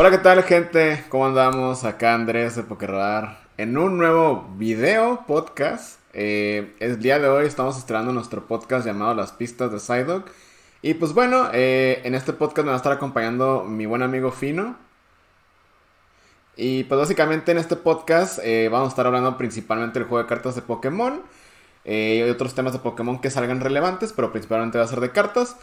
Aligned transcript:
Hola, 0.00 0.10
¿qué 0.10 0.16
tal, 0.16 0.42
gente? 0.44 1.04
¿Cómo 1.10 1.26
andamos? 1.26 1.84
Acá 1.84 2.14
Andrés 2.14 2.56
de 2.56 2.62
Pokerradar 2.62 3.38
en 3.58 3.76
un 3.76 3.98
nuevo 3.98 4.48
video 4.56 5.26
podcast. 5.26 6.00
Eh, 6.14 6.74
el 6.80 7.00
día 7.00 7.18
de 7.18 7.28
hoy 7.28 7.44
estamos 7.44 7.76
estrenando 7.76 8.10
nuestro 8.10 8.46
podcast 8.46 8.86
llamado 8.86 9.12
Las 9.12 9.32
Pistas 9.32 9.70
de 9.70 9.78
Psyduck. 9.78 10.26
Y 10.80 10.94
pues 10.94 11.12
bueno, 11.12 11.50
eh, 11.52 12.00
en 12.04 12.14
este 12.14 12.32
podcast 12.32 12.64
me 12.64 12.70
va 12.70 12.76
a 12.76 12.78
estar 12.78 12.92
acompañando 12.92 13.64
mi 13.64 13.84
buen 13.84 14.00
amigo 14.00 14.32
Fino. 14.32 14.74
Y 16.56 16.84
pues 16.84 16.98
básicamente 16.98 17.52
en 17.52 17.58
este 17.58 17.76
podcast 17.76 18.38
eh, 18.42 18.70
vamos 18.72 18.86
a 18.86 18.92
estar 18.92 19.06
hablando 19.06 19.36
principalmente 19.36 19.98
del 19.98 20.08
juego 20.08 20.22
de 20.22 20.28
cartas 20.30 20.54
de 20.54 20.62
Pokémon. 20.62 21.20
y 21.84 22.22
otros 22.22 22.54
temas 22.54 22.72
de 22.72 22.78
Pokémon 22.78 23.20
que 23.20 23.28
salgan 23.28 23.60
relevantes, 23.60 24.14
pero 24.14 24.32
principalmente 24.32 24.78
va 24.78 24.84
a 24.84 24.88
ser 24.88 25.00
de 25.00 25.10
cartas. 25.10 25.56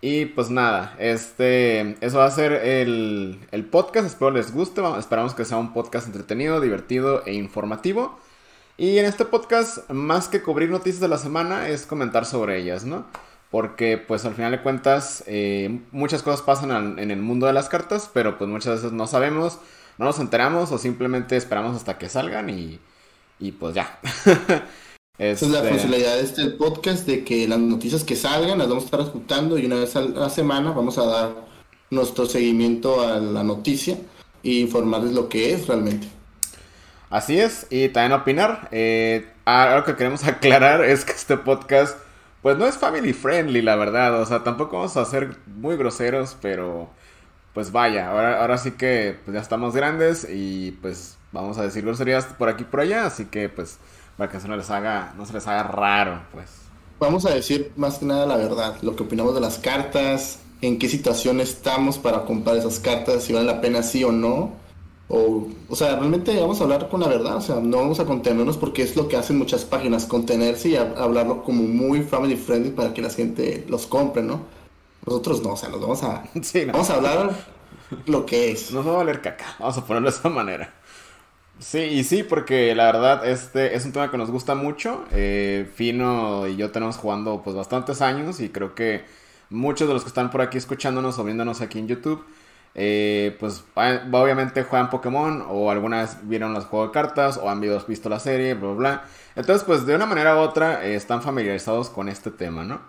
Y 0.00 0.26
pues 0.26 0.48
nada, 0.48 0.94
este, 1.00 1.96
eso 2.04 2.18
va 2.18 2.26
a 2.26 2.30
ser 2.30 2.52
el, 2.52 3.40
el 3.50 3.64
podcast, 3.64 4.06
espero 4.06 4.30
les 4.30 4.52
guste, 4.52 4.80
esperamos 4.96 5.34
que 5.34 5.44
sea 5.44 5.56
un 5.56 5.72
podcast 5.72 6.06
entretenido, 6.06 6.60
divertido 6.60 7.24
e 7.26 7.34
informativo. 7.34 8.16
Y 8.76 8.98
en 8.98 9.06
este 9.06 9.24
podcast, 9.24 9.90
más 9.90 10.28
que 10.28 10.40
cubrir 10.40 10.70
noticias 10.70 11.00
de 11.00 11.08
la 11.08 11.18
semana, 11.18 11.68
es 11.68 11.84
comentar 11.84 12.26
sobre 12.26 12.58
ellas, 12.58 12.84
¿no? 12.84 13.06
Porque 13.50 13.98
pues 13.98 14.24
al 14.24 14.34
final 14.34 14.52
de 14.52 14.62
cuentas, 14.62 15.24
eh, 15.26 15.80
muchas 15.90 16.22
cosas 16.22 16.42
pasan 16.42 17.00
en 17.00 17.10
el 17.10 17.20
mundo 17.20 17.48
de 17.48 17.52
las 17.52 17.68
cartas, 17.68 18.08
pero 18.14 18.38
pues 18.38 18.48
muchas 18.48 18.76
veces 18.76 18.92
no 18.92 19.08
sabemos, 19.08 19.58
no 19.98 20.04
nos 20.04 20.20
enteramos 20.20 20.70
o 20.70 20.78
simplemente 20.78 21.36
esperamos 21.36 21.74
hasta 21.74 21.98
que 21.98 22.08
salgan 22.08 22.50
y, 22.50 22.78
y 23.40 23.50
pues 23.50 23.74
ya. 23.74 23.98
Esa 25.18 25.46
es 25.46 25.50
la 25.50 25.58
este, 25.58 25.70
funcionalidad 25.70 26.14
de 26.14 26.22
este 26.22 26.46
podcast, 26.46 27.04
de 27.04 27.24
que 27.24 27.48
las 27.48 27.58
noticias 27.58 28.04
que 28.04 28.14
salgan 28.14 28.56
las 28.58 28.68
vamos 28.68 28.84
a 28.84 28.86
estar 28.86 29.00
escuchando 29.00 29.58
y 29.58 29.66
una 29.66 29.74
vez 29.74 29.96
a 29.96 30.02
la 30.02 30.30
semana 30.30 30.70
vamos 30.70 30.96
a 30.96 31.06
dar 31.06 31.34
nuestro 31.90 32.24
seguimiento 32.24 33.00
a 33.00 33.18
la 33.18 33.42
noticia 33.42 33.98
e 34.44 34.50
informarles 34.50 35.12
lo 35.14 35.28
que 35.28 35.52
es 35.52 35.66
realmente. 35.66 36.06
Así 37.10 37.40
es, 37.40 37.66
y 37.68 37.88
también 37.88 38.12
opinar. 38.12 38.68
Eh, 38.70 39.28
algo 39.44 39.84
que 39.84 39.96
queremos 39.96 40.22
aclarar 40.28 40.84
es 40.84 41.04
que 41.04 41.12
este 41.12 41.36
podcast, 41.36 41.98
pues 42.40 42.56
no 42.56 42.68
es 42.68 42.78
family 42.78 43.12
friendly, 43.12 43.60
la 43.60 43.74
verdad. 43.74 44.20
O 44.20 44.24
sea, 44.24 44.44
tampoco 44.44 44.76
vamos 44.76 44.96
a 44.96 45.04
ser 45.04 45.36
muy 45.46 45.76
groseros, 45.76 46.36
pero 46.40 46.90
pues 47.54 47.72
vaya, 47.72 48.10
ahora, 48.10 48.40
ahora 48.40 48.56
sí 48.56 48.72
que 48.72 49.16
pues 49.24 49.34
ya 49.34 49.40
estamos 49.40 49.74
grandes 49.74 50.28
y 50.30 50.78
pues 50.80 51.16
vamos 51.32 51.58
a 51.58 51.64
decir 51.64 51.82
groserías 51.82 52.26
por 52.26 52.48
aquí 52.48 52.62
y 52.62 52.66
por 52.66 52.80
allá, 52.80 53.06
así 53.06 53.24
que 53.24 53.48
pues 53.48 53.78
para 54.18 54.30
que 54.30 54.36
eso 54.36 54.48
no 54.48 54.56
les 54.56 54.68
haga, 54.68 55.14
no 55.16 55.24
se 55.24 55.32
les 55.32 55.46
haga 55.46 55.62
raro, 55.62 56.20
pues. 56.32 56.50
Vamos 56.98 57.24
a 57.24 57.30
decir 57.30 57.72
más 57.76 57.98
que 57.98 58.04
nada 58.06 58.26
la 58.26 58.36
verdad, 58.36 58.76
lo 58.82 58.96
que 58.96 59.04
opinamos 59.04 59.32
de 59.34 59.40
las 59.40 59.58
cartas, 59.58 60.40
en 60.60 60.78
qué 60.80 60.88
situación 60.88 61.40
estamos 61.40 61.98
para 61.98 62.24
comprar 62.24 62.56
esas 62.56 62.80
cartas, 62.80 63.22
si 63.22 63.32
vale 63.32 63.46
la 63.46 63.60
pena 63.60 63.82
sí 63.82 64.02
o 64.02 64.10
no. 64.10 64.50
O, 65.08 65.48
o 65.68 65.76
sea, 65.76 65.96
realmente 65.96 66.38
vamos 66.38 66.60
a 66.60 66.64
hablar 66.64 66.88
con 66.88 67.00
la 67.00 67.08
verdad, 67.08 67.36
o 67.36 67.40
sea, 67.40 67.60
no 67.60 67.78
vamos 67.78 68.00
a 68.00 68.04
contenernos 68.04 68.58
porque 68.58 68.82
es 68.82 68.96
lo 68.96 69.08
que 69.08 69.16
hacen 69.16 69.38
muchas 69.38 69.64
páginas, 69.64 70.04
contenerse 70.04 70.70
y 70.70 70.76
hablarlo 70.76 71.44
como 71.44 71.62
muy 71.62 72.02
family 72.02 72.36
friendly 72.36 72.70
para 72.72 72.92
que 72.92 73.00
la 73.00 73.10
gente 73.10 73.64
los 73.68 73.86
compre, 73.86 74.22
¿no? 74.22 74.42
Nosotros 75.06 75.42
no, 75.42 75.52
o 75.52 75.56
sea, 75.56 75.68
nos 75.68 75.80
vamos 75.80 76.02
a, 76.02 76.24
vamos 76.72 76.90
a 76.90 76.94
hablar 76.94 77.36
lo 78.06 78.26
que 78.26 78.50
es. 78.50 78.72
Nos 78.72 78.86
va 78.86 78.94
a 78.94 78.96
valer 78.96 79.22
caca, 79.22 79.56
vamos 79.60 79.78
a 79.78 79.84
ponerlo 79.84 80.10
de 80.10 80.16
esa 80.16 80.28
manera. 80.28 80.74
Sí, 81.60 81.78
y 81.80 82.04
sí, 82.04 82.22
porque 82.22 82.74
la 82.76 82.86
verdad 82.86 83.26
este 83.26 83.74
es 83.74 83.84
un 83.84 83.92
tema 83.92 84.10
que 84.10 84.16
nos 84.16 84.30
gusta 84.30 84.54
mucho. 84.54 85.04
Eh, 85.10 85.68
Fino 85.74 86.46
y 86.46 86.56
yo 86.56 86.70
tenemos 86.70 86.96
jugando 86.96 87.42
pues 87.42 87.56
bastantes 87.56 88.00
años 88.00 88.40
y 88.40 88.50
creo 88.50 88.74
que 88.74 89.04
muchos 89.50 89.88
de 89.88 89.94
los 89.94 90.04
que 90.04 90.08
están 90.08 90.30
por 90.30 90.40
aquí 90.40 90.56
escuchándonos 90.56 91.18
o 91.18 91.24
viéndonos 91.24 91.60
aquí 91.60 91.80
en 91.80 91.88
YouTube, 91.88 92.24
eh, 92.76 93.36
pues 93.40 93.64
obviamente 93.74 94.62
juegan 94.62 94.88
Pokémon 94.88 95.44
o 95.48 95.70
alguna 95.72 96.02
vez 96.02 96.18
vieron 96.22 96.54
los 96.54 96.66
juegos 96.66 96.90
de 96.90 96.92
cartas 96.92 97.38
o 97.38 97.50
han 97.50 97.60
visto 97.60 98.08
la 98.08 98.20
serie, 98.20 98.54
bla, 98.54 98.70
bla. 98.74 99.04
Entonces 99.34 99.64
pues 99.64 99.84
de 99.84 99.96
una 99.96 100.06
manera 100.06 100.36
u 100.36 100.38
otra 100.38 100.86
eh, 100.86 100.94
están 100.94 101.22
familiarizados 101.22 101.90
con 101.90 102.08
este 102.08 102.30
tema, 102.30 102.64
¿no? 102.64 102.80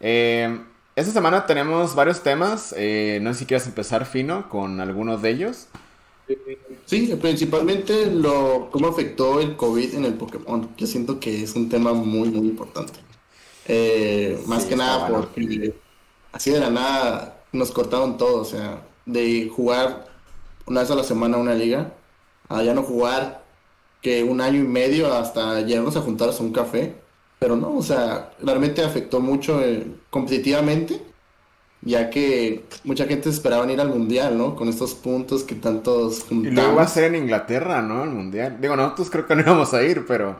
esta 0.00 1.12
semana 1.12 1.46
tenemos 1.46 1.94
varios 1.94 2.22
temas, 2.22 2.72
no 2.72 3.32
sé 3.32 3.34
si 3.34 3.46
quieres 3.46 3.66
empezar 3.66 4.04
Fino 4.04 4.48
con 4.50 4.80
algunos 4.80 5.22
de 5.22 5.30
ellos. 5.30 5.68
Sí, 6.86 7.14
principalmente 7.20 8.06
lo 8.06 8.68
cómo 8.70 8.88
afectó 8.88 9.40
el 9.40 9.56
COVID 9.56 9.94
en 9.94 10.04
el 10.04 10.14
Pokémon. 10.14 10.70
Yo 10.76 10.86
siento 10.86 11.20
que 11.20 11.42
es 11.42 11.54
un 11.54 11.68
tema 11.68 11.92
muy, 11.92 12.30
muy 12.30 12.48
importante. 12.48 13.00
Eh, 13.66 14.42
más 14.46 14.66
que 14.66 14.76
nada 14.76 15.08
porque 15.08 15.74
así 16.32 16.50
de 16.50 16.60
la 16.60 16.70
nada 16.70 17.44
nos 17.52 17.70
cortaron 17.70 18.18
todo, 18.18 18.42
o 18.42 18.44
sea, 18.44 18.86
de 19.06 19.50
jugar 19.54 20.06
una 20.66 20.80
vez 20.80 20.90
a 20.90 20.94
la 20.94 21.04
semana 21.04 21.38
una 21.38 21.54
liga, 21.54 21.94
a 22.48 22.62
ya 22.62 22.74
no 22.74 22.82
jugar 22.82 23.44
que 24.02 24.22
un 24.22 24.40
año 24.40 24.60
y 24.60 24.66
medio 24.66 25.12
hasta 25.14 25.60
llegarnos 25.62 25.96
a 25.96 26.02
juntarnos 26.02 26.40
a 26.40 26.42
un 26.42 26.52
café, 26.52 26.94
pero 27.38 27.56
no, 27.56 27.76
o 27.76 27.82
sea, 27.82 28.32
realmente 28.40 28.82
afectó 28.82 29.20
mucho 29.20 29.62
eh, 29.62 29.86
competitivamente 30.10 31.00
ya 31.84 32.08
que 32.08 32.64
mucha 32.82 33.06
gente 33.06 33.28
esperaba 33.28 33.70
ir 33.70 33.80
al 33.80 33.90
mundial, 33.90 34.38
¿no? 34.38 34.56
Con 34.56 34.68
estos 34.68 34.94
puntos 34.94 35.44
que 35.44 35.54
tantos 35.54 36.20
juntamos. 36.20 36.52
Y 36.52 36.54
luego 36.54 36.72
iba 36.72 36.82
a 36.82 36.88
ser 36.88 37.04
en 37.04 37.22
Inglaterra, 37.22 37.82
¿no? 37.82 38.04
El 38.04 38.10
mundial. 38.10 38.58
Digo, 38.60 38.74
nosotros 38.74 39.10
creo 39.10 39.26
que 39.26 39.34
no 39.36 39.42
íbamos 39.42 39.74
a 39.74 39.82
ir, 39.82 40.06
pero, 40.06 40.36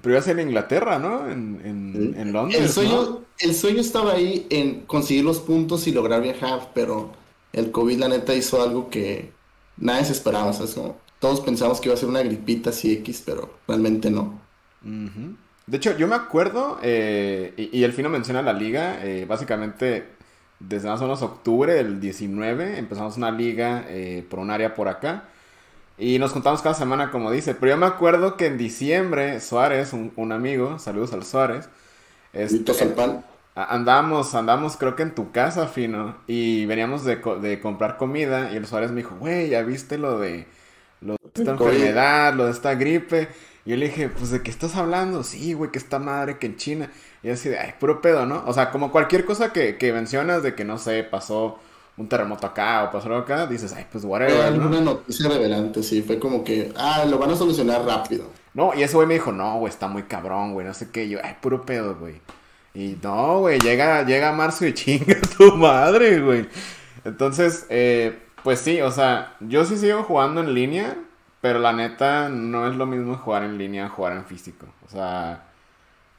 pero 0.00 0.14
iba 0.14 0.18
a 0.18 0.24
ser 0.24 0.38
en 0.40 0.48
Inglaterra, 0.48 0.98
¿no? 0.98 1.30
En, 1.30 2.14
en, 2.16 2.32
Londres. 2.32 2.60
El 2.60 2.68
sueño, 2.68 3.20
el 3.38 3.54
sueño 3.54 3.80
estaba 3.80 4.14
ahí 4.14 4.46
en 4.50 4.80
conseguir 4.80 5.24
los 5.24 5.38
puntos 5.38 5.86
y 5.86 5.92
lograr 5.92 6.20
viajar, 6.20 6.70
pero 6.74 7.12
el 7.52 7.70
COVID, 7.70 7.98
la 7.98 8.08
neta, 8.08 8.34
hizo 8.34 8.60
algo 8.60 8.90
que 8.90 9.30
nadie 9.76 10.04
se 10.04 10.12
esperaba, 10.12 10.46
o 10.46 10.52
sea, 10.52 10.94
todos 11.20 11.40
pensamos 11.42 11.80
que 11.80 11.88
iba 11.88 11.94
a 11.94 11.98
ser 11.98 12.08
una 12.08 12.22
gripita 12.22 12.70
así 12.70 12.92
X, 12.94 13.22
pero 13.24 13.54
realmente 13.68 14.10
no. 14.10 14.40
De 14.82 15.76
hecho, 15.76 15.96
yo 15.96 16.08
me 16.08 16.16
acuerdo, 16.16 16.80
eh, 16.82 17.54
y, 17.56 17.78
y, 17.78 17.84
el 17.84 17.92
Fino 17.92 18.08
menciona 18.08 18.42
la 18.42 18.52
liga, 18.52 18.98
eh, 19.04 19.26
básicamente 19.28 20.21
desde 20.68 20.88
más 20.88 21.00
o 21.00 21.04
menos 21.04 21.22
octubre 21.22 21.74
del 21.74 22.00
19 22.00 22.78
empezamos 22.78 23.16
una 23.16 23.30
liga 23.30 23.84
eh, 23.88 24.24
por 24.28 24.38
un 24.38 24.50
área 24.50 24.74
por 24.74 24.88
acá. 24.88 25.24
Y 25.98 26.18
nos 26.18 26.32
contamos 26.32 26.62
cada 26.62 26.74
semana, 26.74 27.10
como 27.10 27.30
dice. 27.30 27.54
Pero 27.54 27.72
yo 27.72 27.76
me 27.76 27.86
acuerdo 27.86 28.36
que 28.36 28.46
en 28.46 28.58
diciembre, 28.58 29.40
Suárez, 29.40 29.92
un, 29.92 30.32
amigo, 30.32 30.78
saludos 30.78 31.12
al 31.12 31.24
Suárez. 31.24 31.68
Este, 32.32 32.72
al 32.82 32.94
pan. 32.94 33.24
Andamos, 33.54 34.34
andamos 34.34 34.78
creo 34.78 34.96
que 34.96 35.02
en 35.02 35.14
tu 35.14 35.30
casa, 35.30 35.68
Fino. 35.68 36.16
Y 36.26 36.64
veníamos 36.66 37.04
de, 37.04 37.16
de 37.16 37.60
comprar 37.60 37.98
comida. 37.98 38.50
Y 38.52 38.56
el 38.56 38.66
Suárez 38.66 38.90
me 38.90 38.98
dijo, 38.98 39.16
güey, 39.16 39.50
¿ya 39.50 39.62
viste 39.62 39.98
lo 39.98 40.18
de, 40.18 40.46
lo 41.02 41.12
de 41.12 41.30
esta 41.34 41.52
enfermedad, 41.52 42.34
lo 42.34 42.46
de 42.46 42.52
esta 42.52 42.74
gripe? 42.74 43.28
Y 43.64 43.70
yo 43.70 43.76
le 43.76 43.86
dije, 43.86 44.08
pues, 44.08 44.30
¿de 44.30 44.42
qué 44.42 44.50
estás 44.50 44.74
hablando? 44.76 45.22
Sí, 45.22 45.52
güey, 45.52 45.70
que 45.70 45.78
esta 45.78 45.98
madre 45.98 46.38
que 46.38 46.46
en 46.46 46.56
China. 46.56 46.90
Y 47.22 47.30
así 47.30 47.48
de, 47.48 47.58
ay, 47.58 47.74
puro 47.78 48.00
pedo, 48.00 48.26
¿no? 48.26 48.42
O 48.46 48.52
sea, 48.52 48.70
como 48.70 48.90
cualquier 48.90 49.24
cosa 49.24 49.52
que, 49.52 49.76
que 49.78 49.92
mencionas 49.92 50.42
de 50.42 50.54
que, 50.54 50.64
no 50.64 50.78
sé, 50.78 51.04
pasó 51.04 51.58
un 51.96 52.08
terremoto 52.08 52.46
acá 52.46 52.84
o 52.84 52.90
pasó 52.90 53.08
algo 53.08 53.20
acá, 53.20 53.46
dices, 53.46 53.72
ay, 53.76 53.86
pues 53.90 54.04
whatever. 54.04 54.52
¿no? 54.52 54.66
Una 54.66 54.80
noticia 54.80 55.28
revelante, 55.28 55.82
sí, 55.82 56.02
fue 56.02 56.18
como 56.18 56.42
que, 56.42 56.72
ah, 56.76 57.04
lo 57.08 57.18
van 57.18 57.30
a 57.30 57.36
solucionar 57.36 57.84
rápido. 57.84 58.26
No, 58.54 58.74
y 58.74 58.82
ese 58.82 58.96
güey 58.96 59.06
me 59.06 59.14
dijo, 59.14 59.32
no, 59.32 59.58
güey, 59.58 59.70
está 59.72 59.88
muy 59.88 60.04
cabrón, 60.04 60.52
güey, 60.54 60.66
no 60.66 60.74
sé 60.74 60.90
qué. 60.90 61.08
yo, 61.08 61.18
ay, 61.22 61.36
puro 61.40 61.62
pedo, 61.62 61.96
güey. 61.96 62.20
Y 62.74 62.98
no, 63.02 63.40
güey, 63.40 63.58
llega, 63.60 64.04
llega 64.04 64.32
marzo 64.32 64.66
y 64.66 64.74
chinga 64.74 65.20
tu 65.36 65.56
madre, 65.56 66.20
güey. 66.20 66.48
Entonces, 67.04 67.66
eh, 67.68 68.18
pues 68.42 68.60
sí, 68.60 68.80
o 68.80 68.90
sea, 68.90 69.36
yo 69.40 69.64
sí 69.64 69.76
sigo 69.76 70.02
jugando 70.04 70.40
en 70.40 70.54
línea, 70.54 70.96
pero 71.40 71.58
la 71.58 71.72
neta 71.72 72.28
no 72.28 72.68
es 72.68 72.76
lo 72.76 72.86
mismo 72.86 73.16
jugar 73.16 73.44
en 73.44 73.58
línea 73.58 73.88
jugar 73.88 74.14
en 74.14 74.24
físico. 74.24 74.66
O 74.86 74.88
sea, 74.88 75.44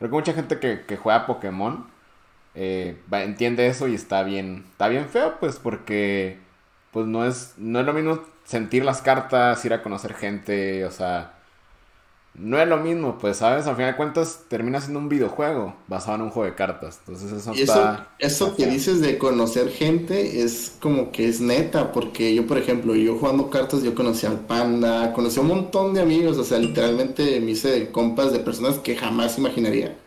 creo 0.04 0.12
que 0.12 0.16
mucha 0.18 0.34
gente 0.34 0.60
que, 0.60 0.82
que 0.86 0.98
juega 0.98 1.26
Pokémon 1.26 1.86
eh, 2.56 2.98
entiende 3.12 3.68
eso 3.68 3.88
y 3.88 3.96
está 3.96 4.24
bien, 4.24 4.66
está 4.72 4.90
bien 4.90 5.08
feo, 5.08 5.38
pues, 5.40 5.56
porque 5.58 6.40
pues 6.92 7.08
no 7.08 7.26
es, 7.26 7.54
no 7.58 7.80
es 7.80 7.86
lo 7.86 7.94
mismo 7.94 8.22
sentir 8.44 8.84
las 8.84 9.02
cartas, 9.02 9.64
ir 9.64 9.74
a 9.74 9.82
conocer 9.82 10.14
gente, 10.14 10.84
o 10.86 10.92
sea, 10.92 11.36
no 12.36 12.60
es 12.60 12.68
lo 12.68 12.78
mismo, 12.78 13.18
pues, 13.20 13.38
¿sabes? 13.38 13.68
Al 13.68 13.76
final 13.76 13.92
de 13.92 13.98
cuentas 13.98 14.42
termina 14.48 14.82
siendo 14.82 15.00
un 15.00 15.08
videojuego 15.08 15.76
basado 15.88 16.16
en 16.16 16.22
un 16.24 16.30
juego 16.32 16.50
de 16.50 16.56
cartas. 16.56 17.00
Entonces 17.00 17.32
eso, 17.32 17.54
está, 17.54 18.16
eso, 18.20 18.56
que 18.56 18.66
dices 18.66 19.02
de 19.02 19.18
conocer 19.18 19.70
gente 19.70 20.42
es 20.42 20.76
como 20.80 21.12
que 21.12 21.28
es 21.30 21.42
neta, 21.42 21.92
porque 21.92 22.34
yo, 22.34 22.46
por 22.48 22.58
ejemplo, 22.58 22.96
yo 22.96 23.18
jugando 23.18 23.50
cartas, 23.50 23.84
yo 23.84 23.96
conocí 23.96 24.26
al 24.26 24.40
Panda, 24.40 25.14
conocí 25.14 25.40
a 25.40 25.44
un 25.44 25.48
montón 25.48 25.94
de 25.94 26.02
amigos, 26.02 26.38
o 26.38 26.44
sea, 26.44 26.58
literalmente 26.58 27.40
me 27.40 27.52
hice 27.52 27.92
compas 27.92 28.34
de 28.34 28.40
personas 28.40 28.80
que 28.80 28.96
jamás 28.96 29.38
imaginaría. 29.38 29.98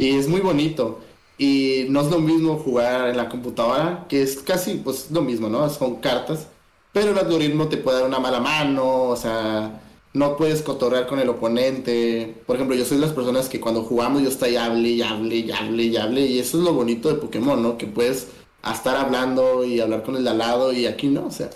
Y 0.00 0.16
es 0.16 0.28
muy 0.28 0.40
bonito. 0.40 1.00
Y 1.38 1.86
no 1.88 2.00
es 2.00 2.10
lo 2.10 2.18
mismo 2.18 2.58
jugar 2.58 3.08
en 3.08 3.16
la 3.16 3.28
computadora, 3.28 4.06
que 4.08 4.22
es 4.22 4.38
casi 4.38 4.74
pues 4.74 5.10
lo 5.10 5.22
mismo, 5.22 5.48
¿no? 5.48 5.68
Son 5.70 5.96
cartas, 5.96 6.48
pero 6.92 7.12
el 7.12 7.18
algoritmo 7.18 7.68
te 7.68 7.76
puede 7.78 7.98
dar 7.98 8.08
una 8.08 8.18
mala 8.18 8.40
mano, 8.40 9.04
o 9.04 9.16
sea 9.16 9.80
no 10.12 10.36
puedes 10.36 10.62
cotorrear 10.62 11.06
con 11.06 11.20
el 11.20 11.28
oponente. 11.28 12.42
Por 12.46 12.56
ejemplo, 12.56 12.76
yo 12.76 12.84
soy 12.84 12.98
de 12.98 13.06
las 13.06 13.14
personas 13.14 13.48
que 13.48 13.60
cuando 13.60 13.82
jugamos 13.82 14.22
yo 14.22 14.28
estoy 14.28 14.56
hable 14.56 14.88
y 14.88 15.02
hable 15.02 15.36
y 15.36 15.50
hable 15.52 15.84
y 15.84 15.96
hable. 15.96 16.26
Y 16.26 16.38
eso 16.38 16.58
es 16.58 16.64
lo 16.64 16.72
bonito 16.72 17.08
de 17.08 17.14
Pokémon, 17.14 17.62
¿no? 17.62 17.78
Que 17.78 17.86
puedes 17.86 18.28
estar 18.72 18.96
hablando 18.96 19.64
y 19.64 19.80
hablar 19.80 20.02
con 20.02 20.16
el 20.16 20.24
de 20.24 20.30
al 20.30 20.38
lado 20.38 20.72
y 20.72 20.86
aquí 20.86 21.08
no, 21.08 21.26
o 21.26 21.30
sea. 21.30 21.50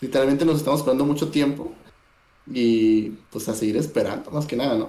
Literalmente 0.00 0.44
nos 0.44 0.56
estamos 0.56 0.80
esperando 0.80 1.04
mucho 1.04 1.28
tiempo 1.28 1.72
y 2.52 3.10
pues 3.30 3.48
a 3.48 3.54
seguir 3.54 3.76
esperando, 3.76 4.32
más 4.32 4.46
que 4.46 4.56
nada, 4.56 4.76
¿no? 4.76 4.88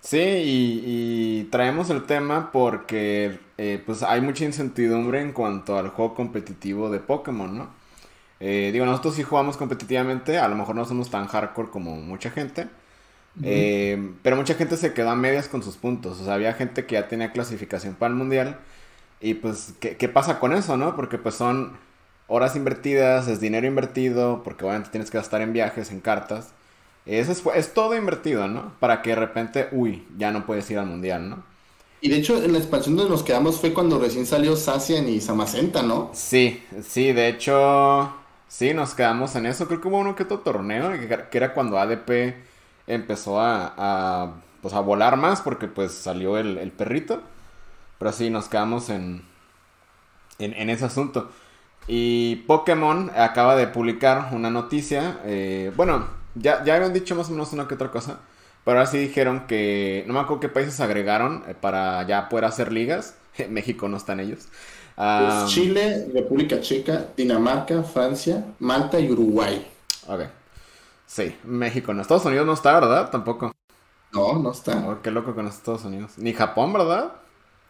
Sí, 0.00 0.18
y, 0.18 1.48
traemos 1.50 1.90
el 1.90 2.04
tema 2.04 2.50
porque 2.52 3.40
eh, 3.58 3.82
pues 3.84 4.02
hay 4.02 4.20
mucha 4.20 4.44
incertidumbre 4.44 5.20
en 5.20 5.32
cuanto 5.32 5.76
al 5.78 5.88
juego 5.88 6.14
competitivo 6.14 6.90
de 6.90 7.00
Pokémon, 7.00 7.56
¿no? 7.56 7.70
Eh, 8.40 8.70
digo, 8.72 8.86
nosotros 8.86 9.16
sí 9.16 9.22
jugamos 9.24 9.56
competitivamente, 9.56 10.38
a 10.38 10.48
lo 10.48 10.54
mejor 10.54 10.76
no 10.76 10.84
somos 10.84 11.10
tan 11.10 11.26
hardcore 11.26 11.70
como 11.70 11.96
mucha 11.96 12.30
gente, 12.30 12.68
eh, 13.42 14.12
pero 14.22 14.36
mucha 14.36 14.54
gente 14.54 14.76
se 14.76 14.94
quedó 14.94 15.10
a 15.10 15.16
medias 15.16 15.48
con 15.48 15.62
sus 15.62 15.76
puntos, 15.76 16.20
o 16.20 16.24
sea, 16.24 16.34
había 16.34 16.54
gente 16.54 16.86
que 16.86 16.94
ya 16.94 17.08
tenía 17.08 17.32
clasificación 17.32 17.94
para 17.94 18.10
el 18.10 18.16
mundial 18.16 18.58
y 19.20 19.34
pues, 19.34 19.74
¿qué, 19.80 19.96
qué 19.96 20.08
pasa 20.08 20.38
con 20.38 20.52
eso, 20.52 20.76
no? 20.76 20.94
Porque 20.96 21.18
pues 21.18 21.34
son 21.34 21.76
horas 22.28 22.54
invertidas, 22.56 23.26
es 23.26 23.40
dinero 23.40 23.66
invertido, 23.66 24.42
porque 24.44 24.64
obviamente 24.64 24.90
tienes 24.90 25.10
que 25.10 25.18
gastar 25.18 25.40
en 25.40 25.52
viajes, 25.52 25.90
en 25.90 26.00
cartas. 26.00 26.52
Eso 27.08 27.32
es, 27.32 27.42
es 27.54 27.74
todo 27.74 27.96
invertido, 27.96 28.48
¿no? 28.48 28.72
Para 28.80 29.02
que 29.02 29.10
de 29.10 29.16
repente, 29.16 29.68
uy, 29.72 30.06
ya 30.18 30.30
no 30.30 30.44
puedes 30.46 30.70
ir 30.70 30.78
al 30.78 30.86
mundial, 30.86 31.30
¿no? 31.30 31.42
Y 32.00 32.10
de 32.10 32.16
hecho, 32.18 32.42
en 32.42 32.52
la 32.52 32.58
expansión 32.58 32.96
donde 32.96 33.10
nos 33.10 33.22
quedamos 33.24 33.60
fue 33.60 33.72
cuando 33.74 33.98
recién 33.98 34.26
salió 34.26 34.54
Sacian 34.56 35.08
y 35.08 35.20
Samacenta, 35.20 35.82
¿no? 35.82 36.10
Sí, 36.12 36.62
sí, 36.82 37.12
de 37.12 37.28
hecho, 37.28 38.12
sí, 38.46 38.72
nos 38.74 38.94
quedamos 38.94 39.34
en 39.36 39.46
eso. 39.46 39.66
Creo 39.66 39.80
que 39.80 39.88
hubo 39.88 39.98
uno 39.98 40.14
que 40.14 40.24
otro 40.24 40.40
torneo, 40.40 40.92
que, 41.30 41.36
era 41.36 41.54
cuando 41.54 41.78
ADP 41.78 42.36
empezó 42.86 43.40
a, 43.40 43.74
a, 43.76 44.34
pues, 44.62 44.74
a 44.74 44.80
volar 44.80 45.16
más, 45.16 45.40
porque 45.40 45.66
pues 45.66 45.92
salió 45.92 46.38
el, 46.38 46.58
el 46.58 46.70
perrito. 46.72 47.22
Pero 47.98 48.12
sí, 48.12 48.30
nos 48.30 48.48
quedamos 48.48 48.90
en, 48.90 49.22
en, 50.38 50.54
en 50.54 50.70
ese 50.70 50.84
asunto. 50.84 51.30
Y 51.88 52.36
Pokémon 52.46 53.10
acaba 53.16 53.56
de 53.56 53.66
publicar 53.66 54.28
una 54.32 54.50
noticia. 54.50 55.20
Eh, 55.24 55.72
bueno, 55.76 56.06
ya, 56.40 56.64
ya 56.64 56.76
habían 56.76 56.92
dicho 56.92 57.14
más 57.14 57.28
o 57.28 57.32
menos 57.32 57.52
una 57.52 57.68
que 57.68 57.74
otra 57.74 57.90
cosa. 57.90 58.20
Pero 58.64 58.78
ahora 58.78 58.90
sí 58.90 58.98
dijeron 58.98 59.46
que. 59.46 60.04
No 60.06 60.14
me 60.14 60.20
acuerdo 60.20 60.40
qué 60.40 60.48
países 60.48 60.80
agregaron 60.80 61.44
eh, 61.48 61.54
para 61.54 62.06
ya 62.06 62.28
poder 62.28 62.44
hacer 62.44 62.72
ligas. 62.72 63.16
México 63.48 63.88
no 63.88 63.96
están 63.96 64.20
ellos. 64.20 64.48
Chile, 65.46 66.08
República 66.12 66.60
Checa, 66.60 67.06
Dinamarca, 67.16 67.84
Francia, 67.84 68.44
Malta 68.58 68.98
y 68.98 69.10
Uruguay. 69.10 69.64
Ok. 70.08 70.22
Sí, 71.06 71.36
México 71.44 71.94
no. 71.94 72.02
Estados 72.02 72.24
Unidos 72.24 72.46
no 72.46 72.52
está, 72.52 72.74
¿verdad? 72.74 73.10
Tampoco. 73.10 73.52
No, 74.12 74.38
no 74.38 74.50
está. 74.50 74.76
Oh, 74.88 75.00
qué 75.02 75.10
loco 75.10 75.34
con 75.34 75.46
Estados 75.46 75.84
Unidos. 75.84 76.18
Ni 76.18 76.32
Japón, 76.32 76.72
¿verdad? 76.72 77.12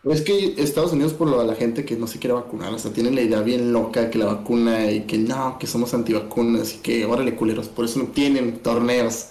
Es 0.05 0.23
que 0.23 0.55
Estados 0.59 0.93
Unidos, 0.93 1.13
por 1.13 1.29
lo 1.29 1.41
de 1.41 1.47
la 1.47 1.55
gente 1.55 1.85
que 1.85 1.97
no 1.97 2.07
se 2.07 2.19
quiere 2.19 2.35
vacunar, 2.35 2.73
o 2.73 2.79
sea, 2.79 2.93
tienen 2.93 3.17
la 3.17 3.23
idea 3.23 3.41
bien 3.41 3.73
loca 3.73 4.11
que 4.11 4.19
la 4.19 4.27
vacuna 4.27 4.91
y 4.91 5.03
que 5.03 5.19
no, 5.19 5.59
que 5.59 5.67
somos 5.67 5.93
antivacunas 5.93 6.75
y 6.75 6.79
que 6.79 7.05
órale 7.05 7.35
culeros, 7.35 7.69
por 7.69 7.85
eso 7.85 7.99
no 7.99 8.07
tienen 8.07 8.59
torneos. 8.61 9.31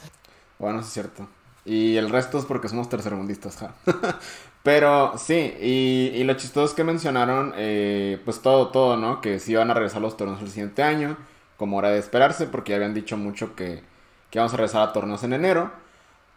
Bueno, 0.59 0.81
es 0.81 0.87
cierto. 0.87 1.27
Y 1.63 1.95
el 1.95 2.09
resto 2.09 2.37
es 2.37 2.45
porque 2.45 2.67
somos 2.67 2.89
tercermundistas, 2.89 3.57
ja. 3.57 3.75
Pero 4.63 5.17
sí, 5.17 5.53
y, 5.61 6.23
lo 6.25 6.33
chistoso 6.33 6.65
es 6.65 6.73
que 6.73 6.83
mencionaron, 6.83 7.53
eh, 7.55 8.19
pues 8.25 8.41
todo, 8.41 8.67
todo, 8.67 8.97
¿no? 8.97 9.21
Que 9.21 9.39
sí 9.39 9.53
iban 9.53 9.71
a 9.71 9.73
regresar 9.73 10.01
los 10.01 10.17
torneos 10.17 10.41
el 10.41 10.49
siguiente 10.49 10.83
año, 10.83 11.17
como 11.55 11.79
era 11.79 11.89
de 11.89 11.99
esperarse, 11.99 12.47
porque 12.47 12.71
ya 12.71 12.75
habían 12.75 12.93
dicho 12.93 13.15
mucho 13.15 13.55
que, 13.55 13.83
que 14.29 14.39
íbamos 14.39 14.53
a 14.53 14.57
regresar 14.57 14.81
a 14.81 14.93
torneos 14.93 15.23
en 15.23 15.33
enero. 15.33 15.71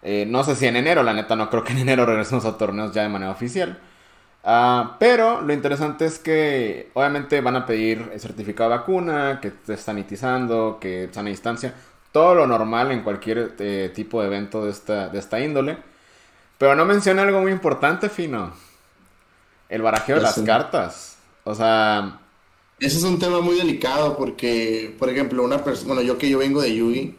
Eh, 0.02 0.26
no 0.28 0.44
sé 0.44 0.54
si 0.54 0.66
en 0.66 0.76
enero, 0.76 1.02
la 1.02 1.12
neta, 1.12 1.34
no 1.36 1.50
creo 1.50 1.64
que 1.64 1.72
en 1.72 1.78
enero 1.78 2.06
regresemos 2.06 2.44
a 2.44 2.56
torneos 2.56 2.94
ya 2.94 3.02
de 3.02 3.08
manera 3.08 3.32
oficial. 3.32 3.80
Ah, 4.42 4.96
pero 4.98 5.42
lo 5.42 5.52
interesante 5.52 6.06
es 6.06 6.18
que 6.18 6.90
obviamente 6.94 7.40
van 7.40 7.56
a 7.56 7.66
pedir 7.66 8.10
el 8.12 8.20
certificado 8.20 8.70
de 8.70 8.76
vacuna, 8.78 9.38
que 9.40 9.48
estés 9.48 9.80
sanitizando, 9.80 10.78
que 10.80 11.10
sana 11.12 11.28
distancia, 11.28 11.74
todo 12.10 12.34
lo 12.34 12.46
normal 12.46 12.90
en 12.90 13.02
cualquier 13.02 13.54
eh, 13.58 13.92
tipo 13.94 14.20
de 14.20 14.28
evento 14.28 14.64
de 14.64 14.70
esta, 14.70 15.08
de 15.08 15.18
esta 15.18 15.40
índole. 15.40 15.78
Pero 16.58 16.74
no 16.74 16.84
menciona 16.84 17.22
algo 17.22 17.40
muy 17.40 17.52
importante, 17.52 18.08
Fino. 18.08 18.52
El 19.68 19.82
barajeo 19.82 20.16
de 20.16 20.22
las 20.22 20.40
cartas. 20.40 21.16
O 21.44 21.54
sea... 21.54 22.18
Ese 22.78 22.96
es 22.96 23.04
un 23.04 23.18
tema 23.18 23.40
muy 23.40 23.56
delicado 23.56 24.16
porque, 24.16 24.94
por 24.98 25.10
ejemplo, 25.10 25.44
una 25.44 25.62
persona, 25.62 25.94
bueno, 25.94 26.02
yo 26.02 26.16
que 26.16 26.30
yo 26.30 26.38
vengo 26.38 26.62
de 26.62 26.74
Yugi 26.74 27.14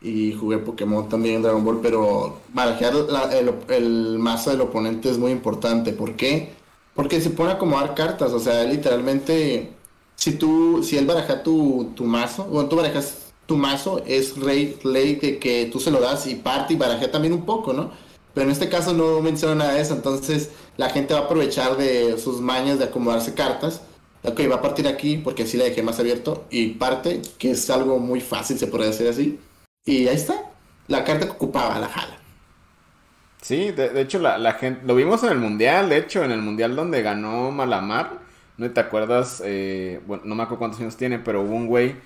y 0.00 0.32
jugué 0.32 0.58
Pokémon 0.58 1.08
también 1.08 1.36
en 1.36 1.42
Dragon 1.42 1.64
Ball, 1.64 1.78
pero 1.80 2.40
barajear 2.52 2.92
el, 3.32 3.54
el, 3.68 4.18
mazo 4.18 4.50
del 4.50 4.62
oponente 4.62 5.08
es 5.08 5.18
muy 5.18 5.30
importante. 5.30 5.92
¿Por 5.92 6.14
qué? 6.16 6.52
Porque 6.94 7.20
se 7.20 7.30
pone 7.30 7.50
a 7.50 7.54
acomodar 7.54 7.94
cartas, 7.94 8.32
o 8.32 8.38
sea, 8.38 8.64
literalmente, 8.64 9.72
si 10.14 10.32
tú, 10.32 10.82
si 10.82 10.96
él 10.96 11.06
baraja 11.06 11.42
tu, 11.42 11.92
mazo, 12.00 12.44
bueno, 12.44 12.68
tú 12.68 12.76
barajas 12.76 13.32
tu 13.46 13.56
mazo, 13.56 14.02
es 14.06 14.38
rey, 14.38 14.78
ley 14.84 15.16
de 15.16 15.38
que 15.38 15.66
tú 15.66 15.80
se 15.80 15.90
lo 15.90 16.00
das 16.00 16.26
y 16.26 16.36
parte 16.36 16.74
y 16.74 16.76
barajea 16.76 17.10
también 17.10 17.34
un 17.34 17.44
poco, 17.44 17.72
¿no? 17.72 17.90
Pero 18.32 18.46
en 18.46 18.52
este 18.52 18.68
caso 18.68 18.92
no 18.92 19.20
menciona 19.20 19.54
nada 19.54 19.74
de 19.74 19.80
eso, 19.80 19.94
entonces 19.94 20.50
la 20.76 20.90
gente 20.90 21.14
va 21.14 21.20
a 21.20 21.22
aprovechar 21.24 21.76
de 21.76 22.18
sus 22.18 22.40
mañas 22.40 22.78
de 22.78 22.84
acomodarse 22.86 23.34
cartas. 23.34 23.82
Ok, 24.24 24.40
va 24.50 24.56
a 24.56 24.62
partir 24.62 24.88
aquí 24.88 25.18
porque 25.18 25.42
así 25.42 25.56
le 25.56 25.64
dejé 25.64 25.82
más 25.82 26.00
abierto 26.00 26.46
y 26.50 26.68
parte, 26.70 27.20
que 27.38 27.50
es 27.50 27.68
algo 27.70 27.98
muy 27.98 28.20
fácil, 28.20 28.58
se 28.58 28.66
podría 28.66 28.88
decir 28.88 29.06
así. 29.08 29.38
Y 29.84 30.08
ahí 30.08 30.16
está, 30.16 30.50
la 30.88 31.04
carta 31.04 31.26
que 31.26 31.32
ocupaba 31.32 31.78
la 31.78 31.88
jala. 31.88 32.23
Sí, 33.44 33.72
de, 33.72 34.00
hecho 34.00 34.20
la, 34.20 34.52
gente, 34.54 34.80
lo 34.86 34.94
vimos 34.94 35.22
en 35.22 35.30
el 35.30 35.38
mundial, 35.38 35.90
de 35.90 35.98
hecho, 35.98 36.24
en 36.24 36.32
el 36.32 36.40
mundial 36.40 36.74
donde 36.74 37.02
ganó 37.02 37.50
Malamar, 37.50 38.20
no 38.56 38.70
te 38.70 38.80
acuerdas, 38.80 39.42
eh, 39.44 40.00
bueno, 40.06 40.22
no 40.24 40.34
me 40.34 40.44
acuerdo 40.44 40.60
cuántos 40.60 40.80
años 40.80 40.96
tiene, 40.96 41.18
pero 41.18 41.42
hubo 41.42 41.54
un 41.54 41.66
güey 41.66 41.96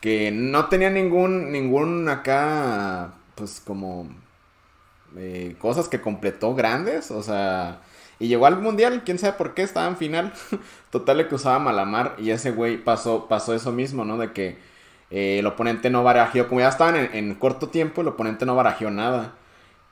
que 0.00 0.32
no 0.32 0.66
tenía 0.66 0.90
ningún, 0.90 1.52
ningún 1.52 2.08
acá, 2.08 3.14
pues 3.36 3.62
como 3.64 4.08
eh, 5.16 5.54
cosas 5.60 5.88
que 5.88 6.00
completó 6.00 6.56
grandes, 6.56 7.12
o 7.12 7.22
sea, 7.22 7.80
y 8.18 8.26
llegó 8.26 8.46
al 8.46 8.60
mundial, 8.60 9.02
quién 9.04 9.20
sabe 9.20 9.34
por 9.34 9.54
qué, 9.54 9.62
estaba 9.62 9.86
en 9.86 9.96
final, 9.96 10.32
total 10.90 11.18
le 11.18 11.28
que 11.28 11.36
usaba 11.36 11.60
Malamar 11.60 12.16
y 12.18 12.30
ese 12.30 12.50
güey 12.50 12.76
pasó, 12.76 13.28
pasó 13.28 13.54
eso 13.54 13.70
mismo, 13.70 14.04
¿no? 14.04 14.18
De 14.18 14.32
que 14.32 14.58
eh, 15.12 15.38
el 15.38 15.46
oponente 15.46 15.90
no 15.90 16.02
barajeó, 16.02 16.48
como 16.48 16.60
ya 16.60 16.68
estaban 16.68 16.96
en, 16.96 17.14
en 17.14 17.34
corto 17.36 17.68
tiempo, 17.68 18.00
el 18.00 18.08
oponente 18.08 18.46
no 18.46 18.56
barajeó 18.56 18.90
nada. 18.90 19.34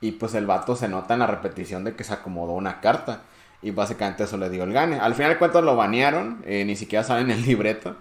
Y 0.01 0.13
pues 0.13 0.33
el 0.33 0.47
vato 0.47 0.75
se 0.75 0.89
nota 0.89 1.13
en 1.13 1.19
la 1.21 1.27
repetición 1.27 1.83
de 1.83 1.95
que 1.95 2.03
se 2.03 2.13
acomodó 2.13 2.53
una 2.53 2.81
carta. 2.81 3.21
Y 3.61 3.71
básicamente 3.71 4.23
eso 4.23 4.37
le 4.37 4.49
dio 4.49 4.63
el 4.63 4.73
gane. 4.73 4.99
Al 4.99 5.13
final 5.13 5.33
de 5.33 5.37
cuentas 5.37 5.63
lo 5.63 5.75
banearon, 5.75 6.41
eh, 6.45 6.65
ni 6.65 6.75
siquiera 6.75 7.03
saben 7.03 7.29
el 7.29 7.41
libreto. 7.45 7.95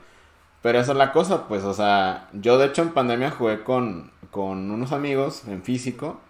Pero 0.63 0.79
esa 0.81 0.93
es 0.93 0.99
la 0.99 1.13
cosa, 1.13 1.49
pues, 1.49 1.65
o 1.65 1.73
sea, 1.73 2.29
yo 2.33 2.59
de 2.59 2.67
hecho 2.67 2.83
en 2.83 2.91
pandemia 2.91 3.31
jugué 3.31 3.63
con, 3.63 4.11
con 4.31 4.71
unos 4.71 4.93
amigos 4.93 5.45
en 5.49 5.63
físico 5.63 6.21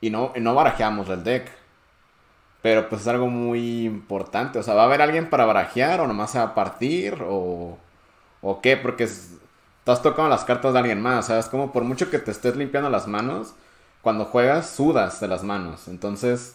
y 0.00 0.10
no, 0.10 0.32
no 0.36 0.54
barajeamos 0.54 1.08
el 1.08 1.24
deck. 1.24 1.50
Pero 2.62 2.88
pues 2.88 3.02
es 3.02 3.08
algo 3.08 3.28
muy 3.28 3.84
importante. 3.84 4.58
O 4.58 4.62
sea, 4.62 4.74
¿va 4.74 4.82
a 4.82 4.84
haber 4.86 5.02
alguien 5.02 5.28
para 5.28 5.44
barajear 5.44 6.00
o 6.00 6.06
nomás 6.06 6.30
se 6.30 6.38
va 6.38 6.44
a 6.44 6.54
partir 6.54 7.22
o, 7.22 7.78
o 8.40 8.60
qué? 8.62 8.76
Porque 8.76 9.04
estás 9.04 10.02
tocando 10.02 10.30
las 10.30 10.44
cartas 10.44 10.72
de 10.72 10.78
alguien 10.78 11.02
más. 11.02 11.26
O 11.26 11.28
sea, 11.28 11.38
es 11.38 11.46
como 11.46 11.72
por 11.72 11.84
mucho 11.84 12.10
que 12.10 12.18
te 12.18 12.30
estés 12.30 12.56
limpiando 12.56 12.88
las 12.90 13.06
manos, 13.06 13.54
cuando 14.04 14.26
juegas 14.26 14.70
sudas 14.70 15.18
de 15.18 15.26
las 15.26 15.42
manos. 15.42 15.88
Entonces... 15.88 16.52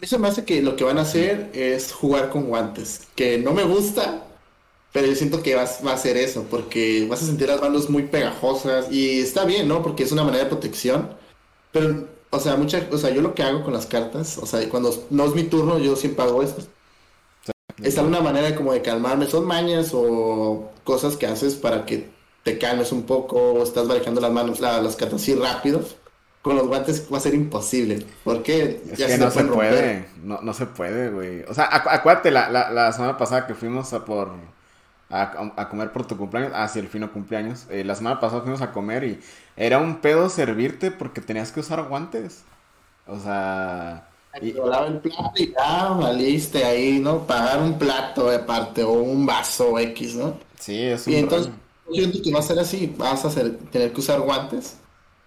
Eso 0.00 0.18
me 0.18 0.28
hace 0.28 0.44
que 0.44 0.62
lo 0.62 0.76
que 0.76 0.84
van 0.84 0.98
a 0.98 1.02
hacer 1.02 1.50
es 1.54 1.92
jugar 1.92 2.30
con 2.30 2.44
guantes. 2.44 3.06
Que 3.14 3.38
no 3.38 3.52
me 3.52 3.62
gusta, 3.62 4.24
pero 4.92 5.06
yo 5.06 5.14
siento 5.14 5.42
que 5.42 5.54
va 5.54 5.62
a 5.62 5.96
ser 5.96 6.16
eso, 6.16 6.46
porque 6.50 7.06
vas 7.08 7.22
a 7.22 7.26
sentir 7.26 7.48
las 7.48 7.60
manos 7.60 7.88
muy 7.88 8.04
pegajosas 8.04 8.90
y 8.90 9.20
está 9.20 9.44
bien, 9.44 9.68
¿no? 9.68 9.82
Porque 9.82 10.02
es 10.02 10.12
una 10.12 10.24
manera 10.24 10.44
de 10.44 10.50
protección. 10.50 11.10
Pero, 11.70 12.08
o 12.30 12.40
sea, 12.40 12.56
mucha, 12.56 12.88
o 12.90 12.98
sea, 12.98 13.10
yo 13.10 13.22
lo 13.22 13.34
que 13.34 13.42
hago 13.42 13.62
con 13.62 13.74
las 13.74 13.86
cartas, 13.86 14.38
o 14.38 14.46
sea, 14.46 14.66
cuando 14.68 15.06
no 15.10 15.26
es 15.26 15.34
mi 15.34 15.44
turno, 15.44 15.78
yo 15.78 15.94
siempre 15.94 16.24
hago 16.24 16.42
esto. 16.42 16.62
Es 17.82 17.96
alguna 17.96 18.20
manera 18.20 18.56
como 18.56 18.72
de 18.72 18.82
calmarme, 18.82 19.26
son 19.26 19.46
mañas 19.46 19.90
o 19.92 20.70
cosas 20.82 21.16
que 21.16 21.26
haces 21.26 21.54
para 21.54 21.86
que 21.86 22.10
te 22.42 22.58
calmes 22.58 22.90
un 22.90 23.04
poco, 23.04 23.36
o 23.52 23.62
estás 23.62 23.86
barajando 23.86 24.20
las 24.20 24.32
manos, 24.32 24.60
las 24.60 24.96
cartas 24.96 25.22
así 25.22 25.34
rápido 25.34 25.84
con 26.42 26.56
los 26.56 26.66
guantes 26.66 27.06
va 27.12 27.18
a 27.18 27.20
ser 27.20 27.34
imposible. 27.34 28.04
Porque 28.24 28.82
es 28.90 28.98
que 28.98 29.18
no 29.18 29.30
se 29.30 29.44
puede. 29.44 30.06
No, 30.22 30.40
no, 30.40 30.54
se 30.54 30.66
puede, 30.66 31.10
güey. 31.10 31.42
O 31.44 31.54
sea, 31.54 31.68
acuérdate, 31.70 32.30
la, 32.30 32.48
la, 32.48 32.70
la, 32.70 32.92
semana 32.92 33.16
pasada 33.16 33.46
que 33.46 33.54
fuimos 33.54 33.92
a 33.92 34.04
por. 34.04 34.32
A, 35.10 35.68
comer 35.68 35.92
por 35.92 36.06
tu 36.06 36.16
cumpleaños. 36.16 36.52
Ah, 36.54 36.68
sí, 36.68 36.78
el 36.78 36.88
fino 36.88 37.12
cumpleaños. 37.12 37.66
Eh, 37.68 37.84
la 37.84 37.94
semana 37.94 38.20
pasada 38.20 38.42
fuimos 38.42 38.62
a 38.62 38.72
comer 38.72 39.04
y 39.04 39.20
era 39.56 39.78
un 39.78 39.96
pedo 40.00 40.28
servirte 40.28 40.92
porque 40.92 41.20
tenías 41.20 41.50
que 41.52 41.60
usar 41.60 41.82
guantes. 41.88 42.42
O 43.06 43.18
sea. 43.18 44.06
Y... 44.40 44.50
el 44.50 45.00
plato 45.00 45.32
y 45.34 45.52
ya 45.52 45.88
valiste 45.88 46.64
ahí, 46.64 47.00
¿no? 47.00 47.26
Pagar 47.26 47.60
un 47.60 47.76
plato 47.76 48.30
de 48.30 48.38
parte 48.38 48.84
o 48.84 48.92
un 48.92 49.26
vaso 49.26 49.76
X, 49.78 50.14
¿no? 50.14 50.38
Sí, 50.58 50.80
es 50.80 51.06
un 51.08 51.12
Y 51.12 51.16
entonces, 51.16 51.52
yo 51.88 51.94
siento 51.94 52.22
que 52.22 52.32
va 52.32 52.38
a 52.38 52.42
ser 52.42 52.58
así. 52.60 52.94
Vas 52.96 53.24
a 53.24 53.28
hacer, 53.28 53.58
tener 53.72 53.92
que 53.92 54.00
usar 54.00 54.20
guantes 54.20 54.79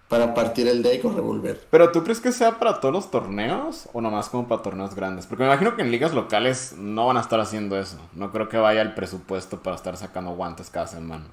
para 0.08 0.34
partir 0.34 0.68
el 0.68 0.82
deck 0.82 1.04
o 1.04 1.10
revolver. 1.10 1.66
Pero 1.70 1.90
¿tú 1.90 2.04
crees 2.04 2.20
que 2.20 2.32
sea 2.32 2.58
para 2.58 2.80
todos 2.80 2.94
los 2.94 3.10
torneos 3.10 3.88
o 3.92 4.00
nomás 4.00 4.28
como 4.28 4.46
para 4.46 4.62
torneos 4.62 4.94
grandes? 4.94 5.26
Porque 5.26 5.44
me 5.44 5.48
imagino 5.48 5.76
que 5.76 5.82
en 5.82 5.90
ligas 5.90 6.12
locales 6.12 6.74
no 6.78 7.06
van 7.06 7.16
a 7.16 7.20
estar 7.20 7.40
haciendo 7.40 7.78
eso. 7.78 7.98
No 8.14 8.30
creo 8.30 8.48
que 8.48 8.58
vaya 8.58 8.82
el 8.82 8.94
presupuesto 8.94 9.62
para 9.62 9.76
estar 9.76 9.96
sacando 9.96 10.34
guantes 10.34 10.70
cada 10.70 10.86
semana. 10.86 11.24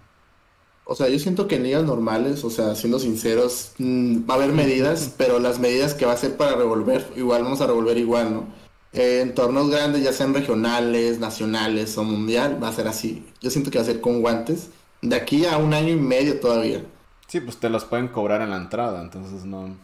O 0.86 0.96
sea, 0.96 1.08
yo 1.10 1.20
siento 1.20 1.48
que 1.48 1.56
en 1.56 1.64
ligas 1.64 1.84
normales, 1.84 2.44
o 2.44 2.50
sea, 2.50 2.76
siendo 2.76 3.00
sinceros, 3.00 3.74
mm, 3.78 4.30
va 4.30 4.34
a 4.34 4.38
haber 4.38 4.52
medidas, 4.52 5.14
pero 5.18 5.40
las 5.40 5.60
medidas 5.60 5.94
que 5.94 6.06
va 6.06 6.14
a 6.14 6.18
ser 6.18 6.38
para 6.38 6.56
revolver, 6.56 7.08
igual 7.16 7.44
vamos 7.44 7.62
a 7.62 7.68
revolver 7.68 7.98
igual, 7.98 8.34
¿no? 8.34 8.46
Eh, 8.94 9.22
en 9.22 9.34
torneos 9.34 9.70
grandes, 9.70 10.04
ya 10.04 10.12
sean 10.12 10.34
regionales, 10.34 11.20
nacionales 11.20 11.98
o 11.98 12.04
mundial, 12.04 12.62
va 12.62 12.70
a 12.70 12.74
ser 12.74 12.88
así. 12.88 13.26
Yo 13.42 13.50
siento 13.50 13.72
que 13.72 13.78
va 13.78 13.84
a 13.84 13.88
ser 13.88 14.02
con 14.02 14.22
guantes. 14.22 14.70
De 15.02 15.16
aquí 15.16 15.46
a 15.46 15.58
un 15.58 15.74
año 15.74 15.90
y 15.94 15.96
medio 15.96 16.40
todavía. 16.40 16.84
Sí, 17.32 17.40
pues 17.40 17.56
te 17.56 17.70
los 17.70 17.86
pueden 17.86 18.10
cobrar 18.10 18.42
en 18.42 18.50
la 18.50 18.58
entrada, 18.58 19.02
entonces 19.02 19.46
no. 19.46 19.78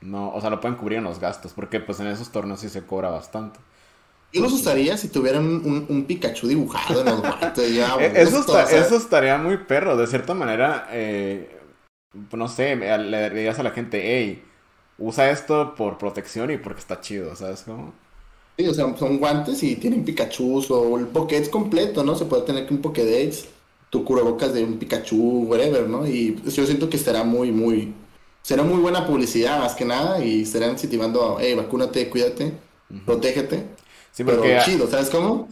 No, 0.00 0.32
o 0.32 0.40
sea, 0.40 0.48
lo 0.48 0.58
pueden 0.58 0.78
cubrir 0.78 0.96
en 0.96 1.04
los 1.04 1.20
gastos, 1.20 1.52
porque 1.52 1.80
pues 1.80 2.00
en 2.00 2.06
esos 2.06 2.32
torneos 2.32 2.60
sí 2.60 2.70
se 2.70 2.86
cobra 2.86 3.10
bastante. 3.10 3.58
Yo 4.32 4.40
los 4.40 4.54
usaría 4.54 4.96
si 4.96 5.08
tuvieran 5.08 5.44
un, 5.44 6.04
Pikachu 6.08 6.48
dibujado 6.48 7.00
en 7.00 7.06
los 7.08 7.20
guantes. 7.20 7.58
Eh, 8.00 8.12
eso, 8.16 8.58
eso 8.58 8.96
estaría 8.96 9.36
muy 9.36 9.58
perro. 9.58 9.98
De 9.98 10.06
cierta 10.06 10.32
manera, 10.32 10.88
eh, 10.92 11.60
no 12.32 12.48
sé, 12.48 12.74
le 12.74 13.28
dirías 13.28 13.58
a 13.58 13.62
la 13.62 13.72
gente, 13.72 14.00
hey, 14.02 14.42
usa 14.96 15.28
esto 15.28 15.74
por 15.74 15.98
protección 15.98 16.50
y 16.50 16.56
porque 16.56 16.80
está 16.80 17.02
chido, 17.02 17.36
¿sabes 17.36 17.64
cómo? 17.64 17.92
Sí, 18.56 18.66
o 18.66 18.72
sea, 18.72 18.96
son 18.96 19.18
guantes 19.18 19.62
y 19.62 19.76
tienen 19.76 20.06
Pikachu 20.06 20.64
o 20.70 20.98
el 20.98 21.08
Pokédex 21.08 21.50
completo, 21.50 22.02
¿no? 22.02 22.16
Se 22.16 22.24
puede 22.24 22.44
tener 22.44 22.66
que 22.66 22.72
un 22.72 22.80
Pokédex, 22.80 23.46
tu 23.90 24.04
cubrebocas 24.04 24.52
de 24.52 24.64
un 24.64 24.78
Pikachu, 24.78 25.44
whatever, 25.48 25.88
¿no? 25.88 26.06
Y 26.06 26.40
yo 26.44 26.66
siento 26.66 26.88
que 26.88 26.96
estará 26.96 27.24
muy, 27.24 27.52
muy... 27.52 27.94
Será 28.42 28.62
muy 28.62 28.80
buena 28.80 29.06
publicidad, 29.06 29.58
más 29.58 29.74
que 29.74 29.84
nada, 29.84 30.24
y 30.24 30.42
estarán 30.42 30.70
incentivando, 30.70 31.38
hey, 31.40 31.54
vacúnate, 31.54 32.08
cuídate, 32.08 32.52
protégete. 33.04 33.66
Sí, 34.12 34.24
porque... 34.24 34.58
chido, 34.64 34.86
¿sabes 34.86 35.10
cómo? 35.10 35.48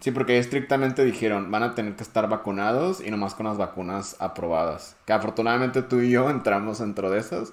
Sí, 0.00 0.12
porque 0.12 0.38
estrictamente 0.38 1.04
dijeron, 1.04 1.50
van 1.50 1.62
a 1.62 1.74
tener 1.74 1.94
que 1.96 2.02
estar 2.02 2.28
vacunados 2.28 3.00
y 3.04 3.10
nomás 3.10 3.34
con 3.34 3.46
las 3.46 3.58
vacunas 3.58 4.16
aprobadas. 4.18 4.96
Que 5.04 5.12
afortunadamente 5.12 5.82
tú 5.82 6.00
y 6.00 6.10
yo 6.10 6.30
entramos 6.30 6.78
dentro 6.78 7.10
de 7.10 7.18
esas. 7.18 7.52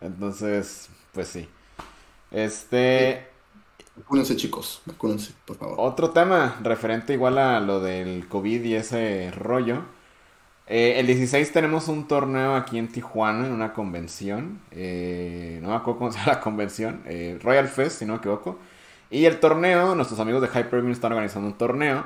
Entonces, 0.00 0.88
pues 1.12 1.28
sí. 1.28 1.48
Este... 2.30 3.26
Vacúnense, 3.96 4.36
chicos, 4.36 4.82
vacúnense, 4.84 5.32
por 5.46 5.56
favor. 5.56 5.76
Otro 5.78 6.10
tema 6.10 6.56
referente 6.62 7.14
igual 7.14 7.38
a 7.38 7.60
lo 7.60 7.80
del 7.80 8.28
COVID 8.28 8.62
y 8.62 8.74
ese 8.74 9.30
rollo. 9.32 9.82
Eh, 10.66 10.98
el 10.98 11.06
16 11.06 11.52
tenemos 11.52 11.88
un 11.88 12.08
torneo 12.08 12.56
aquí 12.56 12.76
en 12.76 12.88
Tijuana, 12.88 13.46
en 13.46 13.52
una 13.52 13.72
convención. 13.72 14.60
Eh, 14.72 15.60
no 15.62 15.68
me 15.70 15.76
acuerdo 15.76 15.98
cómo 15.98 16.12
se 16.12 16.18
llama 16.18 16.32
la 16.32 16.40
convención. 16.40 17.02
Eh, 17.06 17.38
Royal 17.42 17.68
Fest, 17.68 18.00
si 18.00 18.04
no 18.04 18.14
me 18.14 18.18
equivoco. 18.18 18.58
Y 19.10 19.24
el 19.24 19.40
torneo, 19.40 19.94
nuestros 19.94 20.20
amigos 20.20 20.42
de 20.42 20.48
Hyperbeam 20.48 20.90
están 20.90 21.12
organizando 21.12 21.48
un 21.48 21.56
torneo. 21.56 22.04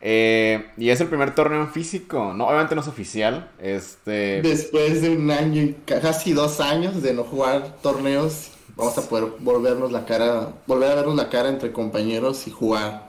y 0.00 0.88
es 0.90 1.00
el 1.00 1.08
primer 1.08 1.34
torneo 1.34 1.66
físico. 1.66 2.32
No, 2.34 2.46
obviamente 2.46 2.74
no 2.74 2.80
es 2.80 2.88
oficial. 2.88 3.50
Este... 3.58 4.40
Después 4.42 5.02
de 5.02 5.10
un 5.10 5.30
año 5.30 5.60
y 5.62 5.74
casi 5.84 6.32
dos 6.32 6.60
años 6.60 7.02
de 7.02 7.12
no 7.12 7.24
jugar 7.24 7.76
torneos 7.82 8.52
vamos 8.76 8.96
a 8.98 9.08
poder 9.08 9.32
volvernos 9.40 9.92
la 9.92 10.04
cara, 10.04 10.52
volver 10.66 10.92
a 10.92 10.94
vernos 10.96 11.16
la 11.16 11.28
cara 11.28 11.48
entre 11.48 11.72
compañeros 11.72 12.46
y 12.46 12.50
jugar. 12.50 13.08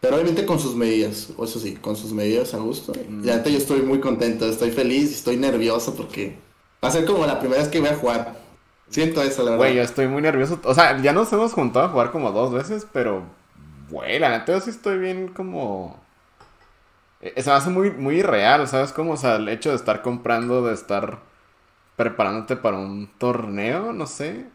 Pero 0.00 0.16
obviamente 0.16 0.44
con 0.44 0.58
sus 0.58 0.74
medidas, 0.74 1.28
o 1.36 1.44
eso 1.44 1.60
sí, 1.60 1.74
con 1.76 1.94
sus 1.94 2.12
medidas 2.12 2.54
a 2.54 2.58
gusto. 2.58 2.92
Mm. 3.08 3.22
Ya 3.22 3.42
yo 3.44 3.56
estoy 3.56 3.82
muy 3.82 4.00
contento, 4.00 4.46
estoy 4.46 4.72
feliz, 4.72 5.12
estoy 5.12 5.36
nervioso 5.36 5.94
porque 5.94 6.36
va 6.82 6.88
a 6.88 6.92
ser 6.92 7.04
como 7.04 7.24
la 7.24 7.38
primera 7.38 7.62
vez 7.62 7.70
que 7.70 7.78
voy 7.78 7.88
a 7.88 7.96
jugar. 7.96 8.42
Siento 8.88 9.22
eso, 9.22 9.44
la 9.44 9.52
verdad. 9.52 9.64
Güey, 9.64 9.76
yo 9.76 9.82
estoy 9.82 10.08
muy 10.08 10.20
nervioso. 10.20 10.60
O 10.64 10.74
sea, 10.74 11.00
ya 11.00 11.12
nos 11.12 11.32
hemos 11.32 11.52
juntado 11.52 11.86
a 11.86 11.88
jugar 11.88 12.10
como 12.10 12.32
dos 12.32 12.52
veces, 12.52 12.86
pero, 12.92 13.22
güey, 13.90 14.18
la 14.18 14.30
neta 14.30 14.52
yo 14.52 14.60
sí 14.60 14.70
estoy 14.70 14.98
bien 14.98 15.28
como... 15.28 15.98
E, 17.20 17.40
se 17.40 17.48
me 17.48 17.56
hace 17.56 17.70
muy, 17.70 17.92
muy 17.92 18.16
irreal, 18.16 18.66
¿sabes? 18.66 18.92
Como, 18.92 19.12
o 19.12 19.16
sea, 19.16 19.36
el 19.36 19.48
hecho 19.48 19.70
de 19.70 19.76
estar 19.76 20.02
comprando, 20.02 20.66
de 20.66 20.74
estar 20.74 21.20
preparándote 21.96 22.56
para 22.56 22.76
un 22.76 23.08
torneo, 23.18 23.92
no 23.92 24.06
sé. 24.06 24.46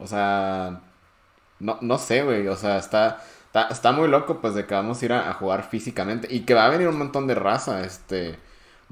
O 0.00 0.06
sea, 0.06 0.80
no, 1.60 1.78
no 1.80 1.98
sé, 1.98 2.22
güey. 2.22 2.48
O 2.48 2.56
sea, 2.56 2.78
está, 2.78 3.22
está, 3.70 3.92
muy 3.92 4.08
loco, 4.08 4.40
pues, 4.40 4.54
de 4.54 4.66
que 4.66 4.74
vamos 4.74 5.00
a 5.02 5.04
ir 5.04 5.12
a, 5.12 5.32
jugar 5.34 5.64
físicamente. 5.64 6.28
Y 6.30 6.40
que 6.40 6.54
va 6.54 6.66
a 6.66 6.70
venir 6.70 6.88
un 6.88 6.98
montón 6.98 7.26
de 7.26 7.34
raza. 7.34 7.84
Este, 7.84 8.38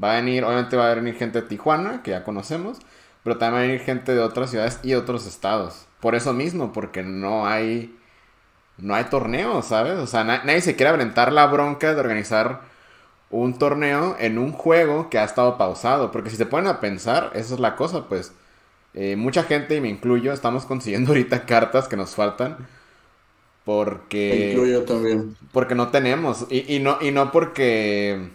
va 0.03 0.13
a 0.13 0.17
venir, 0.17 0.45
obviamente 0.45 0.77
va 0.77 0.91
a 0.91 0.95
venir 0.95 1.17
gente 1.17 1.43
de 1.43 1.49
Tijuana, 1.49 2.03
que 2.03 2.13
ya 2.13 2.25
conocemos. 2.25 2.79
Pero 3.25 3.39
también 3.39 3.55
va 3.55 3.59
a 3.65 3.67
venir 3.67 3.81
gente 3.81 4.15
de 4.15 4.21
otras 4.21 4.51
ciudades 4.51 4.81
y 4.83 4.95
otros 4.95 5.27
estados. 5.27 5.87
Por 6.01 6.15
eso 6.15 6.33
mismo, 6.33 6.73
porque 6.73 7.03
no 7.03 7.47
hay. 7.47 7.95
No 8.79 8.95
hay 8.95 9.05
torneo, 9.05 9.63
¿sabes? 9.63 9.99
O 9.99 10.07
sea, 10.07 10.23
nadie 10.23 10.61
se 10.61 10.77
quiere 10.77 10.91
aventar 10.91 11.33
la 11.33 11.47
bronca 11.47 11.95
de 11.95 12.01
organizar 12.01 12.61
un 13.31 13.59
torneo 13.59 14.17
en 14.21 14.39
un 14.39 14.53
juego 14.53 15.11
que 15.11 15.19
ha 15.19 15.25
estado 15.25 15.59
pausado. 15.59 16.13
Porque 16.13 16.31
si 16.31 16.37
se 16.37 16.47
ponen 16.47 16.69
a 16.69 16.81
pensar, 16.81 17.31
esa 17.35 17.55
es 17.55 17.61
la 17.61 17.77
cosa, 17.77 18.05
pues. 18.09 18.33
Eh, 18.95 19.17
mucha 19.17 19.45
gente, 19.45 19.77
y 19.77 19.81
me 19.81 19.89
incluyo, 19.89 20.33
estamos 20.33 20.65
consiguiendo 20.65 21.11
ahorita 21.13 21.47
cartas 21.47 21.89
que 21.89 21.97
nos 21.97 22.15
faltan. 22.15 22.57
Porque. 23.65 24.53
incluyo 24.53 24.85
también. 24.85 25.37
Porque 25.53 25.75
no 25.75 25.89
tenemos. 25.89 26.47
Y, 26.51 26.79
no, 26.79 26.99
y 27.01 27.11
no 27.11 27.31
porque. 27.31 28.31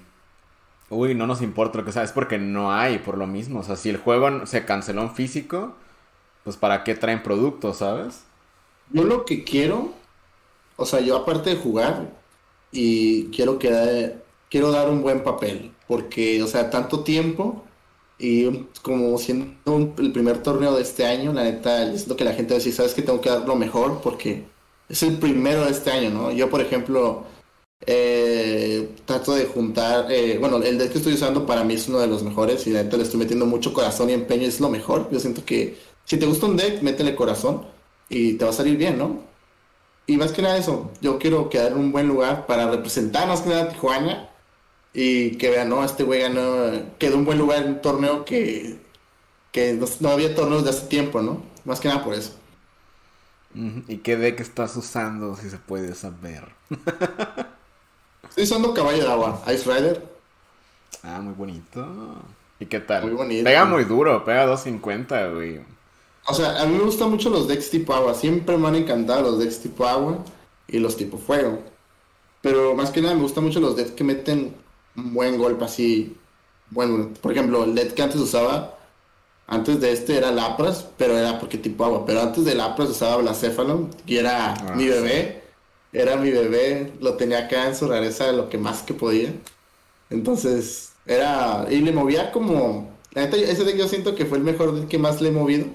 Uy, 0.89 1.15
no 1.15 1.25
nos 1.25 1.41
importa 1.41 1.79
lo 1.79 1.86
que 1.86 1.91
sea. 1.91 2.03
Es 2.03 2.12
porque 2.12 2.38
no 2.38 2.72
hay, 2.72 3.00
por 3.00 3.17
lo 3.17 3.25
mismo. 3.25 3.62
O 3.62 3.63
sea, 3.63 3.75
si 3.75 3.89
el 3.89 3.98
juego 3.98 4.45
se 4.45 4.63
canceló 4.63 5.01
en 5.01 5.15
físico, 5.15 5.74
pues 6.43 6.55
para 6.55 6.83
qué 6.83 6.93
traen 6.93 7.24
productos, 7.24 7.77
¿sabes? 7.77 8.25
Yo 8.91 9.03
lo 9.03 9.25
que 9.25 9.43
quiero. 9.43 9.93
O 10.75 10.86
sea, 10.86 11.00
yo 11.00 11.17
aparte 11.17 11.50
de 11.50 11.55
jugar. 11.55 12.12
Y 12.72 13.25
quiero 13.31 13.57
que. 13.57 14.15
Quiero 14.51 14.72
dar 14.72 14.88
un 14.88 15.01
buen 15.01 15.24
papel. 15.24 15.72
Porque, 15.88 16.43
o 16.43 16.48
sea, 16.48 16.69
tanto 16.69 17.03
tiempo 17.03 17.62
y 18.24 18.68
como 18.82 19.18
siendo 19.18 19.94
el 19.98 20.13
primer 20.13 20.42
torneo 20.42 20.74
de 20.75 20.82
este 20.82 21.06
año, 21.06 21.34
la 21.34 21.44
neta, 21.44 21.92
es 21.92 22.08
lo 22.08 22.15
que 22.15 22.24
la 22.24 22.32
gente 22.32 22.56
dice, 22.56 22.72
sabes 22.72 22.94
que 22.94 23.01
tengo 23.01 23.20
que 23.20 23.30
dar 23.30 23.46
lo 23.46 23.58
mejor 23.58 24.00
porque 24.01 24.46
es 24.88 25.03
el 25.03 25.18
primero 25.20 25.65
de 25.65 25.72
este 25.72 25.92
año, 25.92 26.10
¿no? 26.10 26.32
Yo, 26.32 26.50
por 26.50 26.62
ejemplo, 26.62 27.25
eh, 27.86 28.96
trato 29.03 29.34
de 29.36 29.46
juntar, 29.46 30.10
eh, 30.10 30.38
bueno, 30.39 30.63
el 30.63 30.77
deck 30.77 30.94
que 30.94 31.00
estoy 31.00 31.15
usando 31.15 31.46
para 31.46 31.65
mí 31.65 31.74
es 31.74 31.89
uno 31.89 32.00
de 32.00 32.08
los 32.08 32.24
mejores 32.24 32.65
y 32.65 32.70
la 32.70 32.84
neta 32.84 32.96
le 32.96 33.03
estoy 33.03 33.20
metiendo 33.20 33.46
mucho 33.46 33.74
corazón 33.74 34.10
y 34.10 34.13
empeño, 34.13 34.48
es 34.48 34.62
lo 34.62 34.70
mejor. 34.70 35.10
Yo 35.12 35.20
siento 35.20 35.44
que 35.44 35.77
si 36.06 36.15
te 36.18 36.25
gusta 36.25 36.46
un 36.46 36.56
deck, 36.56 36.82
métele 36.82 37.15
corazón 37.15 37.65
y 38.08 38.36
te 38.36 38.46
va 38.46 38.51
a 38.51 38.53
salir 38.53 38.77
bien, 38.77 38.98
¿no? 38.98 39.20
Y 40.08 40.15
más 40.15 40.32
que 40.32 40.42
nada 40.42 40.58
eso, 40.58 40.92
yo 41.01 41.20
quiero 41.20 41.50
quedar 41.50 41.74
en 41.74 41.77
un 41.77 41.92
buen 41.92 42.08
lugar 42.08 42.46
para 42.46 42.72
representar 42.72 43.27
más 43.27 43.42
que 43.42 43.50
nada 43.50 43.63
a 43.63 43.70
Tijuana 43.70 44.32
y 44.93 45.38
que 45.38 45.50
vean, 45.50 45.69
no, 45.69 45.83
este 45.83 46.03
güey 46.03 46.21
ganó, 46.21 46.71
quedó 47.00 47.17
un 47.17 47.25
buen 47.25 47.39
lugar 47.39 47.63
en 47.63 47.69
un 47.69 47.81
torneo 47.81 48.23
que, 48.25 48.77
que 49.51 49.79
no, 50.00 50.09
había 50.09 50.35
torneos 50.35 50.63
de 50.63 50.69
hace 50.69 50.88
tiempo, 50.88 51.21
¿no? 51.21 51.41
Más 51.65 51.79
que 51.79 51.88
nada 51.88 52.03
por 52.03 52.13
eso. 52.13 52.35
¿Y 53.88 53.97
qué 53.97 54.17
deck 54.17 54.39
estás 54.39 54.75
usando, 54.75 55.35
si 55.35 55.50
se 55.50 55.57
puede 55.57 55.93
saber? 55.95 56.45
Estoy 58.29 58.45
usando 58.45 58.73
caballo 58.73 59.03
de 59.03 59.12
agua, 59.12 59.43
Ice 59.53 59.71
Rider. 59.71 60.03
Ah, 61.03 61.19
muy 61.21 61.33
bonito. 61.33 61.85
¿Y 62.59 62.65
qué 62.65 62.79
tal? 62.79 63.03
Muy 63.03 63.13
bonito. 63.13 63.43
Pega 63.43 63.65
muy 63.65 63.83
duro, 63.83 64.23
pega 64.25 64.45
250, 64.45 65.27
güey. 65.29 65.59
O 66.25 66.33
sea, 66.33 66.62
a 66.62 66.65
mí 66.65 66.77
me 66.77 66.83
gustan 66.83 67.09
mucho 67.09 67.29
los 67.29 67.47
decks 67.47 67.69
tipo 67.69 67.93
agua. 67.93 68.13
Siempre 68.13 68.57
me 68.57 68.67
han 68.67 68.75
encantado 68.75 69.21
los 69.21 69.39
decks 69.39 69.59
tipo 69.59 69.85
agua 69.85 70.23
y 70.67 70.79
los 70.79 70.95
tipo 70.95 71.17
fuego. 71.17 71.62
Pero 72.41 72.75
más 72.75 72.89
que 72.89 73.01
nada 73.01 73.15
me 73.15 73.21
gustan 73.21 73.43
mucho 73.43 73.59
los 73.59 73.75
decks 73.75 73.91
que 73.91 74.03
meten 74.03 74.55
un 74.95 75.13
buen 75.13 75.38
golpe 75.38 75.65
así. 75.65 76.17
Bueno, 76.69 77.09
por 77.21 77.31
ejemplo, 77.31 77.63
el 77.63 77.75
LED 77.75 77.93
que 77.93 78.01
antes 78.01 78.19
usaba, 78.19 78.77
antes 79.47 79.79
de 79.81 79.91
este 79.91 80.17
era 80.17 80.31
Lapras, 80.31 80.88
pero 80.97 81.17
era 81.17 81.39
porque 81.39 81.57
tipo 81.57 81.85
agua. 81.85 82.05
Pero 82.05 82.21
antes 82.21 82.45
de 82.45 82.55
Lapras 82.55 82.89
usaba 82.89 83.17
Blacephalon, 83.17 83.89
y 84.05 84.17
era 84.17 84.53
ah, 84.53 84.75
mi 84.75 84.88
bebé. 84.88 85.43
Era 85.91 86.15
mi 86.15 86.31
bebé, 86.31 86.91
lo 87.01 87.15
tenía 87.17 87.45
acá 87.45 87.67
en 87.67 87.75
su 87.75 87.88
rareza 87.88 88.31
lo 88.31 88.50
que 88.50 88.57
más 88.57 88.81
que 88.81 88.95
podía. 88.95 89.31
Entonces, 90.09 90.93
era. 91.05 91.67
Y 91.69 91.81
le 91.81 91.91
movía 91.91 92.31
como. 92.31 92.91
La 93.12 93.23
neta, 93.23 93.38
ese 93.38 93.63
deck 93.63 93.77
yo 93.77 93.88
siento 93.88 94.15
que 94.15 94.25
fue 94.25 94.39
el 94.39 94.43
mejor 94.43 94.73
del 94.73 94.88
que 94.88 94.97
más 94.97 95.21
le 95.21 95.29
he 95.29 95.31
movido. 95.31 95.67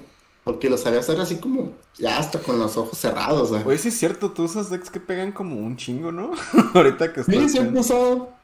Porque 0.42 0.70
lo 0.70 0.76
sabía 0.76 1.00
hacer 1.00 1.20
así 1.20 1.36
como. 1.36 1.72
Ya 1.98 2.18
hasta 2.18 2.40
con 2.40 2.58
los 2.58 2.76
ojos 2.76 2.98
cerrados. 2.98 3.52
Oye, 3.52 3.78
sí 3.78 3.88
es 3.88 3.98
cierto, 3.98 4.32
tú 4.32 4.44
usas 4.44 4.70
decks 4.70 4.90
que 4.90 4.98
pegan 4.98 5.30
como 5.30 5.56
un 5.56 5.76
chingo, 5.76 6.10
¿no? 6.10 6.32
Ahorita 6.74 7.12
que 7.12 7.20
estás. 7.20 7.36
Sí, 7.36 7.48
siempre 7.50 7.80
usado 7.80 8.37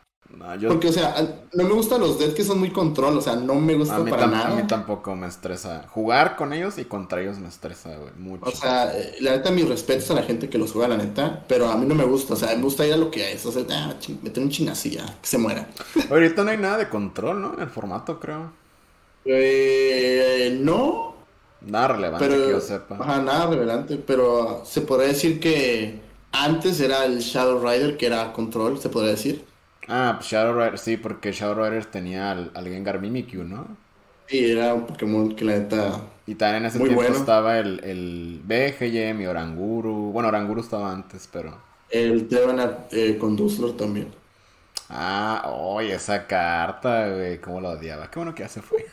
porque, 0.69 0.88
o 0.88 0.93
sea, 0.93 1.14
no 1.52 1.64
me 1.64 1.75
gustan 1.75 2.00
los 2.00 2.19
decks 2.19 2.35
que 2.35 2.45
son 2.45 2.59
muy 2.59 2.71
control, 2.71 3.19
o 3.19 3.21
sea, 3.21 3.37
no 3.37 3.54
me 3.54 3.75
gusta 3.75 4.04
para 4.04 4.26
nada. 4.26 4.49
A 4.49 4.54
mí 4.54 4.66
tampoco 4.66 5.14
me 5.14 5.26
estresa. 5.26 5.87
Jugar 5.90 6.37
con 6.37 6.52
ellos 6.52 6.78
y 6.78 6.85
contra 6.85 7.21
ellos 7.21 7.38
me 7.38 7.49
estresa, 7.49 7.90
güey, 7.97 8.12
mucho. 8.16 8.47
O 8.47 8.50
sea, 8.50 8.97
eh, 8.97 9.16
la 9.21 9.33
neta, 9.33 9.50
mis 9.50 9.69
respetos 9.69 10.11
a 10.11 10.14
la 10.14 10.23
gente 10.23 10.49
que 10.49 10.59
los 10.59 10.73
juega, 10.73 10.88
la 10.88 10.97
neta, 10.97 11.45
pero 11.47 11.71
a 11.71 11.76
mí 11.76 11.87
no 11.87 11.95
me 11.95 12.04
gusta, 12.04 12.35
o 12.35 12.37
sea, 12.37 12.54
me 12.57 12.62
gusta 12.62 12.87
ir 12.87 12.95
a 12.95 12.97
lo 12.97 13.11
que 13.11 13.33
es, 13.33 13.45
o 13.47 13.52
sea, 13.52 13.64
ah, 13.71 13.95
meter 14.23 14.43
un 14.43 14.50
chingacilla, 14.50 15.04
que 15.21 15.28
se 15.28 15.38
muera. 15.38 15.69
Ahorita 16.11 16.43
no 16.43 16.50
hay 16.50 16.59
nada 16.59 16.78
de 16.78 16.88
control, 16.88 17.40
¿no? 17.40 17.54
En 17.54 17.61
el 17.61 17.69
formato, 17.69 18.19
creo. 18.19 18.52
Eh, 19.25 20.59
no. 20.61 21.14
Nada 21.61 21.88
relevante 21.88 22.28
que 22.28 22.50
yo 22.50 22.61
sepa. 22.61 22.97
Ajá, 23.00 23.23
nada 23.23 23.47
relevante, 23.47 23.97
pero 23.97 24.62
se 24.66 24.83
podría 24.83 25.09
decir 25.09 25.40
que 25.40 26.00
antes 26.33 26.81
era 26.81 27.04
el 27.07 27.21
Shadow 27.21 27.64
Rider, 27.64 27.97
que 27.97 28.07
era 28.07 28.33
control, 28.33 28.78
se 28.78 28.88
podría 28.88 29.12
decir. 29.12 29.45
Ah, 29.88 30.14
pues 30.17 30.29
Shadow 30.31 30.55
Rider, 30.55 30.79
sí, 30.79 30.97
porque 30.99 31.33
Shadow 31.33 31.55
Rider 31.64 31.87
tenía 31.87 32.31
al, 32.31 32.50
al 32.55 32.69
Gengar 32.69 33.00
Mimikyu, 33.00 33.45
¿no? 33.45 33.76
Sí, 34.29 34.50
era 34.50 34.75
un 34.75 34.87
Pokémon 34.87 35.35
que 35.35 35.45
la 35.45 35.59
neta. 35.59 36.00
Y 36.26 36.35
también 36.37 36.62
en 36.62 36.67
ese 36.67 36.81
tiempo 36.81 36.95
bueno. 36.95 37.14
estaba 37.14 37.59
el, 37.59 37.83
el 37.85 38.41
BGM 38.45 39.21
y 39.23 39.26
Oranguru. 39.26 40.11
Bueno, 40.12 40.29
Oranguru 40.29 40.61
estaba 40.61 40.93
antes, 40.93 41.29
pero. 41.31 41.59
El 41.88 42.29
Trevenant 42.29 42.93
eh, 42.93 43.17
con 43.17 43.37
Dusclor 43.37 43.75
también. 43.75 44.12
Ah, 44.88 45.43
oye, 45.55 45.95
esa 45.95 46.26
carta, 46.26 47.09
güey, 47.11 47.41
cómo 47.41 47.61
la 47.61 47.71
odiaba. 47.71 48.11
Qué 48.11 48.19
bueno 48.19 48.35
que 48.35 48.43
ya 48.43 48.49
se 48.49 48.62
fue. 48.62 48.87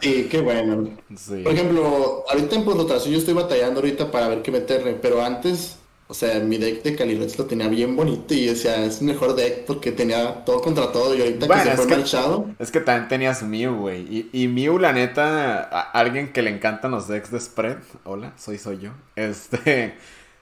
Sí, 0.00 0.28
qué 0.30 0.40
bueno. 0.40 0.98
Sí. 1.16 1.42
Por 1.42 1.52
ejemplo, 1.52 2.24
ahorita 2.30 2.56
en 2.56 2.64
rotación 2.66 3.12
yo 3.12 3.18
estoy 3.18 3.34
batallando 3.34 3.80
ahorita 3.80 4.10
para 4.10 4.28
ver 4.28 4.42
qué 4.42 4.50
meterle, 4.50 4.94
pero 4.94 5.22
antes, 5.22 5.79
o 6.10 6.14
sea, 6.14 6.40
mi 6.40 6.58
deck 6.58 6.82
de 6.82 6.96
Calyrex 6.96 7.38
lo 7.38 7.44
tenía 7.46 7.68
bien 7.68 7.94
bonito 7.94 8.34
y 8.34 8.46
decía, 8.46 8.84
es 8.84 9.00
mejor 9.00 9.36
deck 9.36 9.64
porque 9.64 9.92
tenía 9.92 10.44
todo 10.44 10.60
contra 10.60 10.90
todo 10.90 11.14
y 11.14 11.20
ahorita 11.20 11.46
Bueno, 11.46 11.62
que 11.62 11.70
se 11.70 11.76
fue 11.76 11.86
que- 11.86 11.96
marchado, 11.96 12.50
Es 12.58 12.72
que 12.72 12.80
también 12.80 13.08
tenías 13.08 13.42
Mew, 13.44 13.76
güey. 13.76 14.00
Y, 14.32 14.42
y 14.42 14.48
Mew, 14.48 14.78
la 14.80 14.92
neta, 14.92 15.62
a- 15.62 15.90
alguien 15.92 16.32
que 16.32 16.42
le 16.42 16.50
encantan 16.50 16.90
los 16.90 17.06
decks 17.06 17.30
de 17.30 17.38
spread. 17.38 17.76
Hola, 18.04 18.32
soy 18.36 18.58
soy 18.58 18.78
yo. 18.80 18.90
Este. 19.16 19.94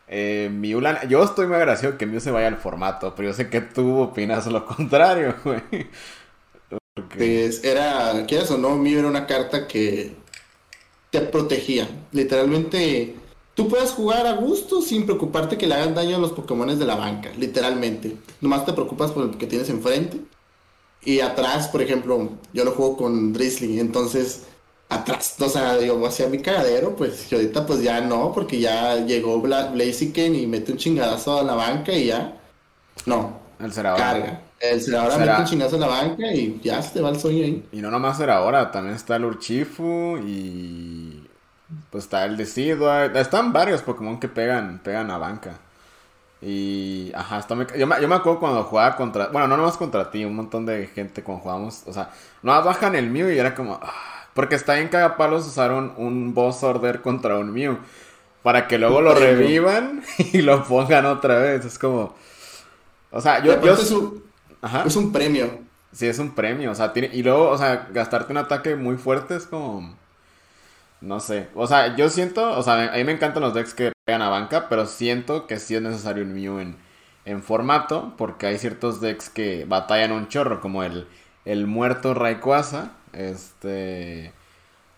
Eh, 0.09 0.49
Mew, 0.51 0.81
la- 0.81 1.05
yo 1.07 1.23
estoy 1.23 1.47
muy 1.47 1.57
agradecido 1.57 1.99
que 1.99 2.07
Mew 2.07 2.19
se 2.21 2.31
vaya 2.31 2.47
al 2.49 2.57
formato, 2.57 3.15
pero 3.15 3.29
yo 3.29 3.35
sé 3.35 3.51
que 3.51 3.61
tú 3.61 3.99
opinas 3.99 4.47
lo 4.47 4.65
contrario, 4.65 5.35
güey. 5.45 5.61
Porque- 6.95 7.19
pues 7.19 7.63
era, 7.63 8.25
quieras 8.27 8.51
o 8.51 8.59
no, 8.59 8.75
mío 8.77 8.99
era 9.01 9.09
una 9.09 9.27
carta 9.27 9.69
que 9.69 10.15
te 11.11 11.21
protegía. 11.21 11.89
Literalmente, 12.13 13.15
tú 13.59 13.67
puedes 13.69 13.91
jugar 13.91 14.25
a 14.29 14.35
gusto 14.35 14.81
sin 14.81 15.05
preocuparte 15.05 15.59
que 15.59 15.67
le 15.67 15.75
hagan 15.75 15.93
daño 15.93 16.15
a 16.15 16.21
los 16.21 16.31
Pokémones 16.31 16.79
de 16.79 16.85
la 16.87 16.95
banca, 16.95 17.31
literalmente. 17.37 18.17
Nomás 18.41 18.65
te 18.65 18.73
preocupas 18.73 19.11
por 19.11 19.25
el 19.25 19.37
que 19.37 19.49
tienes 19.49 19.69
enfrente. 19.69 20.21
Y 21.05 21.19
atrás, 21.19 21.67
por 21.67 21.83
ejemplo, 21.83 22.29
yo 22.53 22.65
lo 22.65 22.71
juego 22.71 22.97
con 22.97 23.33
Drizzly, 23.33 23.81
entonces 23.81 24.45
atrás, 24.89 25.35
o 25.41 25.49
sea, 25.49 25.77
digo, 25.77 26.07
hacia 26.07 26.29
mi 26.29 26.39
cagadero, 26.39 26.95
pues 26.95 27.33
y 27.33 27.35
ahorita 27.35 27.67
pues 27.67 27.83
ya 27.83 28.01
no, 28.01 28.31
porque 28.33 28.61
ya 28.61 29.05
llegó 29.05 29.41
Bla 29.41 29.71
Blaziken 29.73 30.37
y 30.37 30.47
mete 30.47 30.71
un 30.71 30.79
chingadazo 30.79 31.41
a 31.41 31.43
la 31.43 31.55
banca 31.57 31.93
y 31.93 32.07
ya. 32.07 32.41
No, 33.07 33.41
Él 33.59 33.73
será 33.73 33.91
ahora. 33.93 34.05
carga. 34.05 34.43
El 34.61 34.81
Será- 34.81 35.19
mete 35.19 35.41
un 35.41 35.45
chingazo 35.47 35.77
a 35.77 35.81
la 35.81 35.87
banca 35.89 36.33
y 36.33 36.61
ya 36.63 36.81
se 36.81 36.95
te 36.95 37.01
va 37.01 37.11
el 37.11 37.19
sueño 37.19 37.43
ahí. 37.45 37.65
Y 37.73 37.79
no 37.81 37.91
nomás 37.91 38.21
era 38.21 38.37
ahora, 38.37 38.71
también 38.71 38.95
está 38.95 39.17
el 39.17 39.25
Urchifu 39.25 40.17
y. 40.19 41.28
Pues 41.91 42.05
está 42.05 42.25
el 42.25 42.37
Decidueye. 42.37 43.19
Están 43.21 43.53
varios 43.53 43.83
Pokémon 43.83 44.19
que 44.21 44.29
pegan, 44.29 44.79
pegan 44.83 45.11
a 45.11 45.19
banca. 45.19 45.59
Y. 46.43 47.13
Ajá, 47.15 47.39
está 47.39 47.55
muy- 47.55 47.67
yo, 47.79 47.87
me, 47.87 48.01
yo 48.01 48.09
me 48.09 48.15
acuerdo 48.17 48.41
cuando 48.41 48.65
jugaba 48.65 48.97
contra. 48.97 49.29
Bueno, 49.29 49.49
no 49.49 49.57
nomás 49.57 49.77
contra 49.77 50.11
ti, 50.11 50.25
un 50.25 50.37
montón 50.37 50.67
de 50.67 50.87
gente 50.89 51.23
cuando 51.23 51.43
jugábamos. 51.43 51.83
O 51.87 51.93
sea, 51.93 52.11
no 52.43 52.53
bajan 52.65 52.95
el 52.97 53.11
Mew 53.11 53.31
y 53.31 53.39
era 53.39 53.55
como. 53.55 53.81
ah, 53.83 53.93
porque 54.35 54.55
está 54.55 54.75
bien 54.75 54.89
cagapalos 54.89 55.47
usaron 55.47 55.95
un 55.97 56.35
boss 56.35 56.63
order 56.63 57.03
contra 57.03 57.39
un 57.39 57.53
Mew. 57.53 57.79
Para 58.43 58.69
que 58.69 58.79
luego 58.79 59.01
lo 59.03 59.15
revivan 59.17 60.03
y 60.19 60.43
lo 60.43 60.65
pongan 60.65 61.07
otra 61.07 61.39
vez. 61.39 61.65
Es 61.65 61.79
como. 61.79 62.15
O 63.11 63.21
sea, 63.21 63.43
yo. 63.43 63.61
yo 63.63 63.75
es, 63.75 63.91
un, 63.91 64.23
ajá. 64.63 64.85
es 64.87 64.97
un 64.97 65.13
premio. 65.13 65.61
Sí, 65.93 66.07
es 66.07 66.19
un 66.19 66.35
premio, 66.35 66.71
o 66.71 66.75
sea, 66.75 66.93
tiene... 66.93 67.09
Y 67.15 67.23
luego, 67.23 67.49
o 67.49 67.57
sea, 67.57 67.89
gastarte 67.93 68.31
un 68.33 68.37
ataque 68.39 68.77
muy 68.77 68.97
fuerte 68.99 69.37
es 69.37 69.47
como... 69.47 69.97
No 71.01 71.21
sé, 71.21 71.49
o 71.55 71.67
sea, 71.69 71.95
yo 71.97 72.09
siento, 72.09 72.59
o 72.59 72.63
sea, 72.63 72.93
a 72.93 72.97
mí 72.97 73.05
me 73.05 73.13
encantan 73.13 73.43
los 73.43 73.55
decks 73.55 73.73
que 73.73 73.93
pegan 74.05 74.21
a 74.23 74.31
banca, 74.31 74.69
pero 74.69 74.85
siento 74.87 75.47
que 75.47 75.61
sí 75.61 75.77
es 75.77 75.83
necesario 75.83 76.25
un 76.25 76.35
Mew 76.35 76.59
en, 76.59 76.77
en 77.25 77.43
formato, 77.43 78.15
porque 78.19 78.47
hay 78.47 78.59
ciertos 78.59 79.01
decks 79.01 79.31
que 79.31 79.65
batallan 79.65 80.11
un 80.11 80.27
chorro, 80.29 80.61
como 80.61 80.83
el, 80.83 81.07
el 81.45 81.67
muerto 81.67 82.15
Rayquaza, 82.15 82.93
este... 83.13 84.33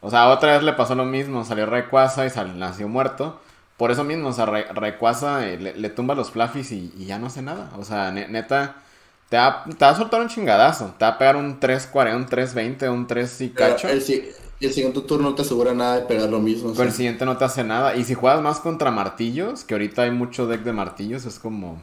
O 0.03 0.11
sea, 0.11 0.29
otra 0.31 0.53
vez 0.55 0.63
le 0.63 0.75
pasó 0.75 0.95
lo 0.95 1.05
mismo, 1.07 1.45
salió 1.45 1.67
Rayquaza 1.67 2.27
y 2.27 2.31
sal- 2.31 2.59
nació 2.59 2.89
muerto. 2.89 3.41
Por 3.77 3.91
eso 3.91 4.05
mismo, 4.05 4.29
o 4.31 4.33
sea, 4.33 4.47
Rayquaza 4.47 5.47
eh, 5.49 5.59
le, 5.59 5.77
le 5.77 5.91
tumba 5.91 6.15
los 6.15 6.31
Fluffies 6.31 6.73
y, 6.73 6.93
y 6.97 7.07
ya 7.07 7.19
no 7.19 7.27
hace 7.29 7.43
nada. 7.43 7.71
O 7.79 7.85
sea, 7.85 8.11
ne- 8.13 8.29
neta, 8.29 8.77
te 9.29 9.37
va, 9.39 9.65
te 9.67 9.85
va 9.85 9.91
a 9.91 9.97
soltar 9.97 10.21
un 10.23 10.29
chingadazo. 10.29 10.95
Te 10.99 11.05
va 11.05 11.13
a 11.13 11.19
pegar 11.19 11.37
un 11.37 11.61
3.40, 11.61 12.17
un 12.17 12.27
3.20, 12.27 12.89
un 12.91 13.07
3 13.07 13.41
y 13.43 13.51
cacho. 13.51 13.89
el, 13.89 14.01
si- 14.61 14.67
el 14.67 14.73
siguiente 14.73 15.01
turno 15.03 15.31
no 15.31 15.35
te 15.35 15.43
asegura 15.43 15.75
nada 15.75 15.97
de 15.97 16.07
pegar 16.07 16.31
lo 16.31 16.39
mismo. 16.41 16.73
Pero 16.75 16.89
el 16.89 16.93
siguiente 16.93 17.25
no 17.25 17.37
te 17.37 17.45
hace 17.45 17.63
nada. 17.63 17.95
Y 17.95 18.03
si 18.05 18.15
juegas 18.15 18.43
más 18.43 18.59
contra 18.59 18.91
martillos, 18.91 19.63
que 19.63 19.75
ahorita 19.75 20.03
hay 20.03 20.11
mucho 20.11 20.49
deck 20.49 20.63
de 20.63 20.73
martillos, 20.73 21.25
es 21.27 21.39
como. 21.39 21.81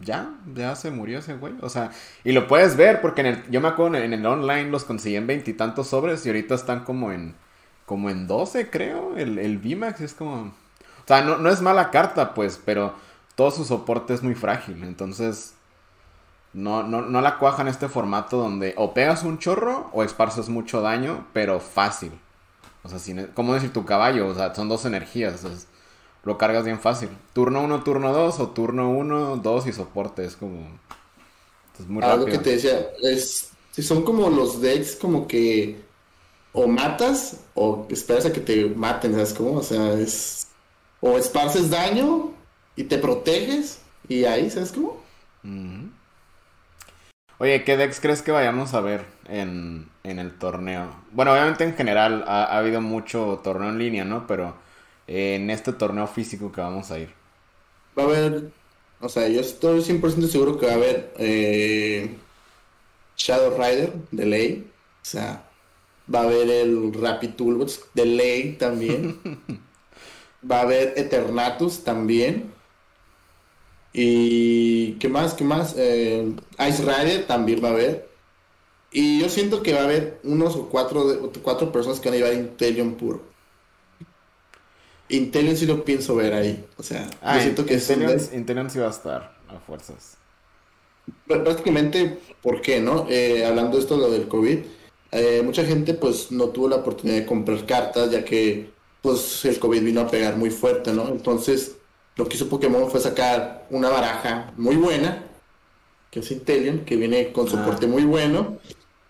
Ya, 0.00 0.34
ya 0.54 0.74
se 0.74 0.90
murió 0.90 1.20
ese 1.20 1.34
güey. 1.36 1.54
O 1.60 1.68
sea, 1.68 1.92
y 2.24 2.32
lo 2.32 2.48
puedes 2.48 2.76
ver 2.76 3.00
porque 3.00 3.20
en 3.20 3.26
el, 3.28 3.50
yo 3.50 3.60
me 3.60 3.68
acuerdo 3.68 3.96
en 3.98 4.12
el 4.12 4.26
online 4.26 4.70
los 4.70 4.84
conseguí 4.84 5.14
en 5.16 5.26
veintitantos 5.28 5.88
sobres 5.88 6.26
y 6.26 6.28
ahorita 6.30 6.54
están 6.54 6.84
como 6.84 7.12
en. 7.12 7.34
Como 7.86 8.10
en 8.10 8.26
12, 8.26 8.68
creo. 8.70 9.16
El, 9.16 9.38
el 9.38 9.58
VMAX 9.58 10.00
es 10.00 10.14
como. 10.14 10.34
O 10.42 10.52
sea, 11.06 11.22
no, 11.22 11.38
no 11.38 11.50
es 11.50 11.60
mala 11.62 11.90
carta, 11.90 12.34
pues, 12.34 12.60
pero 12.64 12.94
todo 13.36 13.50
su 13.50 13.64
soporte 13.64 14.14
es 14.14 14.22
muy 14.22 14.34
frágil. 14.34 14.82
Entonces. 14.84 15.54
No, 16.54 16.82
no, 16.82 17.02
no 17.02 17.20
la 17.20 17.38
cuaja 17.38 17.62
en 17.62 17.68
este 17.68 17.88
formato 17.88 18.36
donde 18.36 18.74
o 18.76 18.92
pegas 18.92 19.22
un 19.22 19.38
chorro 19.38 19.88
o 19.92 20.02
esparces 20.04 20.48
mucho 20.48 20.82
daño, 20.82 21.26
pero 21.32 21.60
fácil. 21.60 22.12
O 22.82 22.88
sea, 22.88 22.98
sin, 22.98 23.26
¿cómo 23.28 23.54
decir 23.54 23.72
tu 23.72 23.84
caballo? 23.84 24.28
O 24.28 24.34
sea, 24.34 24.54
son 24.54 24.68
dos 24.68 24.84
energías. 24.84 25.34
entonces, 25.36 25.68
lo 26.24 26.38
cargas 26.38 26.64
bien 26.64 26.80
fácil. 26.80 27.08
Turno 27.32 27.62
1, 27.62 27.82
turno 27.84 28.12
2 28.12 28.40
o 28.40 28.48
turno 28.50 28.90
1, 28.90 29.38
2 29.38 29.66
y 29.66 29.72
soporte. 29.72 30.24
Es 30.24 30.36
como... 30.36 30.80
Es 31.78 31.86
muy 31.88 32.02
Algo 32.02 32.26
rápido. 32.26 32.38
que 32.38 32.38
te 32.44 32.50
decía, 32.50 32.86
es, 33.02 33.50
si 33.70 33.82
son 33.82 34.02
como 34.04 34.28
los 34.30 34.60
decks 34.60 34.96
como 34.96 35.26
que 35.26 35.80
o 36.52 36.66
matas 36.68 37.38
o 37.54 37.86
esperas 37.90 38.26
a 38.26 38.32
que 38.32 38.40
te 38.40 38.66
maten, 38.66 39.12
¿sabes 39.12 39.32
cómo? 39.32 39.58
O 39.58 39.62
sea, 39.62 39.94
es 39.94 40.48
o 41.00 41.18
esparces 41.18 41.70
daño 41.70 42.32
y 42.76 42.84
te 42.84 42.98
proteges 42.98 43.80
y 44.08 44.24
ahí, 44.24 44.50
¿sabes 44.50 44.72
cómo? 44.72 45.02
Oye, 47.42 47.64
¿qué 47.64 47.76
decks 47.76 47.98
crees 47.98 48.22
que 48.22 48.30
vayamos 48.30 48.72
a 48.72 48.80
ver 48.80 49.04
en, 49.26 49.88
en 50.04 50.20
el 50.20 50.38
torneo? 50.38 50.94
Bueno, 51.10 51.32
obviamente 51.32 51.64
en 51.64 51.74
general 51.74 52.22
ha, 52.28 52.44
ha 52.44 52.58
habido 52.58 52.80
mucho 52.80 53.40
torneo 53.42 53.70
en 53.70 53.80
línea, 53.80 54.04
¿no? 54.04 54.28
Pero 54.28 54.54
eh, 55.08 55.34
en 55.34 55.50
este 55.50 55.72
torneo 55.72 56.06
físico 56.06 56.52
que 56.52 56.60
vamos 56.60 56.92
a 56.92 57.00
ir. 57.00 57.12
Va 57.98 58.04
a 58.04 58.06
haber, 58.06 58.52
o 59.00 59.08
sea, 59.08 59.26
yo 59.26 59.40
estoy 59.40 59.80
100% 59.80 60.28
seguro 60.28 60.56
que 60.56 60.66
va 60.66 60.72
a 60.72 60.76
haber 60.76 61.12
eh, 61.18 62.14
Shadow 63.16 63.58
Rider 63.58 63.92
de 64.12 64.24
ley, 64.24 64.70
o 65.02 65.04
sea, 65.04 65.42
va 66.14 66.20
a 66.20 66.24
haber 66.26 66.48
el 66.48 66.94
Rapid 66.94 67.30
Toolbox 67.30 67.86
de 67.92 68.06
ley 68.06 68.52
también, 68.52 69.18
va 70.48 70.58
a 70.58 70.62
haber 70.62 70.94
Eternatus 70.96 71.82
también, 71.82 72.52
y 73.92 74.92
¿qué 74.94 75.08
más? 75.08 75.34
¿Qué 75.34 75.44
más? 75.44 75.74
Eh, 75.76 76.32
Ice 76.68 76.82
Rider 76.82 77.26
también 77.26 77.62
va 77.62 77.68
a 77.68 77.72
haber, 77.72 78.08
y 78.90 79.20
yo 79.20 79.28
siento 79.28 79.62
que 79.62 79.72
va 79.74 79.80
a 79.80 79.84
haber 79.84 80.18
unos 80.24 80.56
o 80.56 80.68
cuatro, 80.68 81.30
cuatro 81.42 81.72
personas 81.72 82.00
que 82.00 82.08
van 82.08 82.14
a 82.14 82.18
llevar 82.22 82.34
Inteleon 82.34 82.94
puro. 82.94 83.22
Inteleon 85.08 85.56
sí 85.56 85.66
lo 85.66 85.84
pienso 85.84 86.14
ver 86.16 86.32
ahí, 86.32 86.64
o 86.78 86.82
sea, 86.82 87.08
Ah, 87.20 87.36
yo 87.36 87.42
siento 87.42 87.66
que 87.66 87.74
es 87.74 87.88
deck- 87.88 88.32
Inteleon 88.34 88.70
sí 88.70 88.78
va 88.78 88.86
a 88.86 88.90
estar 88.90 89.36
a 89.48 89.58
fuerzas. 89.66 90.16
Pr- 91.28 91.42
Prácticamente, 91.42 92.18
¿por 92.42 92.62
qué, 92.62 92.80
no? 92.80 93.06
Eh, 93.10 93.44
hablando 93.44 93.76
de 93.76 93.82
esto, 93.82 93.96
lo 93.96 94.10
del 94.10 94.28
COVID, 94.28 94.58
eh, 95.10 95.42
mucha 95.44 95.64
gente 95.64 95.92
pues 95.94 96.32
no 96.32 96.48
tuvo 96.48 96.68
la 96.68 96.76
oportunidad 96.76 97.18
de 97.18 97.26
comprar 97.26 97.66
cartas 97.66 98.10
ya 98.10 98.24
que 98.24 98.70
pues 99.02 99.44
el 99.44 99.58
COVID 99.58 99.82
vino 99.82 100.00
a 100.00 100.08
pegar 100.10 100.36
muy 100.36 100.48
fuerte, 100.50 100.92
¿no? 100.94 101.08
Entonces, 101.08 101.76
lo 102.16 102.28
que 102.28 102.36
hizo 102.36 102.48
Pokémon 102.48 102.90
fue 102.90 103.00
sacar 103.00 103.66
una 103.70 103.88
baraja 103.88 104.52
muy 104.56 104.76
buena, 104.76 105.24
que 106.10 106.20
es 106.20 106.30
Inteleon, 106.30 106.84
que 106.84 106.96
viene 106.96 107.32
con 107.32 107.48
soporte 107.48 107.86
Ah. 107.86 107.88
muy 107.88 108.04
bueno, 108.04 108.58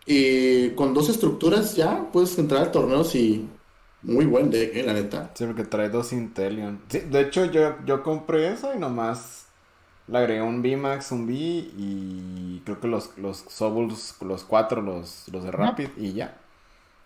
y 0.07 0.71
con 0.71 0.95
dos 0.95 1.09
estructuras 1.09 1.77
ya 1.77 2.11
puedes 2.13 2.39
entrar 2.39 2.63
al 2.63 2.73
torneo 2.73 3.05
y 3.15 3.49
muy 4.03 4.27
buen 4.27 4.51
deck, 4.51 4.75
eh, 4.77 4.83
la 4.83 4.95
neta. 4.95 5.31
Sí, 5.35 5.45
porque 5.47 5.65
trae 5.65 5.89
dos 5.89 6.13
Inteleon. 6.13 6.81
Sí, 6.89 7.01
de 7.01 7.21
hecho, 7.21 7.45
yo, 7.47 7.77
yo 7.85 8.03
compré 8.03 8.53
eso 8.53 8.75
y 8.75 8.79
nomás 8.79 9.47
le 10.09 10.19
agregué 10.19 10.43
un 10.43 10.63
VMAX, 10.63 11.13
un 11.13 11.25
V 11.27 11.33
y 11.35 12.63
creo 12.65 12.81
que 12.81 12.89
los, 12.89 13.17
los 13.17 13.45
Sobuls, 13.49 14.17
los 14.21 14.45
cuatro, 14.45 14.83
los, 14.83 15.29
los 15.33 15.45
de 15.45 15.51
Rapid 15.53 15.89
y 15.97 16.13
ya. 16.15 16.39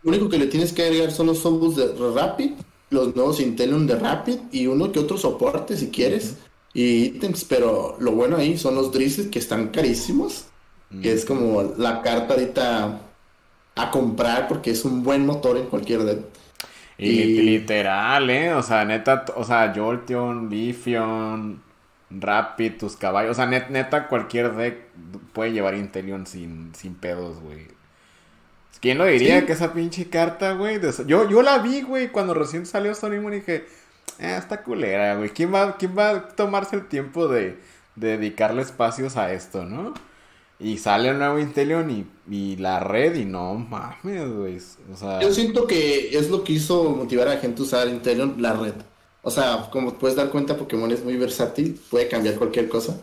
Lo 0.02 0.10
único 0.10 0.28
que 0.28 0.38
le 0.38 0.46
tienes 0.46 0.72
que 0.72 0.84
agregar 0.84 1.10
son 1.10 1.26
los 1.26 1.38
Sombus 1.40 1.76
de 1.76 1.92
Rapid, 2.14 2.52
los 2.90 3.14
nuevos 3.16 3.40
Inteleon 3.40 3.86
de 3.86 3.96
Rapid 3.98 4.38
y 4.52 4.66
uno 4.66 4.92
que 4.92 5.00
otro 5.00 5.16
soporte 5.18 5.76
si 5.76 5.90
quieres. 5.90 6.38
Y 6.74 7.04
ítems, 7.06 7.44
pero 7.44 7.96
lo 8.00 8.12
bueno 8.12 8.36
ahí 8.36 8.58
son 8.58 8.74
los 8.74 8.92
Drizzles 8.92 9.28
que 9.28 9.38
están 9.38 9.68
carísimos, 9.68 10.46
que 11.02 11.12
es 11.12 11.24
como 11.24 11.62
la 11.78 12.02
carta 12.02 12.34
ahorita 12.34 13.00
a 13.76 13.90
comprar 13.90 14.48
porque 14.48 14.70
es 14.72 14.84
un 14.84 15.02
buen 15.02 15.26
motor 15.26 15.56
en 15.58 15.66
cualquier 15.66 16.04
deck. 16.04 16.20
Y, 16.98 17.08
Y- 17.08 17.42
literal, 17.42 18.30
¿eh? 18.30 18.54
O 18.54 18.62
sea, 18.62 18.84
neta, 18.84 19.24
o 19.36 19.44
sea, 19.44 19.72
Jolteon, 19.74 20.48
Leafeon, 20.50 21.62
Rapid, 22.10 22.78
tus 22.78 22.96
caballos. 22.96 23.32
O 23.32 23.34
sea, 23.34 23.46
neta, 23.46 24.08
cualquier 24.08 24.54
deck 24.56 24.88
puede 25.32 25.52
llevar 25.52 25.74
Intelion 25.74 26.26
sin, 26.26 26.74
sin 26.74 26.94
pedos, 26.94 27.40
güey. 27.40 27.66
¿Quién 28.86 28.98
lo 28.98 29.06
diría 29.06 29.44
que 29.44 29.52
esa 29.52 29.72
pinche 29.72 30.08
carta, 30.08 30.52
güey? 30.52 30.80
Yo, 31.08 31.28
yo 31.28 31.42
la 31.42 31.58
vi, 31.58 31.82
güey, 31.82 32.12
cuando 32.12 32.34
recién 32.34 32.66
salió 32.66 32.94
Sony 32.94 33.14
y 33.14 33.30
dije, 33.30 33.66
eh, 34.20 34.36
está 34.38 34.62
culera, 34.62 35.16
güey. 35.16 35.30
¿Quién 35.30 35.52
va, 35.52 35.76
¿Quién 35.76 35.98
va 35.98 36.10
a 36.10 36.28
tomarse 36.28 36.76
el 36.76 36.86
tiempo 36.86 37.26
de, 37.26 37.58
dedicarle 37.96 38.62
espacios 38.62 39.16
a 39.16 39.32
esto, 39.32 39.64
no? 39.64 39.92
Y 40.60 40.78
sale 40.78 41.10
un 41.10 41.18
nuevo 41.18 41.40
Intelion 41.40 41.90
y, 41.90 42.06
y, 42.32 42.54
la 42.58 42.78
red 42.78 43.16
y 43.16 43.24
no 43.24 43.54
mames, 43.54 44.30
güey. 44.32 44.58
O 44.92 44.96
sea... 44.96 45.20
Yo 45.20 45.32
siento 45.32 45.66
que 45.66 46.16
es 46.16 46.30
lo 46.30 46.44
que 46.44 46.52
hizo 46.52 46.84
motivar 46.90 47.26
a 47.26 47.34
la 47.34 47.40
gente 47.40 47.62
a 47.62 47.64
usar 47.64 47.88
Intelion, 47.88 48.36
la 48.38 48.52
red. 48.52 48.74
O 49.22 49.32
sea, 49.32 49.68
como 49.72 49.94
puedes 49.94 50.16
dar 50.16 50.30
cuenta, 50.30 50.56
Pokémon 50.56 50.92
es 50.92 51.02
muy 51.02 51.16
versátil, 51.16 51.76
puede 51.90 52.06
cambiar 52.06 52.36
cualquier 52.36 52.68
cosa. 52.68 52.96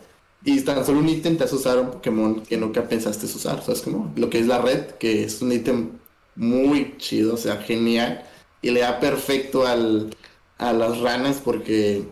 Y 0.44 0.60
tan 0.60 0.84
solo 0.84 0.98
un 0.98 1.08
ítem 1.08 1.36
te 1.36 1.44
hace 1.44 1.54
usar 1.54 1.78
un 1.78 1.90
Pokémon 1.90 2.42
que 2.42 2.56
nunca 2.56 2.86
pensaste 2.86 3.26
usar. 3.26 3.62
¿Sabes 3.62 3.80
cómo? 3.80 4.12
Lo 4.16 4.28
que 4.28 4.38
es 4.38 4.46
la 4.46 4.60
red, 4.60 4.86
que 4.98 5.24
es 5.24 5.40
un 5.40 5.52
ítem 5.52 5.92
muy 6.36 6.96
chido, 6.98 7.34
o 7.34 7.38
sea, 7.38 7.56
genial. 7.56 8.24
Y 8.60 8.70
le 8.70 8.80
da 8.80 9.00
perfecto 9.00 9.66
al, 9.66 10.10
a 10.58 10.72
las 10.72 11.00
ranas 11.00 11.40
porque 11.42 12.04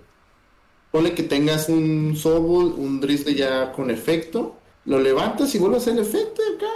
pone 0.90 1.14
que 1.14 1.22
tengas 1.22 1.68
un 1.68 2.16
Sobol, 2.16 2.74
un 2.76 3.00
Drizzle 3.00 3.34
ya 3.34 3.72
con 3.72 3.90
efecto, 3.90 4.56
lo 4.84 4.98
levantas 4.98 5.54
y 5.54 5.58
vuelve 5.58 5.76
a 5.76 5.78
hacer 5.78 5.94
el 5.94 6.00
efecto 6.00 6.42
acá 6.56 6.66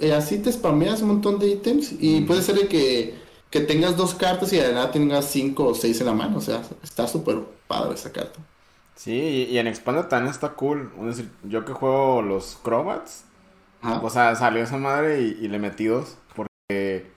y, 0.00 0.10
así 0.10 0.38
te 0.38 0.52
spameas 0.52 1.02
un 1.02 1.08
montón 1.08 1.38
de 1.38 1.48
ítems 1.48 1.94
y 1.98 2.20
puede 2.22 2.42
ser 2.42 2.68
que, 2.68 3.14
que 3.50 3.60
tengas 3.60 3.96
dos 3.96 4.14
cartas 4.14 4.52
y 4.52 4.58
además 4.58 4.92
tengas 4.92 5.26
cinco 5.26 5.66
o 5.68 5.74
seis 5.74 6.00
en 6.00 6.06
la 6.06 6.12
mano, 6.12 6.38
o 6.38 6.40
sea, 6.40 6.62
está 6.82 7.08
súper 7.08 7.38
padre 7.66 7.94
esa 7.94 8.12
carta. 8.12 8.38
Sí, 9.02 9.48
y, 9.50 9.58
en 9.58 9.66
Expanded 9.66 10.04
también 10.04 10.30
está 10.30 10.50
cool. 10.50 10.92
Es 11.00 11.16
decir, 11.16 11.32
yo 11.42 11.64
que 11.64 11.72
juego 11.72 12.22
los 12.22 12.56
Crobats, 12.62 13.24
o 13.82 14.08
sea, 14.10 14.36
salió 14.36 14.62
esa 14.62 14.76
madre 14.76 15.22
y, 15.22 15.48
le 15.48 15.58
metí 15.58 15.86
dos 15.86 16.18
porque 16.36 17.10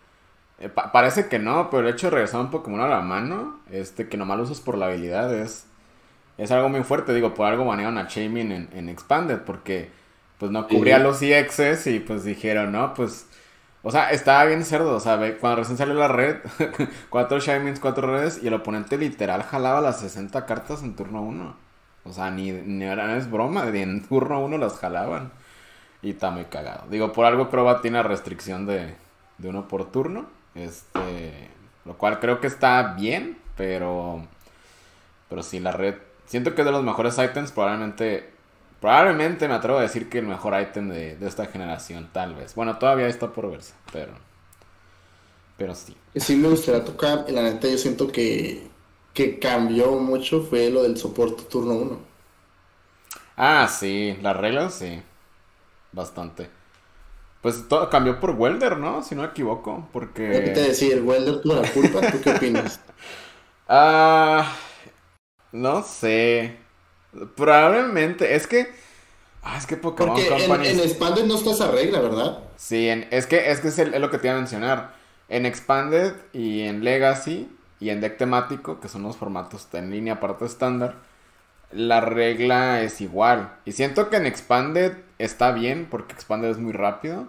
eh, 0.58 0.70
parece 0.70 1.28
que 1.28 1.38
no, 1.38 1.70
pero 1.70 1.88
el 1.88 1.94
hecho 1.94 2.08
de 2.08 2.12
regresar 2.16 2.42
un 2.42 2.50
Pokémon 2.50 2.82
a 2.82 2.88
la 2.88 3.02
mano, 3.02 3.60
este, 3.70 4.10
que 4.10 4.18
nomás 4.18 4.38
lo 4.38 4.46
usas 4.46 4.62
por 4.62 4.80
la 4.80 4.88
habilidad, 4.88 5.32
es, 5.32 5.68
es 6.40 6.50
algo 6.50 6.70
muy 6.70 6.84
fuerte. 6.84 7.14
Digo, 7.14 7.36
por 7.36 7.46
algo 7.46 7.66
banearon 7.66 8.00
a 8.00 8.08
Chamin 8.08 8.52
en, 8.52 8.70
en 8.74 8.90
Expanded, 8.90 9.42
porque 9.42 9.92
pues 10.40 10.52
no 10.52 10.68
cubría 10.68 10.98
los 10.98 11.22
EXs 11.22 11.86
y 11.86 12.00
pues 12.00 12.24
dijeron, 12.24 12.72
no, 12.72 12.96
pues... 12.96 13.28
O 13.84 13.92
sea, 13.92 14.10
estaba 14.10 14.46
bien 14.46 14.66
cerdo, 14.66 14.96
o 14.96 15.00
sea, 15.00 15.20
cuando 15.40 15.58
recién 15.58 15.78
salió 15.78 15.94
la 15.94 16.08
red, 16.08 16.38
cuatro 17.12 17.40
Shamins, 17.40 17.80
cuatro 17.80 18.12
redes, 18.12 18.40
y 18.42 18.48
el 18.48 18.56
oponente 18.56 18.98
literal 18.98 19.44
jalaba 19.44 19.82
las 19.82 20.00
60 20.00 20.48
cartas 20.48 20.82
en 20.82 20.96
turno 20.96 21.22
1. 21.22 21.65
O 22.06 22.14
sea, 22.14 22.32
ni, 22.32 22.52
ni 22.52 22.86
era, 22.86 23.18
es 23.18 23.30
broma, 23.30 23.66
ni 23.66 23.80
en 23.80 24.08
turno 24.08 24.44
1 24.44 24.58
las 24.58 24.78
jalaban. 24.78 25.32
Y 26.02 26.12
está 26.12 26.30
muy 26.30 26.46
cagado. 26.46 26.88
Digo, 26.90 27.12
por 27.12 27.26
algo 27.26 27.50
Crobat 27.50 27.82
tiene 27.82 28.04
restricción 28.04 28.66
de, 28.66 28.96
de 29.38 29.50
uno 29.50 29.68
por 29.68 29.92
turno. 29.92 30.28
Este, 30.54 31.50
lo 31.84 31.98
cual 31.98 32.20
creo 32.20 32.40
que 32.40 32.48
está 32.48 32.94
bien, 32.94 33.38
pero 33.56 34.26
pero 35.30 35.44
sí 35.44 35.60
la 35.60 35.72
red 35.72 35.96
siento 36.26 36.56
que 36.56 36.62
es 36.62 36.66
de 36.66 36.72
los 36.72 36.84
mejores 36.84 37.18
items, 37.18 37.52
probablemente 37.52 38.32
probablemente 38.80 39.48
me 39.48 39.54
atrevo 39.54 39.80
a 39.80 39.82
decir 39.82 40.10
que 40.10 40.20
el 40.20 40.28
mejor 40.28 40.60
item 40.60 40.90
de, 40.90 41.18
esta 41.22 41.46
generación, 41.48 42.10
tal 42.12 42.36
vez. 42.36 42.56
Bueno, 42.56 42.78
todavía 42.78 43.08
está 43.08 43.32
por 43.32 43.50
verse, 43.50 43.74
pero 43.92 44.14
pero 45.58 45.74
sí. 45.74 45.96
Sí 46.16 46.36
me 46.36 46.50
gustaría 46.50 46.84
tocar, 46.84 47.26
la 47.30 47.42
neta 47.42 47.68
yo 47.68 47.78
siento 47.78 48.12
que 48.12 48.68
que 49.16 49.40
cambió 49.40 49.94
mucho 49.94 50.44
fue 50.44 50.70
lo 50.70 50.84
del 50.84 50.98
soporte 50.98 51.44
turno 51.44 51.74
1. 51.74 52.00
Ah, 53.38 53.68
sí, 53.68 54.16
las 54.22 54.38
reglas 54.38 54.76
sí. 54.76 55.02
Bastante. 55.94 56.50
Pues 57.42 57.68
todo 57.70 57.90
cambió 57.90 58.20
por 58.20 58.32
Welder, 58.32 58.78
¿no? 58.78 59.02
Si 59.04 59.16
no 59.16 59.22
me 59.22 59.30
equivoco, 59.30 59.88
porque... 59.94 60.30
¿Qué 60.30 60.52
te 60.52 60.62
decía? 60.62 60.96
¿El 60.96 61.04
Welder 61.04 61.42
tuvo 61.42 61.56
la 61.56 61.72
culpa? 61.72 62.02
¿Tú 62.12 62.22
qué 62.22 62.32
opinas? 62.32 62.80
ah... 63.70 64.54
No 65.54 65.82
sé. 65.84 66.58
Probablemente. 67.36 68.36
Es 68.36 68.46
que... 68.46 68.68
Ah, 69.42 69.58
es 69.58 69.66
que 69.66 69.78
Pokémon 69.78 70.16
Porque 70.16 70.44
en, 70.44 70.52
en, 70.52 70.80
Expanded 70.82 71.24
no 71.26 71.36
está 71.36 71.52
esa 71.52 71.72
regla, 71.72 72.02
¿verdad? 72.02 72.40
Sí, 72.58 72.90
es 72.90 73.28
que, 73.28 73.50
es, 73.52 73.62
que 73.62 73.70
es, 73.70 74.00
lo 74.00 74.10
que 74.10 74.18
te 74.18 74.28
iba 74.28 74.36
a 74.36 74.40
mencionar. 74.40 74.96
En 75.30 75.46
Expanded 75.46 76.14
y 76.34 76.62
en 76.62 76.84
Legacy 76.84 77.48
y 77.80 77.90
en 77.90 78.02
deck 78.02 78.18
temático, 78.18 78.80
que 78.80 78.88
son 78.88 79.04
los 79.04 79.18
formatos 79.18 79.68
en 79.74 79.92
línea 79.92 80.16
aparte 80.16 80.46
estándar, 80.46 80.96
la 81.72 82.02
regla 82.02 82.82
es 82.82 83.02
igual. 83.02 83.58
Y 83.66 83.74
siento 83.74 84.10
que 84.10 84.18
en 84.18 84.26
Expanded 84.26 84.94
está 85.20 85.52
bien, 85.52 85.88
porque 85.90 86.14
Expanded 86.14 86.50
es 86.50 86.58
muy 86.58 86.74
rápido. 86.74 87.28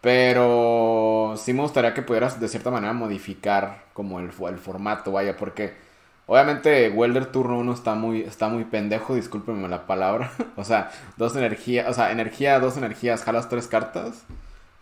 Pero 0.00 1.34
sí 1.36 1.52
me 1.52 1.62
gustaría 1.62 1.94
que 1.94 2.02
pudieras 2.02 2.40
de 2.40 2.48
cierta 2.48 2.70
manera 2.70 2.92
modificar 2.92 3.84
como 3.92 4.18
el, 4.20 4.30
el 4.48 4.58
formato, 4.58 5.12
vaya, 5.12 5.36
porque 5.36 5.74
obviamente 6.26 6.90
Welder 6.90 7.26
turno 7.26 7.58
1 7.58 7.72
está 7.72 7.94
muy, 7.94 8.22
está 8.22 8.48
muy 8.48 8.64
pendejo, 8.64 9.14
discúlpenme 9.14 9.68
la 9.68 9.86
palabra. 9.86 10.32
o 10.56 10.64
sea, 10.64 10.90
dos 11.16 11.36
energías, 11.36 11.88
o 11.88 11.94
sea, 11.94 12.10
energía, 12.12 12.58
dos 12.58 12.76
energías, 12.76 13.22
jalas 13.24 13.48
tres 13.48 13.68
cartas. 13.68 14.24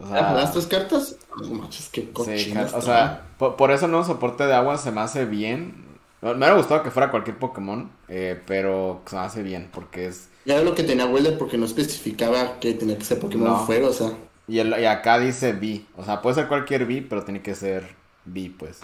O 0.00 0.08
sea, 0.08 0.24
¿Jalas 0.24 0.52
tres 0.52 0.66
cartas? 0.66 1.16
No 1.40 1.48
manches, 1.54 1.88
qué 1.90 2.10
sí, 2.24 2.54
O 2.74 2.80
sea, 2.80 3.26
por, 3.38 3.70
eso 3.70 3.86
no 3.86 4.02
soporte 4.04 4.46
de 4.46 4.54
agua 4.54 4.78
se 4.78 4.90
me 4.90 5.00
hace 5.02 5.26
bien. 5.26 5.86
Me 6.22 6.32
hubiera 6.32 6.54
gustado 6.54 6.82
que 6.82 6.90
fuera 6.90 7.10
cualquier 7.10 7.38
Pokémon, 7.38 7.90
eh, 8.08 8.40
pero 8.46 9.02
se 9.06 9.16
me 9.16 9.22
hace 9.22 9.42
bien 9.42 9.68
porque 9.72 10.06
es 10.06 10.30
ya 10.44 10.54
era 10.54 10.64
lo 10.64 10.74
que 10.74 10.82
tenía 10.82 11.06
Welder 11.06 11.36
porque 11.38 11.58
no 11.58 11.66
especificaba 11.66 12.58
que 12.60 12.72
tenía 12.74 12.96
que 12.96 13.04
ser 13.04 13.20
Pokémon 13.20 13.66
fuego, 13.66 13.88
o 13.88 13.92
sea. 13.92 14.12
Y, 14.48 14.58
el, 14.58 14.74
y 14.80 14.86
acá 14.86 15.18
dice 15.18 15.52
B. 15.52 15.84
O 15.96 16.04
sea, 16.04 16.22
puede 16.22 16.36
ser 16.36 16.48
cualquier 16.48 16.86
B, 16.86 17.06
pero 17.08 17.24
tiene 17.24 17.42
que 17.42 17.54
ser 17.54 17.94
B, 18.24 18.52
pues. 18.58 18.80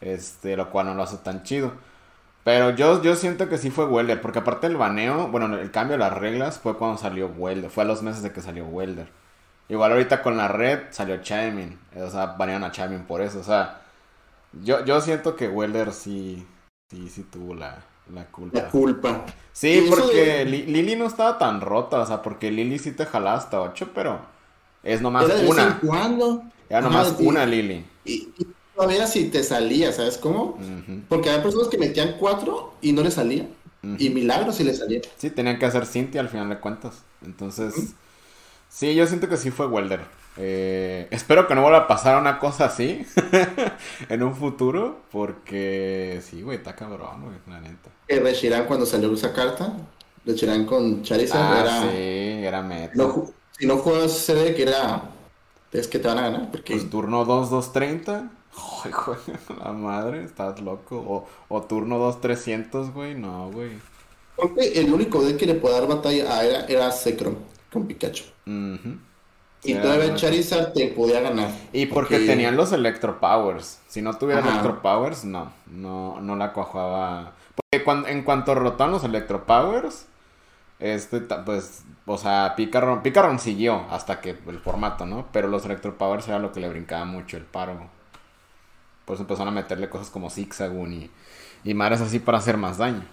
Este, 0.00 0.56
lo 0.56 0.70
cual 0.70 0.86
no 0.86 0.94
lo 0.94 1.02
hace 1.02 1.16
tan 1.16 1.42
chido. 1.44 1.72
Pero 2.44 2.70
yo, 2.70 3.02
yo 3.02 3.16
siento 3.16 3.48
que 3.48 3.56
sí 3.56 3.70
fue 3.70 3.86
Welder, 3.86 4.20
porque 4.20 4.40
aparte 4.40 4.66
el 4.66 4.76
baneo, 4.76 5.28
bueno, 5.28 5.56
el 5.56 5.70
cambio 5.70 5.94
de 5.94 6.00
las 6.00 6.12
reglas 6.12 6.58
fue 6.58 6.76
cuando 6.76 6.98
salió 6.98 7.28
Welder, 7.28 7.70
fue 7.70 7.84
a 7.84 7.86
los 7.86 8.02
meses 8.02 8.22
de 8.22 8.32
que 8.32 8.40
salió 8.40 8.66
Welder. 8.66 9.08
Igual 9.68 9.92
ahorita 9.92 10.22
con 10.22 10.36
la 10.36 10.48
red 10.48 10.80
salió 10.90 11.22
Chaimin, 11.22 11.78
o 11.96 12.10
sea, 12.10 12.26
banearon 12.26 12.64
a 12.64 12.72
Chaimin 12.72 13.04
por 13.04 13.22
eso, 13.22 13.40
o 13.40 13.44
sea, 13.44 13.80
yo, 14.62 14.84
yo 14.84 15.00
siento 15.00 15.34
que 15.34 15.48
Welder 15.48 15.92
sí, 15.92 16.46
sí, 16.90 17.08
sí 17.08 17.22
tuvo 17.22 17.54
la, 17.54 17.82
la 18.12 18.26
culpa. 18.26 18.60
La 18.60 18.68
culpa. 18.68 19.24
Sí, 19.52 19.86
porque 19.88 20.44
Lili 20.44 20.96
no 20.96 21.06
estaba 21.06 21.38
tan 21.38 21.60
rota, 21.60 22.00
o 22.00 22.06
sea, 22.06 22.22
porque 22.22 22.50
Lili 22.50 22.78
sí 22.78 22.92
te 22.92 23.06
jalaba 23.06 23.36
hasta 23.36 23.60
8, 23.60 23.90
pero 23.94 24.20
es 24.82 25.00
nomás 25.00 25.24
Era 25.24 25.36
de 25.36 25.46
una. 25.46 25.64
Vez 25.64 25.74
en 25.74 25.88
cuando. 25.88 26.42
Era 26.68 26.80
nomás 26.80 27.14
una 27.18 27.46
Lili. 27.46 27.84
Y, 28.04 28.28
todavía 28.74 29.06
si 29.06 29.28
te 29.28 29.42
salía, 29.42 29.92
¿sabes 29.92 30.18
cómo? 30.18 30.58
Porque 31.08 31.30
hay 31.30 31.40
personas 31.40 31.68
que 31.68 31.78
metían 31.78 32.16
4 32.18 32.74
y 32.80 32.92
no 32.92 33.02
le 33.02 33.10
salía. 33.10 33.46
Y 33.98 34.10
milagros 34.10 34.56
si 34.56 34.64
le 34.64 34.74
salía. 34.74 35.00
Sí, 35.16 35.30
tenían 35.30 35.58
que 35.58 35.66
hacer 35.66 35.86
Cintia 35.86 36.20
al 36.20 36.28
final 36.28 36.48
de 36.48 36.58
cuentas. 36.58 37.02
Entonces, 37.24 37.94
sí, 38.72 38.94
yo 38.94 39.06
siento 39.06 39.28
que 39.28 39.36
sí 39.36 39.50
fue 39.50 39.66
Welder. 39.66 40.00
Eh, 40.38 41.08
espero 41.10 41.46
que 41.46 41.54
no 41.54 41.60
vuelva 41.60 41.80
a 41.80 41.86
pasar 41.86 42.18
una 42.18 42.38
cosa 42.38 42.64
así 42.64 43.04
en 44.08 44.22
un 44.22 44.34
futuro, 44.34 45.02
porque 45.10 46.22
sí, 46.24 46.40
güey, 46.40 46.58
está 46.58 46.74
cabrón, 46.74 47.22
güey, 47.22 47.36
la 47.48 47.60
neta. 47.60 47.90
Que 48.08 48.18
Reshiram 48.20 48.66
cuando 48.66 48.86
salió 48.86 49.12
esa 49.12 49.32
carta, 49.32 49.74
Reshiram 50.24 50.64
con 50.64 51.02
Charizard 51.02 51.52
ah, 51.52 51.60
era... 51.60 51.82
sí, 51.82 52.44
era 52.46 52.62
meta. 52.62 52.94
si 53.58 53.66
no 53.66 53.78
juegas 53.78 54.12
CD, 54.12 54.54
que 54.54 54.62
era... 54.62 55.02
Es 55.70 55.88
que 55.88 55.98
te 55.98 56.08
van 56.08 56.18
a 56.18 56.22
ganar, 56.22 56.50
porque... 56.50 56.74
Pues 56.74 56.90
turno 56.90 57.24
2, 57.24 57.50
2, 57.50 57.72
30. 57.72 58.30
Ay, 58.84 58.92
güey, 58.92 59.18
la 59.58 59.72
madre, 59.72 60.24
estás 60.24 60.60
loco. 60.60 60.96
O, 60.96 61.28
o 61.48 61.62
turno 61.62 61.98
2, 61.98 62.20
300, 62.20 62.92
güey, 62.92 63.14
no, 63.14 63.50
güey. 63.50 63.70
Porque 64.36 64.80
el 64.80 64.92
único 64.92 65.22
deck 65.22 65.36
que 65.36 65.46
le 65.46 65.54
puede 65.54 65.78
dar 65.78 65.88
batalla 65.88 66.36
a 66.36 66.44
era, 66.44 66.64
era 66.66 66.90
Zekrom, 66.90 67.36
con 67.72 67.86
Pikachu. 67.86 68.24
Y 69.64 69.74
todavía 69.74 70.14
Charizard 70.14 70.72
te 70.72 70.88
podía 70.88 71.20
ganar. 71.20 71.50
Y 71.72 71.86
porque, 71.86 72.18
tenían 72.20 72.56
los 72.56 72.72
Electro 72.72 73.20
Powers. 73.20 73.80
Si 73.88 74.02
no 74.02 74.14
tuviera 74.14 74.40
Electro 74.40 74.82
Powers, 74.82 75.24
no, 75.24 75.52
no, 75.66 76.20
no 76.20 76.36
la 76.36 76.52
cuajaba. 76.52 77.32
Porque 77.54 77.84
cuando, 77.84 78.08
en 78.08 78.22
cuanto 78.22 78.54
rotaron 78.54 78.92
los 78.92 79.04
Electro 79.04 79.46
Powers, 79.46 80.06
este, 80.80 81.20
pues, 81.20 81.84
o 82.06 82.18
sea, 82.18 82.54
Picaron, 82.56 83.02
Picaron 83.02 83.38
siguió 83.38 83.86
hasta 83.90 84.20
que 84.20 84.30
el 84.30 84.58
formato, 84.58 85.06
¿no? 85.06 85.26
Pero 85.32 85.46
los 85.46 85.64
Electro 85.64 85.96
Powers 85.96 86.26
era 86.26 86.40
lo 86.40 86.52
que 86.52 86.60
le 86.60 86.68
brincaba 86.68 87.04
mucho 87.04 87.36
el 87.36 87.44
paro. 87.44 87.88
Por 89.04 89.14
eso 89.14 89.22
empezaron 89.22 89.48
a 89.48 89.60
meterle 89.60 89.88
cosas 89.88 90.10
como 90.10 90.28
Zigzagoon 90.28 90.92
y, 90.92 91.10
y 91.62 91.74
mares 91.74 92.00
así 92.00 92.18
para 92.18 92.38
hacer 92.38 92.56
más 92.56 92.78
daño. 92.78 93.04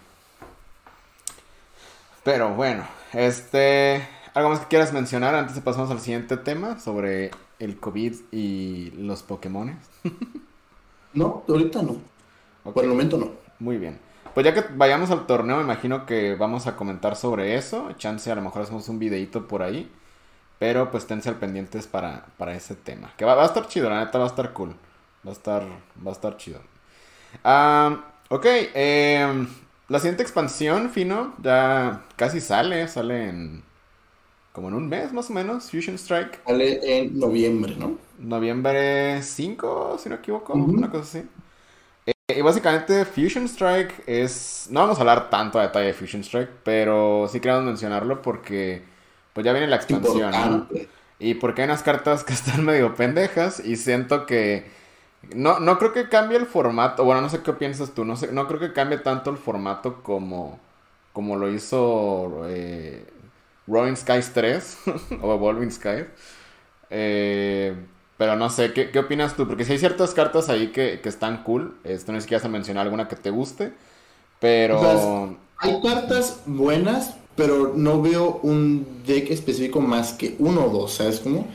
Pero 2.23 2.53
bueno, 2.55 2.85
este. 3.13 4.07
¿Algo 4.33 4.49
más 4.49 4.59
que 4.59 4.67
quieras 4.67 4.93
mencionar 4.93 5.33
antes 5.35 5.55
de 5.55 5.61
pasamos 5.61 5.89
al 5.89 5.99
siguiente 5.99 6.37
tema 6.37 6.79
sobre 6.79 7.31
el 7.57 7.79
COVID 7.79 8.15
y 8.31 8.91
los 8.91 9.23
Pokémon? 9.23 9.77
no, 11.13 11.43
ahorita 11.47 11.81
no. 11.81 11.97
Por 12.63 12.83
el 12.83 12.89
momento 12.89 13.17
no. 13.17 13.31
Muy 13.59 13.77
bien. 13.77 13.99
pues 14.33 14.45
ya 14.45 14.53
que 14.53 14.63
vayamos 14.75 15.09
al 15.11 15.25
torneo, 15.25 15.57
me 15.57 15.63
imagino 15.63 16.05
que 16.05 16.35
vamos 16.35 16.67
a 16.67 16.75
comentar 16.75 17.15
sobre 17.15 17.55
eso. 17.55 17.91
Chance, 17.97 18.31
a 18.31 18.35
lo 18.35 18.41
mejor 18.41 18.61
hacemos 18.61 18.87
un 18.89 18.99
videito 18.99 19.47
por 19.47 19.63
ahí. 19.63 19.91
Pero 20.59 20.91
pues 20.91 21.07
tense 21.07 21.29
al 21.29 21.35
pendientes 21.35 21.87
para, 21.87 22.25
para 22.37 22.53
ese 22.53 22.75
tema. 22.75 23.13
Que 23.17 23.25
va, 23.25 23.41
a 23.41 23.45
estar 23.45 23.67
chido, 23.67 23.89
la 23.89 24.03
neta 24.03 24.19
va 24.19 24.25
a 24.25 24.27
estar 24.27 24.53
cool. 24.53 24.75
Va 25.25 25.31
a 25.31 25.33
estar, 25.33 25.63
va 25.63 26.11
a 26.11 26.13
estar 26.13 26.37
chido. 26.37 26.59
Ok, 28.29 28.45
eh, 28.45 29.47
la 29.87 29.99
siguiente 29.99 30.21
expansión, 30.21 30.89
Fino, 30.91 31.33
ya 31.41 32.03
casi 32.15 32.41
sale. 32.41 32.87
Sale 32.87 33.29
en 33.29 33.63
como 34.59 34.67
en 34.67 34.73
un 34.73 34.89
mes 34.89 35.13
más 35.13 35.29
o 35.29 35.33
menos, 35.33 35.71
Fusion 35.71 35.95
Strike. 35.95 36.43
Sale 36.45 36.79
en 36.83 37.17
noviembre, 37.17 37.77
¿no? 37.77 37.97
Noviembre 38.17 39.23
5, 39.23 39.95
si 39.97 40.09
no 40.09 40.15
me 40.15 40.19
equivoco, 40.19 40.51
una 40.51 40.91
cosa 40.91 41.03
así. 41.03 41.29
Eh, 42.05 42.37
y 42.37 42.41
básicamente 42.41 43.05
Fusion 43.05 43.45
Strike 43.45 44.03
es... 44.05 44.67
No 44.69 44.81
vamos 44.81 44.97
a 44.97 44.99
hablar 44.99 45.29
tanto 45.29 45.59
a 45.59 45.61
detalle 45.61 45.85
de 45.85 45.93
Fusion 45.93 46.25
Strike, 46.25 46.49
pero 46.65 47.29
sí 47.31 47.39
queremos 47.39 47.63
mencionarlo 47.63 48.21
porque 48.21 48.81
pues 49.31 49.45
ya 49.45 49.53
viene 49.53 49.67
la 49.67 49.77
expansión, 49.77 50.31
¿no? 50.31 50.67
Y 51.19 51.35
porque 51.35 51.61
hay 51.61 51.69
unas 51.69 51.83
cartas 51.83 52.25
que 52.25 52.33
están 52.39 52.65
medio 52.65 52.95
pendejas 52.95 53.61
y 53.65 53.77
siento 53.77 54.25
que... 54.25 54.65
No, 55.33 55.61
no 55.61 55.77
creo 55.77 55.93
que 55.93 56.09
cambie 56.09 56.37
el 56.37 56.47
formato, 56.47 57.05
bueno, 57.05 57.21
no 57.21 57.29
sé 57.29 57.43
qué 57.43 57.53
piensas 57.53 57.91
tú, 57.91 58.03
no, 58.03 58.17
sé, 58.17 58.33
no 58.33 58.45
creo 58.49 58.59
que 58.59 58.73
cambie 58.73 58.97
tanto 58.97 59.29
el 59.29 59.37
formato 59.37 60.03
como, 60.03 60.59
como 61.13 61.37
lo 61.37 61.49
hizo 61.49 62.45
eh, 62.47 63.05
Rolling 63.69 63.95
Skies 63.95 64.31
3 64.33 64.77
o 65.21 65.33
Evolving 65.33 65.71
Skies. 65.71 66.07
Eh, 66.89 67.75
pero 68.17 68.35
no 68.35 68.49
sé, 68.49 68.73
¿qué, 68.73 68.91
¿qué, 68.91 68.99
opinas 68.99 69.35
tú? 69.35 69.47
Porque 69.47 69.63
si 69.63 69.73
hay 69.73 69.79
ciertas 69.79 70.13
cartas 70.13 70.49
ahí 70.49 70.67
que, 70.67 70.99
que 71.01 71.09
están 71.09 71.43
cool. 71.43 71.77
Esto 71.83 72.11
no 72.11 72.17
es 72.17 72.25
que 72.25 72.35
vas 72.35 72.43
a 72.43 72.49
mencionar 72.49 72.83
alguna 72.83 73.07
que 73.07 73.15
te 73.15 73.29
guste. 73.29 73.73
Pero. 74.39 75.37
hay 75.57 75.81
cartas 75.81 76.41
buenas, 76.45 77.15
pero 77.35 77.73
no 77.75 78.01
veo 78.01 78.39
un 78.43 79.03
deck 79.05 79.29
específico 79.31 79.81
más 79.81 80.13
que 80.13 80.35
uno 80.39 80.65
o 80.65 80.69
dos, 80.69 80.95
¿sabes 80.95 81.19
cómo? 81.19 81.47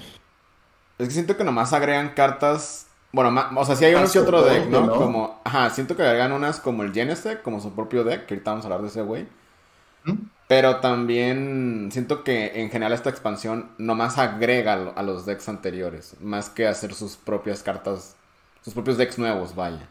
Es 0.98 1.08
que 1.08 1.14
siento 1.14 1.36
que 1.36 1.44
nomás 1.44 1.72
agregan 1.72 2.10
cartas. 2.10 2.86
Bueno, 3.12 3.38
o 3.56 3.64
sea, 3.64 3.76
si 3.76 3.84
hay 3.84 3.94
uno 3.94 4.10
que 4.10 4.18
otro 4.18 4.42
deck, 4.42 4.66
¿no? 4.68 4.90
Como. 4.92 5.40
Ajá, 5.44 5.70
siento 5.70 5.96
que 5.96 6.02
agregan 6.02 6.32
unas 6.32 6.60
como 6.60 6.82
el 6.82 6.92
Genesec, 6.92 7.42
como 7.42 7.60
su 7.60 7.72
propio 7.72 8.04
deck, 8.04 8.26
que 8.26 8.34
ahorita 8.34 8.50
vamos 8.50 8.64
a 8.64 8.68
hablar 8.68 8.82
de 8.82 8.88
ese 8.88 9.02
güey. 9.02 9.26
Pero 10.46 10.76
también 10.76 11.88
siento 11.90 12.22
que 12.22 12.60
en 12.60 12.70
general 12.70 12.92
esta 12.92 13.08
expansión 13.08 13.70
nomás 13.78 14.18
agrega 14.18 14.74
a 14.94 15.02
los 15.02 15.24
decks 15.24 15.48
anteriores, 15.48 16.16
más 16.20 16.50
que 16.50 16.66
hacer 16.66 16.94
sus 16.94 17.16
propias 17.16 17.62
cartas, 17.62 18.14
sus 18.62 18.74
propios 18.74 18.98
decks 18.98 19.18
nuevos, 19.18 19.54
vaya. 19.54 19.88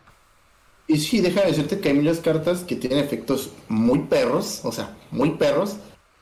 Y 0.87 0.97
sí, 0.97 1.21
deja 1.21 1.41
de 1.41 1.47
decirte 1.47 1.79
que 1.79 1.89
hay 1.89 1.95
muchas 1.95 2.19
cartas 2.19 2.63
que 2.63 2.75
tienen 2.75 2.99
efectos 2.99 3.51
muy 3.67 3.99
perros, 3.99 4.61
o 4.63 4.71
sea, 4.71 4.95
muy 5.11 5.31
perros, 5.31 5.77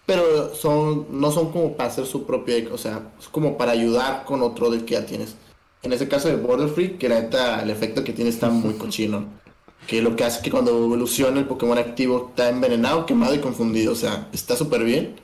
pero 0.06 0.54
son 0.56 1.08
no 1.10 1.32
son 1.32 1.52
como 1.52 1.76
para 1.76 1.90
hacer 1.90 2.06
su 2.06 2.26
propio 2.26 2.74
o 2.74 2.78
sea, 2.78 3.02
es 3.20 3.28
como 3.28 3.58
para 3.58 3.72
ayudar 3.72 4.24
con 4.26 4.42
otro 4.44 4.70
deck 4.70 4.86
que 4.86 4.94
ya 4.94 5.06
tienes. 5.06 5.36
En 5.84 5.94
ese 5.94 6.08
caso 6.08 6.28
de 6.28 6.36
Border 6.36 6.70
Free, 6.70 6.98
que 6.98 7.10
la 7.10 7.22
neta, 7.22 7.62
el 7.64 7.70
efecto 7.70 8.04
que 8.04 8.14
tiene 8.14 8.30
está 8.30 8.50
muy 8.50 8.76
cochino 8.76 9.41
que 9.88 10.02
lo 10.02 10.16
que 10.16 10.24
hace 10.24 10.42
que 10.42 10.52
cuando 10.52 10.72
evoluciona 10.72 11.40
el 11.40 11.48
Pokémon 11.48 11.78
activo 11.78 12.28
está 12.30 12.50
envenenado, 12.50 13.06
quemado 13.06 13.36
y 13.36 13.40
confundido. 13.40 13.94
O 13.94 13.96
sea, 13.96 14.28
está 14.32 14.56
súper 14.56 14.84
bien. 14.84 15.16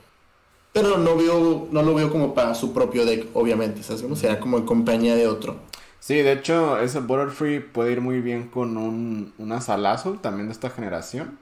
Pero 0.72 0.98
no 0.98 1.16
veo, 1.16 1.68
no 1.70 1.82
lo 1.82 1.94
veo 1.94 2.10
como 2.10 2.34
para 2.34 2.54
su 2.54 2.72
propio 2.72 3.04
deck, 3.04 3.28
obviamente. 3.34 3.82
¿Sabes? 3.82 4.02
O 4.02 4.16
sea, 4.16 4.38
como 4.40 4.58
en 4.58 4.66
compañía 4.66 5.14
de 5.16 5.26
otro. 5.26 5.56
Sí, 6.00 6.16
de 6.16 6.32
hecho, 6.32 6.78
ese 6.78 7.00
Butterfree 7.00 7.60
puede 7.60 7.92
ir 7.92 8.00
muy 8.00 8.20
bien 8.20 8.48
con 8.48 8.76
un, 8.76 9.32
una 9.38 9.60
Salazo 9.60 10.12
también 10.14 10.46
de 10.46 10.52
esta 10.52 10.70
generación. 10.70 11.38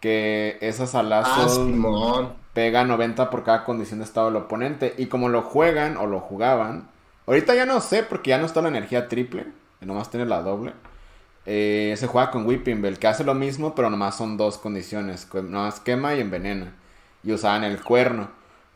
Que 0.00 0.58
esa 0.60 0.86
Salazo 0.86 1.68
ah, 1.68 2.34
pega 2.54 2.84
90 2.84 3.30
por 3.30 3.44
cada 3.44 3.64
condición 3.64 4.00
de 4.00 4.04
estado 4.04 4.26
del 4.26 4.36
oponente. 4.36 4.94
Y 4.98 5.06
como 5.06 5.28
lo 5.28 5.42
juegan 5.42 5.96
o 5.96 6.06
lo 6.06 6.20
jugaban, 6.20 6.88
ahorita 7.26 7.54
ya 7.54 7.66
no 7.66 7.80
sé 7.80 8.02
porque 8.02 8.30
ya 8.30 8.38
no 8.38 8.46
está 8.46 8.62
la 8.62 8.68
energía 8.68 9.08
triple, 9.08 9.46
nomás 9.80 10.10
tiene 10.10 10.26
la 10.26 10.42
doble. 10.42 10.72
Eh, 11.44 11.94
se 11.96 12.06
juega 12.06 12.30
con 12.30 12.46
Whipping 12.46 12.82
Bell, 12.82 12.98
que 12.98 13.08
hace 13.08 13.24
lo 13.24 13.34
mismo, 13.34 13.74
pero 13.74 13.90
nomás 13.90 14.16
son 14.16 14.36
dos 14.36 14.58
condiciones. 14.58 15.28
Nomás 15.34 15.80
quema 15.80 16.14
y 16.14 16.20
envenena. 16.20 16.74
Y 17.24 17.32
usaban 17.32 17.64
el 17.64 17.82
cuerno. 17.82 18.30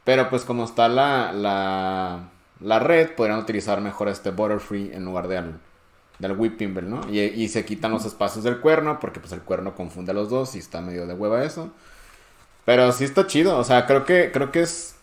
Pero 0.05 0.31
pues 0.31 0.45
como 0.45 0.65
está 0.65 0.89
la, 0.89 1.33
la, 1.33 2.31
la 2.61 2.79
red, 2.79 3.11
podrían 3.17 3.41
utilizar 3.41 3.81
mejor 3.81 4.09
este 4.09 4.31
Butterfree 4.31 4.95
en 4.95 5.05
lugar 5.05 5.29
del, 5.29 5.55
del 6.19 6.33
Whipping 6.33 6.75
Bell, 6.75 6.91
¿no? 6.91 7.01
Y, 7.11 7.49
se 7.49 7.65
quitan 7.65 7.91
los 7.91 8.05
espacios 8.05 8.45
del 8.45 8.61
cuerno, 8.61 9.01
porque 9.01 9.21
pues 9.21 9.33
el 9.33 9.41
cuerno 9.41 9.75
confunde 9.75 10.13
a 10.13 10.15
los 10.15 10.31
dos 10.31 10.55
y 10.55 10.59
está 10.59 10.81
medio 10.81 11.07
de 11.07 11.15
hueva 11.15 11.45
eso. 11.45 11.73
Pero 12.65 12.91
sí 12.93 13.05
está 13.05 13.27
chido, 13.27 13.59
o 13.59 13.65
sea, 13.65 13.87
creo 13.87 14.05
que, 14.05 14.31
creo 14.33 14.51
que 14.53 14.63
es... 14.63 14.95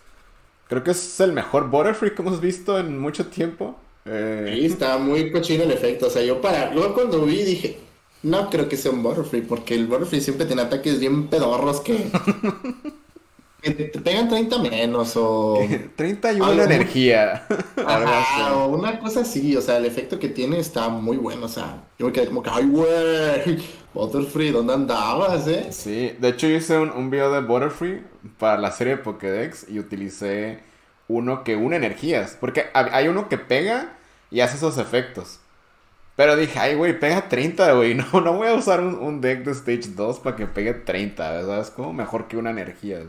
Creo 0.69 0.83
que 0.83 0.91
es 0.91 1.19
el 1.19 1.33
mejor 1.33 1.69
Butterfree 1.69 2.15
que 2.15 2.21
hemos 2.21 2.39
visto 2.39 2.79
en 2.79 2.97
mucho 2.97 3.27
tiempo. 3.27 3.77
Eh... 4.05 4.55
Sí, 4.55 4.65
está 4.65 4.97
muy 4.97 5.31
cochino 5.31 5.63
el 5.63 5.71
efecto. 5.71 6.07
O 6.07 6.09
sea, 6.09 6.23
yo 6.23 6.41
para. 6.41 6.73
Luego 6.73 6.93
cuando 6.93 7.25
vi 7.25 7.43
dije. 7.43 7.77
No 8.23 8.49
creo 8.49 8.69
que 8.69 8.77
sea 8.77 8.91
un 8.91 9.03
Butterfree, 9.03 9.41
porque 9.41 9.75
el 9.75 9.85
Butterfree 9.85 10.21
siempre 10.21 10.45
tiene 10.45 10.61
ataques 10.61 10.99
bien 10.99 11.27
pedorros 11.27 11.81
que. 11.81 12.07
que 13.61 13.71
te, 13.71 13.99
pegan 13.99 14.29
30 14.29 14.59
menos 14.59 15.13
o. 15.17 15.59
31 15.95 16.63
energía. 16.63 17.45
o 18.55 18.67
una 18.67 18.99
cosa 18.99 19.21
así. 19.21 19.55
O 19.57 19.61
sea, 19.61 19.77
el 19.77 19.85
efecto 19.85 20.19
que 20.19 20.29
tiene 20.29 20.59
está 20.59 20.87
muy 20.87 21.17
bueno. 21.17 21.47
O 21.47 21.49
sea, 21.49 21.83
yo 21.99 22.05
me 22.05 22.13
quedé 22.13 22.27
como 22.27 22.41
que, 22.41 22.49
ay, 22.49 22.65
güey. 22.65 23.83
Butterfree, 23.93 24.51
¿dónde 24.51 24.73
andabas, 24.73 25.47
eh? 25.47 25.67
Sí, 25.71 26.13
de 26.17 26.29
hecho, 26.29 26.47
yo 26.47 26.55
hice 26.55 26.79
un, 26.79 26.89
un 26.91 27.11
video 27.11 27.31
de 27.31 27.41
Butterfree 27.41 28.03
para 28.39 28.57
la 28.57 28.71
serie 28.71 28.95
de 28.95 29.03
Pokédex 29.03 29.67
y 29.69 29.79
utilicé 29.79 30.59
uno 31.13 31.43
que 31.43 31.55
une 31.55 31.75
energías. 31.75 32.37
Porque 32.39 32.65
hay 32.73 33.07
uno 33.07 33.29
que 33.29 33.37
pega 33.37 33.93
y 34.31 34.41
hace 34.41 34.57
esos 34.57 34.77
efectos. 34.77 35.39
Pero 36.15 36.35
dije, 36.35 36.59
ay, 36.59 36.75
güey, 36.75 36.99
pega 36.99 37.27
30, 37.27 37.73
güey. 37.73 37.93
No, 38.13 38.21
no 38.21 38.33
voy 38.33 38.47
a 38.47 38.53
usar 38.53 38.81
un, 38.81 39.21
deck 39.21 39.43
de 39.43 39.51
Stage 39.51 39.93
2 39.95 40.19
para 40.19 40.35
que 40.35 40.45
pegue 40.45 40.73
30, 40.73 41.31
¿verdad? 41.31 41.61
Es 41.61 41.69
como 41.69 41.93
mejor 41.93 42.27
que 42.27 42.37
una 42.37 42.51
energía. 42.51 43.01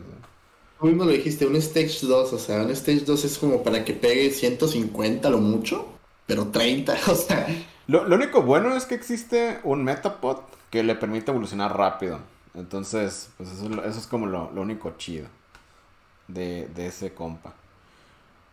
Tú 0.79 0.87
mismo 0.87 1.05
lo 1.05 1.11
dijiste, 1.11 1.45
un 1.45 1.55
Stage 1.55 1.99
2, 2.07 2.33
o 2.33 2.39
sea, 2.39 2.63
un 2.63 2.71
Stage 2.71 3.01
2 3.01 3.25
es 3.25 3.37
como 3.37 3.63
para 3.63 3.83
que 3.85 3.93
pegue 3.93 4.31
150 4.31 5.29
lo 5.29 5.37
mucho, 5.37 5.87
pero 6.25 6.47
30, 6.47 6.97
o 7.07 7.15
sea. 7.15 7.47
Lo, 7.87 8.03
único 8.03 8.41
bueno 8.41 8.75
es 8.75 8.85
que 8.85 8.95
existe 8.95 9.59
un 9.63 9.83
Metapod 9.83 10.39
que 10.71 10.83
le 10.83 10.95
permite 10.95 11.31
evolucionar 11.31 11.77
rápido. 11.77 12.19
Entonces, 12.55 13.29
pues 13.37 13.51
eso, 13.51 13.67
eso 13.83 13.99
es 13.99 14.07
como 14.07 14.25
lo, 14.25 14.49
único 14.55 14.95
chido 14.97 15.27
de, 16.27 16.67
de 16.73 16.87
ese 16.87 17.13
compa. 17.13 17.53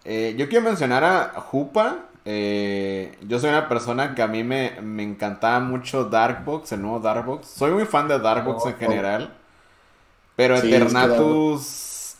Eh, 0.04 0.34
yo 0.36 0.48
quiero 0.48 0.64
mencionar 0.64 1.04
a 1.04 1.40
Jupa. 1.40 2.06
Eh, 2.24 3.18
yo 3.26 3.38
soy 3.38 3.50
una 3.50 3.68
persona 3.68 4.14
que 4.14 4.22
a 4.22 4.28
mí 4.28 4.44
me, 4.44 4.76
encantaba 5.02 5.60
mucho 5.60 6.04
Darkbox, 6.04 6.72
el 6.72 6.82
nuevo 6.82 7.00
Darkbox. 7.00 7.46
Soy 7.46 7.72
muy 7.72 7.84
fan 7.84 8.08
de 8.08 8.18
Darkbox 8.18 8.66
en 8.66 8.72
oh, 8.72 8.74
oh. 8.74 8.78
general. 8.78 9.34
Pero 10.36 10.56
Eternatus. 10.56 12.16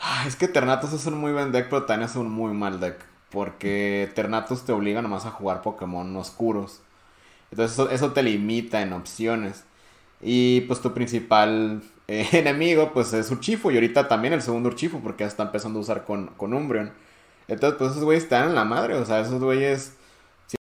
Ah, 0.00 0.24
es, 0.26 0.36
que 0.36 0.44
Eternatus 0.44 0.92
es 0.92 1.06
un 1.06 1.18
muy 1.18 1.32
buen 1.32 1.52
deck, 1.52 1.68
pero 1.70 1.84
también 1.84 2.08
es 2.08 2.16
un 2.16 2.30
muy 2.30 2.52
mal 2.52 2.80
deck. 2.80 2.96
Porque 3.30 4.04
Eternatus 4.04 4.64
te 4.64 4.72
obliga 4.72 5.02
nomás 5.02 5.26
a 5.26 5.30
jugar 5.30 5.62
Pokémon 5.62 6.14
oscuros. 6.16 6.80
Entonces 7.50 7.86
eso, 7.90 8.12
te 8.12 8.22
limita 8.22 8.82
en 8.82 8.92
opciones. 8.92 9.64
Y 10.20 10.62
pues 10.62 10.80
tu 10.80 10.92
principal 10.92 11.82
eh, 12.08 12.28
enemigo 12.32 12.92
pues 12.92 13.12
es 13.12 13.30
Uchifu. 13.30 13.70
Y 13.70 13.74
ahorita 13.74 14.08
también 14.08 14.34
el 14.34 14.42
segundo 14.42 14.68
Uchifu 14.68 15.00
porque 15.00 15.24
ya 15.24 15.28
está 15.28 15.44
empezando 15.44 15.78
a 15.78 15.82
usar 15.82 16.04
con, 16.04 16.28
con 16.36 16.52
Umbreon. 16.52 16.92
Entonces, 17.48 17.78
pues 17.78 17.90
esos 17.92 18.04
güeyes 18.04 18.24
están 18.24 18.48
en 18.48 18.54
la 18.54 18.64
madre, 18.64 18.94
o 18.94 19.04
sea, 19.04 19.20
esos 19.20 19.40
güeyes 19.42 19.92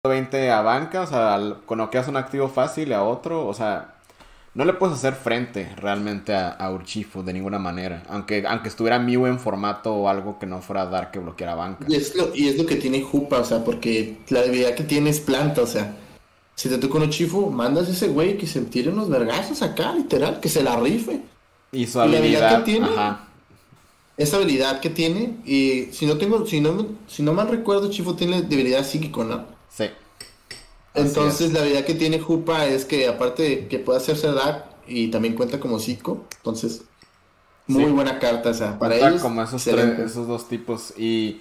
120 0.02 0.50
a 0.50 0.62
banca, 0.62 1.02
o 1.02 1.06
sea, 1.06 1.38
cuando 1.66 1.90
quedas 1.90 2.08
un 2.08 2.16
activo 2.16 2.48
fácil 2.48 2.92
a 2.92 3.02
otro, 3.02 3.46
o 3.46 3.54
sea, 3.54 3.94
no 4.54 4.64
le 4.64 4.72
puedes 4.72 4.96
hacer 4.96 5.14
frente 5.14 5.72
realmente 5.76 6.34
a, 6.34 6.48
a 6.50 6.72
Urchifu 6.72 7.22
de 7.22 7.32
ninguna 7.32 7.58
manera. 7.58 8.02
Aunque, 8.08 8.44
aunque 8.46 8.68
estuviera 8.68 8.98
Mew 8.98 9.26
en 9.26 9.38
formato 9.38 9.94
o 9.94 10.08
algo 10.08 10.38
que 10.38 10.46
no 10.46 10.60
fuera 10.60 10.86
dar 10.86 11.10
que 11.10 11.18
bloqueara 11.18 11.54
banca. 11.54 11.84
Y 11.88 11.94
es, 11.94 12.14
lo, 12.16 12.34
y 12.34 12.48
es 12.48 12.58
lo 12.58 12.66
que 12.66 12.76
tiene 12.76 13.02
Jupa, 13.02 13.38
o 13.38 13.44
sea, 13.44 13.64
porque 13.64 14.18
la 14.28 14.42
debilidad 14.42 14.74
que 14.74 14.84
tiene 14.84 15.10
es 15.10 15.20
planta, 15.20 15.62
o 15.62 15.66
sea. 15.66 15.94
Si 16.54 16.68
te 16.68 16.78
toca 16.78 16.96
un 16.96 17.04
Urchifu, 17.04 17.50
mandas 17.50 17.88
a 17.88 17.92
ese 17.92 18.08
güey 18.08 18.36
que 18.36 18.48
se 18.48 18.60
tire 18.62 18.90
unos 18.90 19.08
vergazos 19.08 19.62
acá, 19.62 19.92
literal, 19.92 20.40
que 20.40 20.48
se 20.48 20.64
la 20.64 20.74
rife. 20.74 21.22
Y 21.70 21.86
su 21.86 22.00
habilidad, 22.00 22.58
que 22.58 22.64
tiene, 22.64 22.88
esa 24.18 24.36
habilidad 24.36 24.80
que 24.80 24.90
tiene. 24.90 25.36
Y 25.46 25.88
si 25.92 26.04
no 26.04 26.18
tengo, 26.18 26.44
si 26.44 26.60
no, 26.60 26.86
si 27.06 27.22
no 27.22 27.32
mal 27.32 27.48
recuerdo, 27.48 27.90
Chifo 27.90 28.14
tiene 28.14 28.42
debilidad 28.42 28.84
psíquico, 28.84 29.24
¿no? 29.24 29.46
Sí. 29.70 29.84
Entonces 30.94 31.52
la 31.52 31.60
habilidad 31.60 31.84
que 31.84 31.94
tiene 31.94 32.18
Jupa 32.18 32.66
es 32.66 32.84
que 32.84 33.06
aparte 33.06 33.42
de 33.42 33.68
que 33.68 33.78
puede 33.78 33.98
hacerse 33.98 34.32
dark 34.32 34.64
y 34.86 35.08
también 35.08 35.34
cuenta 35.34 35.60
como 35.60 35.78
psico. 35.78 36.26
Entonces, 36.38 36.82
muy 37.68 37.92
buena 37.92 38.18
carta, 38.18 38.50
o 38.50 38.54
sea, 38.54 38.78
para 38.78 38.96
ellos. 38.96 39.22
como 39.22 39.42
esos, 39.42 39.66
esos 39.66 40.26
dos 40.26 40.48
tipos. 40.48 40.94
Y, 40.98 41.40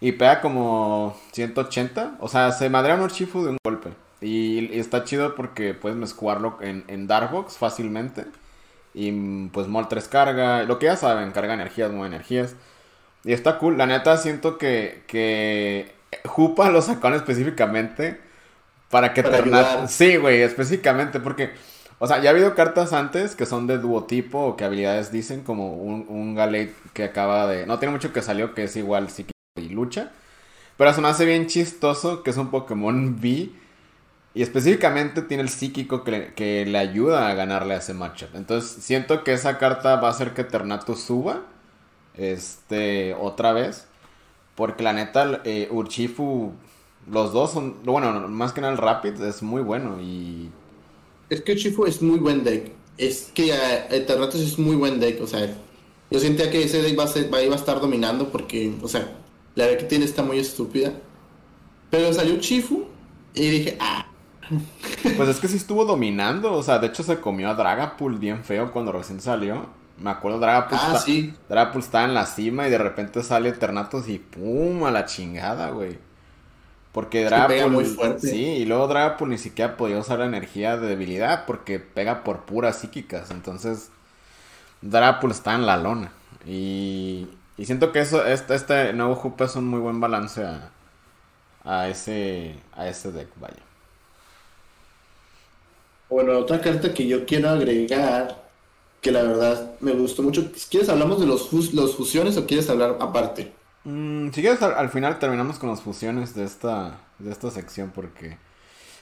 y 0.00 0.12
pega 0.12 0.40
como 0.40 1.16
180. 1.32 2.18
O 2.20 2.28
sea, 2.28 2.52
se 2.52 2.68
madrea 2.68 2.96
un 2.96 3.08
Chifu 3.08 3.44
de 3.44 3.50
un 3.50 3.58
golpe. 3.64 3.90
Y, 4.20 4.76
está 4.78 5.04
chido 5.04 5.34
porque 5.34 5.74
puedes 5.74 5.96
mezclarlo 5.96 6.58
en, 6.60 6.84
en 6.88 7.06
Darkbox 7.06 7.56
fácilmente. 7.56 8.26
Y 8.94 9.48
pues 9.48 9.66
Moltres 9.66 10.08
carga, 10.08 10.64
lo 10.64 10.78
que 10.78 10.86
ya 10.86 10.96
saben, 10.96 11.30
carga 11.30 11.54
energías, 11.54 11.90
mueve 11.90 12.14
energías. 12.14 12.56
Y 13.24 13.32
está 13.32 13.58
cool. 13.58 13.78
La 13.78 13.86
neta 13.86 14.16
siento 14.16 14.58
que, 14.58 15.02
que 15.06 15.92
Jupa 16.24 16.70
lo 16.70 16.82
sacaron 16.82 17.16
específicamente 17.16 18.20
para 18.90 19.12
que 19.12 19.22
para 19.22 19.86
Sí, 19.88 20.16
güey, 20.16 20.42
específicamente 20.42 21.20
porque... 21.20 21.50
O 22.00 22.06
sea, 22.06 22.20
ya 22.20 22.30
ha 22.30 22.32
habido 22.32 22.54
cartas 22.54 22.92
antes 22.92 23.34
que 23.34 23.44
son 23.44 23.66
de 23.66 23.78
duotipo 23.78 24.38
o 24.38 24.56
que 24.56 24.64
habilidades 24.64 25.10
dicen, 25.10 25.42
como 25.42 25.74
un, 25.74 26.06
un 26.08 26.36
Galate 26.36 26.72
que 26.92 27.02
acaba 27.04 27.48
de... 27.48 27.66
No 27.66 27.80
tiene 27.80 27.92
mucho 27.92 28.12
que 28.12 28.22
salió, 28.22 28.54
que 28.54 28.64
es 28.64 28.76
igual 28.76 29.10
psíquico 29.10 29.32
y 29.56 29.68
lucha. 29.70 30.12
Pero 30.76 30.92
se 30.92 31.00
me 31.00 31.08
hace 31.08 31.24
bien 31.24 31.48
chistoso 31.48 32.22
que 32.22 32.30
es 32.30 32.36
un 32.36 32.50
Pokémon 32.50 33.16
V. 33.20 33.50
Y 34.34 34.42
específicamente 34.42 35.22
tiene 35.22 35.42
el 35.42 35.48
psíquico 35.48 36.04
que 36.04 36.64
le, 36.66 36.78
ayuda 36.78 37.28
a 37.28 37.34
ganarle 37.34 37.74
a 37.74 37.78
ese 37.78 37.94
matchup. 37.94 38.34
Entonces 38.34 38.82
siento 38.84 39.24
que 39.24 39.32
esa 39.32 39.58
carta 39.58 39.96
va 39.96 40.08
a 40.08 40.10
hacer 40.10 40.34
que 40.34 40.44
Ternato 40.44 40.94
suba. 40.94 41.42
Este, 42.16 43.14
otra 43.14 43.52
vez. 43.52 43.86
Porque 44.54 44.82
la 44.82 44.92
neta, 44.92 45.40
eh, 45.44 45.68
Urchifu, 45.70 46.52
los 47.10 47.32
dos 47.32 47.52
son, 47.52 47.76
bueno, 47.84 48.28
más 48.28 48.52
que 48.52 48.60
nada 48.60 48.72
el 48.72 48.78
Rapid 48.78 49.20
es 49.22 49.42
muy 49.42 49.62
bueno 49.62 50.00
y... 50.00 50.50
Es 51.30 51.42
que 51.42 51.52
Urchifu 51.52 51.86
es 51.86 52.02
muy 52.02 52.18
buen 52.18 52.42
deck. 52.44 52.72
Es 52.96 53.30
que 53.32 53.52
Ternatus 54.06 54.40
es 54.40 54.58
muy 54.58 54.74
buen 54.74 54.98
deck, 54.98 55.22
o 55.22 55.26
sea, 55.28 55.48
yo 56.10 56.18
sentía 56.18 56.50
que 56.50 56.64
ese 56.64 56.82
deck 56.82 56.98
va 56.98 57.04
a, 57.04 57.36
a 57.36 57.56
estar 57.56 57.80
dominando 57.80 58.30
porque, 58.30 58.74
o 58.82 58.88
sea, 58.88 59.16
la 59.54 59.66
verdad 59.66 59.80
que 59.80 59.84
tiene 59.84 60.04
está 60.04 60.22
muy 60.22 60.38
estúpida. 60.38 60.92
Pero 61.90 62.12
salió 62.12 62.38
Chifu 62.40 62.86
y 63.34 63.48
dije, 63.48 63.76
ah. 63.80 64.07
Pues 65.16 65.28
es 65.28 65.40
que 65.40 65.48
sí 65.48 65.56
estuvo 65.56 65.84
dominando. 65.84 66.52
O 66.52 66.62
sea, 66.62 66.78
de 66.78 66.88
hecho 66.88 67.02
se 67.02 67.20
comió 67.20 67.50
a 67.50 67.54
Dragapult 67.54 68.18
bien 68.18 68.44
feo 68.44 68.72
cuando 68.72 68.92
recién 68.92 69.20
salió. 69.20 69.66
Me 69.98 70.10
acuerdo, 70.10 70.38
Dragapult, 70.38 70.80
ah, 70.80 70.98
sí. 70.98 71.34
Dragapult 71.48 71.84
estaba 71.84 72.04
en 72.04 72.14
la 72.14 72.26
cima 72.26 72.68
y 72.68 72.70
de 72.70 72.78
repente 72.78 73.22
sale 73.22 73.48
Eternatus 73.48 74.08
y 74.08 74.18
¡pum! 74.18 74.84
a 74.84 74.90
la 74.92 75.06
chingada, 75.06 75.70
güey. 75.70 75.98
Porque 76.92 77.24
Dragapult. 77.24 77.68
muy 77.72 77.84
fuerte. 77.84 78.28
Sí, 78.28 78.44
y 78.44 78.64
luego 78.64 78.86
Dragapult 78.86 79.30
ni 79.30 79.38
siquiera 79.38 79.76
podía 79.76 79.98
usar 79.98 80.20
la 80.20 80.26
energía 80.26 80.76
de 80.76 80.86
debilidad 80.86 81.46
porque 81.46 81.80
pega 81.80 82.22
por 82.22 82.44
puras 82.44 82.78
psíquicas. 82.78 83.30
Entonces, 83.30 83.90
Dragapult 84.82 85.34
está 85.34 85.54
en 85.54 85.66
la 85.66 85.76
lona. 85.76 86.12
Y, 86.46 87.28
y 87.56 87.66
siento 87.66 87.90
que 87.90 88.00
eso, 88.00 88.24
este, 88.24 88.54
este 88.54 88.92
nuevo 88.92 89.14
Hoop 89.16 89.40
es 89.42 89.56
un 89.56 89.66
muy 89.66 89.80
buen 89.80 90.00
balance 90.00 90.44
a, 91.64 91.88
ese, 91.88 92.54
a 92.72 92.88
ese 92.88 93.10
deck, 93.12 93.28
vaya. 93.40 93.67
Bueno, 96.08 96.38
otra 96.38 96.60
carta 96.60 96.94
que 96.94 97.06
yo 97.06 97.26
quiero 97.26 97.50
agregar, 97.50 98.48
que 99.00 99.12
la 99.12 99.22
verdad 99.22 99.72
me 99.80 99.92
gustó 99.92 100.22
mucho. 100.22 100.50
¿Quieres 100.70 100.88
hablamos 100.88 101.20
de 101.20 101.26
los, 101.26 101.52
los 101.72 101.96
fusiones 101.96 102.36
o 102.36 102.46
quieres 102.46 102.68
hablar 102.70 102.96
aparte? 103.00 103.52
Mm, 103.84 104.30
si 104.30 104.40
quieres, 104.40 104.62
al, 104.62 104.88
final 104.90 105.18
terminamos 105.18 105.58
con 105.58 105.68
las 105.70 105.80
fusiones 105.80 106.34
de 106.34 106.44
esta, 106.44 107.00
de 107.18 107.30
esta 107.30 107.50
sección 107.50 107.92
porque 107.94 108.38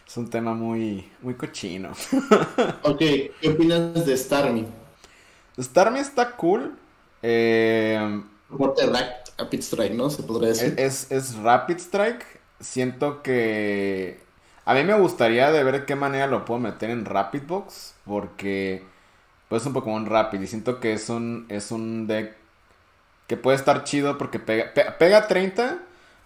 es 0.06 0.16
un 0.16 0.30
tema 0.30 0.54
muy, 0.54 1.08
muy 1.22 1.34
cochino. 1.34 1.92
ok, 2.82 2.98
¿qué 2.98 3.48
opinas 3.48 4.06
de 4.06 4.16
Starmie? 4.16 4.66
Starmie 5.58 6.00
está 6.00 6.32
cool. 6.36 6.76
Eh, 7.22 8.22
Rapid 9.38 9.60
Strike, 9.60 9.94
¿no? 9.94 10.10
Se 10.10 10.22
podría 10.22 10.50
decir. 10.50 10.74
Es, 10.76 11.10
es 11.10 11.36
Rapid 11.36 11.76
Strike. 11.76 12.24
Siento 12.60 13.22
que. 13.22 14.20
A 14.66 14.74
mí 14.74 14.84
me 14.84 14.98
gustaría 14.98 15.50
de 15.50 15.64
ver 15.64 15.86
qué 15.86 15.96
manera 15.96 16.26
lo 16.26 16.44
puedo 16.44 16.60
meter 16.60 16.90
en 16.90 17.06
Rapid 17.06 17.42
Box. 17.46 17.94
Porque. 18.04 18.84
Pues 19.48 19.62
es 19.62 19.66
un 19.66 19.72
Pokémon 19.72 20.04
Rapid. 20.04 20.40
Y 20.42 20.46
siento 20.46 20.80
que 20.80 20.92
es 20.92 21.08
un, 21.08 21.46
es 21.48 21.70
un 21.70 22.06
deck 22.06 22.36
que 23.28 23.36
puede 23.36 23.56
estar 23.56 23.84
chido 23.84 24.18
porque 24.18 24.38
pega, 24.38 24.72
pega 24.98 25.26
30 25.26 25.78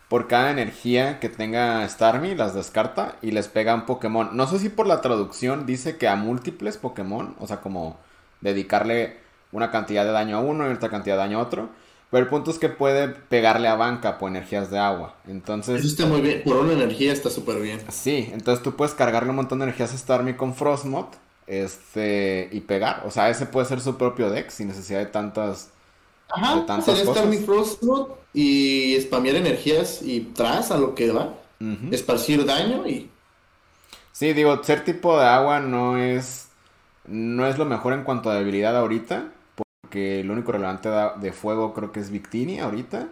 por 0.08 0.26
cada 0.26 0.50
energía 0.50 1.20
que 1.20 1.28
tenga 1.28 1.88
Starmie, 1.88 2.34
las 2.34 2.54
descarta 2.54 3.16
y 3.22 3.30
les 3.30 3.48
pega 3.48 3.74
un 3.74 3.86
Pokémon. 3.86 4.36
No 4.36 4.46
sé 4.46 4.58
si 4.58 4.68
por 4.68 4.86
la 4.86 5.00
traducción 5.00 5.66
dice 5.66 5.98
que 5.98 6.08
a 6.08 6.16
múltiples 6.16 6.78
Pokémon, 6.78 7.36
o 7.38 7.46
sea, 7.46 7.60
como 7.60 7.96
dedicarle 8.40 9.18
una 9.52 9.70
cantidad 9.70 10.04
de 10.04 10.12
daño 10.12 10.38
a 10.38 10.40
uno 10.40 10.68
y 10.68 10.72
otra 10.72 10.88
cantidad 10.88 11.14
de 11.14 11.22
daño 11.22 11.38
a 11.38 11.42
otro. 11.42 11.68
Pero 12.10 12.24
el 12.24 12.28
punto 12.28 12.50
es 12.50 12.58
que 12.58 12.68
puede 12.68 13.08
pegarle 13.08 13.68
a 13.68 13.76
banca 13.76 14.18
por 14.18 14.30
energías 14.30 14.70
de 14.70 14.78
agua. 14.78 15.14
Entonces. 15.28 15.78
Eso 15.78 15.88
está 15.88 16.06
muy 16.06 16.20
bien. 16.20 16.42
Por 16.44 16.56
una 16.56 16.72
energía 16.72 17.12
está 17.12 17.30
súper 17.30 17.60
bien. 17.60 17.80
Sí, 17.88 18.28
entonces 18.32 18.62
tú 18.64 18.74
puedes 18.74 18.94
cargarle 18.94 19.30
un 19.30 19.36
montón 19.36 19.60
de 19.60 19.66
energías 19.66 19.94
a 19.94 19.98
Starmie 19.98 20.36
con 20.36 20.54
Frostmoth. 20.54 21.14
Este. 21.46 22.48
Y 22.50 22.60
pegar. 22.60 23.02
O 23.06 23.10
sea, 23.12 23.30
ese 23.30 23.46
puede 23.46 23.66
ser 23.66 23.80
su 23.80 23.96
propio 23.96 24.28
deck 24.28 24.50
sin 24.50 24.68
necesidad 24.68 24.98
de 24.98 25.06
tantas. 25.06 25.70
Ajá, 26.28 26.56
de 26.56 26.62
tantas 26.62 26.98
Starmie 26.98 27.40
Frostmoth 27.40 28.18
y 28.34 28.96
spamear 29.00 29.36
energías 29.36 30.02
y 30.02 30.20
tras 30.20 30.72
a 30.72 30.78
lo 30.78 30.94
que 30.94 31.12
va. 31.12 31.34
Esparcir 31.92 32.44
daño 32.44 32.88
y. 32.88 33.08
Sí, 34.12 34.32
digo, 34.32 34.62
ser 34.64 34.84
tipo 34.84 35.18
de 35.18 35.26
agua 35.26 35.60
no 35.60 35.96
es. 35.96 36.48
No 37.06 37.46
es 37.46 37.56
lo 37.56 37.66
mejor 37.66 37.92
en 37.92 38.02
cuanto 38.02 38.30
a 38.30 38.34
debilidad 38.34 38.76
ahorita 38.76 39.32
que 39.90 40.20
el 40.20 40.30
único 40.30 40.52
relevante 40.52 40.88
de 41.20 41.32
fuego 41.32 41.74
creo 41.74 41.92
que 41.92 42.00
es 42.00 42.10
Victini 42.10 42.60
ahorita. 42.60 43.08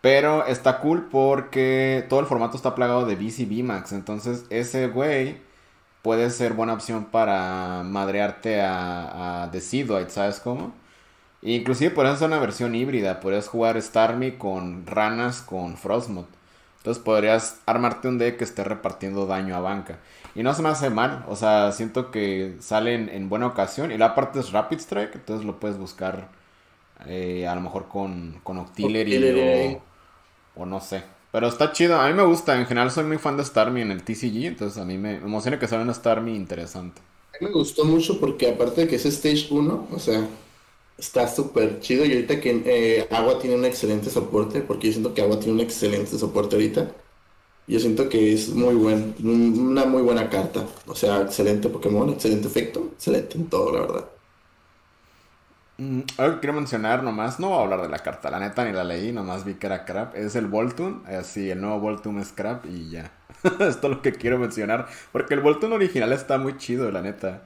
Pero 0.00 0.46
está 0.46 0.80
cool 0.80 1.08
porque 1.10 2.06
todo 2.08 2.20
el 2.20 2.26
formato 2.26 2.56
está 2.56 2.74
plagado 2.74 3.06
de 3.06 3.16
BC 3.16 3.46
VMAX. 3.46 3.92
Entonces 3.92 4.46
ese 4.50 4.88
güey 4.88 5.38
puede 6.02 6.30
ser 6.30 6.54
buena 6.54 6.74
opción 6.74 7.06
para 7.06 7.82
madrearte 7.84 8.60
a, 8.62 9.44
a 9.44 9.50
¿sabes 10.08 10.40
cómo? 10.40 10.72
inclusive 11.42 11.90
puedes 11.90 12.12
hacer 12.12 12.28
una 12.28 12.38
versión 12.40 12.74
híbrida. 12.74 13.20
Podrías 13.20 13.48
jugar 13.48 13.80
Starmie 13.80 14.38
con 14.38 14.86
ranas 14.86 15.42
con 15.42 15.76
Frostmoth. 15.76 16.37
Entonces 16.78 17.02
podrías 17.02 17.60
armarte 17.66 18.08
un 18.08 18.18
deck 18.18 18.38
que 18.38 18.44
esté 18.44 18.64
repartiendo 18.64 19.26
daño 19.26 19.56
a 19.56 19.60
banca. 19.60 19.98
Y 20.34 20.42
no 20.42 20.54
se 20.54 20.62
me 20.62 20.68
hace 20.68 20.90
mal, 20.90 21.24
o 21.28 21.36
sea, 21.36 21.72
siento 21.72 22.10
que 22.10 22.56
sale 22.60 22.94
en, 22.94 23.28
buena 23.28 23.46
ocasión. 23.46 23.90
Y 23.90 23.98
la 23.98 24.14
parte 24.14 24.40
es 24.40 24.52
Rapid 24.52 24.78
Strike, 24.78 25.14
entonces 25.16 25.44
lo 25.44 25.58
puedes 25.58 25.76
buscar 25.76 26.28
eh, 27.06 27.46
a 27.46 27.54
lo 27.54 27.60
mejor 27.60 27.88
con, 27.88 28.40
con 28.44 28.58
Octillery, 28.58 29.78
o, 30.54 30.66
no 30.66 30.80
sé. 30.80 31.02
Pero 31.32 31.48
está 31.48 31.72
chido, 31.72 32.00
a 32.00 32.08
mí 32.08 32.14
me 32.14 32.22
gusta, 32.22 32.58
en 32.58 32.66
general 32.66 32.90
soy 32.90 33.04
muy 33.04 33.18
fan 33.18 33.36
de 33.36 33.44
Starmie 33.44 33.82
en 33.82 33.90
el 33.90 34.02
TCG, 34.02 34.46
entonces 34.46 34.78
a 34.78 34.84
mí 34.84 34.96
me 34.96 35.16
emociona 35.16 35.58
que 35.58 35.66
salga 35.66 35.84
una 35.84 35.94
Starmie 35.94 36.34
interesante. 36.34 37.02
A 37.34 37.44
mí 37.44 37.48
me 37.48 37.52
gustó 37.52 37.84
mucho 37.84 38.18
porque 38.18 38.50
aparte 38.50 38.82
de 38.82 38.88
que 38.88 38.96
es 38.96 39.04
Stage 39.04 39.48
1, 39.50 39.88
o 39.92 39.98
sea, 39.98 40.26
está 40.98 41.28
súper 41.28 41.80
chido 41.80 42.04
y 42.04 42.12
ahorita 42.12 42.40
que 42.40 42.62
eh, 42.66 43.08
Agua 43.10 43.38
tiene 43.38 43.56
un 43.56 43.64
excelente 43.64 44.10
soporte, 44.10 44.60
porque 44.62 44.88
yo 44.88 44.92
siento 44.94 45.14
que 45.14 45.22
Agua 45.22 45.38
tiene 45.38 45.54
un 45.54 45.60
excelente 45.60 46.18
soporte 46.18 46.56
ahorita. 46.56 46.92
Yo 47.68 47.80
siento 47.80 48.08
que 48.08 48.32
es 48.32 48.48
muy 48.50 48.74
buen, 48.74 49.14
una 49.22 49.84
muy 49.86 50.02
buena 50.02 50.30
carta. 50.30 50.66
O 50.86 50.94
sea, 50.94 51.22
excelente 51.22 51.68
Pokémon, 51.68 52.10
excelente 52.10 52.48
efecto, 52.48 52.90
excelente 52.94 53.36
en 53.38 53.48
todo, 53.48 53.72
la 53.72 53.80
verdad. 53.82 54.08
Mm, 55.78 56.00
quiero 56.40 56.52
mencionar 56.54 57.04
nomás, 57.04 57.38
no 57.38 57.50
voy 57.50 57.58
a 57.58 57.62
hablar 57.62 57.82
de 57.82 57.88
la 57.88 58.00
carta, 58.00 58.30
la 58.30 58.40
neta 58.40 58.64
ni 58.64 58.72
la 58.72 58.82
leí, 58.82 59.12
nomás 59.12 59.44
vi 59.44 59.54
que 59.54 59.66
era 59.66 59.84
crap. 59.84 60.16
Es 60.16 60.34
el 60.34 60.46
Voltun, 60.48 61.04
así, 61.06 61.50
el 61.50 61.60
nuevo 61.60 61.78
Voltun 61.80 62.18
es 62.18 62.32
crap 62.32 62.66
y 62.66 62.90
ya. 62.90 63.12
Esto 63.44 63.66
es 63.68 63.82
lo 63.82 64.02
que 64.02 64.12
quiero 64.12 64.38
mencionar, 64.38 64.88
porque 65.12 65.34
el 65.34 65.40
Voltun 65.40 65.72
original 65.72 66.12
está 66.12 66.38
muy 66.38 66.56
chido, 66.56 66.90
la 66.90 67.02
neta. 67.02 67.42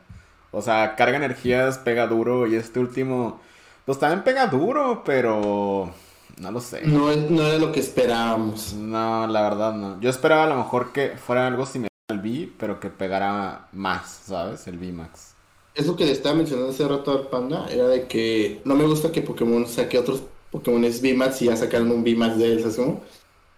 O 0.53 0.63
sea, 0.63 0.95
carga 0.95 1.17
energías, 1.17 1.79
pega 1.79 2.07
duro 2.07 2.47
y 2.47 2.55
este 2.55 2.79
último, 2.79 3.41
pues 3.85 3.99
también 3.99 4.23
pega 4.23 4.47
duro, 4.47 5.03
pero 5.05 5.93
no 6.39 6.51
lo 6.53 6.61
sé. 6.61 6.83
No, 6.87 7.15
no 7.15 7.47
era 7.47 7.59
lo 7.59 7.73
que 7.73 7.81
esperábamos. 7.81 8.75
No, 8.75 9.27
la 9.27 9.43
verdad 9.43 9.73
no. 9.75 10.01
Yo 10.01 10.11
esperaba 10.11 10.45
a 10.45 10.49
lo 10.49 10.57
mejor 10.57 10.93
que 10.93 11.11
fuera 11.17 11.47
algo 11.47 11.67
similar 11.67 11.91
al 12.11 12.19
V, 12.19 12.53
pero 12.59 12.79
que 12.79 12.91
pegara 12.91 13.69
más, 13.73 14.23
¿sabes? 14.27 14.67
El 14.67 14.79
V-Max. 14.79 15.35
Es 15.75 15.87
lo 15.87 15.97
que 15.97 16.05
le 16.05 16.13
estaba 16.13 16.35
mencionando 16.35 16.71
hace 16.71 16.87
rato 16.87 17.13
al 17.13 17.29
Panda, 17.29 17.67
era 17.71 17.89
de 17.89 18.07
que 18.07 18.61
no 18.65 18.75
me 18.75 18.85
gusta 18.85 19.11
que 19.11 19.23
Pokémon 19.23 19.67
saque 19.67 19.99
otros 19.99 20.23
Pokémon 20.51 20.83
V-Max 20.83 21.41
y 21.43 21.47
ya 21.47 21.57
sacaron 21.57 21.91
un 21.91 22.03
V-Max 22.03 22.37
de 22.37 22.53
él, 22.53 22.61
¿sabes 22.61 22.77
cómo? 22.77 23.03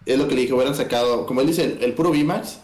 Es 0.07 0.19
lo 0.19 0.29
que 0.29 0.37
le 0.37 0.43
dije, 0.43 0.53
hubieran 0.53 0.77
sacado, 0.77 1.27
como 1.27 1.41
él 1.41 1.49
dice, 1.49 1.79
el, 1.81 1.95
puro 1.95 2.11
V-Max 2.11 2.61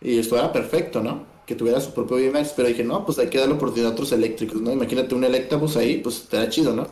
y 0.00 0.18
esto 0.18 0.36
era 0.36 0.52
perfecto, 0.52 1.02
¿no? 1.02 1.24
Que 1.52 1.58
tuviera 1.58 1.82
su 1.82 1.92
propio 1.92 2.16
V-Max, 2.16 2.54
pero 2.56 2.66
dije, 2.68 2.82
no, 2.82 3.04
pues 3.04 3.18
hay 3.18 3.28
que 3.28 3.36
darle 3.36 3.56
oportunidad 3.56 3.90
a 3.90 3.92
otros 3.92 4.10
eléctricos, 4.12 4.62
¿no? 4.62 4.72
Imagínate 4.72 5.14
un 5.14 5.22
Electabuzz 5.22 5.76
ahí, 5.76 5.98
pues 5.98 6.26
te 6.26 6.38
da 6.38 6.48
chido, 6.48 6.72
¿no? 6.72 6.86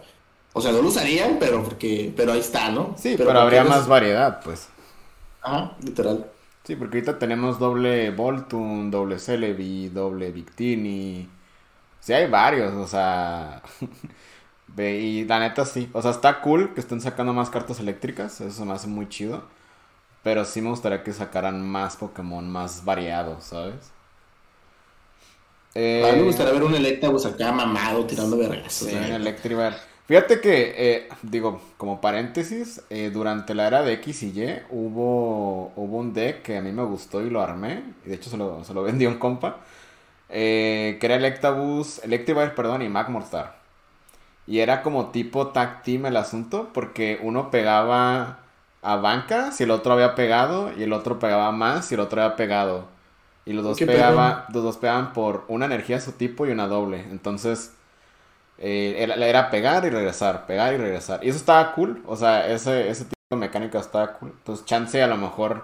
O 0.53 0.61
sea, 0.61 0.71
no 0.71 0.83
lo 0.83 0.89
usarían, 0.89 1.39
pero 1.41 1.65
porque, 1.65 2.13
pero 2.15 2.33
ahí 2.33 2.41
está, 2.41 2.71
¿no? 2.71 2.95
Sí, 2.99 3.15
pero, 3.17 3.31
habría 3.31 3.65
más 3.65 3.89
variedad, 3.89 4.43
pues. 4.45 4.69
Ajá, 5.41 5.79
literal. 5.83 6.27
Sí, 6.65 6.77
porque 6.77 6.99
ahorita 6.99 7.19
tenemos 7.19 7.59
doble 7.59 8.11
Voltun, 8.11 8.91
doble 8.91 9.19
Celebi, 9.19 9.89
doble 9.89 10.31
Victini. 10.31 11.27
Sí, 12.01 12.13
hay 12.13 12.29
varios, 12.29 12.75
o 12.75 12.87
sea. 12.87 13.63
y 14.77 15.25
la 15.25 15.39
neta 15.39 15.65
sí. 15.65 15.89
O 15.95 16.03
sea, 16.03 16.11
está 16.11 16.43
cool 16.43 16.75
que 16.75 16.81
estén 16.81 17.01
sacando 17.01 17.33
más 17.33 17.49
cartas 17.49 17.81
eléctricas. 17.81 18.43
Eso 18.43 18.67
me 18.67 18.75
hace 18.75 18.89
muy 18.89 19.09
chido. 19.09 19.43
Pero 20.23 20.45
sí 20.45 20.61
me 20.61 20.69
gustaría 20.69 21.03
que 21.03 21.15
sacaran 21.15 21.67
más 21.67 21.97
Pokémon 21.97 22.47
más 22.47 22.85
variados, 22.85 23.45
¿sabes? 23.45 23.91
A 25.75 25.79
mí 25.79 25.83
me 25.83 26.19
eh, 26.19 26.23
gustaría 26.25 26.53
ver 26.53 26.65
un 26.65 26.75
Electabuzz 26.75 27.27
acá 27.27 27.53
mamado 27.53 28.05
tirando 28.05 28.37
vergas. 28.37 28.73
Sí, 28.73 28.91
un. 28.93 29.77
Fíjate 30.07 30.41
que, 30.41 30.75
eh, 30.77 31.09
digo, 31.23 31.61
como 31.77 32.01
paréntesis, 32.01 32.83
eh, 32.91 33.11
durante 33.13 33.55
la 33.55 33.69
era 33.69 33.83
de 33.83 33.93
X 33.95 34.25
y 34.25 34.41
Y 34.41 34.63
hubo, 34.71 35.73
hubo 35.77 35.99
un 35.99 36.13
deck 36.13 36.43
que 36.43 36.57
a 36.57 36.61
mí 36.61 36.73
me 36.73 36.83
gustó 36.83 37.23
y 37.23 37.31
lo 37.31 37.41
armé. 37.41 37.85
Y 38.05 38.09
de 38.09 38.17
hecho 38.17 38.29
se 38.29 38.37
lo, 38.37 38.65
se 38.65 38.75
lo 38.75 38.83
vendí 38.83 39.05
a 39.05 39.09
un 39.09 39.19
compa. 39.19 39.59
que 40.29 40.99
era 41.01 41.15
Electabuzz, 41.15 42.03
Electribird, 42.05 42.55
perdón, 42.55 42.83
y 42.83 42.89
Magmortar. 42.89 43.61
Y 44.49 44.59
era 44.61 44.83
como 44.83 45.11
tipo 45.11 45.49
tag 45.49 45.83
team 45.85 46.07
el 46.07 46.17
asunto, 46.17 46.71
porque 46.75 47.21
uno 47.23 47.51
pegaba 47.53 48.41
a 48.83 48.97
banca 48.97 49.53
si 49.53 49.65
el 49.65 49.71
otro 49.71 49.93
había 49.93 50.17
pegado, 50.17 50.73
y 50.77 50.83
el 50.83 50.93
otro 50.93 51.21
pegaba 51.21 51.53
más 51.53 51.87
si 51.87 51.95
el 51.95 52.01
otro 52.01 52.23
había 52.23 52.37
pegado. 52.37 52.89
Y 53.45 53.53
los 53.53 53.65
dos, 53.65 53.79
pegaba, 53.79 54.47
los 54.53 54.63
dos 54.63 54.77
pegaban 54.77 55.13
por 55.13 55.45
una 55.49 55.67
energía 55.67 55.97
a 55.97 56.01
su 56.01 56.13
tipo 56.13 56.47
y 56.47 56.51
una 56.51 56.67
doble. 56.67 57.01
Entonces, 57.11 57.73
eh, 58.59 58.95
era, 58.99 59.51
pegar 59.51 59.85
y 59.87 59.91
regresar, 59.91 60.47
pegar 60.47 60.75
y 60.75 60.77
regresar. 60.77 61.25
Y 61.25 61.31
eso 61.31 61.39
estaba 61.39 61.73
cool. 61.75 62.03
O 62.07 62.17
sea, 62.17 62.47
ese, 62.49 62.91
ese 62.91 63.05
tipo 63.05 63.17
de 63.31 63.37
mecánica 63.37 63.81
estaba 63.81 64.13
cool. 64.15 64.33
Entonces, 64.37 64.67
chance 64.67 65.03
a 65.03 65.07
lo 65.07 65.17
mejor 65.17 65.63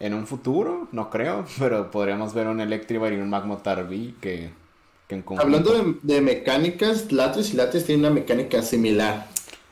en 0.00 0.14
un 0.14 0.26
futuro, 0.26 0.88
no 0.90 1.10
creo, 1.10 1.46
pero 1.58 1.90
podríamos 1.90 2.34
ver 2.34 2.48
un 2.48 2.60
Electrivire 2.60 3.16
y 3.16 3.20
un 3.20 3.30
Magmotar 3.30 3.84
V 3.84 4.14
que, 4.20 4.50
que 5.06 5.14
en 5.14 5.24
Hablando 5.38 5.72
de, 5.72 5.96
de, 6.02 6.20
mecánicas, 6.20 7.12
Latios 7.12 7.54
y 7.54 7.56
Latios 7.56 7.84
tienen 7.84 8.04
una 8.04 8.14
mecánica 8.14 8.62
similar. 8.62 9.28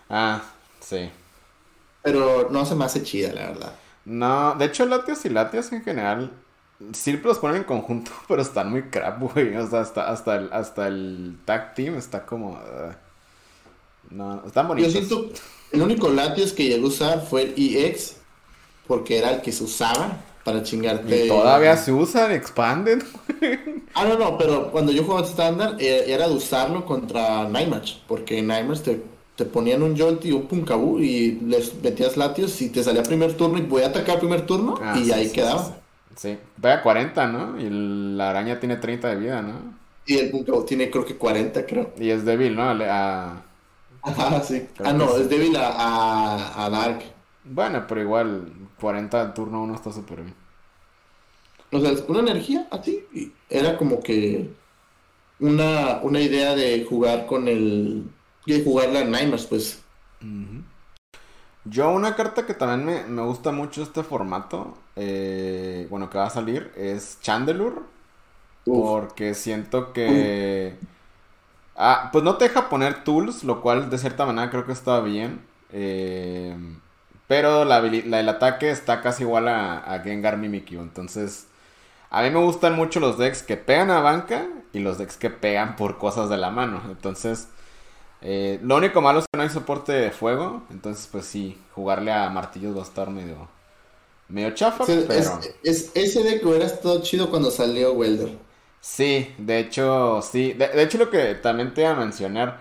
Ah, 0.09 0.42
sí. 0.78 1.11
Pero 2.03 2.48
no 2.51 2.64
se 2.64 2.76
me 2.76 2.84
hace 2.84 3.03
chida, 3.03 3.32
la 3.32 3.48
verdad. 3.48 3.72
No, 4.05 4.55
de 4.55 4.66
hecho, 4.66 4.86
Latios 4.86 5.24
y 5.24 5.30
Latios 5.30 5.72
en 5.72 5.82
general 5.82 6.30
Sí 6.93 7.12
los 7.22 7.39
ponen 7.39 7.59
en 7.59 7.64
conjunto, 7.64 8.11
pero 8.28 8.43
están 8.43 8.70
muy 8.70 8.83
crap, 8.85 9.20
güey. 9.20 9.57
O 9.57 9.68
sea, 9.68 9.81
hasta, 9.81 10.11
hasta, 10.11 10.37
el, 10.37 10.53
hasta 10.53 10.89
el 10.89 11.37
tag 11.45 11.74
team 11.74 11.97
está 11.97 12.24
como... 12.24 12.53
Uh, 12.53 12.93
no, 14.11 14.43
están 14.47 14.68
bonitos. 14.68 14.93
Yo 14.93 15.01
siento... 15.01 15.31
El 15.72 15.83
único 15.83 16.09
Latios 16.09 16.53
que 16.53 16.64
llegué 16.64 16.83
a 16.83 16.87
usar 16.87 17.24
fue 17.24 17.43
el 17.43 17.55
EX, 17.57 18.16
porque 18.89 19.18
era 19.18 19.31
el 19.31 19.41
que 19.41 19.53
se 19.53 19.62
usaba 19.62 20.18
para 20.45 20.62
chingarte. 20.62 21.26
Y 21.26 21.28
todavía 21.28 21.76
se 21.76 21.93
usa 21.93 22.35
Expanded. 22.35 23.03
ah, 23.95 24.05
no, 24.05 24.18
no, 24.18 24.37
pero 24.37 24.72
cuando 24.72 24.91
yo 24.91 25.05
jugaba 25.05 25.26
estándar 25.26 25.76
eh, 25.78 26.05
era 26.09 26.28
de 26.28 26.35
usarlo 26.35 26.85
contra 26.85 27.49
Nightmatch, 27.49 27.99
porque 28.09 28.43
Nightmatch 28.43 28.81
te, 28.81 29.03
te 29.37 29.45
ponían 29.45 29.83
un 29.83 29.97
Jolt 29.97 30.24
y 30.24 30.33
un 30.33 30.49
Punkaboo 30.49 30.99
y 30.99 31.39
les 31.47 31.74
metías 31.83 32.16
Latios 32.16 32.61
y 32.62 32.70
te 32.70 32.83
salía 32.83 33.03
primer 33.03 33.35
turno 33.35 33.59
y 33.59 33.62
voy 33.62 33.83
a 33.83 33.89
atacar 33.89 34.18
primer 34.18 34.47
turno 34.47 34.74
ah, 34.83 34.99
y 34.99 35.12
ahí 35.12 35.31
quedaba. 35.31 35.64
Sí, 35.64 35.72
pega 36.61 36.83
40, 36.83 37.27
¿no? 37.29 37.61
Y 37.61 37.68
la 38.16 38.31
araña 38.31 38.61
tiene 38.61 38.77
30 38.77 39.09
de 39.09 39.16
vida, 39.16 39.43
¿no? 39.43 39.81
Y 40.07 40.18
el 40.18 40.31
punto 40.31 40.64
tiene 40.64 40.91
creo 40.91 41.05
que 41.05 41.16
40, 41.16 41.66
creo. 41.66 41.93
Y 41.99 42.11
es 42.11 42.25
débil, 42.25 42.57
¿no? 42.57 42.62
A... 42.62 43.43
Ajá, 44.03 44.43
sí. 44.43 44.66
ah, 44.85 44.93
no, 44.93 45.16
es 45.16 45.29
débil 45.29 45.55
a, 45.57 46.64
a, 46.64 46.71
Dark. 46.71 47.03
Bueno, 47.45 47.85
pero 47.87 48.01
igual, 48.01 48.53
40 48.81 49.21
al 49.21 49.35
turno 49.35 49.62
1 49.62 49.75
está 49.75 49.93
súper 49.93 50.23
bien. 50.23 50.35
O 51.73 51.81
sea, 51.81 51.93
una 52.09 52.21
energía 52.21 52.66
así. 52.71 53.05
Era 53.49 53.77
como 53.77 54.01
que 54.03 54.51
una, 55.39 56.01
una 56.03 56.21
idea 56.21 56.55
de 56.55 56.85
jugar 56.89 57.27
con 57.27 57.49
el. 57.49 58.05
de 58.47 58.64
jugar 58.64 58.91
la 58.91 59.05
Nightmares, 59.05 59.47
pues. 59.47 59.83
Yo 61.64 61.90
una 61.90 62.16
carta 62.16 62.46
que 62.46 62.54
también 62.54 62.84
me, 62.86 63.04
me 63.04 63.22
gusta 63.22 63.52
mucho 63.52 63.82
este 63.82 64.02
formato, 64.02 64.78
eh, 64.96 65.86
bueno, 65.90 66.08
que 66.11 66.18
va 66.18 66.26
a 66.26 66.30
salir, 66.30 66.72
es 66.76 67.18
Chandelure. 67.20 67.82
Porque 68.70 69.34
siento 69.34 69.92
que... 69.92 70.78
Ah, 71.76 72.11
pues 72.12 72.24
no 72.24 72.36
te 72.36 72.44
deja 72.46 72.68
poner 72.68 73.04
tools, 73.04 73.44
lo 73.44 73.62
cual 73.62 73.90
de 73.90 73.98
cierta 73.98 74.26
manera 74.26 74.50
creo 74.50 74.66
que 74.66 74.72
está 74.72 75.00
bien. 75.00 75.40
Eh, 75.72 76.56
pero 77.26 77.64
la, 77.64 77.78
el 77.78 78.28
ataque 78.28 78.70
está 78.70 79.00
casi 79.00 79.22
igual 79.22 79.48
a, 79.48 79.78
a 79.78 80.00
Gengar 80.00 80.36
Mimikyu. 80.38 80.80
Entonces, 80.80 81.46
a 82.11 82.22
mí 82.22 82.30
me 82.30 82.40
gustan 82.40 82.76
mucho 82.76 83.00
los 83.00 83.18
decks 83.18 83.42
que 83.42 83.56
pegan 83.56 83.90
a 83.90 84.00
banca 84.00 84.46
y 84.72 84.80
los 84.80 84.98
decks 84.98 85.16
que 85.16 85.30
pegan 85.30 85.76
por 85.76 85.98
cosas 85.98 86.28
de 86.30 86.38
la 86.38 86.50
mano. 86.50 86.82
Entonces, 86.90 87.48
eh, 88.23 88.61
lo 88.62 88.77
único 88.77 89.01
malo 89.01 89.21
es 89.21 89.25
que 89.31 89.37
no 89.37 89.43
hay 89.43 89.49
soporte 89.49 89.93
de 89.93 90.11
fuego. 90.11 90.62
Entonces, 90.71 91.09
pues 91.11 91.25
sí, 91.25 91.59
jugarle 91.75 92.12
a 92.12 92.29
martillos 92.31 92.77
va 92.77 92.81
a 92.81 92.85
estar 92.85 93.11
medio, 93.11 93.49
medio 94.29 94.51
chafa. 94.55 94.85
pero... 94.87 95.41
es, 95.62 95.91
ese 95.95 96.23
de 96.23 96.41
que 96.41 96.47
hubiera 96.47 96.66
estado 96.66 97.01
chido 97.03 97.31
cuando 97.31 97.51
salió 97.51 97.93
Welder. 97.93 98.39
Sí, 98.81 99.35
de 99.39 99.59
hecho, 99.59 100.21
sí. 100.23 100.53
De, 100.55 100.83
hecho, 100.83 100.99
lo 100.99 101.11
que 101.11 101.35
también 101.35 101.75
te 101.75 101.83
iba 101.83 101.91
a 101.91 101.97
mencionar. 101.97 102.61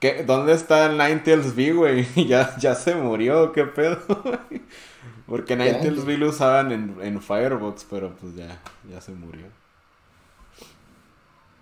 Que, 0.00 0.22
¿Dónde 0.24 0.54
está 0.54 0.86
el 0.86 0.92
Ninetales 0.92 1.54
V, 1.54 1.72
güey? 1.72 2.06
¿Ya, 2.26 2.56
¿Ya 2.58 2.74
se 2.74 2.94
murió? 2.94 3.52
¿Qué 3.52 3.64
pedo? 3.64 3.98
Porque 5.26 5.56
Ninetales 5.56 6.04
V 6.04 6.18
lo 6.18 6.28
usaban 6.28 6.72
en, 6.72 6.96
en 7.02 7.20
Firebox, 7.20 7.86
pero 7.88 8.14
pues 8.16 8.34
ya, 8.34 8.60
ya 8.90 9.00
se 9.00 9.12
murió. 9.12 9.46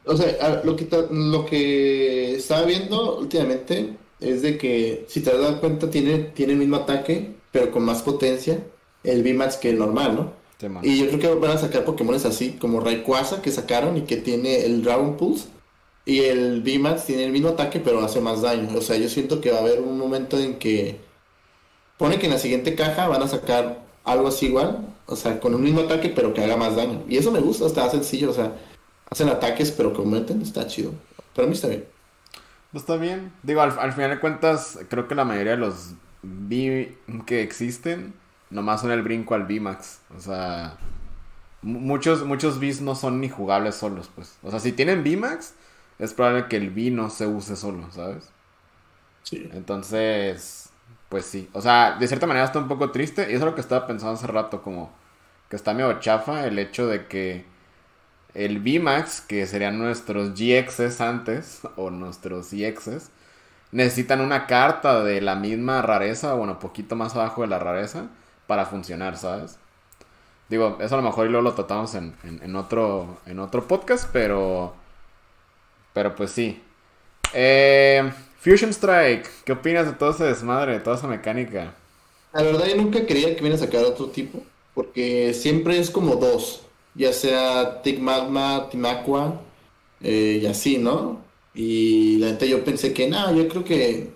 O 0.04 0.16
sea, 0.16 0.62
lo 0.64 0.74
que, 0.74 0.88
lo 1.10 1.46
que 1.46 2.34
estaba 2.34 2.64
viendo 2.64 3.18
últimamente 3.18 3.96
es 4.20 4.42
de 4.42 4.58
que, 4.58 5.04
si 5.08 5.20
te 5.20 5.30
has 5.30 5.38
dado 5.38 5.60
cuenta, 5.60 5.90
tiene, 5.90 6.18
tiene 6.18 6.54
el 6.54 6.58
mismo 6.58 6.76
ataque, 6.76 7.34
pero 7.52 7.70
con 7.70 7.84
más 7.84 8.02
potencia, 8.02 8.64
el 9.04 9.22
VMAX 9.22 9.56
que 9.56 9.70
el 9.70 9.78
normal, 9.78 10.14
¿no? 10.14 10.42
y 10.82 11.00
yo 11.00 11.08
creo 11.08 11.18
que 11.18 11.40
van 11.40 11.56
a 11.56 11.58
sacar 11.58 11.84
Pokémones 11.84 12.24
así, 12.24 12.52
como 12.52 12.78
Rayquaza 12.78 13.42
que 13.42 13.50
sacaron 13.50 13.96
y 13.96 14.02
que 14.02 14.16
tiene 14.16 14.64
el 14.64 14.84
Dragon 14.84 15.16
Pulse. 15.16 15.48
Y 16.04 16.20
el 16.20 16.62
VMAX 16.62 17.06
tiene 17.06 17.24
el 17.24 17.32
mismo 17.32 17.48
ataque, 17.48 17.80
pero 17.80 18.00
hace 18.00 18.20
más 18.20 18.42
daño. 18.42 18.68
O 18.76 18.80
sea, 18.80 18.96
yo 18.96 19.08
siento 19.08 19.40
que 19.40 19.50
va 19.50 19.58
a 19.58 19.60
haber 19.60 19.80
un 19.80 19.98
momento 19.98 20.38
en 20.38 20.60
que 20.60 21.00
pone 21.96 22.18
que 22.18 22.26
en 22.26 22.32
la 22.32 22.38
siguiente 22.38 22.76
caja 22.76 23.08
van 23.08 23.22
a 23.22 23.28
sacar 23.28 23.84
algo 24.04 24.28
así 24.28 24.46
igual, 24.46 24.94
o 25.06 25.16
sea, 25.16 25.40
con 25.40 25.54
un 25.54 25.62
mismo 25.62 25.80
ataque, 25.80 26.08
pero 26.14 26.32
que 26.32 26.42
haga 26.42 26.56
más 26.56 26.76
daño. 26.76 27.02
Y 27.08 27.16
eso 27.16 27.32
me 27.32 27.40
gusta, 27.40 27.66
está 27.66 27.90
sencillo, 27.90 28.30
o 28.30 28.34
sea 28.34 28.54
hacen 29.12 29.28
ataques, 29.28 29.70
pero 29.70 29.92
que 29.92 29.98
aumenten, 29.98 30.42
está 30.42 30.66
chido. 30.66 30.92
Para 31.34 31.46
mí 31.46 31.54
está 31.54 31.68
bien. 31.68 31.86
está 32.72 32.96
bien. 32.96 33.32
Digo, 33.42 33.60
al, 33.60 33.92
final 33.92 34.10
de 34.10 34.20
cuentas, 34.20 34.78
creo 34.88 35.06
que 35.06 35.14
la 35.14 35.24
mayoría 35.24 35.52
de 35.52 35.58
los 35.58 35.94
B 36.22 36.96
que 37.26 37.42
existen, 37.42 38.14
nomás 38.50 38.80
son 38.80 38.90
el 38.90 39.02
brinco 39.02 39.34
al 39.34 39.44
VMAX. 39.44 40.00
O 40.16 40.20
sea, 40.20 40.78
muchos, 41.60 42.24
muchos 42.24 42.58
Bs 42.58 42.80
no 42.80 42.94
son 42.94 43.20
ni 43.20 43.28
jugables 43.28 43.74
solos, 43.74 44.10
pues. 44.14 44.38
O 44.42 44.50
sea, 44.50 44.60
si 44.60 44.72
tienen 44.72 45.04
VMAX, 45.04 45.54
es 45.98 46.14
probable 46.14 46.48
que 46.48 46.56
el 46.56 46.70
B 46.70 46.90
no 46.90 47.10
se 47.10 47.26
use 47.26 47.54
solo, 47.56 47.90
¿sabes? 47.92 48.30
Sí. 49.24 49.48
Entonces, 49.52 50.70
pues 51.08 51.26
sí. 51.26 51.50
O 51.52 51.60
sea, 51.60 51.96
de 51.98 52.08
cierta 52.08 52.26
manera 52.26 52.46
está 52.46 52.58
un 52.58 52.68
poco 52.68 52.90
triste. 52.90 53.22
Y 53.30 53.34
eso 53.34 53.44
es 53.44 53.44
lo 53.44 53.54
que 53.54 53.60
estaba 53.60 53.86
pensando 53.86 54.14
hace 54.14 54.26
rato, 54.26 54.62
como 54.62 54.90
que 55.50 55.56
está 55.56 55.74
medio 55.74 56.00
chafa 56.00 56.46
el 56.46 56.58
hecho 56.58 56.86
de 56.86 57.06
que 57.06 57.51
el 58.34 58.60
VMAX, 58.60 59.20
que 59.20 59.46
serían 59.46 59.78
nuestros 59.78 60.34
GXs 60.34 61.00
antes, 61.00 61.60
o 61.76 61.90
nuestros 61.90 62.52
EXs, 62.52 63.10
necesitan 63.72 64.20
una 64.20 64.46
carta 64.46 65.02
de 65.02 65.20
la 65.20 65.34
misma 65.34 65.82
rareza, 65.82 66.34
bueno, 66.34 66.58
poquito 66.58 66.96
más 66.96 67.14
abajo 67.14 67.42
de 67.42 67.48
la 67.48 67.58
rareza, 67.58 68.06
para 68.46 68.66
funcionar, 68.66 69.16
¿sabes? 69.16 69.58
Digo, 70.48 70.78
eso 70.80 70.94
a 70.94 70.98
lo 70.98 71.04
mejor 71.04 71.26
y 71.26 71.30
luego 71.30 71.44
lo 71.44 71.54
tratamos 71.54 71.94
en, 71.94 72.14
en, 72.24 72.56
otro, 72.56 73.18
en 73.26 73.38
otro 73.38 73.66
podcast, 73.66 74.08
pero... 74.12 74.74
Pero 75.94 76.14
pues 76.14 76.30
sí. 76.30 76.62
Eh, 77.34 78.10
Fusion 78.40 78.70
Strike, 78.70 79.28
¿qué 79.44 79.52
opinas 79.52 79.86
de 79.86 79.92
todo 79.92 80.10
ese 80.10 80.24
desmadre, 80.24 80.72
de 80.72 80.80
toda 80.80 80.96
esa 80.96 81.06
mecánica? 81.06 81.74
La 82.32 82.42
verdad 82.42 82.66
yo 82.66 82.76
nunca 82.76 83.06
quería 83.06 83.34
que 83.34 83.40
viene 83.40 83.56
a 83.56 83.58
sacar 83.58 83.84
otro 83.84 84.08
tipo, 84.08 84.42
porque 84.74 85.34
siempre 85.34 85.78
es 85.78 85.90
como 85.90 86.16
dos 86.16 86.66
ya 86.94 87.12
sea 87.12 87.82
Tic 87.82 87.98
Magma, 87.98 88.68
Timacua, 88.70 89.40
eh, 90.00 90.40
y 90.42 90.46
así, 90.46 90.78
¿no? 90.78 91.20
Y 91.54 92.18
la 92.18 92.28
neta 92.28 92.46
yo 92.46 92.64
pensé 92.64 92.92
que, 92.92 93.08
nada, 93.08 93.32
yo 93.32 93.48
creo 93.48 93.64
que 93.64 94.10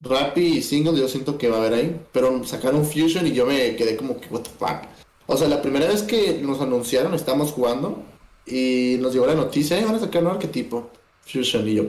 Rappi 0.00 0.40
y 0.40 0.62
Single 0.62 0.98
yo 0.98 1.08
siento 1.08 1.38
que 1.38 1.48
va 1.48 1.56
a 1.56 1.60
haber 1.60 1.74
ahí, 1.74 2.00
pero 2.12 2.44
sacaron 2.44 2.84
Fusion 2.84 3.26
y 3.26 3.32
yo 3.32 3.46
me 3.46 3.74
quedé 3.76 3.96
como 3.96 4.20
que, 4.20 4.28
what 4.28 4.42
the 4.42 4.50
fuck. 4.50 4.82
O 5.26 5.36
sea, 5.36 5.48
la 5.48 5.60
primera 5.60 5.86
vez 5.86 6.02
que 6.02 6.38
nos 6.42 6.60
anunciaron, 6.60 7.14
estábamos 7.14 7.52
jugando 7.52 8.02
y 8.46 8.96
nos 9.00 9.12
llegó 9.12 9.26
la 9.26 9.34
noticia, 9.34 9.78
eh, 9.78 9.84
van 9.84 9.96
a 9.96 10.00
sacar 10.00 10.22
un 10.22 10.30
arquetipo, 10.30 10.90
Fusion, 11.26 11.68
y 11.68 11.74
yo, 11.74 11.84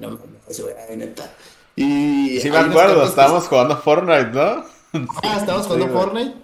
no, 0.00 0.10
no, 0.10 0.18
neta. 0.96 1.32
Y 1.76 2.38
sí 2.40 2.50
me 2.50 2.58
acuerdo, 2.58 3.04
estábamos 3.04 3.48
jugando 3.48 3.76
Fortnite, 3.78 4.30
¿no? 4.32 4.64
Ah, 5.24 5.38
estábamos 5.40 5.66
jugando 5.66 5.88
Fortnite 5.88 6.34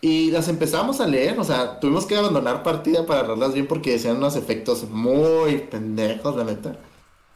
y 0.00 0.30
las 0.30 0.48
empezamos 0.48 1.00
a 1.00 1.06
leer, 1.06 1.38
o 1.40 1.44
sea, 1.44 1.80
tuvimos 1.80 2.06
que 2.06 2.16
abandonar 2.16 2.62
partida 2.62 3.04
para 3.06 3.20
arreglarlas 3.20 3.54
bien 3.54 3.66
porque 3.66 3.92
decían 3.92 4.16
unos 4.16 4.36
efectos 4.36 4.88
muy 4.88 5.58
pendejos, 5.58 6.36
la 6.36 6.44
neta. 6.44 6.76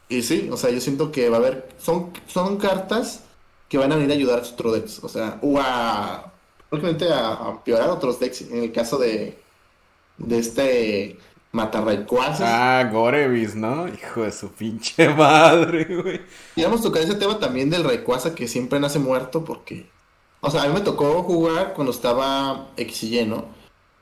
Y 0.07 0.21
sí, 0.21 0.49
o 0.51 0.57
sea, 0.57 0.69
yo 0.69 0.79
siento 0.79 1.11
que 1.11 1.29
va 1.29 1.37
a 1.37 1.39
haber, 1.39 1.69
son, 1.77 2.11
son 2.27 2.57
cartas 2.57 3.23
que 3.67 3.77
van 3.77 3.91
a 3.91 3.95
venir 3.95 4.11
a 4.11 4.13
ayudar 4.13 4.39
a 4.39 4.45
sus 4.45 4.55
decks, 4.73 5.03
o 5.03 5.09
sea, 5.09 5.39
o 5.41 5.59
a 5.59 6.31
prácticamente 6.69 7.11
a, 7.11 7.51
empeorar 7.51 7.89
otros 7.89 8.19
decks. 8.19 8.41
En 8.41 8.63
el 8.63 8.71
caso 8.71 8.97
de, 8.97 9.37
de 10.17 10.37
este 10.37 11.17
Matarraycuazas. 11.51 12.41
Ah, 12.41 12.89
Gorevis, 12.91 13.55
¿no? 13.55 13.87
Hijo 13.87 14.23
de 14.23 14.31
su 14.31 14.49
pinche 14.49 15.09
madre, 15.09 15.85
güey. 15.85 16.21
Y 16.55 16.63
vamos 16.63 16.79
a 16.79 16.83
tocar 16.83 17.03
ese 17.03 17.15
tema 17.15 17.39
también 17.39 17.69
del 17.69 17.83
Rayquaza 17.83 18.33
que 18.33 18.47
siempre 18.47 18.79
nace 18.79 18.99
muerto 18.99 19.43
porque... 19.45 19.92
O 20.45 20.51
sea, 20.51 20.63
a 20.63 20.67
mí 20.67 20.73
me 20.73 20.81
tocó 20.81 21.23
jugar 21.23 21.73
cuando 21.73 21.93
estaba 21.93 22.67
X 22.75 23.03
y 23.03 23.25
¿no? 23.25 23.45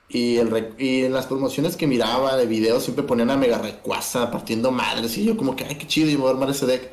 Y, 0.09 0.37
el, 0.37 0.73
y 0.79 1.05
en 1.05 1.13
las 1.13 1.27
promociones 1.27 1.77
que 1.77 1.85
miraba 1.85 2.35
de 2.35 2.47
videos 2.47 2.83
siempre 2.83 3.05
ponían 3.05 3.29
a 3.29 3.37
Mega 3.37 3.59
Rayquaza 3.59 4.31
partiendo 4.31 4.71
madres. 4.71 5.15
Y 5.19 5.25
yo 5.25 5.37
como 5.37 5.55
que, 5.55 5.65
ay, 5.65 5.75
qué 5.75 5.85
chido, 5.85 6.09
y 6.09 6.15
voy 6.15 6.29
a 6.29 6.31
armar 6.31 6.49
ese 6.49 6.65
deck. 6.65 6.89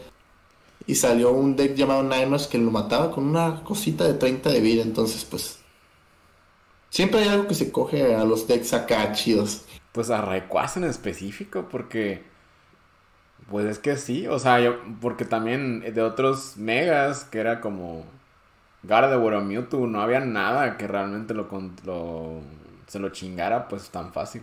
Y 0.87 0.95
salió 0.97 1.33
un 1.33 1.57
deck 1.57 1.75
llamado 1.75 2.03
Nightmares 2.03 2.47
que 2.47 2.59
lo 2.59 2.71
mataba 2.71 3.11
con 3.11 3.25
una 3.25 3.65
cosita 3.65 4.05
de 4.05 4.15
30 4.15 4.51
de 4.51 4.61
vida. 4.61 4.83
Entonces, 4.83 5.25
pues... 5.25 5.61
Siempre 6.91 7.21
hay 7.21 7.29
algo 7.29 7.49
que 7.49 7.55
se 7.55 7.73
coge 7.73 8.15
a 8.15 8.25
los 8.25 8.47
decks 8.47 8.75
acá 8.75 9.13
chidos. 9.13 9.65
Pues 9.93 10.11
a 10.11 10.21
Rayquaza 10.21 10.79
en 10.81 10.87
específico, 10.87 11.69
porque... 11.71 12.23
Pues 13.51 13.65
es 13.65 13.79
que 13.79 13.97
sí, 13.97 14.27
o 14.27 14.39
sea, 14.39 14.61
yo, 14.61 14.77
porque 15.01 15.25
también 15.25 15.81
de 15.81 16.03
otros 16.03 16.59
megas, 16.59 17.25
que 17.25 17.39
era 17.39 17.63
como 17.63 18.05
Gardevoir 18.83 19.35
o 19.35 19.41
Mewtwo, 19.43 19.87
no 19.87 20.01
había 20.01 20.21
nada 20.21 20.77
que 20.77 20.87
realmente 20.87 21.35
lo, 21.35 21.49
lo 21.85 22.41
se 22.87 22.99
lo 22.99 23.11
chingara, 23.11 23.69
pues 23.69 23.91
tan 23.91 24.13
fácil. 24.13 24.43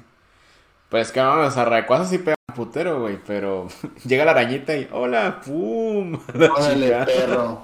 Pues 0.90 1.12
que 1.12 1.20
vamos, 1.20 1.58
a 1.58 1.66
Rayquaza 1.66 2.06
sí 2.06 2.20
pega 2.20 2.36
un 2.50 2.56
putero, 2.56 3.02
güey, 3.02 3.20
pero 3.26 3.68
llega 4.06 4.26
la 4.26 4.32
arañita 4.32 4.76
y 4.76 4.88
¡Hola! 4.92 5.42
¡Pum! 5.44 6.20
Órale, 6.58 7.06
perro. 7.06 7.64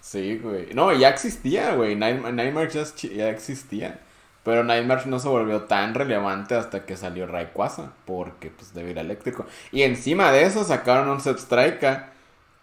Sí, 0.00 0.38
güey. 0.38 0.72
No, 0.74 0.92
ya 0.92 1.08
existía, 1.08 1.74
güey. 1.74 1.96
Nightmare 1.96 2.70
ya 2.70 3.28
existía. 3.28 4.00
Pero 4.44 4.62
Nightmare 4.62 5.06
no 5.06 5.18
se 5.18 5.28
volvió 5.28 5.62
tan 5.62 5.94
relevante 5.94 6.54
hasta 6.54 6.86
que 6.86 6.96
salió 6.96 7.26
Rayquaza, 7.26 7.92
porque 8.04 8.50
pues 8.50 8.72
debe 8.74 8.92
ir 8.92 8.98
eléctrico. 8.98 9.46
Y 9.72 9.82
encima 9.82 10.30
de 10.30 10.44
eso 10.44 10.62
sacaron 10.62 11.08
un 11.08 11.20
set 11.20 11.38
Strike 11.38 11.80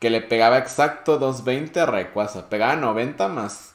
que 0.04 0.10
le 0.10 0.20
pegaba 0.20 0.58
exacto 0.58 1.18
220 1.18 1.80
a 1.80 1.86
Rayquaza. 1.86 2.50
Pegaba 2.50 2.76
90 2.76 3.30
más. 3.30 3.72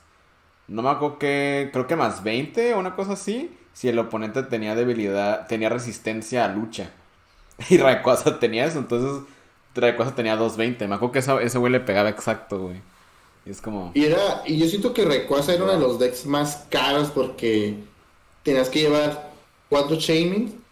No 0.67 0.83
me 0.83 0.91
acuerdo 0.91 1.19
que. 1.19 1.71
Creo 1.73 1.87
que 1.87 1.97
más 1.97 2.23
20 2.23 2.75
o 2.75 2.79
una 2.81 2.95
cosa 2.95 3.15
así. 3.15 3.57
Si 3.73 3.89
el 3.89 3.99
oponente 3.99 4.43
tenía 4.43 4.75
debilidad. 4.75 5.47
Tenía 5.47 5.71
resistencia 5.71 6.45
a 6.45 6.49
lucha. 6.49 6.91
Y 7.71 7.79
Rayquaza 7.79 8.39
tenía 8.39 8.67
eso. 8.67 8.79
Entonces 8.79 9.27
Rayquaza 9.75 10.15
tenía 10.15 10.37
220. 10.37 10.87
Me 10.87 10.97
acuerdo 10.97 11.13
que 11.13 11.21
ese 11.47 11.57
güey 11.57 11.73
le 11.73 11.81
pegaba 11.81 12.11
exacto, 12.11 12.59
güey. 12.59 12.83
Y 13.47 13.51
es 13.51 13.63
como. 13.63 13.93
Y 13.95 14.05
era. 14.05 14.43
Y 14.45 14.59
yo 14.59 14.67
siento 14.67 14.93
que 14.93 15.07
Rayquaza 15.07 15.55
era 15.55 15.65
uno 15.65 15.73
de 15.73 15.81
los 15.81 15.99
decks 15.99 16.27
más 16.27 16.67
caros 16.69 17.09
porque 17.09 17.75
tenías 18.43 18.69
que 18.69 18.81
llevar 18.81 19.31
cuatro 19.71 19.97
Shaming, 19.97 20.63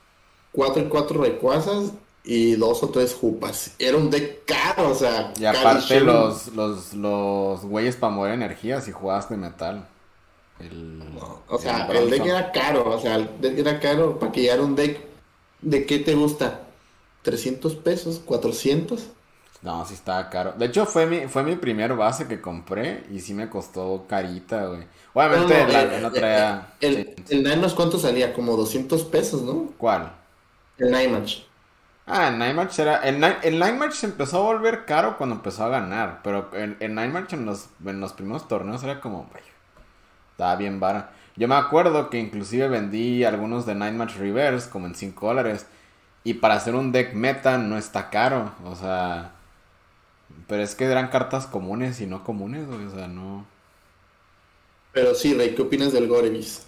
cuatro 0.53 0.83
y 0.83 0.89
cuatro 0.89 1.23
Rayquazas 1.23 1.93
y 2.27 2.57
dos 2.57 2.83
o 2.83 2.89
tres 2.89 3.14
Jupas. 3.14 3.72
Era 3.79 3.97
un 3.97 4.11
deck 4.11 4.45
caro, 4.45 4.91
o 4.91 4.95
sea. 4.95 5.33
Y 5.39 5.45
aparte 5.45 6.01
los, 6.01 6.49
los, 6.49 6.93
los 6.93 7.64
güeyes 7.64 7.97
para 7.97 8.12
mover 8.12 8.33
energía 8.33 8.81
si 8.81 8.91
jugabas 8.91 9.31
de 9.31 9.37
metal. 9.37 9.87
El, 10.59 11.03
o 11.49 11.59
sea, 11.59 11.87
el, 11.87 12.11
deck 12.11 12.27
era 12.27 12.51
caro, 12.51 12.91
o 12.91 13.01
sea, 13.01 13.16
el 13.16 13.29
deck 13.41 13.59
era 13.59 13.79
caro 13.79 14.18
para 14.18 14.33
que 14.33 14.43
llegara 14.43 14.62
un 14.62 14.74
deck. 14.74 15.01
¿De 15.62 15.87
qué 15.87 16.01
te 16.01 16.14
gusta? 16.14 16.62
¿300 17.24 17.83
pesos? 17.83 18.20
¿400? 18.27 18.99
No, 19.62 19.85
sí 19.87 19.95
estaba 19.95 20.29
caro. 20.29 20.53
De 20.53 20.66
hecho, 20.66 20.85
fue 20.85 21.07
mi, 21.07 21.29
fue 21.29 21.43
mi 21.43 21.57
primer 21.57 21.95
base 21.95 22.27
que 22.27 22.41
compré 22.41 23.05
y 23.11 23.20
sí 23.20 23.35
me 23.35 23.49
costó 23.49 24.05
carita, 24.09 24.66
güey. 24.66 24.83
Obviamente 25.14 25.66
no, 25.66 25.79
el, 25.79 26.03
no 26.03 26.12
traía... 26.12 26.74
El, 26.81 27.14
el, 27.29 27.74
¿cuánto 27.74 27.99
salía? 27.99 28.33
Como 28.33 28.57
200 28.57 29.05
pesos, 29.05 29.43
¿no? 29.43 29.72
¿Cuál? 29.79 30.12
El 30.79 30.91
Nightmatch. 30.91 31.39
Ah, 32.07 32.29
el 32.29 32.39
Nightmatch 32.39 32.79
era... 32.79 32.97
El, 32.99 33.23
el 33.43 33.59
Nightmatch 33.59 33.93
se 33.95 34.07
empezó 34.07 34.39
a 34.39 34.53
volver 34.53 34.85
caro 34.85 35.17
cuando 35.19 35.37
empezó 35.37 35.65
a 35.65 35.69
ganar. 35.69 36.21
Pero 36.23 36.51
el, 36.55 36.77
el 36.81 36.95
Nightmatch 36.95 37.33
en 37.35 37.47
los, 37.47 37.69
en 37.85 38.01
los 38.01 38.13
primeros 38.13 38.47
torneos 38.49 38.83
era 38.85 39.01
como... 39.01 39.29
estaba 40.33 40.57
bien 40.57 40.81
vara. 40.81 41.13
Yo 41.37 41.49
me 41.49 41.55
acuerdo 41.57 42.11
que 42.11 42.19
inclusive 42.19 42.69
vendí 42.69 43.25
algunos 43.25 43.67
de 43.67 43.75
Nightmatch 43.75 44.17
Reverse 44.17 44.71
como 44.71 44.87
en 44.87 44.95
5 44.95 45.27
dólares. 45.27 45.67
Y 46.25 46.35
para 46.35 46.55
hacer 46.57 46.75
un 46.75 46.93
deck 46.93 47.15
meta 47.15 47.59
no 47.59 47.79
está 47.79 48.11
caro. 48.11 48.53
O 48.65 48.77
sea... 48.77 49.33
Pero 50.49 50.63
es 50.63 50.75
que 50.75 50.85
eran 50.85 51.09
cartas 51.09 51.47
comunes 51.47 52.01
y 52.01 52.07
no 52.07 52.25
comunes, 52.25 52.69
O 52.69 52.91
sea, 52.91 53.09
no... 53.09 53.47
Pero 54.93 55.15
sí, 55.15 55.33
Rey, 55.35 55.55
¿qué 55.55 55.63
opinas 55.63 55.93
del 55.93 56.09
Gorevis? 56.09 56.67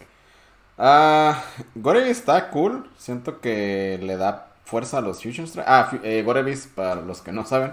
Ah, 0.76 1.42
Gorevis 1.74 2.18
está 2.18 2.50
cool. 2.50 2.88
Siento 2.96 3.40
que 3.40 3.98
le 4.02 4.16
da 4.16 4.47
fuerza 4.68 4.98
a 4.98 5.00
los 5.00 5.22
Fusion 5.22 5.46
Strike. 5.46 5.66
Ah, 5.66 5.90
eh, 6.02 6.22
Gorevis, 6.22 6.68
para 6.74 6.96
los 6.96 7.22
que 7.22 7.32
no 7.32 7.46
saben, 7.46 7.72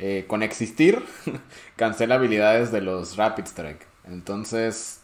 eh, 0.00 0.24
con 0.26 0.42
existir, 0.42 1.00
cancela 1.76 2.16
habilidades 2.16 2.72
de 2.72 2.80
los 2.80 3.16
Rapid 3.16 3.44
Strike. 3.44 3.86
Entonces, 4.08 5.00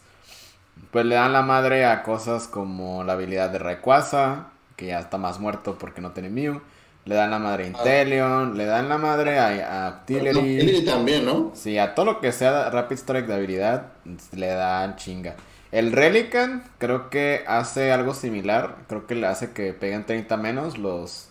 pues 0.91 1.05
le 1.05 1.15
dan 1.15 1.31
la 1.31 1.41
madre 1.41 1.85
a 1.85 2.03
cosas 2.03 2.47
como 2.49 3.05
la 3.05 3.13
habilidad 3.13 3.49
de 3.49 3.59
Rayquaza, 3.59 4.47
que 4.75 4.87
ya 4.87 4.99
está 4.99 5.17
más 5.17 5.39
muerto 5.39 5.77
porque 5.77 6.01
no 6.01 6.11
tiene 6.11 6.29
Mew. 6.29 6.61
Le 7.05 7.15
dan 7.15 7.31
la 7.31 7.39
madre 7.39 7.63
a 7.63 7.67
ah. 7.67 7.69
Inteleon, 7.69 8.57
le 8.57 8.65
dan 8.65 8.89
la 8.89 8.97
madre 8.97 9.39
a, 9.39 9.87
a 9.87 10.05
también, 10.85 11.25
¿no? 11.25 11.51
Sí, 11.55 11.77
a 11.77 11.95
todo 11.95 12.05
lo 12.05 12.19
que 12.19 12.33
sea 12.33 12.69
Rapid 12.69 12.97
Strike 12.97 13.27
de 13.27 13.33
habilidad, 13.33 13.85
le 14.33 14.47
dan 14.47 14.97
chinga. 14.97 15.35
El 15.71 15.93
Relican 15.93 16.63
creo 16.77 17.09
que 17.09 17.43
hace 17.47 17.91
algo 17.91 18.13
similar. 18.13 18.77
Creo 18.87 19.07
que 19.07 19.15
le 19.15 19.27
hace 19.27 19.51
que 19.51 19.73
peguen 19.73 20.05
30 20.05 20.35
menos 20.37 20.77
los, 20.77 21.29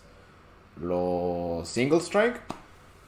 los 0.80 1.68
Single 1.68 1.98
Strike. 1.98 2.40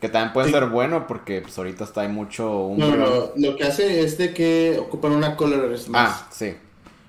Que 0.01 0.09
también 0.09 0.33
puede 0.33 0.51
ser 0.51 0.67
bueno 0.67 1.07
porque 1.07 1.41
pues, 1.41 1.57
ahorita 1.57 1.85
está 1.85 2.01
hay 2.01 2.09
mucho 2.09 2.73
No, 2.77 2.97
no, 2.97 3.31
lo 3.37 3.57
que 3.57 3.63
hace 3.63 4.01
es 4.01 4.19
de 4.19 4.35
que 4.35 4.77
ocupan 4.81 5.13
una 5.13 5.37
Color 5.37 5.71
más. 5.89 6.23
Ah, 6.23 6.29
sí. 6.31 6.57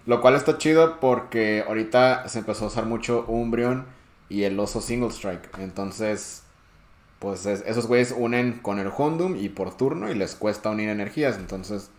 Lo 0.05 0.21
cual 0.21 0.35
está 0.35 0.57
chido 0.57 0.99
porque 0.99 1.63
ahorita 1.67 2.27
se 2.29 2.39
empezó 2.39 2.65
a 2.65 2.67
usar 2.67 2.85
mucho 2.85 3.25
Umbreon 3.27 3.85
y 4.29 4.43
el 4.43 4.59
oso 4.59 4.79
single 4.79 5.09
strike. 5.09 5.57
Entonces, 5.57 6.43
pues 7.19 7.45
esos 7.45 7.87
güeyes 7.87 8.13
unen 8.15 8.59
con 8.61 8.79
el 8.79 8.91
Hondum 8.95 9.37
y 9.37 9.49
por 9.49 9.75
turno 9.75 10.11
y 10.11 10.15
les 10.15 10.35
cuesta 10.35 10.69
unir 10.69 10.89
energías. 10.89 11.37
Entonces, 11.37 11.89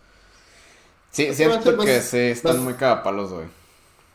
sí, 1.14 1.34
siento 1.34 1.78
que 1.78 2.00
sí, 2.02 2.18
están 2.18 2.62
muy 2.62 2.74
cagapalos, 2.74 3.32
güey. 3.32 3.46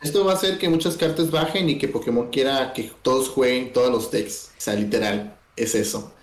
Esto 0.01 0.23
va 0.23 0.33
a 0.33 0.35
hacer 0.35 0.59
que 0.59 0.69
muchas 0.69 0.95
cartas 0.95 1.31
bajen 1.31 1.67
y 1.69 1.79
que 1.79 1.87
Pokémon 1.87 2.29
quiera 2.29 2.71
que 2.73 2.91
todos 3.01 3.29
jueguen 3.29 3.73
todos 3.73 3.91
los 3.91 4.11
decks. 4.11 4.51
O 4.57 4.61
sea, 4.61 4.75
literal, 4.75 5.35
es 5.55 5.73
eso. 5.73 6.13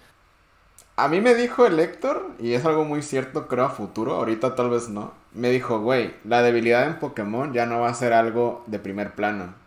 A 0.94 1.08
mí 1.08 1.20
me 1.20 1.34
dijo 1.34 1.66
el 1.66 1.80
Héctor, 1.80 2.30
y 2.38 2.52
es 2.52 2.64
algo 2.64 2.84
muy 2.84 3.02
cierto, 3.02 3.48
creo, 3.48 3.64
a 3.64 3.70
futuro, 3.70 4.14
ahorita 4.14 4.54
tal 4.54 4.70
vez 4.70 4.88
no. 4.88 5.12
Me 5.32 5.50
dijo, 5.50 5.80
güey, 5.80 6.14
la 6.24 6.40
debilidad 6.42 6.86
en 6.86 7.00
Pokémon 7.00 7.52
ya 7.52 7.66
no 7.66 7.80
va 7.80 7.90
a 7.90 7.94
ser 7.94 8.12
algo 8.12 8.64
de 8.68 8.78
primer 8.78 9.14
plano 9.14 9.66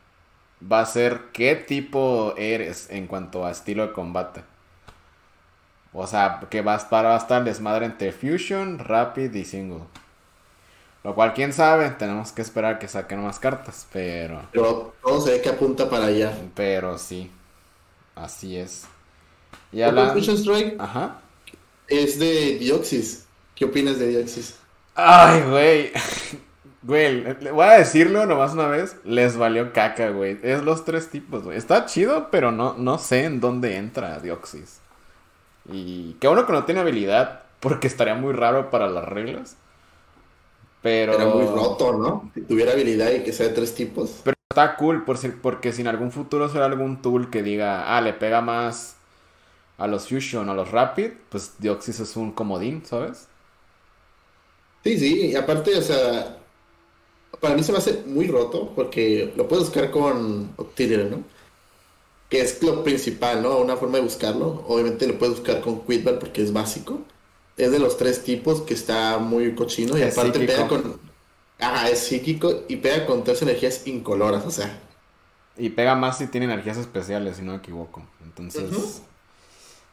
va 0.61 0.81
a 0.81 0.85
ser 0.85 1.29
qué 1.33 1.55
tipo 1.55 2.33
eres 2.37 2.89
en 2.89 3.07
cuanto 3.07 3.45
a 3.45 3.51
estilo 3.51 3.87
de 3.87 3.93
combate. 3.93 4.43
O 5.93 6.05
sea, 6.05 6.41
que 6.49 6.61
va 6.61 6.73
a 6.73 6.77
estar, 6.77 7.05
va 7.05 7.15
a 7.15 7.17
estar 7.17 7.43
desmadre 7.43 7.85
entre 7.85 8.11
Fusion, 8.11 8.79
Rapid 8.79 9.33
y 9.33 9.45
Single. 9.45 9.83
Lo 11.03 11.15
cual, 11.15 11.33
quién 11.33 11.53
sabe, 11.53 11.89
tenemos 11.91 12.31
que 12.31 12.41
esperar 12.41 12.77
que 12.77 12.87
saquen 12.87 13.23
más 13.23 13.39
cartas, 13.39 13.87
pero... 13.91 14.41
Pero 14.51 14.95
todo 15.01 15.21
se 15.21 15.31
ve 15.31 15.41
que 15.41 15.49
apunta 15.49 15.89
para 15.89 16.05
allá. 16.07 16.33
Pero 16.55 16.97
sí, 16.97 17.31
así 18.15 18.57
es. 18.57 18.85
Y 19.71 19.79
la 19.79 20.13
Fusion 20.13 20.37
Strike 20.37 20.75
Ajá. 20.79 21.21
es 21.87 22.19
de 22.19 22.57
Dioxis. 22.59 23.27
¿Qué 23.55 23.65
opinas 23.65 23.99
de 23.99 24.07
Dioxis? 24.07 24.59
Ay, 24.95 25.41
güey. 25.49 25.91
Güey, 26.81 27.23
voy 27.51 27.65
a 27.65 27.77
decirlo 27.77 28.25
nomás 28.25 28.53
una 28.53 28.67
vez, 28.67 28.95
les 29.03 29.35
valió 29.35 29.73
caca, 29.73 30.11
güey. 30.11 30.39
Es 30.43 30.63
los 30.63 30.85
tres 30.85 31.09
tipos, 31.09 31.43
güey. 31.43 31.57
Está 31.57 31.85
chido, 31.85 32.29
pero 32.31 32.51
no, 32.53 32.75
no 32.77 32.97
sé 32.97 33.25
en 33.25 33.41
dónde 33.41 33.75
entra 33.75 34.19
Dioxis. 34.19 34.79
Y 35.65 36.13
qué 36.21 36.27
bueno 36.27 36.45
que 36.45 36.53
no 36.53 36.65
tiene 36.65 36.81
habilidad, 36.81 37.43
porque 37.59 37.87
estaría 37.87 38.15
muy 38.15 38.33
raro 38.33 38.71
para 38.71 38.87
las 38.89 39.05
reglas. 39.05 39.58
Pero... 40.81 41.13
Era 41.13 41.25
muy 41.25 41.45
roto, 41.45 41.93
¿no? 41.93 42.31
Si 42.33 42.41
tuviera 42.41 42.71
habilidad 42.71 43.11
y 43.11 43.23
que 43.23 43.33
sea 43.33 43.47
de 43.47 43.53
tres 43.53 43.75
tipos. 43.75 44.21
Pero 44.23 44.35
está 44.49 44.75
cool, 44.77 45.05
por 45.05 45.17
si, 45.17 45.29
porque 45.29 45.73
si 45.73 45.81
en 45.81 45.87
algún 45.87 46.11
futuro 46.11 46.49
será 46.49 46.65
algún 46.65 47.01
tool 47.01 47.29
que 47.29 47.43
diga, 47.43 47.95
ah, 47.95 48.01
le 48.01 48.13
pega 48.13 48.41
más 48.41 48.95
a 49.77 49.87
los 49.87 50.07
Fusion 50.07 50.47
o 50.49 50.51
a 50.51 50.55
los 50.55 50.71
Rapid, 50.71 51.11
pues 51.29 51.53
Dioxis 51.59 51.99
es 51.99 52.15
un 52.15 52.31
comodín, 52.31 52.83
¿sabes? 52.85 53.27
Sí, 54.83 54.97
sí, 54.97 55.27
y 55.27 55.35
aparte, 55.35 55.77
o 55.77 55.81
sea, 55.81 56.37
para 57.39 57.55
mí 57.55 57.63
se 57.63 57.71
me 57.71 57.77
hace 57.77 58.03
muy 58.05 58.27
roto 58.27 58.73
porque 58.75 59.33
lo 59.35 59.47
puedes 59.47 59.65
buscar 59.65 59.91
con 59.91 60.53
Octillery, 60.57 61.09
¿no? 61.09 61.23
Que 62.29 62.41
es 62.41 62.61
lo 62.63 62.83
principal, 62.83 63.41
¿no? 63.41 63.57
Una 63.57 63.77
forma 63.77 63.97
de 63.97 64.03
buscarlo. 64.03 64.63
Obviamente 64.67 65.07
lo 65.07 65.17
puedes 65.17 65.39
buscar 65.39 65.61
con 65.61 65.81
Quidbar 65.81 66.19
porque 66.19 66.43
es 66.43 66.53
básico. 66.53 67.01
Es 67.59 67.71
de 67.71 67.79
los 67.79 67.97
tres 67.97 68.23
tipos 68.23 68.61
que 68.61 68.73
está 68.73 69.17
muy 69.19 69.53
cochino 69.53 69.97
y 69.97 70.01
aparte 70.01 70.39
pega 70.39 70.67
con, 70.67 70.99
Ajá, 71.59 71.89
es 71.89 71.99
psíquico 71.99 72.63
y 72.69 72.77
pega 72.77 73.05
con 73.05 73.23
tres 73.23 73.41
energías 73.41 73.85
incoloras, 73.85 74.45
o 74.45 74.51
sea. 74.51 74.79
Y 75.57 75.69
pega 75.69 75.93
más 75.93 76.17
si 76.17 76.27
tiene 76.27 76.45
energías 76.45 76.77
especiales, 76.77 77.35
si 77.35 77.43
no 77.43 77.51
me 77.51 77.57
equivoco. 77.57 78.01
Entonces. 78.23 79.01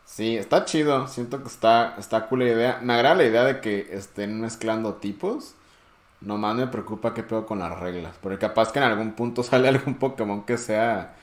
Sí, 0.05 0.37
está 0.37 0.64
chido. 0.64 1.09
Siento 1.09 1.43
que 1.43 1.49
está, 1.49 1.97
está 1.99 2.29
cool 2.29 2.41
la 2.41 2.45
idea. 2.47 2.81
Me 2.83 2.95
agrada 2.95 3.17
la 3.17 3.25
idea 3.25 3.45
de 3.45 3.61
que 3.61 3.89
estén 3.91 4.41
mezclando 4.41 4.95
tipos. 4.95 5.55
Nomás 6.21 6.55
me 6.55 6.69
preocupa 6.69 7.14
qué 7.14 7.25
pedo 7.25 7.47
con 7.47 7.59
las 7.59 7.79
reglas. 7.81 8.14
Porque 8.23 8.39
capaz 8.39 8.71
que 8.71 8.79
en 8.79 8.85
algún 8.85 9.14
punto 9.14 9.43
sale 9.43 9.67
algún 9.67 9.97
Pokémon 9.97 10.45
que 10.45 10.57
sea 10.59 11.17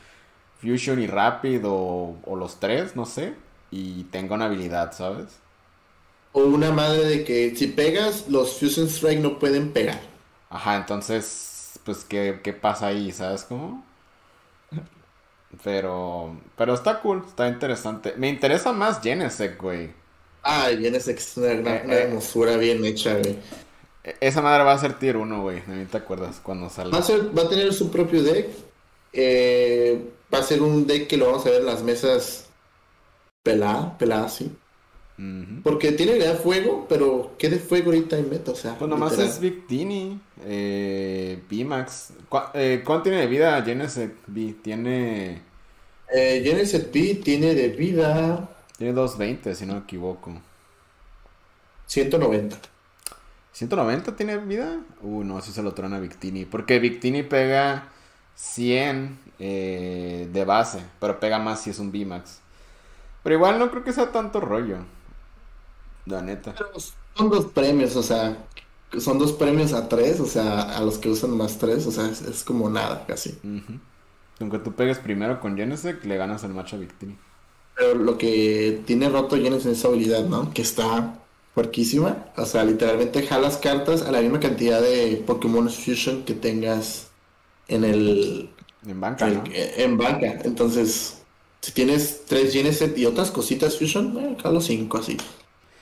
Fusion 0.61 1.01
y 1.01 1.07
Rapid 1.07 1.61
o, 1.65 2.17
o 2.25 2.35
los 2.35 2.59
tres, 2.59 2.97
no 2.97 3.05
sé. 3.05 3.33
Y 3.71 4.03
tenga 4.05 4.35
una 4.35 4.45
habilidad, 4.45 4.91
¿sabes? 4.91 5.42
O 6.33 6.41
una 6.41 6.71
madre 6.71 7.05
de 7.05 7.23
que 7.23 7.55
si 7.55 7.67
pegas, 7.67 8.27
los 8.27 8.59
Fusion 8.59 8.87
Strike 8.87 9.21
no 9.21 9.39
pueden 9.39 9.71
pegar. 9.71 10.01
Ajá, 10.49 10.75
entonces, 10.75 11.79
pues, 11.83 12.03
¿qué, 12.03 12.39
qué 12.43 12.53
pasa 12.53 12.87
ahí? 12.87 13.11
¿Sabes 13.11 13.43
cómo? 13.43 13.85
Pero, 15.63 16.35
pero 16.57 16.73
está 16.73 16.99
cool, 16.99 17.23
está 17.27 17.47
interesante. 17.47 18.15
Me 18.17 18.29
interesa 18.29 18.73
más 18.73 19.01
Genesec, 19.01 19.61
güey. 19.61 19.91
Ah, 20.41 20.69
Genesec 20.69 21.17
es 21.17 21.37
una, 21.37 21.53
una, 21.53 21.75
eh, 21.75 21.83
eh. 21.87 22.03
hermosura 22.03 22.57
bien 22.57 22.83
hecha, 22.83 23.13
güey. 23.17 23.37
E, 24.03 24.15
esa 24.19 24.41
madre 24.41 24.63
va 24.63 24.73
a 24.73 24.79
ser 24.79 24.93
tier 24.93 25.17
1, 25.17 25.41
güey. 25.41 25.61
¿No 25.67 25.85
te 25.87 25.97
acuerdas 25.97 26.39
cuando 26.41 26.69
salga? 26.69 26.99
Va 26.99 27.05
a, 27.05 27.33
va 27.37 27.41
a 27.43 27.49
tener 27.49 27.73
su 27.73 27.91
propio 27.91 28.23
deck. 28.23 28.47
Eh, 29.13 30.03
va 30.33 30.39
a 30.39 30.43
ser 30.43 30.61
un 30.61 30.87
deck 30.87 31.07
que 31.07 31.17
lo 31.17 31.27
vamos 31.27 31.45
a 31.45 31.49
ver 31.49 31.61
en 31.61 31.67
las 31.67 31.83
mesas 31.83 32.47
pelada, 33.43 33.97
pelada, 33.97 34.29
sí. 34.29 34.51
Porque 35.63 35.91
tiene 35.91 36.13
de 36.13 36.33
fuego, 36.33 36.87
pero 36.89 37.35
¿qué 37.37 37.49
de 37.49 37.59
fuego 37.59 37.87
ahorita 37.87 38.17
en 38.17 38.29
meta? 38.29 38.51
O 38.51 38.55
sea, 38.55 38.75
pues 38.77 38.89
nomás 38.89 39.17
es 39.19 39.39
Victini, 39.39 40.19
eh, 40.43 41.39
Max 41.65 42.13
Eh, 42.53 42.81
¿Cuánto 42.83 43.03
tiene 43.03 43.19
de 43.19 43.27
vida 43.27 43.61
Genesis 43.61 44.09
B? 44.25 44.55
Tiene. 44.61 45.41
Eh, 46.11 46.41
Genesis 46.43 46.91
B 46.91 47.21
tiene 47.23 47.53
de 47.53 47.69
vida. 47.69 48.49
Tiene 48.77 48.93
220, 48.93 49.53
si 49.53 49.65
no 49.65 49.73
me 49.73 49.79
equivoco. 49.81 50.33
190. 51.85 52.57
¿190 53.53 54.15
tiene 54.15 54.37
vida? 54.37 54.79
Uh, 55.01 55.23
no, 55.23 55.41
si 55.41 55.51
se 55.51 55.61
lo 55.61 55.73
trona 55.73 55.99
Victini. 55.99 56.45
Porque 56.45 56.79
Victini 56.79 57.21
pega 57.21 57.89
100 58.35 59.19
eh, 59.39 60.27
de 60.31 60.45
base, 60.45 60.81
pero 60.99 61.19
pega 61.19 61.37
más 61.37 61.61
si 61.61 61.69
es 61.69 61.79
un 61.79 61.91
B-Max. 61.91 62.39
Pero 63.21 63.35
igual 63.35 63.59
no 63.59 63.69
creo 63.69 63.83
que 63.83 63.93
sea 63.93 64.11
tanto 64.11 64.39
rollo. 64.39 64.77
La 66.05 66.21
neta. 66.21 66.53
son 67.15 67.29
dos 67.29 67.45
premios, 67.45 67.95
o 67.95 68.03
sea, 68.03 68.37
son 68.99 69.19
dos 69.19 69.31
premios 69.33 69.73
a 69.73 69.87
tres, 69.87 70.19
o 70.19 70.25
sea, 70.25 70.77
a 70.77 70.81
los 70.81 70.97
que 70.97 71.09
usan 71.09 71.31
más 71.31 71.57
tres, 71.57 71.85
o 71.87 71.91
sea, 71.91 72.09
es, 72.09 72.43
como 72.43 72.69
nada 72.69 73.05
casi. 73.07 73.37
Aunque 74.39 74.59
tú 74.59 74.73
pegues 74.73 74.99
primero 74.99 75.39
con 75.39 75.55
Genesec, 75.55 76.03
le 76.05 76.17
ganas 76.17 76.43
el 76.43 76.53
match 76.53 76.73
a 76.73 76.77
Victini. 76.77 77.17
Pero 77.75 77.95
lo 77.95 78.17
que 78.17 78.81
tiene 78.85 79.09
roto 79.09 79.35
Genesec 79.35 79.71
es 79.71 79.79
esa 79.79 79.87
habilidad, 79.87 80.25
¿no? 80.25 80.53
Que 80.53 80.61
está 80.61 81.19
fuerquísima. 81.53 82.25
O 82.35 82.45
sea, 82.45 82.63
literalmente 82.63 83.25
jalas 83.25 83.57
cartas 83.57 84.01
a 84.03 84.11
la 84.11 84.21
misma 84.21 84.39
cantidad 84.39 84.81
de 84.81 85.23
Pokémon 85.25 85.69
Fusion 85.69 86.23
que 86.23 86.33
tengas 86.33 87.07
en 87.67 87.83
el... 87.83 88.49
En 88.85 88.99
banca, 88.99 89.27
¿no? 89.27 89.43
En 89.53 89.97
banca. 89.97 90.39
Entonces, 90.43 91.21
si 91.61 91.71
tienes 91.71 92.25
tres 92.25 92.53
Genesect 92.53 92.97
y 92.97 93.05
otras 93.05 93.31
cositas 93.31 93.77
Fusion, 93.77 94.13
bueno, 94.13 94.35
jalo 94.41 94.59
cinco 94.59 94.97
así. 94.97 95.17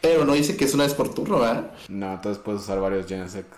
Pero 0.02 0.26
no 0.26 0.34
dice 0.34 0.58
que 0.58 0.66
es 0.66 0.74
una 0.74 0.84
vez 0.84 0.94
por 0.94 1.14
turno, 1.14 1.40
¿verdad? 1.40 1.72
No, 1.88 2.14
entonces 2.14 2.42
puedes 2.44 2.62
usar 2.62 2.80
varios 2.80 3.08
Genesect. 3.08 3.54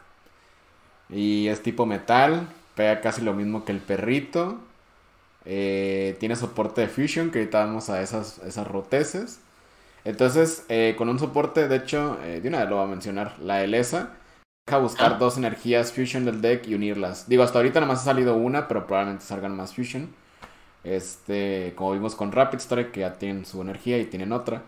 Y 1.10 1.48
es 1.48 1.62
tipo 1.64 1.86
metal, 1.86 2.48
pega 2.76 3.02
casi 3.02 3.22
lo 3.22 3.34
mismo 3.34 3.64
que 3.64 3.72
el 3.72 3.80
perrito. 3.80 4.60
Eh, 5.46 6.16
tiene 6.20 6.36
soporte 6.36 6.82
de 6.82 6.88
Fusion, 6.88 7.32
que 7.32 7.40
ahorita 7.40 7.66
vamos 7.66 7.90
a 7.90 8.02
esas, 8.02 8.40
esas 8.40 8.68
roteces. 8.68 9.40
Entonces, 10.06 10.66
eh, 10.70 10.96
con 10.98 11.10
un 11.10 11.20
soporte, 11.20 11.68
de 11.68 11.78
hecho, 11.78 12.20
eh, 12.24 12.42
de 12.42 12.50
una 12.50 12.60
vez 12.60 12.70
lo 12.70 12.76
voy 12.78 12.86
a 12.86 12.90
mencionar, 12.90 13.36
la 13.40 13.64
Elesa. 13.64 14.12
Deja 14.68 14.80
buscar 14.80 15.14
ah. 15.14 15.18
dos 15.18 15.38
energías 15.38 15.92
Fusion 15.92 16.26
del 16.26 16.42
deck 16.42 16.68
y 16.68 16.76
unirlas. 16.76 17.28
Digo, 17.28 17.44
hasta 17.44 17.60
ahorita 17.60 17.80
nada 17.80 17.92
más 17.94 18.02
ha 18.02 18.06
salido 18.06 18.36
una, 18.36 18.68
pero 18.68 18.86
probablemente 18.86 19.26
salgan 19.26 19.56
más 19.56 19.76
Fusion. 19.76 20.14
Este, 20.84 21.74
como 21.76 21.94
vimos 21.94 22.16
con 22.16 22.32
Rapid 22.32 22.58
Story, 22.58 22.86
que 22.92 23.02
ya 23.02 23.14
tienen 23.14 23.46
su 23.46 23.62
energía 23.62 23.98
y 23.98 24.06
tienen 24.06 24.32
otra. 24.34 24.64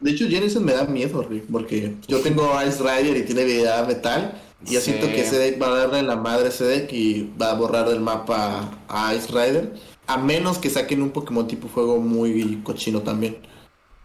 De 0.00 0.10
hecho, 0.10 0.26
Genesis 0.28 0.60
me 0.60 0.72
da 0.72 0.84
miedo, 0.84 1.22
Rick, 1.22 1.44
porque 1.50 1.94
yo 2.08 2.20
tengo 2.20 2.50
Ice 2.66 2.82
Rider 2.82 3.16
y 3.16 3.22
tiene 3.22 3.42
habilidad 3.42 3.86
metal. 3.86 4.40
Y 4.66 4.74
yo 4.74 4.80
siento 4.80 5.06
que 5.06 5.22
ese 5.22 5.38
deck 5.38 5.60
va 5.60 5.68
a 5.68 5.78
darle 5.86 6.02
la 6.02 6.16
madre 6.16 6.46
a 6.46 6.48
ese 6.48 6.64
deck 6.64 6.92
y 6.92 7.32
va 7.40 7.50
a 7.50 7.54
borrar 7.54 7.88
del 7.88 8.00
mapa 8.00 8.70
a 8.88 9.14
Ice 9.14 9.28
Rider. 9.28 9.74
A 10.06 10.18
menos 10.18 10.58
que 10.58 10.70
saquen 10.70 11.02
un 11.02 11.10
Pokémon 11.10 11.46
tipo 11.46 11.68
fuego 11.68 11.98
muy 11.98 12.60
cochino 12.62 13.00
también. 13.00 13.38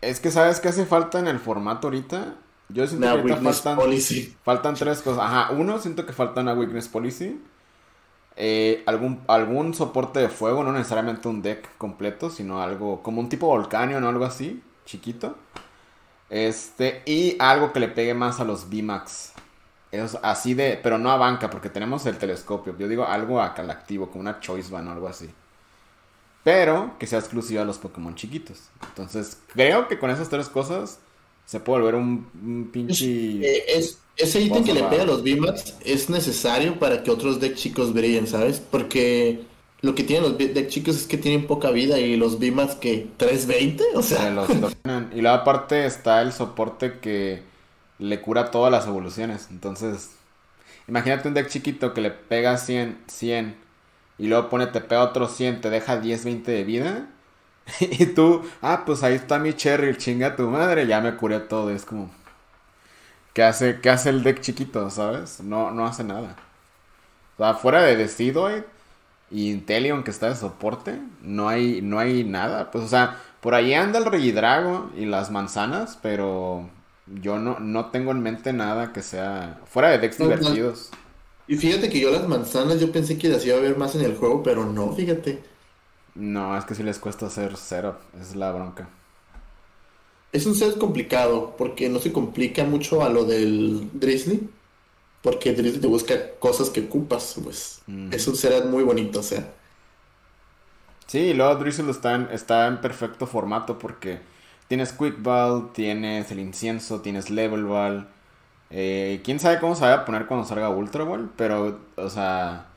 Es 0.02 0.20
que 0.20 0.32
sabes 0.32 0.60
qué 0.60 0.70
hace 0.70 0.86
falta 0.86 1.20
en 1.20 1.28
el 1.28 1.40
formato 1.40 1.88
ahorita. 1.88 2.38
Yo 2.70 2.88
siento 2.88 3.06
que 3.06 3.12
ahorita 3.12 3.42
faltan, 3.42 3.76
policy. 3.76 4.36
faltan 4.44 4.76
tres 4.76 5.02
cosas. 5.02 5.24
Ajá, 5.24 5.52
uno, 5.52 5.80
siento 5.80 6.06
que 6.06 6.14
falta 6.14 6.42
una 6.42 6.54
Weakness 6.54 6.88
Policy. 6.88 7.40
Eh, 8.38 8.84
algún, 8.86 9.22
algún 9.28 9.74
soporte 9.74 10.20
de 10.20 10.30
fuego, 10.30 10.64
no 10.64 10.74
necesariamente 10.74 11.28
un 11.28 11.42
deck 11.42 11.78
completo, 11.78 12.30
sino 12.30 12.62
algo 12.62 13.02
como 13.02 13.22
un 13.22 13.30
tipo 13.30 13.48
volcáneo 13.48 13.98
o 13.98 14.10
algo 14.10 14.26
así, 14.26 14.62
chiquito. 14.86 15.36
Este, 16.30 17.04
y 17.06 17.36
algo 17.40 17.72
que 17.72 17.80
le 17.80 17.88
pegue 17.88 18.14
más 18.14 18.40
a 18.40 18.44
los 18.44 18.70
VMAX. 18.70 19.34
Es 19.92 20.18
así 20.22 20.54
de, 20.54 20.80
pero 20.82 20.98
no 20.98 21.12
a 21.12 21.18
banca, 21.18 21.50
porque 21.50 21.70
tenemos 21.70 22.06
el 22.06 22.18
telescopio. 22.18 22.76
Yo 22.78 22.88
digo 22.88 23.06
algo 23.06 23.42
acá 23.42 23.64
activo, 23.64 24.10
como 24.10 24.22
una 24.22 24.40
Choice 24.40 24.72
Van 24.72 24.88
o 24.88 24.92
algo 24.92 25.08
así. 25.08 25.30
Pero 26.44 26.96
que 27.00 27.08
sea 27.08 27.20
exclusiva 27.20 27.62
a 27.62 27.66
los 27.66 27.78
Pokémon 27.78 28.16
chiquitos. 28.16 28.70
Entonces, 28.88 29.38
creo 29.54 29.88
que 29.88 29.98
con 29.98 30.10
esas 30.10 30.30
tres 30.30 30.50
cosas 30.50 31.00
se 31.46 31.60
puede 31.60 31.82
volver 31.82 31.96
un, 31.96 32.70
pinche. 32.72 33.06
Eh, 33.06 33.64
es, 33.78 34.00
ese 34.18 34.42
ítem 34.42 34.64
que 34.64 34.74
le 34.74 34.84
pega 34.84 35.04
a 35.04 35.06
los 35.06 35.24
VMAX 35.24 35.76
es 35.84 36.10
necesario 36.10 36.78
para 36.80 37.04
que 37.04 37.12
otros 37.12 37.40
decks 37.40 37.60
chicos 37.60 37.94
brillen, 37.94 38.28
¿sabes? 38.28 38.60
Porque 38.60 39.46
lo 39.86 39.94
que 39.94 40.04
tienen 40.04 40.24
los 40.30 40.38
de 40.38 40.68
chicos 40.68 40.96
es 40.96 41.06
que 41.06 41.18
tienen 41.18 41.46
poca 41.46 41.70
vida 41.70 42.00
y 42.00 42.18
los 42.18 42.40
Bimas 42.40 42.76
que 42.76 43.08
320, 43.18 43.84
o 43.96 44.02
sea. 44.02 44.34
y 45.14 45.22
la 45.22 45.36
aparte 45.36 45.86
está 45.86 46.22
el 46.24 46.34
soporte 46.34 47.00
que 47.00 47.44
le 48.00 48.20
cura 48.20 48.50
todas 48.50 48.72
las 48.72 48.88
evoluciones. 48.88 49.48
Entonces, 49.52 50.10
imagínate 50.88 51.28
un 51.28 51.36
deck 51.36 51.50
chiquito 51.50 51.94
que 51.94 52.02
le 52.02 52.10
pega 52.10 52.58
100, 52.58 52.98
100 53.08 53.56
y 54.18 54.28
luego 54.28 54.50
pone 54.50 54.66
te 54.68 54.82
pega 54.82 55.04
otro 55.04 55.28
100, 55.28 55.62
te 55.62 55.70
deja 55.70 56.00
10, 56.00 56.26
20 56.26 56.52
de 56.52 56.64
vida. 56.64 57.08
y 57.80 58.08
tú, 58.08 58.44
ah, 58.64 58.84
pues 58.88 59.04
ahí 59.04 59.14
está 59.14 59.38
mi 59.38 59.54
Cherry, 59.54 59.96
chinga 59.98 60.36
tu 60.36 60.50
madre, 60.50 60.88
ya 60.88 61.00
me 61.00 61.16
curé 61.16 61.40
todo. 61.42 61.70
es 61.70 61.86
como, 61.86 62.10
¿qué 63.34 63.44
hace, 63.44 63.80
qué 63.82 63.92
hace 63.92 64.10
el 64.10 64.24
deck 64.24 64.42
chiquito, 64.42 64.90
sabes? 64.90 65.42
No, 65.42 65.70
no 65.70 65.86
hace 65.86 66.04
nada. 66.04 66.36
O 67.38 67.44
sea, 67.44 67.54
fuera 67.54 67.82
de 67.82 67.98
Decidoid, 67.98 68.64
y 69.32 69.52
Intelion 69.52 70.04
que 70.04 70.12
está 70.12 70.30
de 70.30 70.36
soporte, 70.36 71.00
no 71.22 71.50
hay, 71.50 71.82
no 71.82 72.00
hay 72.00 72.24
nada. 72.24 72.72
Pues, 72.72 72.84
o 72.84 72.88
sea, 72.88 73.22
por 73.42 73.56
ahí 73.56 73.74
anda 73.74 74.00
el 74.00 74.06
Regidrago 74.06 74.92
y 74.96 75.06
las 75.06 75.32
manzanas, 75.32 75.98
pero 76.02 76.70
yo 77.22 77.40
no, 77.40 77.60
no 77.60 77.88
tengo 77.92 78.12
en 78.12 78.22
mente 78.22 78.54
nada 78.54 78.94
que 78.94 79.02
sea 79.02 79.60
fuera 79.66 79.90
de 79.90 80.00
decks 80.00 80.18
divertidos. 80.18 80.92
Y 81.48 81.58
fíjate 81.58 81.90
que 81.90 82.00
yo 82.00 82.12
las 82.12 82.28
manzanas 82.28 82.80
yo 82.80 82.92
pensé 82.92 83.18
que 83.18 83.30
las 83.30 83.46
iba 83.46 83.58
a 83.58 83.62
ver 83.62 83.78
más 83.78 83.96
en 83.96 84.02
el 84.02 84.16
juego, 84.16 84.42
pero 84.42 84.66
no, 84.66 84.92
fíjate. 84.94 85.44
No, 86.16 86.58
es 86.58 86.66
que 86.66 86.76
si 86.76 86.82
les 86.82 86.98
cuesta 86.98 87.28
hacer 87.28 87.56
setup, 87.58 87.98
es 88.20 88.36
la 88.36 88.52
bronca. 88.52 88.90
Es 90.32 90.46
un 90.46 90.56
set 90.56 90.78
complicado, 90.78 91.56
porque 91.58 91.88
no 91.88 92.00
se 92.00 92.12
complica 92.12 92.64
mucho 92.64 93.04
a 93.04 93.10
lo 93.10 93.26
del 93.26 93.90
Drizzly. 93.94 94.50
Porque 95.26 95.54
Drizzly 95.54 95.82
te 95.82 95.88
busca 95.88 96.14
cosas 96.38 96.70
que 96.70 96.82
ocupas, 96.82 97.36
pues. 97.44 97.82
Eso 98.12 98.36
será 98.36 98.64
muy 98.68 98.84
bonito, 98.84 99.22
o 99.22 99.24
sea. 99.24 99.44
Sí, 101.08 101.34
luego 101.34 101.56
Drizzle 101.56 101.90
está 101.92 102.14
en, 102.16 102.30
está 102.32 102.68
en 102.68 102.80
perfecto 102.82 103.26
formato 103.28 103.80
porque 103.80 104.20
tienes 104.68 104.94
Quick 104.94 105.22
Ball, 105.24 105.72
tienes 105.74 106.32
el 106.32 106.40
incienso, 106.40 107.02
tienes 107.02 107.32
Level 107.32 107.66
Ball. 107.66 108.08
Eh, 108.70 109.22
Quién 109.24 109.40
sabe 109.40 109.60
cómo 109.60 109.76
se 109.76 109.82
va 109.86 109.94
a 109.96 110.06
poner 110.06 110.28
cuando 110.28 110.46
salga 110.48 110.70
Ultra 110.70 111.04
Ball, 111.06 111.32
pero, 111.36 111.80
o 111.96 112.10
sea. 112.10 112.68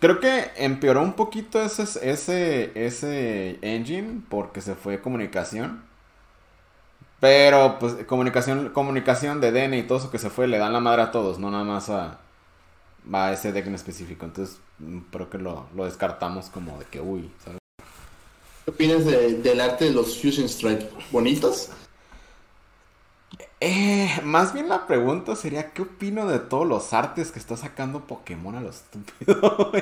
Creo 0.00 0.20
que 0.20 0.52
empeoró 0.56 1.02
un 1.02 1.14
poquito 1.14 1.60
ese, 1.62 1.82
ese, 2.08 2.72
ese 2.86 3.58
engine 3.62 4.22
porque 4.28 4.60
se 4.60 4.76
fue 4.76 5.00
comunicación. 5.00 5.82
Pero, 7.20 7.78
pues, 7.78 7.94
comunicación, 8.06 8.70
comunicación 8.70 9.40
de 9.40 9.52
DN 9.52 9.78
y 9.78 9.82
todo 9.84 9.98
eso 9.98 10.10
que 10.10 10.18
se 10.18 10.30
fue, 10.30 10.46
le 10.48 10.58
dan 10.58 10.72
la 10.72 10.80
madre 10.80 11.02
a 11.02 11.10
todos, 11.10 11.38
no 11.38 11.50
nada 11.50 11.64
más 11.64 11.88
a, 11.88 12.18
a 13.12 13.32
ese 13.32 13.52
deck 13.52 13.66
en 13.66 13.74
específico. 13.74 14.26
Entonces, 14.26 14.58
mm, 14.78 14.98
creo 15.10 15.30
que 15.30 15.38
lo, 15.38 15.66
descartamos 15.74 16.50
como 16.50 16.78
de 16.78 16.84
que, 16.86 17.00
uy, 17.00 17.30
¿sabes? 17.42 17.58
¿Qué 18.64 18.70
opinas 18.70 19.04
del 19.06 19.60
arte 19.60 19.86
de 19.86 19.92
los 19.92 20.20
Fusion 20.20 20.46
Strike? 20.46 20.90
¿Bonitos? 21.12 21.70
Eh, 23.60 24.20
más 24.22 24.52
bien 24.52 24.68
la 24.68 24.86
pregunta 24.86 25.34
sería, 25.34 25.72
¿qué 25.72 25.82
opino 25.82 26.26
de 26.26 26.38
todos 26.38 26.66
los 26.66 26.92
artes 26.92 27.32
que 27.32 27.38
está 27.38 27.56
sacando 27.56 28.06
Pokémon 28.06 28.54
a 28.54 28.60
lo 28.60 28.70
estúpido? 28.70 29.72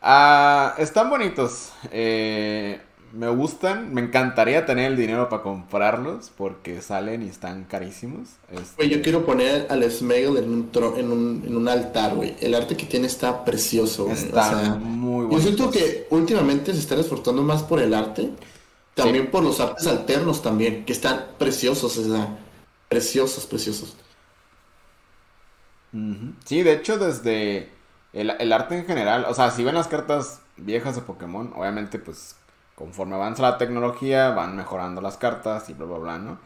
ah, 0.00 0.74
están 0.78 1.10
bonitos. 1.10 1.72
Eh, 1.90 2.80
me 3.12 3.28
gustan. 3.28 3.92
Me 3.92 4.00
encantaría 4.00 4.66
tener 4.66 4.90
el 4.90 4.96
dinero 4.96 5.28
para 5.28 5.42
comprarlos 5.42 6.30
porque 6.36 6.80
salen 6.82 7.22
y 7.22 7.28
están 7.28 7.64
carísimos. 7.64 8.28
Este... 8.50 8.88
yo 8.88 9.02
quiero 9.02 9.24
poner 9.24 9.66
al 9.70 9.88
Smegel 9.90 10.36
en 10.38 10.50
un, 10.50 10.70
en 10.96 11.12
un, 11.12 11.44
en 11.46 11.56
un 11.56 11.68
altar, 11.68 12.14
güey. 12.14 12.36
El 12.40 12.54
arte 12.54 12.76
que 12.76 12.86
tiene 12.86 13.06
está 13.06 13.44
precioso, 13.44 14.04
güey. 14.04 14.16
Está 14.16 14.76
muy 14.76 15.26
bueno. 15.26 15.38
Yo 15.38 15.42
siento 15.42 15.70
que 15.70 16.06
últimamente 16.10 16.72
se 16.72 16.80
están 16.80 17.00
esforzando 17.00 17.42
más 17.42 17.62
por 17.62 17.80
el 17.80 17.94
arte. 17.94 18.30
También 18.94 19.30
por 19.30 19.42
los 19.42 19.58
artes 19.58 19.86
alternos 19.86 20.42
también, 20.42 20.84
que 20.84 20.92
están 20.92 21.24
preciosos, 21.38 21.96
o 21.96 22.04
sea, 22.04 22.38
preciosos, 22.90 23.46
preciosos. 23.46 23.96
Sí, 26.44 26.62
de 26.62 26.72
hecho, 26.74 26.98
desde 26.98 27.70
el, 28.12 28.30
el 28.38 28.52
arte 28.52 28.76
en 28.76 28.84
general, 28.84 29.24
o 29.28 29.34
sea, 29.34 29.50
si 29.50 29.64
ven 29.64 29.74
las 29.74 29.88
cartas 29.88 30.40
viejas 30.58 30.94
de 30.94 31.00
Pokémon, 31.00 31.54
obviamente, 31.56 31.98
pues 31.98 32.36
conforme 32.82 33.14
avanza 33.14 33.42
la 33.42 33.58
tecnología, 33.58 34.30
van 34.30 34.56
mejorando 34.56 35.00
las 35.00 35.16
cartas 35.16 35.70
y 35.70 35.74
bla, 35.74 35.86
bla, 35.86 35.98
bla, 35.98 36.18
¿no? 36.18 36.38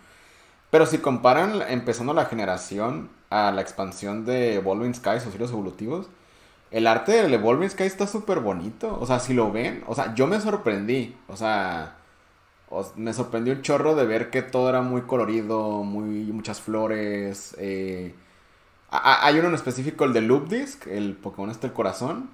Pero 0.70 0.84
si 0.84 0.99
comparan 0.99 1.62
empezando 1.66 2.12
la 2.12 2.26
generación 2.26 3.09
a 3.30 3.53
la 3.53 3.62
expansión 3.62 4.26
de 4.26 4.57
Evolving 4.57 4.95
Skies 4.95 5.26
o 5.26 5.30
cielos 5.30 5.51
evolutivos, 5.51 6.09
el 6.70 6.87
arte 6.87 7.12
del 7.12 7.32
Evolving 7.32 7.70
Sky 7.70 7.84
está 7.84 8.07
súper 8.07 8.41
bonito. 8.41 8.99
O 9.01 9.07
sea, 9.07 9.18
si 9.18 9.32
lo 9.32 9.51
ven, 9.51 9.82
o 9.87 9.95
sea, 9.95 10.14
yo 10.14 10.26
me 10.26 10.39
sorprendí. 10.39 11.16
O 11.26 11.34
sea, 11.34 11.95
me 12.97 13.14
sorprendió 13.14 13.55
un 13.55 13.62
chorro 13.62 13.95
de 13.95 14.05
ver 14.05 14.28
que 14.28 14.43
todo 14.43 14.68
era 14.68 14.82
muy 14.82 15.01
colorido, 15.03 15.84
muy 15.84 16.26
muchas 16.32 16.61
flores. 16.61 17.57
Eh, 17.59 18.14
hay 18.91 19.39
uno 19.39 19.49
en 19.49 19.55
específico, 19.55 20.05
el 20.05 20.12
de 20.12 20.20
Loop 20.20 20.49
Disc, 20.49 20.87
el 20.87 21.14
Pokémon 21.14 21.49
este 21.49 21.68
el 21.68 21.72
corazón. 21.72 22.28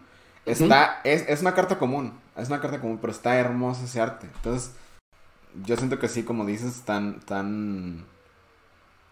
Está, 0.45 1.01
es, 1.05 1.29
es, 1.29 1.41
una 1.41 1.55
carta 1.55 1.79
común, 1.79 2.15
es 2.37 2.49
una 2.49 2.61
carta 2.61 2.81
común, 2.81 2.99
pero 3.01 3.13
está 3.13 3.37
hermoso 3.37 3.85
ese 3.85 4.01
arte. 4.01 4.29
Entonces, 4.37 4.73
yo 5.65 5.77
siento 5.77 5.99
que 5.99 6.09
sí, 6.09 6.23
como 6.23 6.47
dices, 6.47 6.77
están, 6.77 7.17
están, 7.19 8.05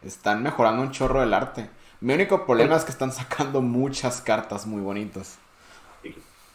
están 0.03 0.43
mejorando 0.43 0.83
un 0.83 0.91
chorro 0.91 1.23
el 1.23 1.35
arte. 1.35 1.69
Mi 2.01 2.15
único 2.15 2.47
problema 2.47 2.77
es 2.77 2.85
que 2.85 2.93
están 2.93 3.13
sacando 3.13 3.61
muchas 3.61 4.21
cartas 4.21 4.67
muy 4.67 4.81
bonitas. 4.81 5.37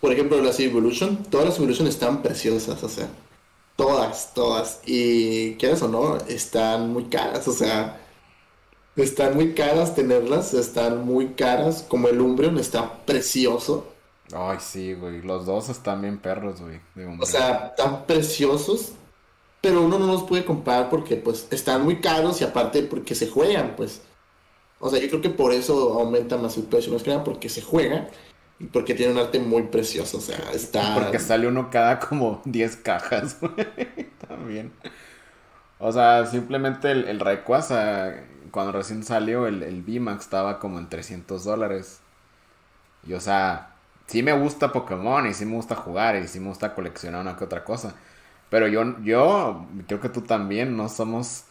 Por 0.01 0.11
ejemplo, 0.11 0.41
las 0.41 0.59
Evolution, 0.59 1.23
todas 1.23 1.47
las 1.47 1.57
Evolution 1.57 1.87
están 1.87 2.21
preciosas, 2.21 2.83
o 2.83 2.89
sea, 2.89 3.07
todas, 3.75 4.33
todas. 4.33 4.81
Y 4.85 5.55
quieras 5.55 5.81
o 5.83 5.87
no, 5.87 6.17
están 6.27 6.91
muy 6.91 7.05
caras, 7.05 7.47
o 7.47 7.51
sea, 7.51 7.99
están 8.95 9.35
muy 9.35 9.53
caras 9.53 9.95
tenerlas, 9.95 10.53
están 10.53 11.05
muy 11.05 11.33
caras. 11.33 11.85
Como 11.87 12.07
el 12.07 12.21
Umbreon 12.21 12.57
está 12.57 13.05
precioso. 13.05 13.94
Ay, 14.33 14.57
sí, 14.59 14.93
güey. 14.93 15.21
Los 15.21 15.45
dos 15.45 15.69
están 15.69 16.01
bien 16.01 16.17
perros, 16.17 16.61
güey. 16.61 16.79
O 17.19 17.25
sea, 17.25 17.67
están 17.67 18.05
preciosos. 18.05 18.93
Pero 19.61 19.81
uno 19.81 19.97
no 19.97 20.07
los 20.07 20.23
puede 20.23 20.45
comprar 20.45 20.89
porque, 20.89 21.15
pues, 21.15 21.47
están 21.51 21.83
muy 21.83 21.99
caros 21.99 22.39
y 22.41 22.43
aparte 22.43 22.83
porque 22.83 23.15
se 23.15 23.27
juegan, 23.27 23.75
pues. 23.75 24.01
O 24.79 24.89
sea, 24.89 24.99
yo 24.99 25.07
creo 25.09 25.21
que 25.21 25.29
por 25.29 25.53
eso 25.53 25.99
aumenta 25.99 26.37
más 26.37 26.57
el 26.57 26.63
precio. 26.63 26.93
Más 26.93 27.03
que 27.03 27.09
nada 27.11 27.23
porque 27.23 27.49
se 27.49 27.61
juega 27.61 28.09
y 28.59 28.65
porque 28.65 28.93
tiene 28.93 29.13
un 29.13 29.19
arte 29.19 29.39
muy 29.39 29.63
precioso. 29.63 30.17
O 30.17 30.21
sea, 30.21 30.37
está. 30.53 30.93
Porque 30.93 31.19
sale 31.19 31.47
uno 31.47 31.69
cada 31.69 31.99
como 31.99 32.41
10 32.45 32.75
cajas, 32.77 33.37
güey. 33.39 34.09
También. 34.27 34.73
O 35.79 35.91
sea, 35.91 36.25
simplemente 36.25 36.91
el, 36.91 37.05
el 37.05 37.19
Rayquaza, 37.19 38.13
cuando 38.51 38.71
recién 38.71 39.03
salió, 39.03 39.47
el, 39.47 39.61
el 39.63 39.81
VMAX 39.83 40.23
estaba 40.23 40.59
como 40.59 40.79
en 40.79 40.89
300 40.89 41.43
dólares. 41.43 41.99
Y 43.07 43.13
o 43.13 43.19
sea, 43.19 43.74
sí 44.07 44.23
me 44.23 44.33
gusta 44.33 44.71
Pokémon 44.71 45.27
y 45.27 45.33
sí 45.33 45.45
me 45.45 45.55
gusta 45.55 45.75
jugar 45.75 46.15
y 46.15 46.27
sí 46.27 46.39
me 46.39 46.49
gusta 46.49 46.73
coleccionar 46.73 47.21
una 47.21 47.35
que 47.35 47.43
otra 47.43 47.63
cosa. 47.63 47.95
Pero 48.49 48.67
yo, 48.67 49.01
yo 49.03 49.65
creo 49.87 49.99
que 49.99 50.09
tú 50.09 50.21
también 50.21 50.77
no 50.77 50.87
somos, 50.89 51.45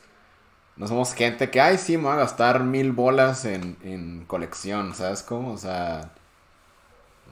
no 0.77 0.87
somos 0.87 1.13
gente 1.15 1.51
que, 1.51 1.61
ay, 1.61 1.79
sí, 1.79 1.97
me 1.97 2.05
voy 2.05 2.13
a 2.13 2.17
gastar 2.17 2.63
mil 2.63 2.93
bolas 2.93 3.45
en, 3.45 3.77
en 3.83 4.25
colección, 4.27 4.95
¿sabes 4.95 5.23
cómo? 5.23 5.53
O 5.53 5.59
sea, 5.59 6.13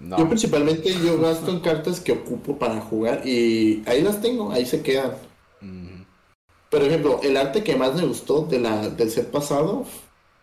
no. 0.00 0.18
Yo 0.18 0.26
principalmente 0.28 0.92
yo 1.04 1.18
gasto 1.20 1.50
en 1.50 1.60
cartas 1.60 2.00
que 2.00 2.12
ocupo 2.12 2.58
para 2.58 2.80
jugar 2.80 3.26
y 3.26 3.82
ahí 3.86 4.02
las 4.02 4.20
tengo, 4.20 4.52
ahí 4.52 4.66
se 4.66 4.82
quedan. 4.82 5.12
Por 6.70 6.82
ejemplo, 6.82 7.20
el 7.22 7.36
arte 7.36 7.62
que 7.62 7.76
más 7.76 7.94
me 7.94 8.06
gustó 8.06 8.46
de 8.46 8.58
la, 8.58 8.88
del 8.88 9.10
set 9.10 9.30
pasado, 9.30 9.84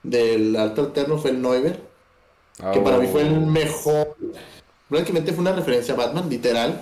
del 0.03 0.55
arte 0.55 0.81
alterno, 0.81 1.17
fue 1.17 1.31
el 1.31 1.41
Noiver. 1.41 1.89
Que 2.73 2.79
para 2.81 2.99
mí 2.99 3.07
fue 3.07 3.21
el 3.21 3.37
oh. 3.37 3.45
mejor 3.47 4.15
Prácticamente 4.89 5.33
fue 5.33 5.41
una 5.41 5.53
referencia 5.53 5.93
a 5.93 5.97
Batman, 5.97 6.29
literal. 6.29 6.81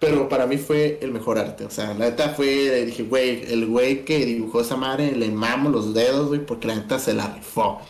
Pero 0.00 0.30
para 0.30 0.46
mí 0.46 0.56
fue 0.56 0.98
el 1.02 1.12
mejor 1.12 1.38
arte. 1.38 1.66
O 1.66 1.70
sea, 1.70 1.88
la 1.88 2.06
neta 2.06 2.30
fue, 2.30 2.86
dije, 2.86 3.02
güey, 3.02 3.52
el 3.52 3.66
güey 3.66 4.04
que 4.06 4.24
dibujó 4.24 4.62
esa 4.62 4.76
madre, 4.76 5.12
le 5.12 5.28
mamo 5.30 5.68
los 5.68 5.92
dedos, 5.92 6.28
güey, 6.28 6.44
porque 6.44 6.68
la 6.68 6.76
neta 6.76 6.98
se 6.98 7.12
la 7.12 7.26
rifó. 7.26 7.82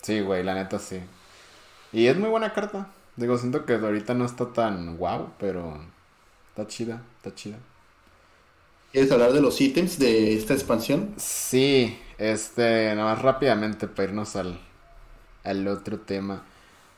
Sí, 0.00 0.20
güey, 0.20 0.42
la 0.42 0.54
neta 0.54 0.78
sí. 0.78 0.98
Y 1.92 2.06
es 2.06 2.16
muy 2.16 2.30
buena 2.30 2.54
carta. 2.54 2.88
Digo, 3.16 3.36
siento 3.36 3.66
que 3.66 3.74
ahorita 3.74 4.14
no 4.14 4.24
está 4.24 4.50
tan 4.54 4.96
guau, 4.96 5.28
pero 5.38 5.78
está 6.48 6.66
chida, 6.66 7.02
está 7.18 7.34
chida. 7.34 7.58
¿Quieres 8.90 9.12
hablar 9.12 9.34
de 9.34 9.42
los 9.42 9.60
ítems 9.60 9.98
de 9.98 10.34
esta 10.34 10.54
expansión? 10.54 11.12
Sí, 11.18 11.98
este, 12.16 12.94
nada 12.94 13.14
más 13.14 13.22
rápidamente 13.22 13.88
para 13.88 14.08
irnos 14.08 14.36
al, 14.36 14.58
al 15.44 15.68
otro 15.68 16.00
tema. 16.00 16.44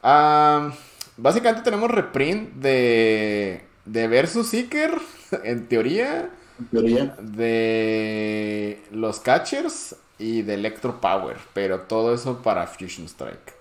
Ah... 0.00 0.72
Básicamente 1.16 1.62
tenemos 1.62 1.90
reprint 1.90 2.54
de, 2.54 3.62
de 3.84 4.08
Versus 4.08 4.48
Seeker, 4.48 4.92
en 5.44 5.68
teoría. 5.68 6.30
En 6.58 6.66
teoría. 6.66 7.16
De 7.20 8.82
los 8.90 9.20
Catchers 9.20 9.96
y 10.18 10.42
de 10.42 10.54
Electro 10.54 11.00
Power. 11.00 11.36
Pero 11.52 11.80
todo 11.80 12.14
eso 12.14 12.42
para 12.42 12.66
Fusion 12.66 13.06
Strike. 13.06 13.54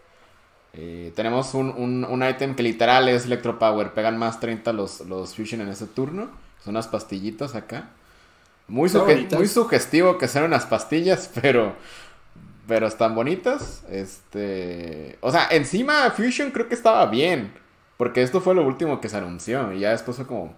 Eh, 0.74 1.12
tenemos 1.16 1.54
un, 1.54 1.70
un, 1.70 2.06
un, 2.06 2.24
item 2.28 2.56
que 2.56 2.64
literal 2.64 3.10
es 3.10 3.26
Electro 3.26 3.60
Power. 3.60 3.94
Pegan 3.94 4.18
más 4.18 4.40
30 4.40 4.72
los, 4.74 5.02
los 5.02 5.36
Fusion 5.36 5.62
en 5.62 5.70
ese 5.70 5.88
turno. 5.88 6.30
Son 6.64 6.76
unas 6.76 6.88
pastillitas 6.88 7.56
acá. 7.56 7.90
Muy, 8.68 8.90
muy 9.36 9.48
sugestivo 9.48 10.18
que 10.18 10.30
sean 10.30 10.46
unas 10.46 10.66
pastillas, 10.66 11.30
pero 11.42 11.76
pero 12.72 12.88
están 12.88 13.16
bonitas. 13.16 13.84
Este. 13.92 15.18
O 15.20 15.30
sea, 15.30 15.50
encima 15.52 16.10
Fusion 16.12 16.52
creo 16.52 16.70
que 16.70 16.74
estaba 16.74 17.06
bien. 17.08 17.52
Porque 17.98 18.22
esto 18.22 18.40
fue 18.40 18.56
lo 18.56 18.66
último 18.66 19.02
que 19.02 19.10
se 19.10 19.18
anunció. 19.18 19.74
Y 19.74 19.82
ya 19.82 19.90
después 19.90 20.16
fue 20.16 20.26
como. 20.26 20.56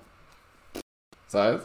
¿Sabes? 1.25 1.63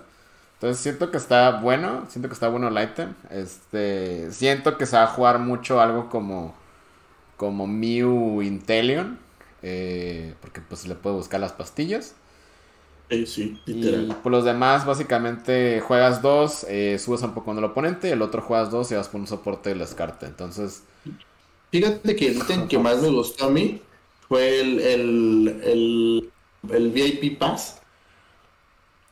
Entonces 0.55 0.83
siento 0.83 1.11
que 1.11 1.19
está 1.19 1.61
bueno. 1.61 2.07
Siento 2.09 2.31
que 2.31 2.33
está 2.33 2.49
bueno 2.49 2.69
el 2.69 2.83
item. 2.83 3.13
Este. 3.29 4.33
Siento 4.33 4.79
que 4.79 4.87
se 4.87 4.97
va 4.97 5.03
a 5.03 5.09
jugar 5.09 5.39
mucho 5.39 5.83
algo 5.83 6.09
como. 6.09 6.55
Como 7.37 7.67
Mew 7.67 8.41
Inteleon. 8.41 9.19
Eh, 9.61 10.35
porque 10.41 10.63
pues 10.63 10.89
le 10.89 10.95
puede 10.95 11.17
buscar 11.17 11.41
las 11.41 11.53
pastillas. 11.53 12.15
Sí, 13.11 13.59
literal. 13.65 14.09
Y 14.11 14.13
por 14.23 14.31
los 14.31 14.45
demás, 14.45 14.85
básicamente 14.85 15.81
juegas 15.81 16.21
dos, 16.21 16.65
eh, 16.69 16.99
subes 16.99 17.23
un 17.23 17.33
poco 17.33 17.55
del 17.55 17.65
oponente, 17.65 18.11
el 18.11 18.21
otro 18.21 18.43
juegas 18.43 18.71
dos 18.71 18.93
y 18.93 18.97
vas 18.97 19.09
por 19.09 19.21
un 19.21 19.27
soporte 19.27 19.71
de 19.71 19.77
la 19.77 19.85
descarte. 19.85 20.27
Entonces. 20.27 20.83
Fíjate 21.71 22.17
que 22.17 22.29
el 22.29 22.37
ítem 22.37 22.69
que 22.69 22.79
más 22.79 23.01
me 23.01 23.09
gustó 23.09 23.47
a 23.47 23.51
mí 23.51 23.81
fue 24.29 24.61
el, 24.61 24.81
el, 24.81 26.31
el, 26.71 26.91
VIP 26.91 27.39
Pass. 27.39 27.81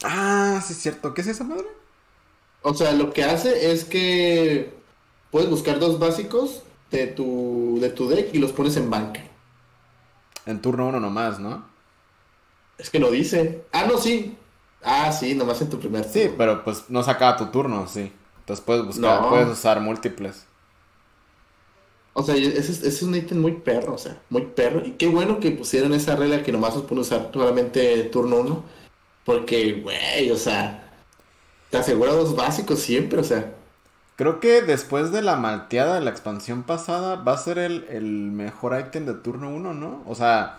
Ah, 0.02 0.62
sí 0.64 0.74
es 0.74 0.78
cierto. 0.78 1.14
¿Qué 1.14 1.22
es 1.22 1.28
esa 1.28 1.44
madre? 1.44 1.66
O 2.62 2.74
sea, 2.74 2.92
lo 2.92 3.12
que 3.14 3.24
hace 3.24 3.72
es 3.72 3.84
que 3.84 4.74
puedes 5.30 5.48
buscar 5.48 5.78
dos 5.78 5.98
básicos 5.98 6.62
de 6.90 7.06
tu, 7.06 7.78
de 7.80 7.88
tu 7.88 8.08
deck 8.08 8.34
y 8.34 8.38
los 8.38 8.52
pones 8.52 8.76
en 8.76 8.90
banca. 8.90 9.22
En 10.44 10.60
turno 10.60 10.88
uno 10.88 11.00
nomás, 11.00 11.40
¿no? 11.40 11.75
Es 12.78 12.90
que 12.90 12.98
lo 12.98 13.10
dice. 13.10 13.64
Ah, 13.72 13.86
no, 13.86 13.98
sí. 13.98 14.36
Ah, 14.82 15.10
sí, 15.12 15.34
nomás 15.34 15.60
en 15.62 15.70
tu 15.70 15.78
primer 15.78 16.02
turno. 16.02 16.12
Sí, 16.12 16.34
pero 16.36 16.62
pues 16.62 16.84
no 16.88 17.02
sacaba 17.02 17.36
tu 17.36 17.46
turno, 17.46 17.88
sí. 17.88 18.12
Entonces 18.40 18.64
puedes 18.64 18.86
buscar, 18.86 19.28
puedes 19.28 19.48
usar 19.48 19.80
múltiples. 19.80 20.44
O 22.12 22.22
sea, 22.22 22.34
ese, 22.36 22.86
es 22.86 23.02
un 23.02 23.14
ítem 23.14 23.38
muy 23.38 23.52
perro, 23.52 23.94
o 23.94 23.98
sea, 23.98 24.20
muy 24.30 24.42
perro. 24.42 24.82
Y 24.84 24.92
qué 24.92 25.08
bueno 25.08 25.40
que 25.40 25.50
pusieron 25.50 25.92
esa 25.92 26.16
regla 26.16 26.42
que 26.42 26.52
nomás 26.52 26.76
os 26.76 26.84
puede 26.84 27.02
usar 27.02 27.30
solamente 27.32 28.04
turno 28.04 28.36
uno. 28.36 28.64
Porque, 29.24 29.80
güey, 29.82 30.30
o 30.30 30.36
sea, 30.36 30.92
te 31.70 31.78
asegura 31.78 32.12
dos 32.12 32.36
básicos 32.36 32.78
siempre, 32.78 33.18
o 33.18 33.24
sea. 33.24 33.52
Creo 34.14 34.40
que 34.40 34.62
después 34.62 35.12
de 35.12 35.20
la 35.20 35.36
malteada 35.36 35.96
de 35.96 36.00
la 36.00 36.10
expansión 36.10 36.62
pasada 36.62 37.16
va 37.16 37.32
a 37.32 37.38
ser 37.38 37.58
el, 37.58 37.84
el 37.90 38.04
mejor 38.04 38.78
ítem 38.78 39.04
de 39.04 39.14
turno 39.14 39.50
uno, 39.50 39.74
¿no? 39.74 40.02
O 40.06 40.14
sea, 40.14 40.58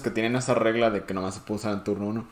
que 0.00 0.10
tienen 0.10 0.36
esa 0.36 0.54
regla 0.54 0.90
de 0.90 1.04
que 1.04 1.14
nomás 1.14 1.34
se 1.34 1.40
puede 1.40 1.60
usar 1.60 1.72
en 1.72 1.84
turno 1.84 2.06
1. 2.06 2.26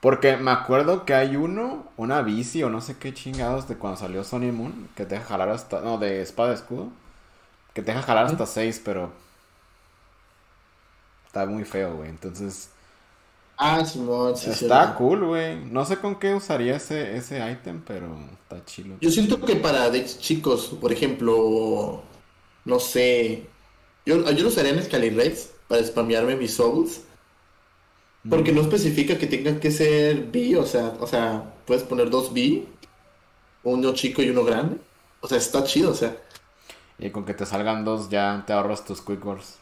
Porque 0.00 0.36
me 0.36 0.50
acuerdo 0.50 1.06
que 1.06 1.14
hay 1.14 1.36
uno, 1.36 1.86
una 1.96 2.20
bici 2.20 2.62
o 2.62 2.68
no 2.68 2.82
sé 2.82 2.98
qué 2.98 3.14
chingados 3.14 3.68
de 3.68 3.76
cuando 3.76 3.98
salió 3.98 4.22
Sony 4.22 4.52
Moon, 4.52 4.90
que 4.94 5.06
te 5.06 5.14
deja 5.14 5.28
jalar 5.28 5.48
hasta. 5.48 5.80
No, 5.80 5.96
de 5.96 6.20
espada 6.20 6.50
de 6.50 6.56
escudo. 6.56 6.88
Que 7.72 7.80
te 7.80 7.90
deja 7.90 8.02
jalar 8.02 8.26
hasta 8.26 8.44
6, 8.44 8.82
pero. 8.84 9.12
Está 11.26 11.46
muy 11.46 11.64
feo, 11.64 11.96
güey. 11.96 12.10
Entonces. 12.10 12.68
Ah, 13.56 13.82
sí, 13.84 13.98
sí, 14.36 14.50
Está 14.50 14.94
cool, 14.96 15.24
güey. 15.24 15.64
No 15.64 15.86
sé 15.86 15.96
con 15.96 16.16
qué 16.16 16.34
usaría 16.34 16.76
ese, 16.76 17.16
ese 17.16 17.38
ítem, 17.50 17.80
pero 17.86 18.14
está 18.42 18.62
chido. 18.66 18.96
Yo 19.00 19.10
siento 19.10 19.40
que 19.40 19.56
para 19.56 19.88
decks 19.88 20.18
chicos, 20.18 20.76
por 20.80 20.92
ejemplo, 20.92 22.02
no 22.66 22.78
sé. 22.78 23.46
Yo, 24.04 24.30
yo 24.30 24.42
lo 24.42 24.48
usaría 24.48 24.72
en 24.72 25.16
Race 25.16 25.53
para 25.68 25.84
spamearme 25.84 26.36
mis 26.36 26.54
souls. 26.54 27.02
Porque 28.28 28.52
no 28.52 28.62
especifica 28.62 29.18
que 29.18 29.26
tengan 29.26 29.60
que 29.60 29.70
ser 29.70 30.24
B, 30.24 30.56
o 30.56 30.64
sea, 30.64 30.94
o 30.98 31.06
sea, 31.06 31.52
puedes 31.66 31.82
poner 31.82 32.08
dos 32.08 32.32
B, 32.32 32.64
uno 33.64 33.92
chico 33.92 34.22
y 34.22 34.30
uno 34.30 34.44
grande. 34.44 34.78
O 35.20 35.28
sea, 35.28 35.36
está 35.36 35.62
chido, 35.64 35.90
o 35.90 35.94
sea. 35.94 36.16
Y 36.98 37.10
con 37.10 37.26
que 37.26 37.34
te 37.34 37.44
salgan 37.44 37.84
dos 37.84 38.08
ya 38.08 38.42
te 38.46 38.54
ahorras 38.54 38.84
tus 38.84 39.02
quick 39.02 39.22
balls. 39.22 39.56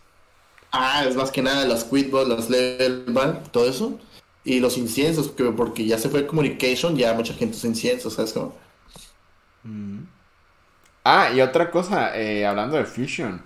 Ah, 0.70 1.04
es 1.06 1.16
más 1.16 1.32
que 1.32 1.42
nada 1.42 1.66
las 1.66 1.84
quick 1.84 2.10
balls, 2.10 2.28
las 2.28 2.50
level 2.50 3.04
ball, 3.08 3.42
todo 3.50 3.68
eso. 3.68 3.98
Y 4.44 4.60
los 4.60 4.78
inciensos, 4.78 5.28
porque 5.28 5.84
ya 5.84 5.98
se 5.98 6.08
fue 6.08 6.26
communication, 6.26 6.96
ya 6.96 7.14
mucha 7.14 7.34
gente 7.34 7.56
usa 7.56 7.68
inciensos, 7.68 8.14
¿sabes 8.14 8.32
cómo? 8.32 8.54
Mm. 9.64 10.04
Ah, 11.04 11.30
y 11.34 11.40
otra 11.40 11.70
cosa, 11.70 12.16
eh, 12.16 12.46
hablando 12.46 12.76
de 12.76 12.84
fusion. 12.84 13.42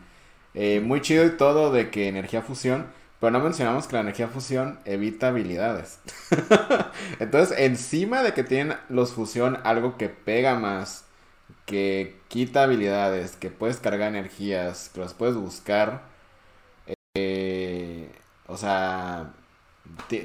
Eh, 0.56 0.80
muy 0.80 1.00
chido 1.00 1.24
y 1.24 1.36
todo 1.36 1.70
de 1.70 1.90
que 1.90 2.08
energía 2.08 2.42
fusión 2.42 2.86
pero 3.20 3.30
no 3.30 3.40
mencionamos 3.40 3.86
que 3.86 3.94
la 3.94 4.02
energía 4.02 4.28
fusión 4.28 4.78
evita 4.84 5.28
habilidades. 5.28 6.00
Entonces, 7.18 7.58
encima 7.58 8.22
de 8.22 8.34
que 8.34 8.44
tienen 8.44 8.76
los 8.88 9.12
fusión 9.12 9.58
algo 9.64 9.96
que 9.96 10.08
pega 10.10 10.58
más, 10.58 11.06
que 11.64 12.20
quita 12.28 12.64
habilidades, 12.64 13.36
que 13.36 13.50
puedes 13.50 13.78
cargar 13.78 14.08
energías, 14.10 14.90
que 14.90 15.00
las 15.00 15.14
puedes 15.14 15.34
buscar. 15.36 16.02
Eh, 17.14 18.10
o 18.46 18.56
sea, 18.58 19.32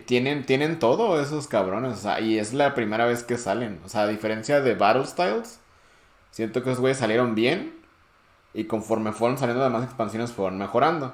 tienen, 0.06 0.46
tienen 0.46 0.80
todo 0.80 1.22
esos 1.22 1.48
cabrones. 1.48 1.94
O 1.94 2.02
sea, 2.02 2.20
y 2.20 2.40
es 2.40 2.54
la 2.54 2.76
primera 2.76 3.06
vez 3.06 3.24
que 3.24 3.38
salen. 3.38 3.80
O 3.86 3.90
sea, 3.90 4.04
a 4.04 4.08
diferencia 4.08 4.62
de 4.62 4.76
Battle 4.76 5.06
Styles, 5.06 5.60
siento 6.32 6.64
que 6.64 6.72
esos 6.72 6.82
güeyes 6.82 6.98
salieron 6.98 7.36
bien. 7.36 7.81
Y 8.54 8.66
conforme 8.66 9.12
fueron 9.12 9.38
saliendo 9.38 9.64
de 9.64 9.70
más 9.70 9.84
expansiones, 9.84 10.32
fueron 10.32 10.58
mejorando. 10.58 11.14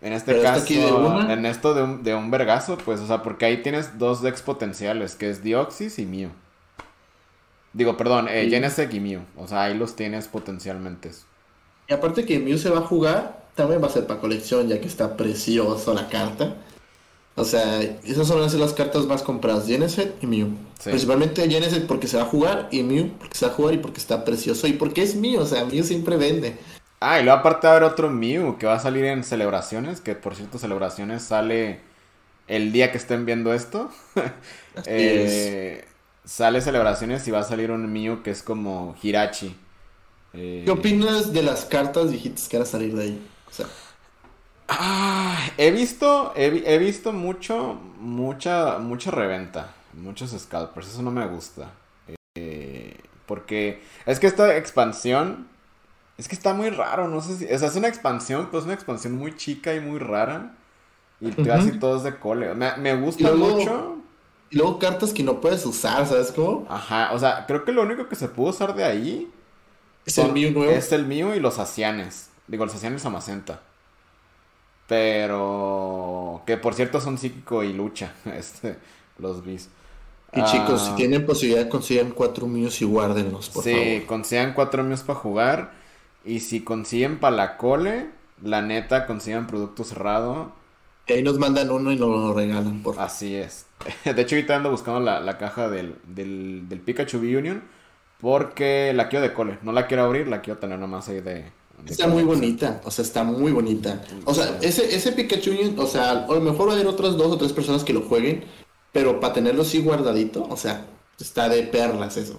En 0.00 0.12
este 0.12 0.42
caso, 0.42 0.66
en 0.66 1.46
esto 1.46 1.74
de 1.74 1.82
un, 1.82 2.02
de 2.02 2.14
un 2.14 2.30
vergazo, 2.30 2.76
pues, 2.76 3.00
o 3.00 3.06
sea, 3.06 3.22
porque 3.22 3.44
ahí 3.44 3.62
tienes 3.62 3.98
dos 3.98 4.20
decks 4.20 4.42
potenciales, 4.42 5.14
que 5.14 5.30
es 5.30 5.44
Dioxis 5.44 5.98
y 6.00 6.06
Mew. 6.06 6.30
Digo, 7.72 7.96
perdón, 7.96 8.26
eh, 8.28 8.48
Genesec 8.50 8.92
y 8.92 9.00
Mew. 9.00 9.20
O 9.36 9.46
sea, 9.46 9.64
ahí 9.64 9.74
los 9.78 9.94
tienes 9.94 10.28
potencialmente. 10.28 11.12
Y 11.88 11.94
aparte 11.94 12.24
que 12.24 12.38
Mew 12.38 12.58
se 12.58 12.70
va 12.70 12.78
a 12.78 12.82
jugar, 12.82 13.44
también 13.54 13.82
va 13.82 13.86
a 13.86 13.90
ser 13.90 14.06
para 14.06 14.20
colección, 14.20 14.68
ya 14.68 14.80
que 14.80 14.88
está 14.88 15.16
precioso 15.16 15.94
la 15.94 16.08
carta. 16.08 16.56
O 17.34 17.44
sea, 17.44 17.80
esas 17.80 18.28
son 18.28 18.40
las 18.40 18.72
cartas 18.74 19.06
más 19.06 19.22
compradas, 19.22 19.66
Geneset 19.66 20.22
y 20.22 20.26
Mew. 20.26 20.48
Principalmente 20.84 21.48
Geneset 21.48 21.86
porque 21.86 22.06
se 22.06 22.18
va 22.18 22.24
a 22.24 22.26
jugar 22.26 22.68
y 22.70 22.82
Mew 22.82 23.10
porque 23.18 23.38
se 23.38 23.46
va 23.46 23.52
a 23.52 23.54
jugar 23.54 23.74
y 23.74 23.78
porque 23.78 24.00
está 24.00 24.24
precioso 24.24 24.66
y 24.66 24.74
porque 24.74 25.02
es 25.02 25.14
Mew, 25.14 25.40
o 25.40 25.46
sea, 25.46 25.64
Mew 25.64 25.82
siempre 25.82 26.16
vende. 26.16 26.58
Ah, 27.00 27.20
y 27.20 27.24
luego 27.24 27.38
aparte 27.38 27.66
va 27.66 27.72
a 27.72 27.76
haber 27.76 27.90
otro 27.90 28.10
Mew 28.10 28.58
que 28.58 28.66
va 28.66 28.74
a 28.74 28.80
salir 28.80 29.06
en 29.06 29.24
celebraciones, 29.24 30.00
que 30.00 30.14
por 30.14 30.34
cierto 30.34 30.58
celebraciones 30.58 31.22
sale 31.22 31.80
el 32.48 32.70
día 32.70 32.92
que 32.92 32.98
estén 32.98 33.24
viendo 33.24 33.54
esto. 33.54 33.90
eh, 34.86 35.86
sale 36.24 36.60
celebraciones 36.60 37.26
y 37.26 37.30
va 37.30 37.40
a 37.40 37.44
salir 37.44 37.70
un 37.70 37.90
Mew 37.90 38.22
que 38.22 38.30
es 38.30 38.42
como 38.42 38.94
Hirachi. 39.02 39.56
Eh, 40.34 40.62
¿Qué 40.66 40.70
opinas 40.70 41.32
de 41.32 41.42
las 41.42 41.64
cartas 41.64 42.10
viejitas 42.10 42.48
que 42.48 42.58
van 42.58 42.66
a 42.66 42.70
salir 42.70 42.94
de 42.94 43.02
ahí? 43.04 43.28
O 43.48 43.52
sea... 43.52 43.66
Ah, 44.78 45.38
he 45.58 45.70
visto, 45.70 46.32
he, 46.34 46.78
visto 46.78 47.12
mucho, 47.12 47.78
mucha, 47.98 48.78
mucha 48.78 49.10
reventa, 49.10 49.74
muchos 49.92 50.30
scalpers, 50.30 50.88
eso 50.88 51.02
no 51.02 51.10
me 51.10 51.26
gusta. 51.26 51.70
Eh, 52.34 52.96
porque 53.26 53.82
es 54.06 54.18
que 54.18 54.26
esta 54.26 54.56
expansión 54.56 55.48
es 56.18 56.28
que 56.28 56.34
está 56.34 56.54
muy 56.54 56.70
raro, 56.70 57.08
no 57.08 57.20
sé 57.20 57.36
si. 57.36 57.52
O 57.52 57.58
sea, 57.58 57.68
es 57.68 57.76
una 57.76 57.88
expansión, 57.88 58.48
pues 58.50 58.62
es 58.62 58.64
una 58.66 58.74
expansión 58.74 59.16
muy 59.16 59.36
chica 59.36 59.74
y 59.74 59.80
muy 59.80 59.98
rara. 59.98 60.54
Y 61.20 61.30
casi 61.30 61.78
todos 61.78 62.02
de 62.02 62.16
cole. 62.16 62.52
Me, 62.54 62.96
gusta 62.96 63.32
mucho. 63.32 63.98
Y 64.50 64.56
luego 64.56 64.78
cartas 64.78 65.12
que 65.12 65.22
no 65.22 65.40
puedes 65.40 65.64
usar, 65.64 66.06
¿sabes 66.06 66.32
cómo? 66.32 66.66
Ajá, 66.68 67.12
o 67.12 67.18
sea, 67.18 67.46
creo 67.46 67.64
que 67.64 67.72
lo 67.72 67.82
único 67.82 68.08
que 68.08 68.16
se 68.16 68.28
pudo 68.28 68.50
usar 68.50 68.74
de 68.74 68.84
ahí. 68.84 69.30
Es 70.04 70.18
el 70.18 70.32
mío 70.32 70.50
nuevo. 70.50 70.72
Es 70.72 70.90
el 70.92 71.06
mío 71.06 71.34
y 71.34 71.40
los 71.40 71.58
asianes. 71.58 72.30
Digo, 72.48 72.64
los 72.66 72.74
asianes 72.74 73.04
Amacenta. 73.06 73.60
Pero. 74.92 76.42
Que 76.44 76.58
por 76.58 76.74
cierto 76.74 77.00
son 77.00 77.16
psíquico 77.16 77.64
y 77.64 77.72
lucha. 77.72 78.12
Este, 78.26 78.76
los 79.18 79.42
bis. 79.42 79.70
Y 80.34 80.44
chicos, 80.44 80.82
si 80.82 80.90
ah. 80.90 80.94
tienen 80.96 81.24
posibilidad, 81.24 81.66
consigan 81.68 82.10
cuatro 82.10 82.46
míos 82.46 82.82
y 82.82 82.84
guárdenlos, 82.84 83.48
por 83.48 83.64
favor. 83.64 83.78
Sí, 83.78 84.04
consigan 84.06 84.52
cuatro 84.52 84.84
míos 84.84 85.02
para 85.02 85.18
jugar. 85.18 85.72
Y 86.26 86.40
si 86.40 86.62
consiguen 86.62 87.20
para 87.20 87.36
la 87.36 87.56
cole, 87.56 88.10
la 88.42 88.60
neta 88.60 89.06
consigan 89.06 89.46
producto 89.46 89.82
cerrado. 89.82 90.52
Y 91.06 91.14
ahí 91.14 91.22
nos 91.22 91.38
mandan 91.38 91.70
uno 91.70 91.90
y 91.90 91.96
nos 91.96 92.10
lo 92.10 92.34
regalan, 92.34 92.82
por 92.82 93.00
Así 93.00 93.34
es. 93.34 93.64
De 94.04 94.20
hecho, 94.20 94.34
ahorita 94.34 94.56
ando 94.56 94.70
buscando 94.70 95.00
la, 95.00 95.38
caja 95.38 95.70
del, 95.70 95.96
del, 96.06 96.68
del, 96.68 96.80
Pikachu 96.80 97.16
Union. 97.16 97.62
Porque 98.20 98.92
la 98.94 99.08
quiero 99.08 99.22
de 99.22 99.32
cole. 99.32 99.58
No 99.62 99.72
la 99.72 99.86
quiero 99.86 100.04
abrir, 100.04 100.28
la 100.28 100.42
quiero 100.42 100.60
tener 100.60 100.78
nomás 100.78 101.08
ahí 101.08 101.22
de. 101.22 101.50
Está 101.86 102.06
muy 102.08 102.22
bonita. 102.22 102.80
O 102.84 102.90
sea, 102.90 103.04
está 103.04 103.24
muy 103.24 103.52
bonita. 103.52 104.02
O 104.24 104.34
sea, 104.34 104.58
ese, 104.60 104.94
ese 104.94 105.12
Pikachu 105.12 105.52
o 105.76 105.86
sea, 105.86 106.10
a 106.10 106.26
lo 106.26 106.40
mejor 106.40 106.68
va 106.68 106.72
a 106.72 106.74
haber 106.74 106.86
otras 106.86 107.16
dos 107.16 107.32
o 107.32 107.38
tres 107.38 107.52
personas 107.52 107.84
que 107.84 107.92
lo 107.92 108.02
jueguen. 108.02 108.44
Pero 108.92 109.20
para 109.20 109.32
tenerlo 109.32 109.62
así 109.62 109.80
guardadito, 109.80 110.46
o 110.48 110.56
sea, 110.56 110.86
está 111.18 111.48
de 111.48 111.62
perlas 111.62 112.16
eso. 112.16 112.38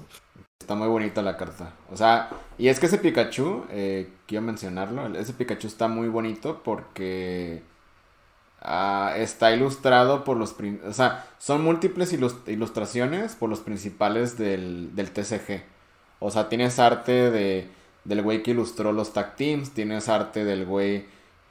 Está 0.60 0.76
muy 0.76 0.88
bonita 0.88 1.22
la 1.22 1.36
carta. 1.36 1.74
O 1.92 1.98
sea, 1.98 2.30
y 2.58 2.68
es 2.68 2.80
que 2.80 2.86
ese 2.86 3.00
Pikachu, 3.00 3.66
eh, 3.70 4.14
quiero 4.28 4.44
mencionarlo, 4.44 5.08
ese 5.18 5.34
Pikachu 5.34 5.68
está 5.68 5.88
muy 5.88 6.08
bonito 6.08 6.62
porque 6.64 7.64
ah, 8.62 9.14
está 9.18 9.54
ilustrado 9.54 10.24
por 10.24 10.38
los... 10.38 10.56
O 10.88 10.94
sea, 10.94 11.28
son 11.40 11.64
múltiples 11.64 12.14
ilustraciones 12.14 13.36
por 13.36 13.50
los 13.50 13.60
principales 13.60 14.38
del, 14.38 14.96
del 14.96 15.12
TCG. 15.12 15.64
O 16.20 16.32
sea, 16.32 16.48
tienes 16.48 16.80
arte 16.80 17.32
de, 17.32 17.68
del 18.04 18.22
güey 18.22 18.44
que 18.44 18.52
ilustró 18.52 18.92
los 18.92 19.14
tag 19.14 19.36
teams, 19.36 19.72
tienes 19.72 20.10
arte 20.10 20.46
del 20.46 20.66
güey 20.66 21.06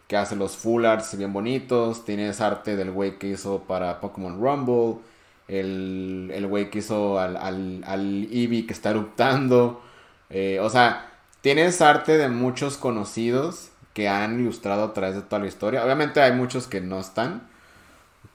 que 0.08 0.16
hace 0.16 0.36
los 0.36 0.56
full 0.56 0.84
arts 0.84 1.16
bien 1.16 1.32
bonitos, 1.32 2.04
tienes 2.04 2.40
arte 2.40 2.76
del 2.76 2.90
güey 2.90 3.18
que 3.18 3.28
hizo 3.28 3.60
para 3.60 4.00
Pokémon 4.00 4.40
Rumble 4.40 5.02
el, 5.48 6.30
el 6.34 6.46
güey 6.46 6.70
que 6.70 6.78
hizo 6.78 7.18
al, 7.18 7.36
al, 7.36 7.82
al 7.86 8.28
Eevee 8.30 8.66
que 8.66 8.72
está 8.72 8.90
eruptando. 8.90 9.82
Eh, 10.30 10.58
o 10.60 10.70
sea, 10.70 11.10
tienes 11.40 11.80
arte 11.82 12.16
de 12.16 12.28
muchos 12.28 12.76
conocidos 12.76 13.70
que 13.94 14.08
han 14.08 14.40
ilustrado 14.40 14.84
a 14.84 14.94
través 14.94 15.14
de 15.14 15.22
toda 15.22 15.40
la 15.40 15.48
historia. 15.48 15.84
Obviamente 15.84 16.20
hay 16.20 16.32
muchos 16.32 16.66
que 16.66 16.80
no 16.80 17.00
están. 17.00 17.48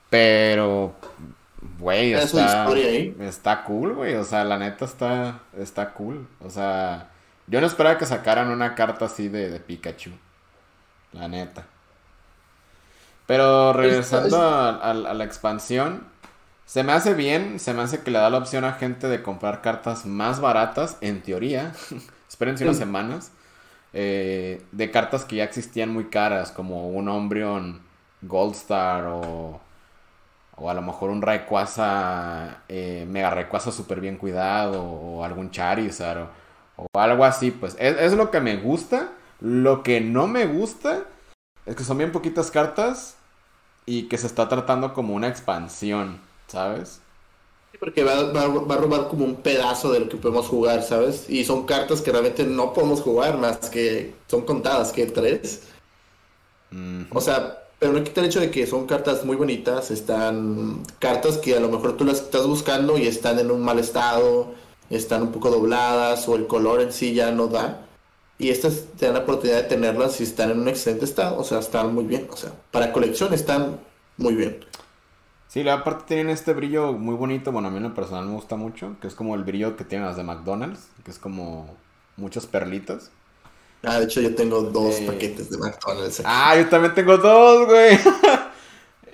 Pero, 0.10 0.96
güey, 1.80 2.14
está, 2.14 2.68
está 3.20 3.64
cool, 3.64 3.94
güey. 3.94 4.16
O 4.16 4.24
sea, 4.24 4.46
la 4.46 4.58
neta 4.58 4.86
está, 4.86 5.42
está 5.58 5.94
cool. 5.94 6.28
O 6.40 6.50
sea, 6.50 7.10
yo 7.48 7.62
no 7.62 7.68
esperaba 7.68 7.98
que 7.98 8.06
sacaran 8.06 8.50
una 8.50 8.76
carta 8.76 9.06
así 9.06 9.30
de, 9.30 9.50
de 9.50 9.60
Pikachu. 9.60 10.12
La 11.14 11.28
neta. 11.28 11.66
Pero 13.26 13.74
regresando 13.74 14.40
a 14.42 14.94
la 14.94 15.24
expansión, 15.24 16.04
se 16.68 16.84
me 16.84 16.92
hace 16.92 17.14
bien, 17.14 17.60
se 17.60 17.74
me 17.74 17.82
hace 17.82 18.02
que 18.02 18.12
le 18.12 18.20
da 18.20 18.30
la 18.30 18.40
opción 18.40 18.66
a 18.66 18.74
gente 18.74 19.08
de 19.08 19.24
comprar 19.24 19.62
cartas 19.62 20.06
más 20.06 20.42
baratas, 20.42 20.98
en 21.00 21.22
teoría. 21.22 21.72
Espérense 22.30 22.66
unas 22.66 22.78
semanas. 22.78 23.32
Eh, 23.94 24.62
de 24.74 24.92
cartas 24.92 25.24
que 25.24 25.38
ya 25.38 25.46
existían 25.46 25.94
muy 25.94 26.10
caras, 26.10 26.52
como 26.52 26.90
un 26.90 27.08
Umbreon 27.08 27.82
Goldstar 28.22 29.06
o, 29.06 29.62
o 30.58 30.70
a 30.70 30.74
lo 30.74 30.82
mejor 30.82 31.10
un 31.10 31.22
Rayquaza, 31.22 32.64
eh, 32.68 33.06
Mega 33.08 33.30
Rayquaza 33.30 33.72
súper 33.72 34.02
bien 34.02 34.18
cuidado 34.18 34.84
o 34.84 35.24
algún 35.24 35.52
Charizard 35.52 36.20
o, 36.20 36.30
o 36.78 36.88
algo 36.94 37.26
así. 37.26 37.52
Pues 37.52 37.76
es, 37.80 37.98
es, 38.00 38.14
lo 38.14 38.32
que 38.32 38.40
me 38.40 38.56
gusta. 38.56 39.12
Lo 39.42 39.84
que 39.84 40.02
no 40.02 40.28
me 40.28 40.48
gusta 40.48 41.04
es 41.66 41.76
que 41.76 41.84
son 41.84 41.98
bien 41.98 42.12
poquitas 42.12 42.50
cartas 42.50 43.18
y 43.86 44.04
que 44.04 44.18
se 44.18 44.28
está 44.28 44.48
tratando 44.48 44.94
como 44.94 45.14
una 45.14 45.28
expansión. 45.28 46.26
¿sabes? 46.48 47.02
porque 47.80 48.04
va, 48.04 48.14
a 48.14 48.78
robar 48.78 49.08
como 49.08 49.24
un 49.24 49.36
pedazo 49.36 49.92
de 49.92 50.00
lo 50.00 50.10
que 50.10 50.18
podemos 50.18 50.48
jugar, 50.48 50.82
¿sabes? 50.82 51.30
Y 51.30 51.46
son 51.46 51.68
cartas 51.68 52.02
que 52.02 52.12
realmente 52.12 52.44
no 52.44 52.74
podemos 52.74 53.02
jugar 53.02 53.38
más 53.38 53.70
que 53.70 54.16
son 54.26 54.42
contadas, 54.46 54.92
que 54.92 55.06
tres. 55.06 55.62
O 57.12 57.22
sea, 57.22 57.66
pero 57.78 57.94
no 57.94 58.04
quita 58.04 58.22
el 58.22 58.28
hecho 58.28 58.40
de 58.40 58.50
que 58.50 58.66
son 58.66 58.88
cartas 58.88 59.24
muy 59.26 59.36
bonitas, 59.36 59.92
están 59.92 60.82
cartas 60.98 61.38
que 61.38 61.56
a 61.56 61.60
lo 61.60 61.70
mejor 61.70 61.98
tú 61.98 62.04
las 62.04 62.22
estás 62.22 62.48
buscando 62.48 62.98
y 62.98 63.06
están 63.06 63.38
en 63.38 63.52
un 63.52 63.62
mal 63.62 63.78
estado, 63.78 64.56
están 64.96 65.24
un 65.24 65.32
poco 65.32 65.50
dobladas 65.50 66.28
o 66.28 66.36
el 66.36 66.48
color 66.48 66.82
en 66.82 66.92
sí 66.92 67.14
ya 67.14 67.32
no 67.32 67.48
da. 67.48 67.82
Y 68.40 68.50
estas 68.50 68.86
te 68.98 69.06
dan 69.06 69.16
la 69.16 69.22
oportunidad 69.22 69.64
de 69.64 69.70
tenerlas 69.70 70.20
y 70.22 70.24
están 70.24 70.52
en 70.52 70.60
un 70.60 70.68
excelente 70.68 71.06
estado, 71.06 71.38
o 71.40 71.44
sea, 71.44 71.60
están 71.60 71.94
muy 71.94 72.06
bien, 72.06 72.28
o 72.32 72.38
sea, 72.38 72.52
para 72.72 72.94
colección 72.94 73.34
están 73.34 73.80
muy 74.18 74.36
bien. 74.36 74.60
Sí, 75.48 75.64
la 75.64 75.84
parte 75.84 76.04
tienen 76.08 76.30
este 76.30 76.54
brillo 76.54 76.94
muy 76.94 77.16
bonito, 77.16 77.52
bueno, 77.52 77.70
a 77.70 77.72
mí 77.72 77.78
en 77.78 77.84
lo 77.84 77.96
personal 77.96 78.26
me 78.26 78.34
gusta 78.34 78.56
mucho, 78.56 78.96
que 79.02 79.08
es 79.08 79.16
como 79.16 79.34
el 79.34 79.44
brillo 79.44 79.76
que 79.76 79.86
tienen 79.86 80.06
las 80.06 80.18
de 80.18 80.24
McDonald's, 80.24 80.88
que 81.04 81.10
es 81.10 81.18
como 81.18 81.76
muchos 82.16 82.46
perlitos. 82.46 83.10
Ah, 83.84 84.00
de 84.00 84.06
hecho 84.06 84.22
yo 84.22 84.36
tengo 84.36 84.62
dos 84.62 84.96
paquetes 85.02 85.50
de 85.50 85.58
McDonald's. 85.58 86.22
Ah, 86.26 86.56
yo 86.58 86.68
también 86.68 86.94
tengo 86.94 87.18
dos, 87.18 87.68
güey. 87.68 87.98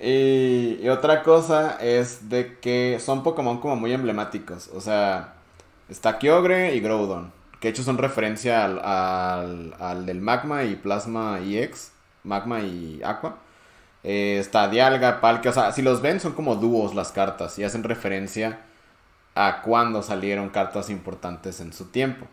y, 0.00 0.88
otra 0.88 1.22
cosa 1.22 1.78
es 1.80 2.28
de 2.28 2.58
que 2.58 2.98
son 3.00 3.22
Pokémon 3.22 3.60
como 3.60 3.76
muy 3.76 3.92
emblemáticos. 3.92 4.68
O 4.74 4.80
sea, 4.80 5.34
está 5.88 6.18
Kyogre 6.18 6.74
y 6.74 6.80
Groudon. 6.80 7.32
Que 7.60 7.68
de 7.68 7.72
hecho 7.72 7.82
son 7.82 7.98
referencia 7.98 8.64
al, 8.64 9.74
al, 9.78 10.06
del 10.06 10.20
Magma 10.20 10.64
y 10.64 10.76
Plasma 10.76 11.40
EX. 11.40 11.92
Magma 12.22 12.60
y 12.60 13.00
Aqua. 13.04 13.38
Eh, 14.02 14.38
está 14.38 14.68
Dialga, 14.68 15.20
Palkia. 15.20 15.50
O 15.50 15.54
sea, 15.54 15.72
si 15.72 15.82
los 15.82 16.02
ven 16.02 16.20
son 16.20 16.32
como 16.32 16.56
dúos 16.56 16.94
las 16.94 17.12
cartas. 17.12 17.58
Y 17.58 17.64
hacen 17.64 17.84
referencia 17.84 18.60
a 19.34 19.62
cuando 19.62 20.02
salieron 20.02 20.50
cartas 20.50 20.90
importantes 20.90 21.60
en 21.60 21.72
su 21.72 21.86
tiempo. 21.86 22.26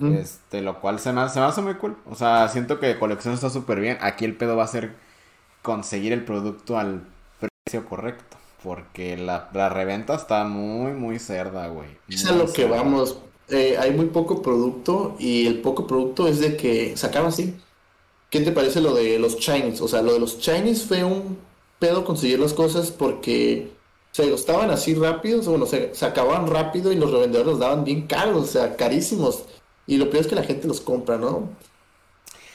Este, 0.00 0.62
lo 0.62 0.80
cual 0.80 0.98
se 0.98 1.12
me, 1.12 1.28
se 1.28 1.40
me 1.40 1.46
hace 1.46 1.60
muy 1.60 1.74
cool. 1.74 1.96
O 2.06 2.14
sea, 2.14 2.48
siento 2.48 2.80
que 2.80 2.98
colección 2.98 3.34
está 3.34 3.50
súper 3.50 3.80
bien. 3.80 3.98
Aquí 4.00 4.24
el 4.24 4.36
pedo 4.36 4.56
va 4.56 4.64
a 4.64 4.68
ser 4.68 4.94
conseguir 5.62 6.12
el 6.12 6.24
producto 6.24 6.78
al 6.78 7.02
precio 7.38 7.86
correcto. 7.88 8.33
Porque 8.64 9.18
la, 9.18 9.50
reventa 9.68 10.14
está 10.14 10.44
muy, 10.44 10.92
muy 10.92 11.18
cerda, 11.18 11.68
güey. 11.68 11.88
Es 12.08 12.24
a 12.24 12.32
lo 12.32 12.50
que 12.50 12.64
vamos. 12.64 13.18
Eh, 13.50 13.76
hay 13.78 13.90
muy 13.90 14.06
poco 14.06 14.40
producto 14.40 15.16
y 15.18 15.46
el 15.46 15.60
poco 15.60 15.86
producto 15.86 16.26
es 16.26 16.40
de 16.40 16.56
que 16.56 16.96
sacaron 16.96 17.28
así. 17.28 17.54
¿Qué 18.30 18.40
te 18.40 18.52
parece 18.52 18.80
lo 18.80 18.94
de 18.94 19.18
los 19.18 19.36
Chinese? 19.36 19.84
O 19.84 19.86
sea, 19.86 20.00
lo 20.00 20.14
de 20.14 20.18
los 20.18 20.38
Chinese 20.38 20.86
fue 20.86 21.04
un 21.04 21.36
pedo 21.78 22.06
conseguir 22.06 22.40
las 22.40 22.54
cosas 22.54 22.90
porque 22.90 23.70
se 24.12 24.34
así 24.70 24.94
rápidos, 24.94 25.46
bueno, 25.46 25.66
se, 25.66 25.94
se 25.94 26.06
acababan 26.06 26.46
rápido 26.46 26.90
y 26.90 26.96
los 26.96 27.10
revendedores 27.10 27.46
los 27.46 27.58
daban 27.58 27.84
bien 27.84 28.06
caros, 28.06 28.44
o 28.44 28.46
sea, 28.46 28.76
carísimos. 28.76 29.42
Y 29.86 29.98
lo 29.98 30.08
peor 30.08 30.22
es 30.22 30.26
que 30.28 30.36
la 30.36 30.42
gente 30.42 30.66
los 30.66 30.80
compra, 30.80 31.18
¿no? 31.18 31.50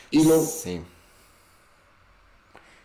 Y 0.09 0.23
lo... 0.23 0.41
Sí. 0.41 0.81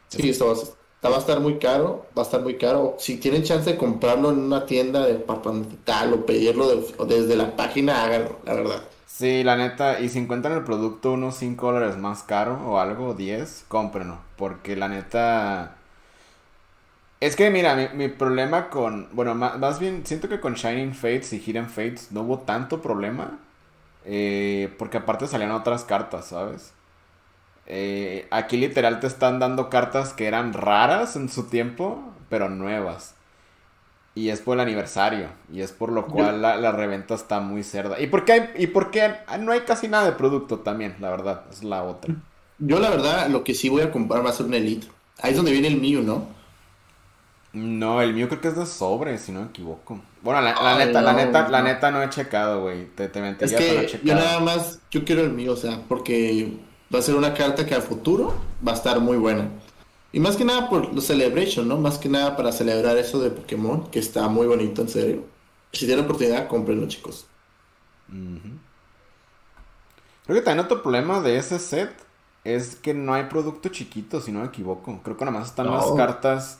Sí, 0.09 0.29
esto 0.29 0.77
va, 1.11 1.17
a 1.17 1.19
estar 1.21 1.41
muy 1.41 1.59
caro, 1.59 2.07
va 2.17 2.23
a 2.23 2.25
estar 2.25 2.43
muy 2.43 2.57
caro. 2.57 2.97
Si 2.99 3.17
tienen 3.19 3.43
chance 3.43 3.71
de 3.71 3.77
comprarlo 3.77 4.31
en 4.31 4.39
una 4.39 4.67
tienda 4.67 5.05
de 5.05 5.15
digital 5.15 6.13
o 6.13 6.27
pedirlo 6.27 6.69
desde 7.07 7.37
la 7.37 7.57
página, 7.57 8.05
háganlo, 8.05 8.39
la 8.45 8.55
verdad. 8.55 8.83
Sí, 9.07 9.45
la 9.45 9.57
neta, 9.57 10.01
y 10.01 10.09
si 10.09 10.19
encuentran 10.19 10.55
el 10.55 10.65
producto 10.65 11.13
unos 11.13 11.37
5 11.37 11.73
dólares 11.73 11.97
más 11.99 12.23
caro 12.25 12.61
o 12.67 12.81
algo, 12.81 13.15
10, 13.15 13.67
cómprenlo. 13.69 14.19
Porque 14.37 14.77
la 14.77 14.89
neta... 14.89 15.77
Es 17.21 17.37
que 17.37 17.49
mira, 17.51 17.77
mi, 17.77 17.89
mi 17.95 18.09
problema 18.09 18.71
con... 18.71 19.09
Bueno, 19.13 19.35
más, 19.35 19.59
más, 19.59 19.79
bien, 19.79 20.05
siento 20.05 20.29
que 20.29 20.41
con 20.41 20.55
Shining 20.55 20.95
Fates 20.95 21.33
y 21.33 21.39
Hidden 21.39 21.69
Fates 21.69 22.13
no 22.13 22.23
hubo 22.23 22.41
tanto 22.41 22.83
problema. 22.83 23.39
Eh, 24.05 24.75
porque 24.79 24.99
aparte 24.99 25.27
salían 25.27 25.53
otras 25.53 25.85
cartas, 25.85 26.27
¿sabes? 26.27 26.73
Eh, 27.67 28.27
aquí 28.31 28.57
literal 28.57 29.01
te 29.01 29.07
están 29.07 29.39
dando 29.39 29.71
cartas 29.71 30.13
que 30.13 30.27
eran 30.27 30.53
raras 30.53 31.17
en 31.17 31.29
su 31.29 31.49
tiempo, 31.49 32.03
pero 32.29 32.49
nuevas. 32.49 33.15
Y 34.15 34.29
es 34.29 34.41
por 34.41 34.57
el 34.57 34.61
aniversario. 34.61 35.29
Y 35.53 35.61
es 35.61 35.73
por 35.73 35.91
lo 35.91 36.07
cual 36.07 36.41
la, 36.41 36.73
reventa 36.73 37.15
está 37.15 37.41
muy 37.41 37.65
cerda. 37.65 38.01
¿Y 38.01 38.07
por, 38.07 38.25
qué 38.25 38.51
¿Y 38.57 38.69
por 38.69 38.91
qué 38.91 39.15
no 39.41 39.53
hay 39.53 39.61
casi 39.61 39.89
nada 39.89 40.05
de 40.05 40.13
producto 40.13 40.61
también? 40.61 40.97
La 41.01 41.11
verdad, 41.11 41.45
es 41.51 41.65
la 41.65 41.83
otra. 41.83 42.15
Yo 42.59 42.79
la 42.79 42.91
verdad, 42.91 43.29
lo 43.29 43.43
que 43.43 43.55
sí 43.55 43.69
voy 43.69 43.83
a 43.83 43.91
comprar 43.91 44.25
va 44.25 44.31
a 44.31 44.33
ser 44.33 44.47
un 44.47 44.55
Elite. 44.55 44.87
Ahí 45.21 45.33
es 45.33 45.37
donde 45.37 45.51
viene 45.51 45.69
el 45.69 45.81
mío, 45.81 46.01
¿no? 46.03 46.29
No, 47.53 48.03
el 48.03 48.15
mío 48.15 48.29
creo 48.29 48.41
que 48.41 48.49
es 48.49 48.57
de 48.57 48.67
sobre, 48.67 49.19
si 49.19 49.33
no 49.33 49.41
me 49.41 49.47
equivoco. 49.47 50.01
Bueno, 50.23 50.41
la, 50.41 50.51
neta, 50.79 51.03
la 51.03 51.13
neta, 51.13 51.49
la 51.49 51.63
neta 51.63 51.91
no 51.91 52.03
he 52.03 52.09
checado, 52.09 52.63
güey. 52.63 52.87
Te, 52.87 53.09
te 53.09 53.21
mentiría, 53.21 53.59
es 53.59 53.93
que 53.93 54.01
Yo 54.03 54.15
nada 54.15 54.41
más, 54.41 54.81
yo 54.91 55.05
quiero 55.05 55.23
el 55.23 55.31
mío, 55.31 55.53
o 55.53 55.57
sea, 55.57 55.81
porque 55.89 56.57
va 56.93 56.99
a 56.99 57.03
ser 57.03 57.15
una 57.15 57.35
carta 57.35 57.67
que 57.67 57.75
al 57.75 57.83
futuro 57.83 58.35
va 58.67 58.73
a 58.73 58.75
estar 58.75 59.01
muy 59.01 59.17
buena. 59.17 59.49
Y 60.13 60.21
más 60.21 60.37
que 60.37 60.45
nada 60.45 60.69
por 60.69 60.95
los 60.95 61.07
Celebration, 61.07 61.67
¿no? 61.67 61.77
Más 61.79 61.99
que 61.99 62.09
nada 62.09 62.37
para 62.37 62.53
celebrar 62.53 62.97
eso 62.97 63.21
de 63.21 63.31
Pokémon, 63.31 63.91
que 63.91 63.99
está 63.99 64.29
muy 64.29 64.47
bonito, 64.47 64.83
en 64.83 64.89
serio. 64.89 65.25
Si 65.73 65.87
tienen 65.87 66.05
oportunidad, 66.05 66.47
cómprenlo, 66.47 66.87
chicos. 66.87 67.27
Creo 70.25 70.39
que 70.39 70.41
también 70.41 70.65
otro 70.65 70.83
problema 70.83 71.21
de 71.21 71.37
ese 71.37 71.59
set 71.59 71.93
es 72.45 72.77
que 72.77 72.95
no 72.95 73.13
hay 73.15 73.25
producto 73.25 73.71
chiquito, 73.71 74.21
si 74.21 74.31
no 74.31 74.41
me 74.41 74.47
equivoco. 74.47 75.01
Creo 75.03 75.17
que 75.17 75.25
nada 75.25 75.39
más 75.39 75.49
están 75.49 75.71
las 75.71 75.91
cartas 75.93 76.59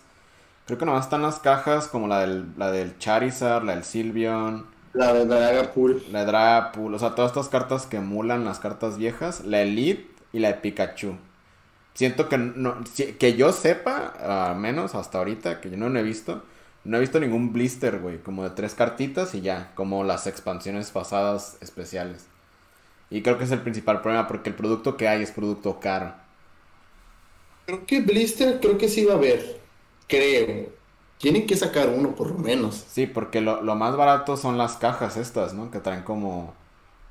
Creo 0.67 0.79
que 0.79 0.87
nomás 0.87 1.05
están 1.05 1.21
las 1.21 1.41
cajas 1.41 1.89
como 1.89 2.09
la 2.09 2.21
del, 2.21 2.47
la 2.57 2.71
del 2.71 2.99
Charizard, 2.99 3.65
la 3.65 3.75
del 3.75 3.85
Sylveon. 3.85 4.67
La 4.95 5.13
de 5.13 5.27
Dragapult. 5.27 6.09
La 6.11 6.21
de 6.21 6.27
Dragapult. 6.27 6.95
O 6.95 6.99
sea, 6.99 7.15
todas 7.15 7.33
estas 7.33 7.49
cartas 7.49 7.87
que 7.87 7.99
emulan 7.99 8.47
las 8.47 8.61
cartas 8.61 8.97
viejas. 8.97 9.45
La 9.45 9.61
Elite 9.61 10.14
y 10.35 10.41
la 10.41 10.49
de 10.49 10.55
Pikachu. 10.55 11.17
Siento 11.95 12.29
que 12.29 12.37
no, 12.37 12.77
que 13.19 13.37
yo 13.37 13.53
sepa, 13.53 14.51
al 14.51 14.57
menos 14.57 14.95
hasta 14.95 15.19
ahorita, 15.19 15.63
que 15.63 15.71
yo 15.71 15.79
no 15.79 15.89
lo 15.89 15.99
he 15.99 16.03
visto. 16.03 16.43
No 16.85 16.99
he 16.99 17.01
visto 17.01 17.19
ningún 17.19 17.55
blister, 17.55 18.01
güey. 18.01 18.19
Como 18.19 18.43
de 18.43 18.51
tres 18.51 18.75
cartitas 18.75 19.35
y 19.35 19.41
ya. 19.41 19.73
Como 19.75 20.05
las 20.05 20.27
expansiones 20.27 20.91
pasadas 20.91 21.57
especiales. 21.63 22.27
Y 23.09 23.23
creo 23.23 23.39
que 23.39 23.45
es 23.45 23.53
el 23.53 23.63
principal 23.63 24.03
problema 24.03 24.27
porque 24.27 24.51
el 24.51 24.57
producto 24.57 24.99
que 24.99 25.09
hay 25.09 25.23
es 25.23 25.31
producto 25.31 25.81
caro. 25.81 26.13
Creo 27.65 27.87
que 27.87 28.01
blister, 28.03 28.61
creo 28.61 28.77
que 28.77 28.89
sí 28.89 29.07
va 29.07 29.15
a 29.15 29.17
haber 29.17 29.65
creo. 30.09 30.69
Tienen 31.19 31.47
que 31.47 31.57
sacar 31.57 31.89
uno 31.89 32.15
por 32.15 32.31
lo 32.31 32.39
menos. 32.39 32.85
Sí, 32.89 33.07
porque 33.07 33.41
lo, 33.41 33.63
más 33.75 33.97
barato 33.97 34.37
son 34.37 34.59
las 34.59 34.77
cajas 34.77 35.17
estas, 35.17 35.55
¿no? 35.55 35.71
Que 35.71 35.81
traen 35.81 36.03
como 36.03 36.55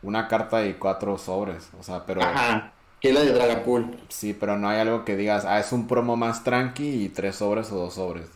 una 0.02 0.28
carta 0.28 0.66
y 0.66 0.74
cuatro 0.74 1.18
sobres. 1.18 1.70
O 1.80 1.84
sea, 1.84 2.06
pero. 2.06 2.22
Ajá, 2.22 2.74
que 3.04 3.10
es 3.10 3.16
la 3.16 3.22
de 3.22 3.34
Dragapult. 3.34 3.96
Sí, 4.08 4.34
pero 4.34 4.58
no 4.58 4.70
hay 4.70 4.80
algo 4.80 5.04
que 5.04 5.18
digas, 5.18 5.44
ah, 5.44 5.60
es 5.60 5.74
un 5.74 5.88
promo 5.88 6.16
más 6.16 6.46
tranqui 6.46 7.04
y 7.04 7.10
tres 7.10 7.36
sobres 7.36 7.70
o 7.74 7.76
dos 7.76 7.96
sobres. 7.96 8.30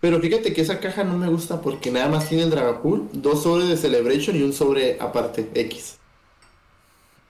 Pero 0.00 0.18
fíjate 0.20 0.54
que 0.54 0.62
esa 0.62 0.80
caja 0.80 1.04
no 1.04 1.18
me 1.18 1.28
gusta 1.28 1.60
porque 1.60 1.90
nada 1.90 2.08
más 2.08 2.30
tiene 2.30 2.44
el 2.44 2.50
Dragapult, 2.50 3.12
dos 3.12 3.42
sobres 3.42 3.68
de 3.68 3.76
Celebration 3.76 4.34
y 4.36 4.42
un 4.42 4.54
sobre 4.54 4.98
aparte, 4.98 5.50
X. 5.54 5.98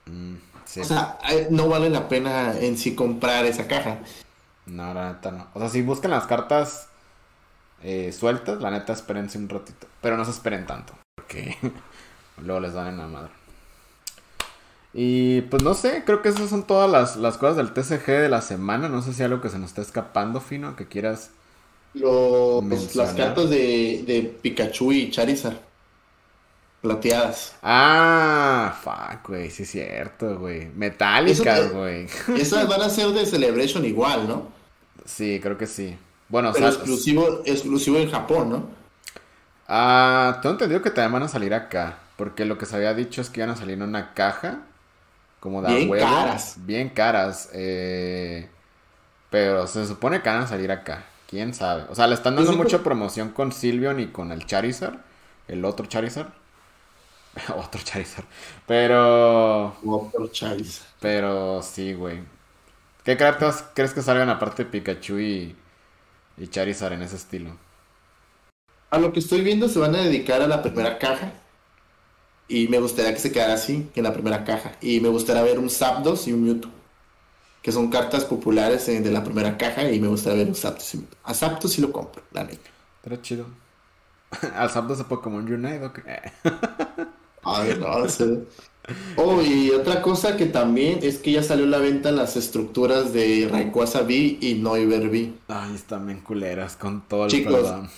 Mm, 0.05 0.35
o 0.79 0.83
sea, 0.85 1.19
no 1.49 1.67
vale 1.67 1.89
la 1.89 2.07
pena 2.07 2.57
en 2.57 2.77
sí 2.77 2.95
comprar 2.95 3.45
esa 3.45 3.67
caja. 3.67 3.99
No, 4.65 4.93
la 4.93 5.11
neta 5.11 5.31
no. 5.31 5.47
O 5.53 5.59
sea, 5.59 5.67
si 5.67 5.81
buscan 5.81 6.11
las 6.11 6.25
cartas 6.25 6.87
eh, 7.83 8.13
sueltas, 8.17 8.61
la 8.61 8.71
neta 8.71 8.93
espérense 8.93 9.37
un 9.37 9.49
ratito. 9.49 9.87
Pero 10.01 10.15
no 10.15 10.23
se 10.23 10.31
esperen 10.31 10.65
tanto. 10.65 10.93
Porque 11.15 11.57
luego 12.41 12.61
les 12.61 12.73
dan 12.73 12.87
en 12.87 12.97
la 12.97 13.07
madre. 13.07 13.38
Y 14.93 15.41
pues 15.41 15.61
no 15.63 15.73
sé, 15.75 16.03
creo 16.05 16.21
que 16.21 16.29
esas 16.29 16.49
son 16.49 16.63
todas 16.63 17.15
las, 17.15 17.37
cosas 17.37 17.57
del 17.57 17.73
TCG 17.73 18.07
de 18.07 18.29
la 18.29 18.41
semana. 18.41 18.89
No 18.89 19.01
sé 19.01 19.13
si 19.13 19.21
hay 19.21 19.27
algo 19.27 19.41
que 19.41 19.49
se 19.49 19.59
nos 19.59 19.69
está 19.69 19.81
escapando, 19.81 20.41
Fino, 20.41 20.75
que 20.75 20.87
quieras. 20.87 21.31
Lo, 21.93 22.63
pues, 22.67 22.95
las 22.95 23.13
cartas 23.13 23.49
de, 23.49 24.03
de 24.05 24.35
Pikachu 24.41 24.91
y 24.91 25.11
Charizard. 25.11 25.57
Plateadas. 26.81 27.55
Ah, 27.61 28.73
fuck, 28.81 29.27
güey, 29.27 29.49
sí 29.51 29.63
es 29.63 29.71
cierto, 29.71 30.39
güey. 30.39 30.67
Metálicas, 30.75 31.73
güey. 31.73 32.07
Esas 32.37 32.67
van 32.69 32.81
a 32.81 32.89
ser 32.89 33.09
de 33.09 33.25
Celebration 33.25 33.83
igual, 33.83 34.27
¿no? 34.27 34.47
Sí, 35.05 35.39
creo 35.41 35.57
que 35.57 35.67
sí. 35.67 35.97
Bueno, 36.29 36.51
Pero 36.53 36.67
exclusivo, 36.67 37.41
exclusivo 37.45 37.97
en 37.97 38.09
Japón, 38.09 38.49
¿no? 38.49 38.69
Ah, 39.67 40.39
tengo 40.41 40.53
entendido 40.53 40.81
que 40.81 40.89
también 40.89 41.13
van 41.13 41.23
a 41.23 41.27
salir 41.27 41.53
acá. 41.53 41.99
Porque 42.15 42.45
lo 42.45 42.57
que 42.57 42.65
se 42.65 42.75
había 42.75 42.93
dicho 42.93 43.21
es 43.21 43.29
que 43.29 43.41
iban 43.41 43.49
a 43.49 43.55
salir 43.57 43.73
en 43.73 43.83
una 43.83 44.13
caja. 44.13 44.59
Como 45.39 45.61
de 45.61 45.73
bien 45.73 45.99
caras. 45.99 46.55
Bien 46.65 46.89
caras. 46.89 47.49
Eh, 47.53 48.49
pero 49.29 49.67
se 49.67 49.85
supone 49.87 50.21
que 50.21 50.29
van 50.29 50.41
a 50.41 50.47
salir 50.47 50.71
acá. 50.71 51.05
¿Quién 51.27 51.53
sabe? 51.53 51.83
O 51.89 51.95
sea, 51.95 52.07
le 52.07 52.15
están 52.15 52.35
dando 52.35 52.53
mucha 52.53 52.79
promoción 52.83 53.29
con 53.29 53.51
Silvion 53.51 53.99
y 53.99 54.07
con 54.07 54.31
el 54.31 54.45
Charizard. 54.45 54.97
El 55.47 55.63
otro 55.63 55.85
Charizard. 55.85 56.29
otro 57.55 57.81
Charizard. 57.83 58.25
Pero... 58.65 59.75
Otro 59.85 60.27
Charizard. 60.27 60.87
Pero 60.99 61.61
sí, 61.61 61.93
güey. 61.93 62.19
¿Qué 63.03 63.15
cartas 63.15 63.63
crees 63.73 63.93
que 63.93 64.01
salgan 64.01 64.29
aparte 64.29 64.63
de 64.63 64.71
Pikachu 64.71 65.19
y, 65.19 65.55
y 66.37 66.47
Charizard 66.47 66.93
en 66.93 67.03
ese 67.03 67.15
estilo? 67.15 67.55
A 68.89 68.97
lo 68.97 69.13
que 69.13 69.19
estoy 69.19 69.41
viendo 69.41 69.69
se 69.69 69.79
van 69.79 69.95
a 69.95 70.01
dedicar 70.01 70.41
a 70.41 70.47
la 70.47 70.63
primera 70.63 70.97
caja. 70.97 71.31
Y 72.49 72.67
me 72.67 72.79
gustaría 72.79 73.13
que 73.13 73.19
se 73.21 73.31
quedara 73.31 73.53
así, 73.53 73.89
en 73.95 74.03
la 74.03 74.13
primera 74.13 74.43
caja. 74.43 74.77
Y 74.81 74.99
me 75.01 75.09
gustaría 75.09 75.43
ver 75.43 75.59
un 75.59 75.69
Zapdos 75.69 76.27
y 76.27 76.33
un 76.33 76.43
Mewtwo. 76.43 76.71
que 77.61 77.71
son 77.71 77.89
cartas 77.89 78.25
populares 78.25 78.87
eh, 78.89 79.01
de 79.01 79.11
la 79.11 79.23
primera 79.23 79.57
caja 79.57 79.89
y 79.91 79.99
me 79.99 80.07
gusta 80.09 80.33
ver 80.33 80.47
los 80.47 80.59
Zapdos. 80.59 80.93
A 81.23 81.33
Zapdos 81.33 81.73
sí 81.73 81.81
lo 81.81 81.91
compro, 81.91 82.23
la 82.31 82.43
neta. 82.45 82.69
Pero 83.03 83.17
chido. 83.17 83.47
Al 84.55 84.69
Zapdos 84.69 84.97
de 84.99 85.05
Pokémon 85.05 85.43
Unite, 85.51 85.85
ok. 85.85 85.99
Ay, 87.43 87.77
no, 87.79 88.07
sé. 88.09 88.43
Oh, 89.15 89.41
y 89.41 89.71
otra 89.71 90.01
cosa 90.01 90.35
que 90.37 90.47
también 90.47 90.99
es 91.03 91.19
que 91.19 91.31
ya 91.33 91.43
salió 91.43 91.65
a 91.65 91.69
la 91.69 91.77
venta 91.79 92.11
las 92.11 92.35
estructuras 92.37 93.13
de 93.13 93.47
Rayquaza 93.51 94.01
V 94.03 94.37
y 94.41 94.55
Noiver 94.61 95.07
V. 95.09 95.33
Ay, 95.47 95.75
están 95.75 96.07
bien 96.07 96.21
culeras 96.21 96.75
con 96.75 97.01
todo 97.07 97.25
el 97.25 97.31
Chicos, 97.31 97.53
perdón. 97.53 97.89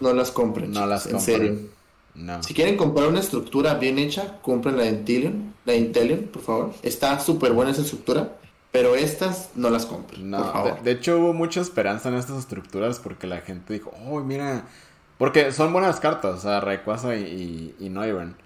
No 0.00 0.12
las 0.14 0.30
compren. 0.32 0.72
No 0.72 0.86
las 0.86 1.06
en 1.06 1.12
compren. 1.12 1.38
serio. 1.38 1.71
No. 2.14 2.42
Si 2.42 2.52
quieren 2.54 2.76
comprar 2.76 3.08
una 3.08 3.20
estructura 3.20 3.74
bien 3.74 3.98
hecha, 3.98 4.38
compren 4.42 4.76
la 4.76 4.82
de 4.84 4.90
Intelion, 4.90 5.54
la 5.64 5.72
de 5.72 5.78
Intelion, 5.78 6.20
por 6.32 6.42
favor. 6.42 6.74
Está 6.82 7.18
súper 7.20 7.52
buena 7.52 7.70
esa 7.70 7.80
estructura, 7.82 8.32
pero 8.70 8.94
estas 8.96 9.50
no 9.54 9.70
las 9.70 9.86
compren, 9.86 10.30
No, 10.30 10.38
por 10.38 10.46
de, 10.46 10.52
favor. 10.52 10.82
de 10.82 10.90
hecho 10.92 11.18
hubo 11.18 11.32
mucha 11.32 11.60
esperanza 11.60 12.08
en 12.10 12.16
estas 12.16 12.38
estructuras 12.38 12.98
porque 12.98 13.26
la 13.26 13.38
gente 13.40 13.72
dijo, 13.74 13.92
oh, 14.06 14.20
mira, 14.20 14.64
porque 15.18 15.52
son 15.52 15.72
buenas 15.72 16.00
cartas, 16.00 16.36
o 16.36 16.40
sea, 16.40 16.60
Rayquaza 16.60 17.16
y, 17.16 17.74
y, 17.80 17.86
y 17.86 17.88
Noivern, 17.88 18.36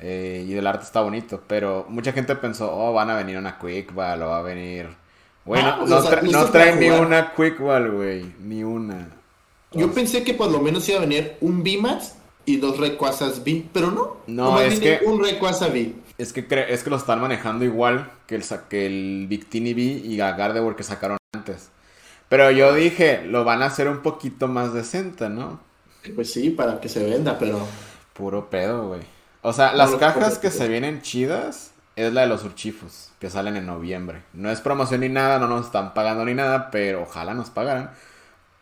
eh, 0.00 0.44
y 0.48 0.52
del 0.52 0.66
arte 0.66 0.84
está 0.84 1.00
bonito, 1.00 1.40
pero 1.46 1.86
mucha 1.88 2.12
gente 2.12 2.34
pensó, 2.34 2.72
oh, 2.76 2.92
van 2.92 3.10
a 3.10 3.14
venir 3.16 3.38
una 3.38 3.58
Quick 3.58 3.92
Ball 3.94 4.22
o 4.22 4.28
va 4.28 4.38
a 4.38 4.42
venir... 4.42 4.88
Güey, 5.44 5.60
Ah, 5.62 5.76
no, 5.78 5.78
pues, 5.80 5.90
no 5.90 6.02
tra- 6.02 6.22
no 6.30 6.44
traen 6.46 6.80
ni 6.80 6.88
una 6.90 7.32
Quick 7.34 7.60
Ball, 7.60 7.90
güey, 7.92 8.34
ni 8.40 8.64
una. 8.64 9.08
Yo 9.72 9.92
pensé 9.92 10.24
que 10.24 10.32
por 10.34 10.50
lo 10.50 10.60
menos 10.60 10.88
iba 10.88 10.98
a 10.98 11.02
venir 11.02 11.36
un 11.42 11.62
VMAX 11.62 12.14
y 12.46 12.56
dos 12.58 12.78
Rayquazas 12.78 13.38
V, 13.40 13.66
pero 13.72 13.90
no. 13.90 14.16
No, 14.26 14.60
es 14.60 14.80
que- 14.80 15.00
un 15.04 15.22
Rayquaza 15.22 15.68
V. 15.68 15.94
Es 16.18 16.32
que, 16.32 16.46
es 16.68 16.82
que 16.84 16.90
lo 16.90 16.96
están 16.96 17.20
manejando 17.20 17.64
igual 17.64 18.10
que 18.26 18.36
el, 18.36 18.44
que 18.68 18.86
el 18.86 19.26
Victini 19.28 19.74
B 19.74 19.80
y 19.82 20.20
a 20.20 20.32
Gardevoir 20.32 20.76
que 20.76 20.82
sacaron 20.84 21.16
antes. 21.34 21.70
Pero 22.28 22.50
yo 22.50 22.72
dije, 22.74 23.22
lo 23.26 23.44
van 23.44 23.62
a 23.62 23.66
hacer 23.66 23.88
un 23.88 23.98
poquito 23.98 24.46
más 24.48 24.72
decente, 24.72 25.28
¿no? 25.28 25.60
Pues 26.14 26.32
sí, 26.32 26.50
para 26.50 26.80
que 26.80 26.88
se 26.88 27.04
venda, 27.04 27.38
pero 27.38 27.66
Puro 28.12 28.48
pedo, 28.48 28.88
güey. 28.88 29.00
O 29.42 29.52
sea, 29.52 29.72
No 29.72 29.78
las 29.78 29.90
cajas 29.96 30.38
que 30.38 30.50
se 30.50 30.68
vienen 30.68 31.02
chidas 31.02 31.72
es 31.96 32.12
la 32.12 32.22
de 32.22 32.26
los 32.28 32.44
urchifos, 32.44 33.10
que 33.18 33.28
salen 33.30 33.56
en 33.56 33.66
noviembre. 33.66 34.22
No 34.32 34.50
es 34.50 34.60
promoción 34.60 35.00
ni 35.00 35.08
nada, 35.08 35.38
no 35.38 35.48
nos 35.48 35.66
están 35.66 35.94
pagando 35.94 36.24
ni 36.24 36.34
nada, 36.34 36.70
pero 36.70 37.02
ojalá 37.02 37.34
nos 37.34 37.50
pagaran. 37.50 37.90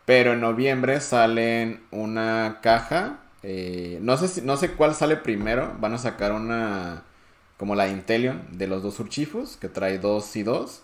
Pero 0.05 0.33
en 0.33 0.41
noviembre 0.41 0.99
salen 1.01 1.83
una 1.91 2.59
caja. 2.61 3.19
Eh, 3.43 3.99
no 4.01 4.17
sé 4.17 4.27
si, 4.29 4.41
no 4.41 4.57
sé 4.57 4.71
cuál 4.73 4.95
sale 4.95 5.17
primero. 5.17 5.75
Van 5.79 5.93
a 5.93 5.97
sacar 5.97 6.31
una 6.33 7.03
como 7.57 7.75
la 7.75 7.87
Intelion 7.89 8.43
de 8.51 8.67
los 8.67 8.83
dos 8.83 8.99
urchifos, 8.99 9.57
que 9.57 9.69
trae 9.69 9.99
dos 9.99 10.35
y 10.35 10.43
dos. 10.43 10.83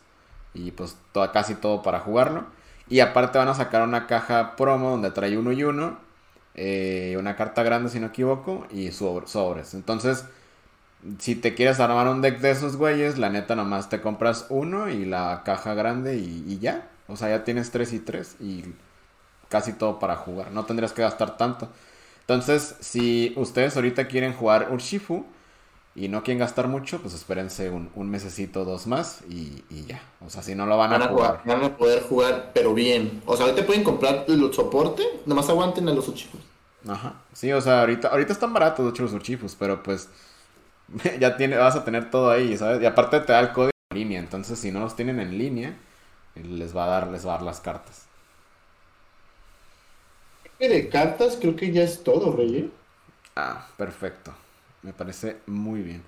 Y 0.54 0.72
pues 0.72 0.98
toda, 1.14 1.32
casi 1.32 1.56
todo 1.56 1.82
para 1.84 2.00
jugarlo. 2.02 2.46
Y 2.90 3.02
aparte 3.02 3.38
van 3.38 3.48
a 3.50 3.54
sacar 3.56 3.84
una 3.88 4.08
caja 4.08 4.56
promo 4.56 4.92
donde 4.92 5.12
trae 5.12 5.38
uno 5.38 5.52
y 5.52 5.64
uno. 5.64 5.98
eh, 6.56 7.16
una 7.20 7.36
carta 7.38 7.64
grande 7.64 7.90
si 7.90 8.00
no 8.00 8.08
equivoco. 8.08 8.68
Y 8.72 8.92
sobre- 8.92 9.28
sobres. 9.28 9.74
Entonces, 9.74 10.26
si 11.20 11.36
te 11.36 11.56
quieres 11.56 11.80
armar 11.80 12.08
un 12.08 12.22
deck 12.22 12.40
de 12.40 12.52
esos 12.52 12.76
güeyes, 12.78 13.18
la 13.18 13.30
neta 13.30 13.56
nomás 13.56 13.90
te 13.90 14.02
compras 14.02 14.46
uno 14.50 14.90
y 14.90 15.06
la 15.06 15.44
caja 15.46 15.74
grande 15.74 16.18
y, 16.18 16.44
y 16.48 16.60
ya. 16.60 16.90
O 17.08 17.16
sea, 17.16 17.30
ya 17.30 17.44
tienes 17.44 17.72
tres 17.72 17.94
y 17.94 18.00
tres 18.00 18.36
y 18.40 18.66
casi 19.50 19.74
todo 19.74 20.00
para 20.00 20.16
jugar. 20.18 20.52
No 20.52 20.66
tendrías 20.66 20.94
que 20.94 21.02
gastar 21.04 21.38
tanto. 21.38 21.70
Entonces, 22.30 22.76
si 22.80 23.34
ustedes 23.38 23.76
ahorita 23.76 24.08
quieren 24.08 24.34
jugar 24.34 24.70
Urshifu 24.72 25.26
y 25.96 26.10
no 26.10 26.22
quieren 26.22 26.38
gastar 26.38 26.68
mucho, 26.68 27.02
pues 27.02 27.16
espérense 27.16 27.72
un, 27.72 27.90
un 27.96 28.08
mesecito, 28.08 28.66
dos 28.66 28.86
más 28.86 29.22
y, 29.28 29.64
y 29.72 29.86
ya. 29.88 30.00
O 30.24 30.30
sea, 30.30 30.44
si 30.44 30.54
no 30.54 30.68
lo 30.68 30.78
van 30.78 30.94
a, 30.94 31.00
van 31.00 31.08
a, 31.08 31.12
jugar. 31.12 31.42
van 31.44 31.64
a 31.64 31.76
poder 31.76 32.04
jugar, 32.04 32.52
pero 32.54 32.76
bien. 32.76 33.24
O 33.26 33.36
sea, 33.36 33.48
ahorita 33.48 33.66
pueden 33.66 33.84
comprar 33.84 34.26
el 34.28 34.54
soporte, 34.54 35.02
nomás 35.26 35.50
aguanten 35.50 35.90
a 35.90 35.92
los 35.92 36.14
chicos. 36.14 36.40
Ajá. 36.88 37.16
Sí, 37.34 37.52
o 37.52 37.62
sea, 37.62 37.80
ahorita, 37.80 38.10
ahorita 38.10 38.32
están 38.32 38.54
baratos, 38.54 38.86
de 38.86 38.92
hecho, 38.92 39.02
los 39.02 39.14
Urchifus, 39.14 39.56
pero 39.56 39.82
pues 39.82 40.08
ya 41.20 41.36
tiene, 41.36 41.58
vas 41.58 41.76
a 41.76 41.84
tener 41.84 42.12
todo 42.12 42.30
ahí, 42.30 42.56
¿sabes? 42.58 42.80
Y 42.80 42.86
aparte 42.86 43.22
te 43.22 43.34
da 43.34 43.40
el 43.40 43.54
código 43.54 43.72
en 43.90 43.98
línea, 43.98 44.20
entonces 44.20 44.60
si 44.60 44.72
no 44.72 44.82
los 44.82 44.96
tienen 44.96 45.20
en 45.20 45.36
línea, 45.36 45.76
les 46.36 46.78
va 46.78 46.86
a 46.86 46.90
dar, 46.90 47.08
les 47.08 47.26
va 47.26 47.32
a 47.32 47.38
dar 47.38 47.44
las 47.44 47.60
cartas. 47.60 48.09
De 50.60 50.90
cartas 50.90 51.38
creo 51.40 51.56
que 51.56 51.72
ya 51.72 51.84
es 51.84 52.04
todo, 52.04 52.36
Rey. 52.36 52.72
Ah, 53.36 53.68
perfecto. 53.78 54.34
Me 54.82 54.94
parece 54.94 55.38
muy 55.46 55.82
bien. 55.82 56.04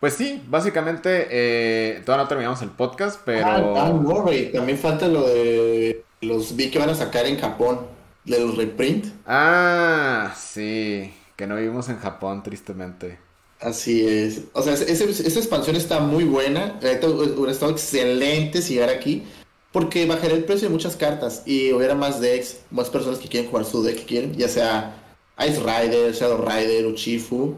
Pues 0.00 0.14
sí, 0.14 0.42
básicamente 0.46 1.26
eh, 1.30 2.02
todavía 2.04 2.24
no 2.24 2.28
terminamos 2.28 2.62
el 2.62 2.70
podcast, 2.70 3.20
pero... 3.24 3.46
Ah, 3.46 3.86
ah, 3.86 3.92
no, 3.92 4.22
Rey. 4.22 4.52
También 4.52 4.78
falta 4.78 5.08
lo 5.08 5.26
de 5.26 6.04
los 6.20 6.54
vi 6.54 6.70
que 6.70 6.78
van 6.78 6.90
a 6.90 6.94
sacar 6.94 7.26
en 7.26 7.38
Japón, 7.38 7.80
de 8.24 8.40
los 8.40 8.56
reprint. 8.56 9.06
Ah, 9.26 10.34
sí, 10.36 11.12
que 11.34 11.46
no 11.46 11.56
vivimos 11.56 11.88
en 11.88 11.98
Japón, 11.98 12.42
tristemente. 12.42 13.18
Así 13.60 14.06
es. 14.06 14.42
O 14.52 14.60
sea, 14.62 14.74
esa 14.74 15.04
expansión 15.04 15.76
está 15.76 16.00
muy 16.00 16.24
buena. 16.24 16.78
Hubiera 16.80 17.52
estado 17.52 17.72
excelente 17.72 18.60
llegar 18.60 18.90
aquí. 18.90 19.24
Porque 19.72 20.06
bajaría 20.06 20.36
el 20.36 20.44
precio 20.44 20.68
de 20.68 20.72
muchas 20.72 20.96
cartas 20.96 21.42
y 21.44 21.72
hubiera 21.72 21.94
más 21.94 22.20
decks, 22.20 22.60
más 22.70 22.88
personas 22.88 23.18
que 23.18 23.28
quieren 23.28 23.50
jugar 23.50 23.66
su 23.66 23.82
deck 23.82 23.96
que 23.98 24.04
quieren, 24.04 24.34
ya 24.34 24.48
sea 24.48 25.02
Ice 25.46 25.60
Rider, 25.60 26.12
Shadow 26.14 26.38
Rider, 26.46 26.86
Uchifu 26.86 27.56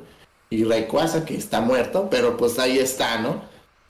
y 0.50 0.64
Rayquaza, 0.64 1.24
que 1.24 1.36
está 1.36 1.60
muerto, 1.60 2.08
pero 2.10 2.36
pues 2.36 2.58
ahí 2.58 2.78
está, 2.78 3.20
¿no? 3.20 3.42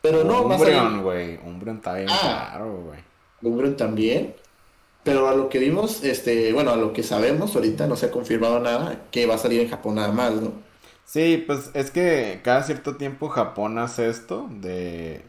Pero 0.02 0.24
no, 0.24 0.42
Umbreon, 0.42 1.02
güey. 1.02 1.38
Umbreon 1.44 1.76
está 1.78 1.94
bien 1.94 2.08
Ah. 2.10 2.50
caro, 2.52 2.82
güey. 2.86 3.00
Umbreon 3.42 3.76
también. 3.76 4.34
Pero 5.04 5.28
a 5.28 5.34
lo 5.34 5.48
que 5.48 5.58
vimos, 5.58 6.04
este, 6.04 6.52
bueno, 6.52 6.70
a 6.72 6.76
lo 6.76 6.92
que 6.92 7.02
sabemos 7.02 7.54
ahorita, 7.56 7.86
no 7.86 7.96
se 7.96 8.06
ha 8.06 8.10
confirmado 8.10 8.60
nada, 8.60 9.06
que 9.10 9.26
va 9.26 9.36
a 9.36 9.38
salir 9.38 9.60
en 9.62 9.70
Japón 9.70 9.94
nada 9.94 10.12
más, 10.12 10.32
¿no? 10.34 10.52
Sí, 11.06 11.42
pues 11.46 11.70
es 11.72 11.90
que 11.90 12.40
cada 12.44 12.62
cierto 12.64 12.96
tiempo 12.96 13.28
Japón 13.30 13.78
hace 13.78 14.10
esto 14.10 14.46
de, 14.50 15.22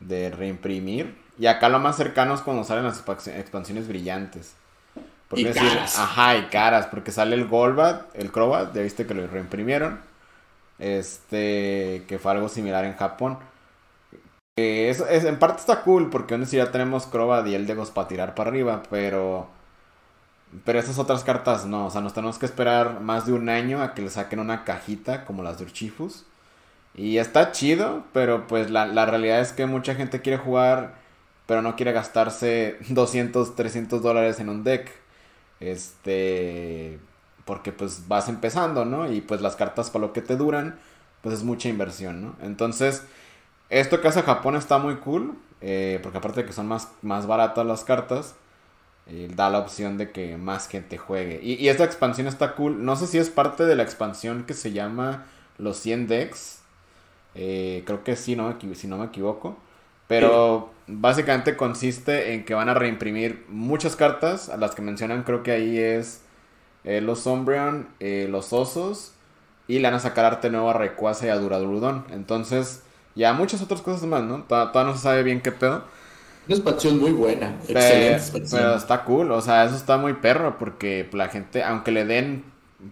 de 0.00 0.30
reimprimir. 0.30 1.14
Y 1.38 1.46
acá 1.46 1.68
lo 1.68 1.78
más 1.78 1.96
cercano 1.96 2.34
es 2.34 2.40
cuando 2.40 2.64
salen 2.64 2.84
las 2.84 3.04
expa- 3.04 3.36
expansiones 3.38 3.86
brillantes. 3.88 4.54
Por 5.28 5.38
Y 5.38 5.44
qué 5.44 5.52
decir- 5.52 5.68
caras. 5.68 5.98
Ajá, 5.98 6.36
y 6.36 6.42
caras, 6.46 6.86
porque 6.86 7.12
sale 7.12 7.36
el 7.36 7.46
Golbat, 7.46 8.14
el 8.14 8.32
Crobat, 8.32 8.74
ya 8.74 8.82
viste 8.82 9.06
que 9.06 9.14
lo 9.14 9.26
reimprimieron. 9.26 10.00
Este, 10.78 12.04
que 12.08 12.18
fue 12.18 12.32
algo 12.32 12.48
similar 12.48 12.84
en 12.84 12.96
Japón. 12.96 13.38
Eh, 14.56 14.88
es, 14.90 15.00
en 15.24 15.38
parte 15.38 15.60
está 15.60 15.82
cool, 15.82 16.10
porque 16.10 16.34
aún 16.34 16.42
así 16.44 16.56
ya 16.56 16.70
tenemos 16.72 17.06
Crobat 17.06 17.46
y 17.46 17.54
Eldegos 17.54 17.90
para 17.90 18.08
tirar 18.08 18.34
para 18.34 18.50
arriba, 18.50 18.82
pero... 18.90 19.48
Pero 20.64 20.78
esas 20.78 20.98
otras 20.98 21.24
cartas 21.24 21.66
no, 21.66 21.86
o 21.86 21.90
sea, 21.90 22.00
nos 22.00 22.14
tenemos 22.14 22.38
que 22.38 22.46
esperar 22.46 23.00
más 23.00 23.26
de 23.26 23.34
un 23.34 23.50
año 23.50 23.82
a 23.82 23.92
que 23.92 24.00
le 24.00 24.08
saquen 24.08 24.38
una 24.40 24.64
cajita 24.64 25.26
como 25.26 25.42
las 25.42 25.58
de 25.58 25.64
Urchifus. 25.64 26.24
Y 26.94 27.18
está 27.18 27.52
chido, 27.52 28.04
pero 28.14 28.46
pues 28.46 28.70
la, 28.70 28.86
la 28.86 29.04
realidad 29.04 29.40
es 29.40 29.52
que 29.52 29.66
mucha 29.66 29.94
gente 29.94 30.22
quiere 30.22 30.38
jugar, 30.38 30.94
pero 31.48 31.62
no 31.62 31.76
quiere 31.76 31.92
gastarse 31.92 32.78
200, 32.90 33.56
300 33.56 34.02
dólares 34.02 34.40
en 34.40 34.50
un 34.50 34.64
deck. 34.64 34.92
Este, 35.60 37.00
porque 37.46 37.72
pues 37.72 38.08
vas 38.08 38.28
empezando, 38.28 38.84
¿no? 38.84 39.10
Y 39.12 39.22
pues 39.22 39.40
las 39.40 39.56
cartas 39.56 39.90
para 39.90 40.06
lo 40.06 40.12
que 40.12 40.22
te 40.22 40.36
duran, 40.36 40.78
pues 41.22 41.36
es 41.36 41.44
mucha 41.44 41.70
inversión, 41.70 42.22
¿no? 42.22 42.36
Entonces, 42.42 43.04
esto 43.70 44.00
que 44.00 44.08
hace 44.08 44.22
Japón 44.22 44.56
está 44.56 44.78
muy 44.78 44.96
cool, 44.96 45.36
eh, 45.62 46.00
porque 46.02 46.18
aparte 46.18 46.42
de 46.42 46.46
que 46.46 46.52
son 46.52 46.68
más, 46.68 46.90
más 47.02 47.26
baratas 47.26 47.66
las 47.66 47.84
cartas, 47.84 48.36
eh, 49.06 49.28
da 49.34 49.50
la 49.50 49.60
opción 49.60 49.98
de 49.98 50.12
que 50.12 50.36
más 50.36 50.68
gente 50.68 50.98
juegue. 50.98 51.40
Y, 51.42 51.54
y 51.54 51.68
esta 51.68 51.84
expansión 51.84 52.26
está 52.28 52.54
cool. 52.54 52.84
No 52.84 52.96
sé 52.96 53.06
si 53.06 53.18
es 53.18 53.30
parte 53.30 53.64
de 53.66 53.76
la 53.76 53.82
expansión 53.84 54.44
que 54.44 54.54
se 54.54 54.72
llama 54.72 55.26
los 55.58 55.78
100 55.78 56.08
decks. 56.08 56.60
Eh, 57.34 57.82
creo 57.86 58.04
que 58.04 58.16
sí, 58.16 58.36
no 58.36 58.56
si 58.74 58.86
no 58.88 58.98
me 58.98 59.06
equivoco. 59.06 59.58
Pero 60.08 60.72
básicamente 60.88 61.56
consiste 61.56 62.34
en 62.34 62.44
que 62.44 62.54
van 62.54 62.68
a 62.68 62.74
reimprimir 62.74 63.44
muchas 63.48 63.94
cartas. 63.94 64.48
A 64.48 64.56
las 64.56 64.74
que 64.74 64.82
mencionan 64.82 65.22
creo 65.22 65.42
que 65.44 65.52
ahí 65.52 65.78
es 65.78 66.22
eh, 66.84 67.00
los 67.00 67.20
Sombreon, 67.20 67.88
eh, 68.00 68.26
los 68.30 68.52
Osos. 68.52 69.12
Y 69.68 69.78
le 69.80 69.82
van 69.88 69.94
a 69.94 70.00
sacar 70.00 70.24
arte 70.24 70.48
nuevo 70.50 70.70
a 70.70 70.72
Rayquaza 70.72 71.26
y 71.26 71.28
a 71.28 71.36
Duradurudon. 71.36 72.06
Entonces, 72.10 72.82
ya 73.14 73.34
muchas 73.34 73.60
otras 73.62 73.82
cosas 73.82 74.02
más, 74.08 74.22
¿no? 74.22 74.42
Toda- 74.44 74.72
Todavía 74.72 74.92
no 74.92 74.96
se 74.96 75.02
sabe 75.04 75.22
bien 75.22 75.42
qué 75.42 75.52
pedo. 75.52 75.84
Una 76.46 76.56
expansión 76.56 76.98
muy 76.98 77.12
buena, 77.12 77.54
Pero, 77.66 77.78
excelente 77.78 78.12
expansión. 78.16 78.62
pero 78.62 78.74
está 78.76 79.04
cool, 79.04 79.30
o 79.32 79.42
sea, 79.42 79.64
eso 79.66 79.76
está 79.76 79.98
muy 79.98 80.14
perro 80.14 80.56
porque 80.58 81.06
la 81.12 81.28
gente, 81.28 81.62
aunque 81.62 81.90
le 81.90 82.06
den 82.06 82.42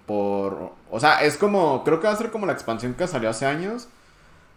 por... 0.05 0.72
O 0.90 1.01
sea, 1.01 1.22
es 1.24 1.38
como, 1.38 1.82
creo 1.84 1.98
que 2.01 2.06
va 2.06 2.12
a 2.12 2.16
ser 2.16 2.30
como 2.30 2.44
la 2.44 2.52
expansión 2.52 2.93
que 2.93 3.06
salió 3.06 3.30
hace 3.30 3.47
años. 3.47 3.88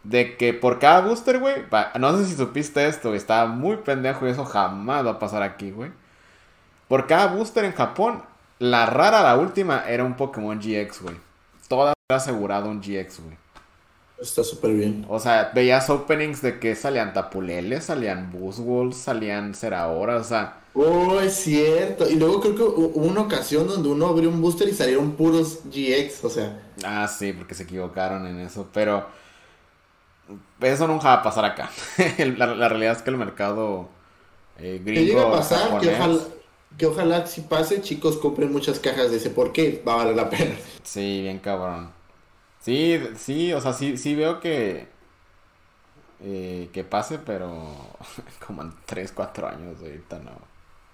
De 0.03 0.37
que 0.37 0.53
por 0.53 0.79
cada 0.79 1.01
booster, 1.01 1.39
güey, 1.39 1.55
no 1.99 2.17
sé 2.17 2.25
si 2.25 2.35
supiste 2.35 2.87
esto, 2.87 3.09
güey, 3.09 3.17
está 3.17 3.45
muy 3.45 3.77
pendejo 3.77 4.25
y 4.27 4.31
eso 4.31 4.45
jamás 4.45 5.05
va 5.05 5.11
a 5.11 5.19
pasar 5.19 5.43
aquí, 5.43 5.71
güey. 5.71 5.91
Por 6.87 7.05
cada 7.05 7.27
booster 7.27 7.65
en 7.65 7.73
Japón, 7.73 8.23
la 8.59 8.85
rara, 8.85 9.21
la 9.21 9.37
última, 9.37 9.83
era 9.87 10.03
un 10.03 10.15
Pokémon 10.15 10.57
GX, 10.59 11.01
güey. 11.01 11.15
Toda 11.67 11.93
era 12.09 12.17
asegurado 12.17 12.69
un 12.69 12.81
GX, 12.81 13.21
güey. 13.21 13.37
Está 14.21 14.43
súper 14.43 14.73
bien. 14.73 15.05
O 15.07 15.19
sea, 15.19 15.51
veías 15.53 15.89
openings 15.89 16.41
de 16.41 16.59
que 16.59 16.75
salían 16.75 17.13
tapuleles, 17.13 17.85
salían 17.85 18.31
buswolves, 18.31 18.97
salían 18.97 19.53
Cerahora, 19.53 20.17
o 20.17 20.23
sea. 20.23 20.57
Oh, 20.73 21.19
es 21.21 21.35
cierto. 21.35 22.09
Y 22.09 22.15
luego 22.15 22.41
creo 22.41 22.55
que 22.55 22.63
hubo 22.63 23.07
una 23.07 23.21
ocasión 23.21 23.67
donde 23.67 23.87
uno 23.87 24.07
abrió 24.07 24.29
un 24.29 24.41
booster 24.41 24.67
y 24.67 24.73
salieron 24.73 25.11
puros 25.11 25.59
GX, 25.65 26.25
o 26.25 26.29
sea. 26.29 26.59
Ah, 26.83 27.07
sí, 27.07 27.31
porque 27.31 27.55
se 27.55 27.63
equivocaron 27.63 28.27
en 28.27 28.39
eso. 28.39 28.67
Pero 28.73 29.05
eso 30.61 30.87
nunca 30.87 31.09
va 31.09 31.13
a 31.15 31.23
pasar 31.23 31.45
acá. 31.45 31.69
la, 32.37 32.69
realidad 32.69 32.97
es 32.97 33.01
que 33.01 33.09
el 33.09 33.17
mercado 33.17 33.89
eh, 34.57 34.81
gringo. 34.83 35.05
llega 35.05 35.27
a 35.27 35.31
pasar? 35.31 35.79
Que 35.79 35.89
ojalá, 35.93 36.19
que 36.77 36.85
ojalá 36.85 37.27
si 37.27 37.41
pase, 37.41 37.81
chicos, 37.81 38.17
compren 38.17 38.51
muchas 38.51 38.79
cajas 38.79 39.11
de 39.11 39.17
ese 39.17 39.29
porque 39.29 39.83
va 39.87 39.93
a 39.93 39.97
valer 39.97 40.15
la 40.15 40.29
pena. 40.29 40.55
Sí, 40.83 41.21
bien 41.21 41.39
cabrón. 41.39 41.91
Sí, 42.59 42.99
sí, 43.17 43.53
o 43.53 43.61
sea, 43.61 43.73
sí, 43.73 43.97
sí 43.97 44.15
veo 44.15 44.39
que. 44.39 44.87
Eh, 46.21 46.69
que 46.73 46.83
pase, 46.83 47.17
pero 47.17 47.75
como 48.45 48.61
en 48.61 48.73
3, 48.85 49.11
4 49.13 49.47
años 49.47 49.79
ahorita 49.79 50.19
no. 50.19 50.31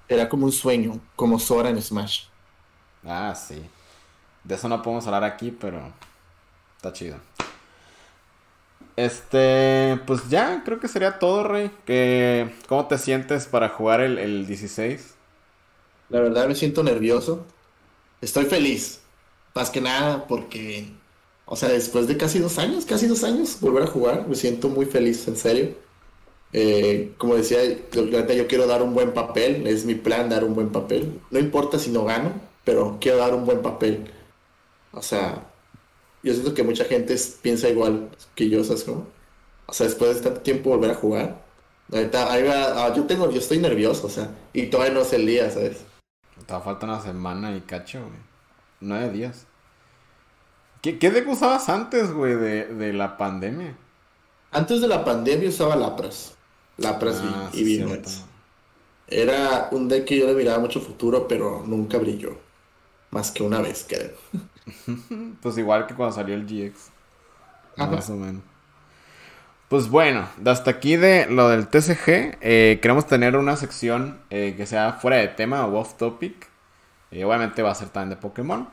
Era 0.08 0.30
como 0.30 0.46
un 0.46 0.52
sueño, 0.52 1.00
como 1.16 1.40
Sora 1.40 1.70
en 1.70 1.82
Smash. 1.82 2.26
Ah, 3.04 3.34
sí. 3.34 3.64
De 4.44 4.54
eso 4.54 4.70
no 4.70 4.82
podemos 4.84 5.06
hablar 5.08 5.24
aquí, 5.24 5.50
pero 5.50 5.92
está 6.78 6.94
chido. 6.94 7.18
Este, 8.96 10.00
pues 10.08 10.30
ya, 10.30 10.64
creo 10.64 10.80
que 10.80 10.88
sería 10.88 11.20
todo, 11.20 11.44
Rey. 11.44 11.72
Que, 11.86 12.54
¿Cómo 12.68 12.88
te 12.88 12.98
sientes 12.98 13.48
para 13.48 13.70
jugar 13.70 14.02
el, 14.02 14.18
el 14.18 14.48
16? 14.48 15.16
La 16.10 16.20
verdad 16.22 16.48
me 16.48 16.56
siento 16.56 16.84
nervioso. 16.84 17.46
Estoy 18.22 18.46
feliz. 18.46 19.02
Más 19.54 19.70
que 19.70 19.82
nada 19.82 20.28
porque, 20.28 20.88
o 21.46 21.56
sea, 21.56 21.70
después 21.70 22.08
de 22.08 22.18
casi 22.18 22.40
dos 22.40 22.58
años, 22.60 22.86
casi 22.86 23.08
dos 23.08 23.24
años, 23.24 23.58
volver 23.62 23.84
a 23.84 23.88
jugar, 23.88 24.28
me 24.28 24.36
siento 24.36 24.70
muy 24.70 24.86
feliz, 24.86 25.28
en 25.28 25.38
serio. 25.38 25.76
Eh, 26.54 27.14
como 27.18 27.36
decía, 27.36 27.60
yo 27.64 28.48
quiero 28.48 28.68
dar 28.68 28.82
un 28.82 28.94
buen 28.94 29.14
papel, 29.14 29.68
es 29.68 29.86
mi 29.86 29.96
plan 29.96 30.30
dar 30.30 30.44
un 30.44 30.56
buen 30.56 30.72
papel. 30.72 31.22
No 31.32 31.40
importa 31.40 31.80
si 31.80 31.92
no 31.92 32.06
gano, 32.06 32.34
pero 32.64 32.98
quiero 33.02 33.18
dar 33.18 33.34
un 33.36 33.46
buen 33.46 33.62
papel. 33.62 34.10
O 34.92 35.02
sea, 35.02 35.54
yo 36.26 36.34
siento 36.34 36.56
que 36.56 36.64
mucha 36.64 36.86
gente 36.86 37.16
piensa 37.44 37.70
igual 37.70 38.10
que 38.34 38.50
yo, 38.50 38.64
¿sabes 38.64 38.84
cómo? 38.84 39.08
O 39.68 39.74
sea, 39.74 39.86
después 39.86 40.16
de 40.16 40.22
tanto 40.22 40.42
tiempo 40.42 40.72
volver 40.72 40.90
a 40.90 40.96
jugar. 40.96 41.46
Ah, 41.94 42.92
yo 42.96 43.04
tengo, 43.04 43.30
yo 43.30 43.38
estoy 43.38 43.60
nervioso, 43.60 44.08
o 44.08 44.10
sea, 44.10 44.32
y 44.52 44.66
todavía 44.66 44.96
no 44.96 45.02
es 45.02 45.14
el 45.14 45.28
día, 45.28 45.52
¿sabes? 45.52 45.86
Te 46.48 46.60
falta 46.60 46.88
una 46.88 47.00
semana 47.00 47.56
y 47.56 47.62
cacho, 47.62 48.00
güey. 48.00 48.20
Nueve 48.80 49.12
días. 49.12 49.46
¿Qué, 50.82 50.98
qué 50.98 51.12
deck 51.12 51.30
usabas 51.30 51.70
antes, 51.70 52.12
güey, 52.12 52.36
de, 52.36 52.92
la 52.92 53.18
pandemia? 53.18 53.78
Antes 54.52 54.82
de 54.82 54.88
la 54.88 55.06
pandemia 55.06 55.50
usaba 55.50 55.76
Lapras. 55.76 56.34
Lapras 56.78 57.22
y, 57.54 57.80
ah, 57.82 58.02
Era 59.08 59.70
un 59.72 59.88
deck 59.88 60.06
que 60.06 60.18
yo 60.18 60.26
le 60.26 60.34
miraba 60.34 60.58
mucho 60.58 60.82
futuro, 60.82 61.28
pero 61.28 61.64
nunca 61.68 62.00
brilló. 62.00 62.36
Más 63.12 63.30
que 63.30 63.44
una 63.44 63.62
vez, 63.62 63.86
creo. 63.88 64.14
pues 65.42 65.58
igual 65.58 65.88
que 65.88 65.96
cuando 65.96 66.16
salió 66.16 66.36
el 66.36 66.46
GX. 66.46 66.92
Más 67.78 68.10
o 68.10 68.16
menos. 68.16 68.42
Pues 69.68 69.90
bueno, 69.90 70.28
hasta 70.46 70.72
aquí 70.72 70.96
de 70.96 71.26
lo 71.28 71.50
del 71.50 71.68
TCG. 71.68 72.38
Eh, 72.42 72.80
queremos 72.82 73.08
tener 73.08 73.36
una 73.36 73.56
sección 73.56 74.20
eh, 74.30 74.54
que 74.56 74.68
sea 74.68 74.94
fuera 74.94 75.18
de 75.18 75.28
tema 75.28 75.66
o 75.66 75.80
off 75.80 75.96
topic. 75.96 76.48
Eh, 77.12 77.26
obviamente 77.26 77.64
va 77.64 77.72
a 77.72 77.76
ser 77.76 77.90
también 77.90 78.12
de 78.12 78.16
Pokémon. 78.18 78.70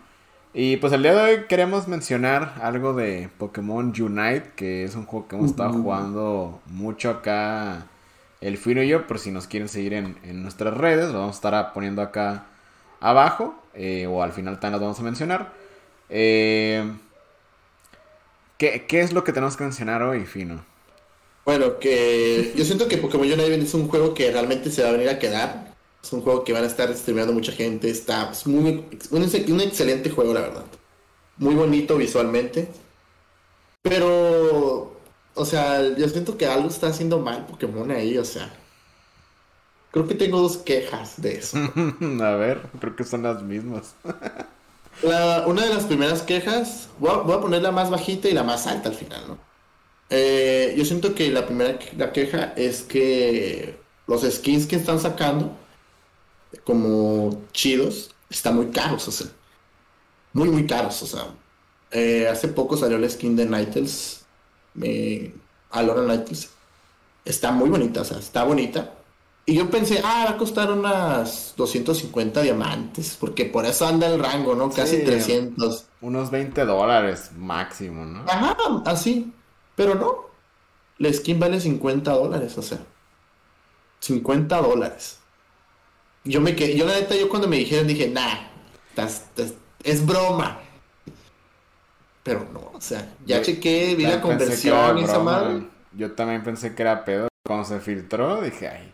Y 0.52 0.77
pues 0.77 0.93
el 0.93 1.02
día 1.02 1.14
de 1.14 1.23
hoy 1.23 1.44
queremos 1.48 1.89
mencionar 1.89 2.56
algo 2.60 2.93
de 2.93 3.31
Pokémon 3.39 3.86
Unite, 3.98 4.52
que 4.55 4.85
es 4.85 4.94
un 4.94 5.06
juego 5.06 5.28
que 5.28 5.36
hemos 5.36 5.51
estado 5.51 5.73
jugando 5.73 6.60
mucho 6.66 7.09
acá 7.09 7.86
el 8.43 8.59
Fino 8.59 8.82
y 8.82 8.89
yo, 8.89 9.06
por 9.06 9.19
si 9.19 9.31
nos 9.31 9.47
quieren 9.47 9.70
seguir 9.70 9.94
en, 9.94 10.19
en 10.24 10.43
nuestras 10.43 10.77
redes, 10.77 11.10
lo 11.10 11.20
vamos 11.20 11.36
a 11.36 11.39
estar 11.39 11.73
poniendo 11.73 12.02
acá 12.02 12.44
abajo, 13.01 13.55
o 14.09 14.23
al 14.23 14.32
final 14.32 14.60
también 14.60 14.81
lo 14.81 14.86
vamos 14.86 15.01
a 15.01 15.05
mencionar. 15.05 15.61
Eh, 16.14 16.93
¿qué, 18.59 18.84
es 18.90 19.14
lo 19.14 19.24
que 19.24 19.32
tenemos 19.32 19.56
que 19.56 19.64
mencionar 19.64 20.02
hoy, 20.02 20.26
Fino? 20.26 20.62
Bueno, 21.47 21.78
que 21.78 22.52
yo 22.55 22.64
siento 22.66 22.86
que 22.86 22.98
Pokémon 22.98 23.26
Unite 23.26 23.62
es 23.62 23.72
un 23.72 23.89
juego 23.89 24.12
que 24.12 24.30
realmente 24.30 24.70
se 24.70 24.82
va 24.82 24.90
a 24.90 24.93
venir 24.93 25.09
a 25.09 25.18
quedar. 25.18 25.72
Es 26.05 26.12
un 26.12 26.20
juego 26.20 26.44
que 26.44 26.52
van 26.52 26.64
a 26.64 26.66
estar 26.66 26.94
streameando 26.94 27.32
mucha 27.32 27.52
gente. 27.52 27.89
Está 27.89 28.30
es 28.30 28.47
muy, 28.47 28.84
un, 29.10 29.22
un 29.22 29.60
excelente 29.60 30.10
juego, 30.10 30.34
la 30.34 30.43
verdad. 30.43 30.64
Muy 31.39 31.55
bonito 31.55 31.97
visualmente. 31.97 32.68
Pero, 33.80 34.94
o 35.34 35.44
sea, 35.47 35.97
yo 35.97 36.09
siento 36.10 36.36
que 36.36 36.47
algo 36.47 36.68
está 36.68 36.89
haciendo 36.89 37.20
mal 37.20 37.47
Pokémon 37.47 37.90
ahí, 37.90 38.18
o 38.18 38.24
sea. 38.24 38.52
Creo 39.90 40.06
que 40.06 40.14
tengo 40.14 40.40
dos 40.40 40.59
quejas 40.59 41.20
de 41.20 41.36
eso. 41.36 41.56
a 42.20 42.34
ver, 42.36 42.60
creo 42.80 42.97
que 42.97 43.05
son 43.05 43.22
las 43.22 43.43
mismas. 43.43 43.94
una 45.02 45.64
de 45.64 45.74
las 45.74 45.85
primeras 45.85 46.23
quejas, 46.23 46.89
voy 46.98 47.10
a, 47.10 47.40
poner 47.40 47.62
la 47.62 47.73
más 47.73 47.90
bajita 47.90 48.28
y 48.28 48.32
la 48.32 48.44
más 48.44 48.66
alta 48.66 48.89
al 48.89 48.94
final, 48.94 49.23
¿no? 49.28 49.39
Eh, 50.10 50.74
yo 50.77 50.85
siento 50.85 51.14
que 51.14 51.31
la 51.31 51.47
primera 51.47 51.78
la 51.97 52.12
queja 52.12 52.52
es 52.56 52.82
que 52.82 53.81
los 54.06 54.23
skins 54.23 54.66
que 54.66 54.77
están 54.77 55.01
sacando, 55.01 55.56
como 56.64 57.43
chidos, 57.52 58.14
están 58.28 58.56
muy 58.56 58.66
caros, 58.66 59.09
o 59.09 59.10
sea, 59.10 59.28
muy, 60.32 60.48
muy 60.51 60.66
caros, 60.66 61.02
o 61.02 61.06
sea. 61.06 61.27
Eh, 61.90 62.27
hace 62.28 62.48
poco 62.48 62.77
salió 62.77 62.97
el 62.97 63.10
skin 63.10 63.36
de 63.36 63.47
Nightles, 63.47 64.24
me, 64.74 65.32
Alora 65.70 66.02
Nightles. 66.02 66.51
Está 67.24 67.52
muy 67.52 67.70
bonita, 67.70 68.02
o 68.02 68.05
sea, 68.05 68.19
está 68.19 68.44
bonita 68.44 68.93
y 69.44 69.55
yo 69.56 69.69
pensé, 69.70 70.01
ah, 70.05 70.27
va 70.27 70.31
a 70.32 70.36
costar 70.36 70.70
unas 70.70 71.55
250 71.56 72.43
diamantes, 72.43 73.16
porque 73.19 73.44
por 73.44 73.66
eso 73.66 73.86
anda 73.86 74.06
el 74.06 74.23
rango, 74.23 74.55
¿no? 74.55 74.70
Casi 74.70 75.02
300. 75.02 75.86
Unos 76.01 76.31
20 76.31 76.64
dólares 76.64 77.32
máximo, 77.36 78.05
¿no? 78.05 78.24
Ajá, 78.28 78.56
así. 78.86 79.32
Pero 79.74 79.97
no. 79.97 80.27
La 80.98 81.12
skin 81.12 81.40
vale 81.40 81.59
50 81.59 82.12
dólares, 82.12 82.56
o 82.56 82.62
sea. 82.62 82.78
50 83.98 84.60
dólares. 84.60 85.19
Yo 86.24 86.40
me 86.40 86.55
quedé, 86.55 86.77
yo 86.77 86.86
la 86.86 86.94
neta, 86.94 87.16
yo 87.16 87.28
cuando 87.28 87.48
me 87.48 87.56
dijeron 87.56 87.89
dije, 87.89 88.09
nah, 88.09 88.47
es 89.82 90.06
broma. 90.06 90.60
Pero 92.23 92.47
no, 92.52 92.70
o 92.74 92.81
sea, 92.81 93.12
ya 93.27 93.43
chequé, 93.43 93.97
vi 93.97 94.05
la 94.05 94.20
conversión 94.20 94.98
y 94.98 95.02
esa 95.02 95.19
madre. 95.19 95.66
Yo 95.97 96.12
también 96.12 96.44
pensé 96.44 96.77
que 96.77 96.82
era 96.82 97.05
pedo. 97.05 97.27
Cuando 97.44 97.64
se 97.64 97.81
filtró, 97.81 98.40
dije, 98.40 98.69
ay, 98.69 98.93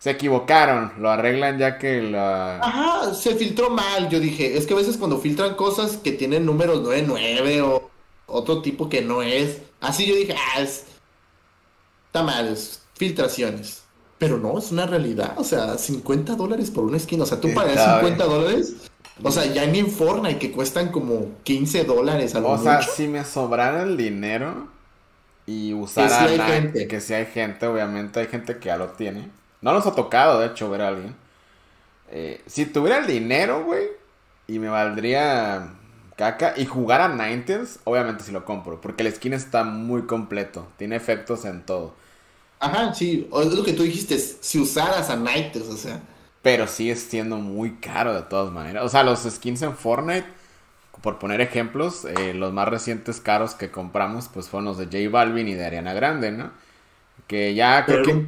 se 0.00 0.10
equivocaron, 0.10 0.92
lo 0.98 1.10
arreglan 1.10 1.58
ya 1.58 1.76
que 1.76 2.00
la... 2.00 2.56
Ajá, 2.56 3.14
se 3.14 3.34
filtró 3.36 3.68
mal, 3.68 4.08
yo 4.08 4.18
dije, 4.18 4.56
es 4.56 4.66
que 4.66 4.72
a 4.72 4.78
veces 4.78 4.96
cuando 4.96 5.18
filtran 5.18 5.56
cosas 5.56 5.98
que 5.98 6.12
tienen 6.12 6.46
números 6.46 6.80
99 6.80 7.60
o 7.60 7.90
otro 8.26 8.62
tipo 8.62 8.88
que 8.88 9.02
no 9.02 9.22
es, 9.22 9.58
así 9.80 10.06
yo 10.06 10.16
dije, 10.16 10.34
ah, 10.34 10.62
es... 10.62 10.86
Está 12.06 12.22
mal, 12.22 12.48
es 12.48 12.80
filtraciones. 12.94 13.82
Pero 14.16 14.38
no, 14.38 14.58
es 14.58 14.72
una 14.72 14.86
realidad, 14.86 15.34
o 15.36 15.44
sea, 15.44 15.76
50 15.76 16.34
dólares 16.34 16.70
por 16.70 16.84
una 16.84 16.98
skin, 16.98 17.20
o 17.20 17.26
sea, 17.26 17.38
tú 17.38 17.52
pagas 17.52 18.00
50 18.00 18.24
dólares, 18.24 18.76
o 19.22 19.30
sea, 19.30 19.44
ya 19.44 19.66
ni 19.66 19.80
en 19.80 19.90
Fortnite 19.90 20.38
que 20.38 20.50
cuestan 20.50 20.90
como 20.90 21.26
15 21.42 21.84
dólares 21.84 22.34
O 22.34 22.56
sea, 22.56 22.80
si 22.80 23.06
me 23.06 23.22
sobrara 23.26 23.82
el 23.82 23.98
dinero 23.98 24.68
y 25.44 25.74
usara 25.74 26.36
que 26.72 27.00
si 27.02 27.12
hay 27.12 27.26
gente, 27.26 27.66
obviamente 27.66 28.20
hay 28.20 28.28
gente 28.28 28.56
que 28.58 28.66
ya 28.66 28.78
lo 28.78 28.88
tiene 28.92 29.39
no 29.60 29.72
nos 29.72 29.86
ha 29.86 29.94
tocado, 29.94 30.40
de 30.40 30.46
hecho, 30.46 30.70
ver 30.70 30.82
a 30.82 30.88
alguien. 30.88 31.14
Eh, 32.10 32.42
si 32.46 32.66
tuviera 32.66 32.98
el 32.98 33.06
dinero, 33.06 33.64
güey, 33.64 33.86
y 34.46 34.58
me 34.58 34.68
valdría 34.68 35.70
caca, 36.16 36.54
y 36.56 36.66
jugar 36.66 37.00
a 37.00 37.08
Ninetales, 37.08 37.78
obviamente 37.84 38.24
si 38.24 38.32
lo 38.32 38.44
compro, 38.44 38.80
porque 38.80 39.02
el 39.02 39.12
skin 39.14 39.32
está 39.32 39.64
muy 39.64 40.02
completo, 40.02 40.66
tiene 40.76 40.96
efectos 40.96 41.44
en 41.44 41.62
todo. 41.62 41.94
Ajá, 42.58 42.92
sí, 42.92 43.28
es 43.32 43.54
lo 43.54 43.64
que 43.64 43.72
tú 43.72 43.84
dijiste, 43.84 44.18
si 44.18 44.58
usaras 44.58 45.08
a 45.08 45.16
Ninetales, 45.16 45.68
o 45.68 45.76
sea. 45.76 46.00
Pero 46.42 46.66
sigue 46.66 46.96
siendo 46.96 47.36
muy 47.36 47.76
caro 47.76 48.14
de 48.14 48.22
todas 48.22 48.50
maneras. 48.50 48.84
O 48.84 48.88
sea, 48.88 49.02
los 49.02 49.20
skins 49.20 49.62
en 49.62 49.76
Fortnite, 49.76 50.26
por 51.02 51.18
poner 51.18 51.40
ejemplos, 51.40 52.06
eh, 52.06 52.34
los 52.34 52.52
más 52.52 52.68
recientes 52.68 53.20
caros 53.20 53.54
que 53.54 53.70
compramos, 53.70 54.28
pues 54.28 54.48
fueron 54.48 54.64
los 54.64 54.78
de 54.78 54.86
J 54.86 55.10
Balvin 55.10 55.48
y 55.48 55.54
de 55.54 55.66
Ariana 55.66 55.92
Grande, 55.92 56.32
¿no? 56.32 56.50
Que 57.26 57.54
ya 57.54 57.84
creo 57.84 58.02
que... 58.04 58.26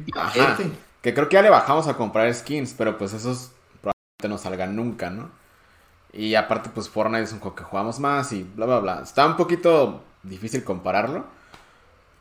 Que 1.03 1.13
creo 1.13 1.29
que 1.29 1.35
ya 1.35 1.43
le 1.43 1.51
bajamos 1.51 1.87
a 1.87 1.95
comprar 1.95 2.33
skins, 2.33 2.73
pero 2.75 2.97
pues 2.97 3.13
esos 3.13 3.51
probablemente 3.81 4.29
no 4.29 4.39
salgan 4.39 4.75
nunca, 4.75 5.11
¿no? 5.11 5.29
Y 6.13 6.35
aparte, 6.35 6.69
pues 6.73 6.89
Fortnite 6.89 7.23
es 7.23 7.33
un 7.33 7.39
juego 7.39 7.55
que 7.55 7.63
jugamos 7.63 7.99
más 7.99 8.31
y 8.31 8.43
bla, 8.43 8.65
bla, 8.65 8.79
bla. 8.79 9.01
Está 9.03 9.25
un 9.27 9.35
poquito 9.35 10.01
difícil 10.23 10.63
compararlo. 10.63 11.25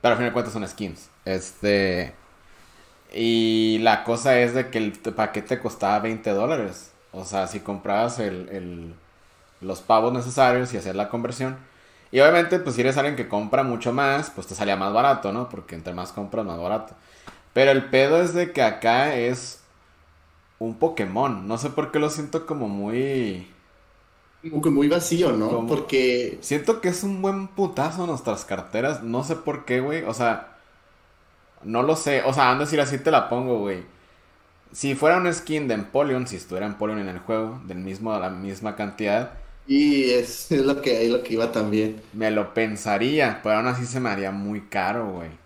Pero 0.01 0.13
al 0.13 0.19
fin 0.19 0.27
de 0.27 0.33
cuentas 0.33 0.53
son 0.53 0.67
skins. 0.69 1.09
Este. 1.25 2.15
Y 3.13 3.79
la 3.83 4.05
cosa 4.05 4.39
es 4.41 4.55
de 4.55 4.71
que 4.71 4.79
el 4.79 4.93
paquete 4.93 5.61
costaba 5.61 6.01
20 6.01 6.31
dólares. 6.31 6.93
O 7.13 7.25
sea, 7.25 7.47
si 7.47 7.61
comprabas 7.61 8.19
el, 8.19 8.95
los 9.61 9.81
pavos 9.81 10.13
necesarios 10.13 10.73
y 10.73 10.79
hacías 10.79 10.97
la 10.97 11.09
conversión. 11.09 11.57
Y 12.11 12.21
obviamente, 12.21 12.59
pues 12.59 12.75
si 12.75 12.81
eres 12.81 12.97
alguien 12.97 13.17
que 13.17 13.29
compra 13.29 13.63
mucho 13.63 13.93
más, 13.93 14.31
pues 14.31 14.47
te 14.47 14.55
salía 14.55 14.77
más 14.77 14.93
barato, 14.93 15.33
¿no? 15.33 15.49
Porque 15.49 15.75
entre 15.75 15.95
más 15.95 16.13
compras, 16.13 16.45
más 16.45 16.59
barato. 16.59 16.95
Pero 17.53 17.71
el 17.71 17.87
pedo 17.87 18.23
es 18.23 18.35
de 18.35 18.53
que 18.53 18.63
acá 18.63 19.15
es 19.17 19.61
un 20.59 20.75
Pokémon. 20.75 21.47
No 21.47 21.59
sé 21.59 21.71
por 21.71 21.91
qué 21.91 21.99
lo 21.99 22.11
siento 22.11 22.47
como 22.47 22.69
muy... 22.69 23.49
Como 24.43 24.63
que 24.63 24.71
muy 24.71 24.89
vacío, 24.89 25.33
¿no? 25.33 25.67
Porque... 25.67 26.39
Siento 26.41 26.81
que 26.81 26.89
es 26.89 27.05
un 27.05 27.23
buen 27.23 27.49
putazo 27.49 28.07
nuestras 28.07 28.45
carteras. 28.45 29.03
No 29.03 29.23
sé 29.23 29.37
por 29.37 29.65
qué, 29.65 29.81
güey. 29.81 30.03
O 30.05 30.15
sea... 30.15 30.57
No 31.63 31.83
lo 31.83 31.95
sé. 31.95 32.23
O 32.25 32.33
sea, 32.33 32.51
ando 32.51 32.63
a 32.63 32.67
decir 32.67 32.81
así 32.81 32.99
te 32.99 33.11
la 33.11 33.29
pongo, 33.29 33.59
güey. 33.59 33.85
Si 34.73 34.95
fuera 34.95 35.19
un 35.19 35.33
skin 35.33 35.69
de 35.69 35.75
Empoleon, 35.75 36.27
si 36.27 36.37
estuviera 36.37 36.67
Empoleon 36.67 36.99
en 36.99 37.09
el 37.09 37.19
juego, 37.19 37.61
del 37.67 37.79
mismo, 37.79 38.19
la 38.19 38.31
misma 38.31 38.75
cantidad. 38.75 39.33
Y 39.67 40.11
es, 40.11 40.51
lo 40.51 40.81
que, 40.81 41.05
es 41.05 41.11
lo 41.11 41.23
que 41.23 41.35
iba 41.35 41.53
también. 41.53 42.03
Me 42.13 42.31
lo 42.31 42.55
pensaría, 42.55 43.41
pero 43.43 43.57
aún 43.57 43.67
así 43.67 43.87
se 43.87 44.01
me 44.01 44.09
haría 44.09 44.33
muy 44.33 44.63
caro, 44.63 45.11
güey. 45.11 45.42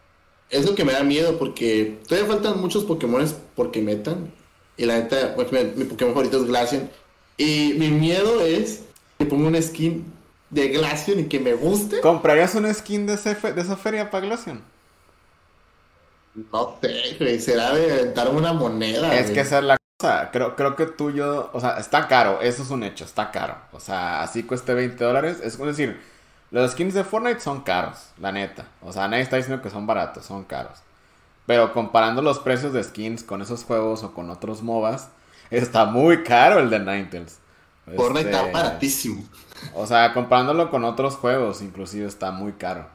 Es 0.48 0.64
lo 0.64 0.74
que 0.74 0.84
me 0.84 0.92
da 0.92 1.02
miedo 1.02 1.38
porque 1.38 1.98
todavía 2.06 2.32
faltan 2.32 2.60
muchos 2.60 2.84
Pokémon 2.84 3.26
porque 3.54 3.82
metan. 3.82 4.32
Y 4.76 4.84
la 4.84 4.98
neta, 4.98 5.34
pues, 5.34 5.50
mi, 5.52 5.84
Pokémon 5.84 6.14
favorito 6.14 6.38
es 6.38 6.46
Glaceon. 6.46 6.90
Y 7.36 7.74
mi 7.78 7.88
miedo 7.88 8.40
es 8.40 8.82
que 9.18 9.26
ponga 9.26 9.48
una 9.48 9.60
skin 9.60 10.04
de 10.50 10.68
Glaceon 10.68 11.20
y 11.20 11.24
que 11.24 11.40
me 11.40 11.54
guste. 11.54 12.00
¿Comprarías 12.00 12.54
una 12.54 12.72
skin 12.72 13.06
de, 13.06 13.16
de 13.16 13.60
esa 13.60 13.76
feria 13.76 14.10
para 14.10 14.26
Glaceon? 14.26 14.62
No 16.52 16.76
sé, 16.80 17.16
güey. 17.18 17.40
Será 17.40 17.74
de 17.74 18.12
dar 18.12 18.28
una 18.28 18.52
moneda. 18.52 19.14
Es 19.18 19.30
que 19.30 19.40
esa 19.40 19.58
es 19.58 19.64
la 19.64 19.78
cosa. 19.98 20.30
Creo, 20.30 20.54
creo 20.54 20.76
que 20.76 20.86
tú 20.86 21.10
yo. 21.10 21.50
O 21.52 21.60
sea, 21.60 21.78
está 21.78 22.06
caro. 22.06 22.40
Eso 22.42 22.62
es 22.62 22.70
un 22.70 22.84
hecho. 22.84 23.04
Está 23.04 23.30
caro. 23.30 23.56
O 23.72 23.80
sea, 23.80 24.22
así 24.22 24.42
cueste 24.42 24.74
20 24.74 25.02
dólares. 25.02 25.38
Es 25.42 25.58
decir, 25.58 25.98
los 26.50 26.72
skins 26.72 26.94
de 26.94 27.04
Fortnite 27.04 27.40
son 27.40 27.62
caros. 27.62 28.10
La 28.18 28.32
neta. 28.32 28.66
O 28.82 28.92
sea, 28.92 29.08
nadie 29.08 29.22
está 29.22 29.36
diciendo 29.36 29.62
que 29.62 29.70
son 29.70 29.86
baratos. 29.86 30.24
Son 30.24 30.44
caros. 30.44 30.78
Pero 31.46 31.72
comparando 31.72 32.22
los 32.22 32.38
precios 32.38 32.72
de 32.72 32.82
skins 32.82 33.22
con 33.22 33.42
esos 33.42 33.64
juegos 33.64 34.02
o 34.02 34.12
con 34.12 34.30
otros 34.30 34.62
MOBAs, 34.62 35.08
está 35.50 35.84
muy 35.84 36.22
caro 36.22 36.58
el 36.58 36.70
de 36.70 36.80
Ninetales. 36.80 37.38
Fortnite 37.94 38.30
está 38.30 38.40
este, 38.40 38.52
baratísimo. 38.52 39.24
O 39.74 39.86
sea, 39.86 40.12
comparándolo 40.12 40.70
con 40.70 40.84
otros 40.84 41.14
juegos, 41.16 41.62
inclusive 41.62 42.06
está 42.06 42.32
muy 42.32 42.52
caro. 42.52 42.86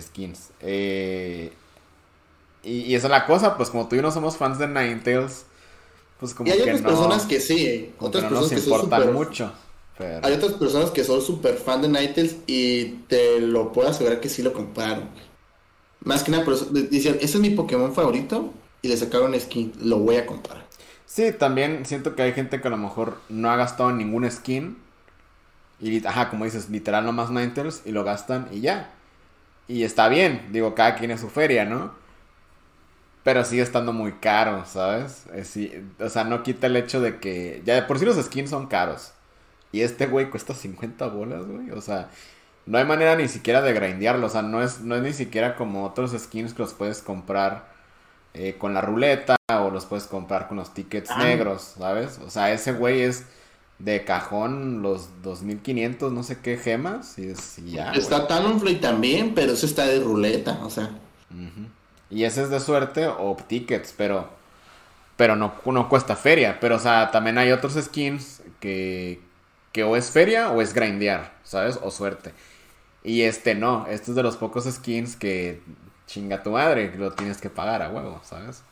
Skins. 0.00 0.50
Eh, 0.60 1.52
y, 2.62 2.94
esa 2.94 3.08
es 3.08 3.10
la 3.10 3.26
cosa, 3.26 3.56
pues 3.56 3.70
como 3.70 3.88
tú 3.88 3.96
y 3.96 3.98
yo 3.98 4.02
no 4.02 4.10
somos 4.10 4.36
fans 4.36 4.58
de 4.58 4.68
Ninetales, 4.68 5.44
pues 6.18 6.32
como 6.32 6.48
y 6.48 6.52
hay 6.52 6.60
otras 6.60 6.80
personas 6.80 7.26
que 7.26 7.40
sí, 7.40 7.92
otras 7.98 8.24
personas 8.24 8.50
que 8.50 8.60
importan 8.60 9.12
mucho. 9.12 9.52
Hay 9.98 10.32
otras 10.32 10.54
personas 10.54 10.90
que 10.90 11.04
son 11.04 11.20
súper 11.20 11.56
fan 11.56 11.82
de 11.82 11.88
Ninetales 11.88 12.36
y 12.46 12.86
te 13.08 13.40
lo 13.40 13.72
puedo 13.72 13.88
asegurar 13.88 14.20
que 14.20 14.28
sí 14.28 14.42
lo 14.42 14.52
compraron. 14.52 15.08
Más 16.04 16.24
que 16.24 16.30
nada, 16.30 16.44
por 16.44 16.54
eso 16.54 16.66
dicen, 16.66 17.16
ese 17.20 17.36
es 17.36 17.40
mi 17.40 17.50
Pokémon 17.50 17.94
favorito 17.94 18.52
y 18.80 18.88
le 18.88 18.96
sacaron 18.96 19.38
skin, 19.38 19.72
lo 19.80 19.98
voy 19.98 20.16
a 20.16 20.26
comprar. 20.26 20.66
Sí, 21.06 21.30
también 21.32 21.84
siento 21.84 22.16
que 22.16 22.22
hay 22.22 22.32
gente 22.32 22.60
que 22.60 22.68
a 22.68 22.70
lo 22.70 22.78
mejor 22.78 23.18
no 23.28 23.50
ha 23.50 23.56
gastado 23.56 23.92
ningún 23.92 24.28
skin. 24.30 24.78
Y, 25.78 26.04
ajá, 26.06 26.30
como 26.30 26.44
dices, 26.44 26.70
literal 26.70 27.04
nomás 27.04 27.30
Ninetales 27.30 27.82
y 27.84 27.92
lo 27.92 28.02
gastan 28.02 28.48
y 28.50 28.60
ya. 28.60 28.92
Y 29.68 29.84
está 29.84 30.08
bien, 30.08 30.48
digo, 30.52 30.74
cada 30.74 30.96
quien 30.96 31.10
es 31.10 31.20
su 31.20 31.28
feria, 31.28 31.64
¿no? 31.64 31.92
Pero 33.24 33.44
sigue 33.44 33.62
estando 33.62 33.92
muy 33.92 34.12
caro, 34.14 34.64
¿sabes? 34.66 35.26
o 36.00 36.08
sea, 36.08 36.24
no 36.24 36.42
quita 36.42 36.66
el 36.66 36.76
hecho 36.76 37.00
de 37.00 37.18
que. 37.20 37.62
Ya 37.64 37.74
de 37.74 37.82
por 37.82 37.98
sí 37.98 38.04
los 38.04 38.16
skins 38.16 38.50
son 38.50 38.66
caros. 38.66 39.12
Y 39.72 39.80
este 39.80 40.06
güey 40.06 40.30
cuesta 40.30 40.54
50 40.54 41.06
bolas, 41.08 41.46
güey. 41.46 41.70
O 41.70 41.80
sea, 41.80 42.10
no 42.66 42.78
hay 42.78 42.84
manera 42.84 43.16
ni 43.16 43.28
siquiera 43.28 43.62
de 43.62 43.72
grindearlo. 43.72 44.26
O 44.26 44.30
sea, 44.30 44.42
no 44.42 44.62
es, 44.62 44.80
no 44.80 44.94
es 44.94 45.02
ni 45.02 45.12
siquiera 45.12 45.56
como 45.56 45.84
otros 45.84 46.12
skins 46.12 46.54
que 46.54 46.62
los 46.62 46.74
puedes 46.74 47.02
comprar 47.02 47.72
eh, 48.34 48.56
con 48.58 48.74
la 48.74 48.80
ruleta 48.80 49.36
o 49.52 49.70
los 49.70 49.86
puedes 49.86 50.06
comprar 50.06 50.48
con 50.48 50.56
los 50.56 50.72
tickets 50.72 51.10
ah. 51.10 51.24
negros, 51.24 51.74
¿sabes? 51.78 52.18
O 52.24 52.30
sea, 52.30 52.52
ese 52.52 52.72
güey 52.72 53.02
es 53.02 53.24
de 53.78 54.04
cajón 54.04 54.80
los 54.80 55.22
2500, 55.22 56.12
no 56.12 56.22
sé 56.22 56.38
qué 56.40 56.56
gemas. 56.56 57.18
Y, 57.18 57.34
ya. 57.70 57.92
Está 57.92 58.26
Talonflame 58.26 58.78
también, 58.78 59.34
pero 59.34 59.52
eso 59.52 59.66
está 59.66 59.86
de 59.86 60.00
ruleta, 60.00 60.60
o 60.62 60.70
sea. 60.70 60.90
Y 62.10 62.24
ese 62.24 62.42
es 62.42 62.50
de 62.50 62.60
suerte 62.60 63.06
o 63.06 63.36
tickets, 63.46 63.94
pero. 63.96 64.28
Pero 65.16 65.36
no, 65.36 65.52
no 65.66 65.88
cuesta 65.88 66.16
feria. 66.16 66.58
Pero, 66.60 66.76
o 66.76 66.78
sea, 66.78 67.10
también 67.10 67.38
hay 67.38 67.50
otros 67.52 67.74
skins 67.74 68.42
que. 68.60 69.20
Que 69.72 69.84
o 69.84 69.96
es 69.96 70.10
feria 70.10 70.50
o 70.50 70.60
es 70.60 70.74
grindear, 70.74 71.32
¿sabes? 71.44 71.78
O 71.82 71.90
suerte. 71.90 72.32
Y 73.04 73.22
este 73.22 73.54
no, 73.54 73.86
este 73.88 74.12
es 74.12 74.16
de 74.16 74.22
los 74.22 74.36
pocos 74.36 74.64
skins 74.64 75.16
que 75.16 75.60
chinga 76.06 76.42
tu 76.42 76.50
madre, 76.50 76.94
lo 76.96 77.12
tienes 77.12 77.38
que 77.38 77.50
pagar 77.50 77.82
a 77.82 77.90
huevo, 77.90 78.20
¿sabes? 78.24 78.62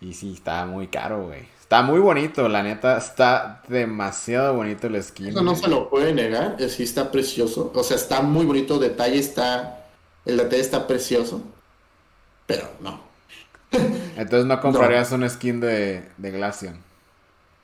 Y 0.00 0.14
sí, 0.14 0.34
está 0.34 0.64
muy 0.66 0.88
caro, 0.88 1.26
güey. 1.26 1.46
Está 1.60 1.82
muy 1.82 2.00
bonito, 2.00 2.48
la 2.48 2.62
neta, 2.62 2.98
está 2.98 3.62
demasiado 3.68 4.54
bonito 4.54 4.88
el 4.88 5.02
skin. 5.02 5.28
Eso 5.28 5.42
no 5.42 5.54
se 5.54 5.68
lo 5.68 5.88
puede 5.88 6.12
negar, 6.12 6.56
sí 6.68 6.82
está 6.82 7.10
precioso. 7.10 7.72
O 7.74 7.82
sea, 7.82 7.96
está 7.96 8.20
muy 8.20 8.44
bonito, 8.44 8.78
detalle 8.78 9.18
está, 9.18 9.84
el 10.24 10.36
detalle 10.36 10.60
está 10.60 10.86
precioso, 10.86 11.42
pero 12.46 12.68
no. 12.80 13.00
Entonces 14.16 14.44
no 14.44 14.60
comprarías 14.60 15.12
un 15.12 15.28
skin 15.28 15.60
de, 15.60 16.08
de 16.18 16.30
Glaceon. 16.30 16.91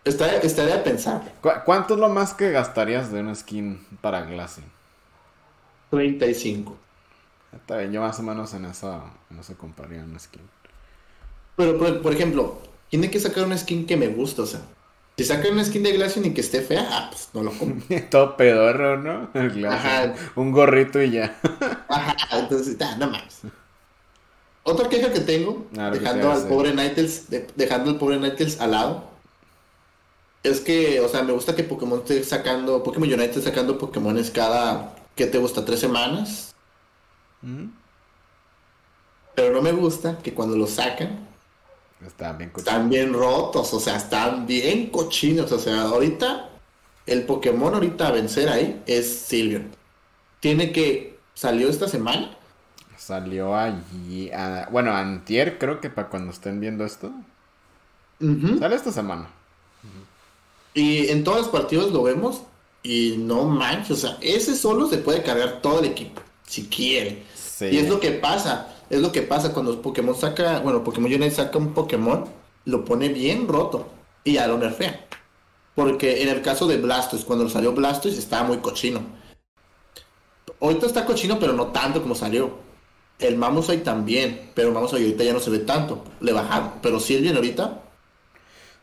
Estaría, 0.08 0.74
a 0.74 0.82
pensar. 0.82 1.34
¿Cuánto 1.64 1.94
es 1.94 2.00
lo 2.00 2.08
más 2.08 2.34
que 2.34 2.50
gastarías 2.50 3.12
de 3.12 3.20
una 3.20 3.34
skin 3.34 3.84
para 4.00 4.22
Glassy? 4.22 4.62
35. 5.90 6.76
Está 7.54 7.78
bien, 7.78 7.92
yo 7.92 8.00
más 8.00 8.18
o 8.18 8.22
menos 8.22 8.52
en 8.54 8.64
eso, 8.66 9.02
no 9.30 9.42
se 9.42 9.54
compraría 9.54 10.02
una 10.02 10.18
skin. 10.18 10.42
Pero, 11.56 12.02
por, 12.02 12.12
ejemplo, 12.12 12.60
tiene 12.88 13.10
que 13.10 13.20
sacar 13.20 13.44
una 13.44 13.58
skin 13.58 13.86
que 13.86 13.96
me 13.96 14.08
gusta, 14.08 14.42
o 14.42 14.46
sea. 14.46 14.60
Si 15.16 15.24
sacan 15.24 15.52
una 15.52 15.64
skin 15.64 15.82
de 15.82 15.92
Glaceon 15.92 16.26
y 16.26 16.30
que 16.30 16.40
esté 16.40 16.62
fea, 16.62 16.86
ah, 16.88 17.08
pues 17.10 17.28
no 17.34 17.42
lo 17.42 17.50
compro. 17.50 17.84
Todo 18.10 18.36
pedorro, 18.36 18.96
¿no? 18.98 19.30
Ajá. 19.68 20.14
Un 20.36 20.52
gorrito 20.52 21.02
y 21.02 21.10
ya. 21.10 21.36
Ajá, 21.88 22.14
entonces, 22.38 22.76
ah, 22.80 22.96
no 22.98 23.10
más. 23.10 23.40
Otra 24.62 24.88
queja 24.88 25.12
que 25.12 25.20
tengo, 25.20 25.66
dejando 25.92 26.30
al 26.30 26.46
pobre 26.46 26.74
Nightles, 26.74 27.26
dejando 27.56 27.90
al 27.90 27.96
pobre 27.96 28.18
Nightles 28.18 28.60
al 28.60 28.72
lado, 28.72 29.07
es 30.48 30.60
que, 30.60 31.00
o 31.00 31.08
sea, 31.08 31.22
me 31.22 31.32
gusta 31.32 31.54
que 31.54 31.64
Pokémon 31.64 32.00
esté 32.00 32.22
sacando, 32.24 32.82
Pokémon 32.82 33.08
Unite 33.08 33.24
esté 33.26 33.42
sacando 33.42 33.78
Pokémones 33.78 34.30
cada, 34.30 34.94
¿qué 35.14 35.26
te 35.26 35.38
gusta? 35.38 35.64
¿Tres 35.64 35.80
semanas? 35.80 36.54
Pero 39.34 39.52
no 39.52 39.62
me 39.62 39.72
gusta 39.72 40.18
que 40.18 40.34
cuando 40.34 40.56
los 40.56 40.70
sacan, 40.70 41.26
están 42.04 42.38
bien, 42.38 42.52
están 42.56 42.88
bien 42.88 43.12
rotos, 43.12 43.72
o 43.74 43.80
sea, 43.80 43.96
están 43.96 44.46
bien 44.46 44.90
cochinos. 44.90 45.50
O 45.52 45.58
sea, 45.58 45.82
ahorita, 45.82 46.50
el 47.06 47.24
Pokémon 47.24 47.74
ahorita 47.74 48.08
a 48.08 48.12
vencer 48.12 48.48
ahí 48.48 48.82
es 48.86 49.20
Silvion. 49.20 49.70
Tiene 50.40 50.72
que, 50.72 51.18
salió 51.34 51.68
esta 51.68 51.88
semana. 51.88 52.36
Salió 52.96 53.56
allí, 53.56 54.30
bueno, 54.70 54.92
antier 54.92 55.58
creo 55.58 55.80
que 55.80 55.88
para 55.88 56.08
cuando 56.08 56.32
estén 56.32 56.60
viendo 56.60 56.84
esto. 56.84 57.12
Sale 58.20 58.74
esta 58.74 58.92
semana. 58.92 59.30
Y 60.78 61.08
en 61.08 61.24
todos 61.24 61.38
los 61.38 61.48
partidos 61.48 61.90
lo 61.90 62.04
vemos 62.04 62.42
y 62.84 63.16
no 63.18 63.46
manches, 63.46 63.90
o 63.90 63.96
sea, 63.96 64.18
ese 64.20 64.54
solo 64.54 64.88
se 64.88 64.98
puede 64.98 65.24
cargar 65.24 65.60
todo 65.60 65.80
el 65.80 65.86
equipo, 65.86 66.22
si 66.46 66.68
quiere. 66.68 67.24
Y 67.62 67.78
es 67.78 67.88
lo 67.88 67.98
que 67.98 68.12
pasa, 68.12 68.76
es 68.88 69.00
lo 69.00 69.10
que 69.10 69.22
pasa 69.22 69.52
cuando 69.52 69.82
Pokémon 69.82 70.14
saca, 70.14 70.60
bueno, 70.60 70.84
Pokémon 70.84 71.12
Unite 71.12 71.32
saca 71.32 71.58
un 71.58 71.74
Pokémon, 71.74 72.26
lo 72.64 72.84
pone 72.84 73.08
bien 73.08 73.48
roto 73.48 73.88
y 74.22 74.34
ya 74.34 74.46
lo 74.46 74.56
nerfea. 74.56 75.04
Porque 75.74 76.22
en 76.22 76.28
el 76.28 76.42
caso 76.42 76.68
de 76.68 76.76
Blastoise, 76.76 77.24
cuando 77.24 77.48
salió 77.48 77.72
Blastoise 77.72 78.16
estaba 78.16 78.46
muy 78.46 78.58
cochino. 78.58 79.00
Ahorita 80.60 80.86
está 80.86 81.04
cochino, 81.04 81.40
pero 81.40 81.54
no 81.54 81.72
tanto 81.72 82.00
como 82.00 82.14
salió. 82.14 82.52
El 83.18 83.36
Mamosite 83.36 83.78
también, 83.78 84.52
pero 84.54 84.68
el 84.68 84.74
Mamosite 84.74 85.02
ahorita 85.02 85.24
ya 85.24 85.32
no 85.32 85.40
se 85.40 85.50
ve 85.50 85.58
tanto. 85.58 86.04
Le 86.20 86.32
bajaron. 86.32 86.74
Pero 86.80 87.00
si 87.00 87.16
bien 87.16 87.34
ahorita, 87.34 87.82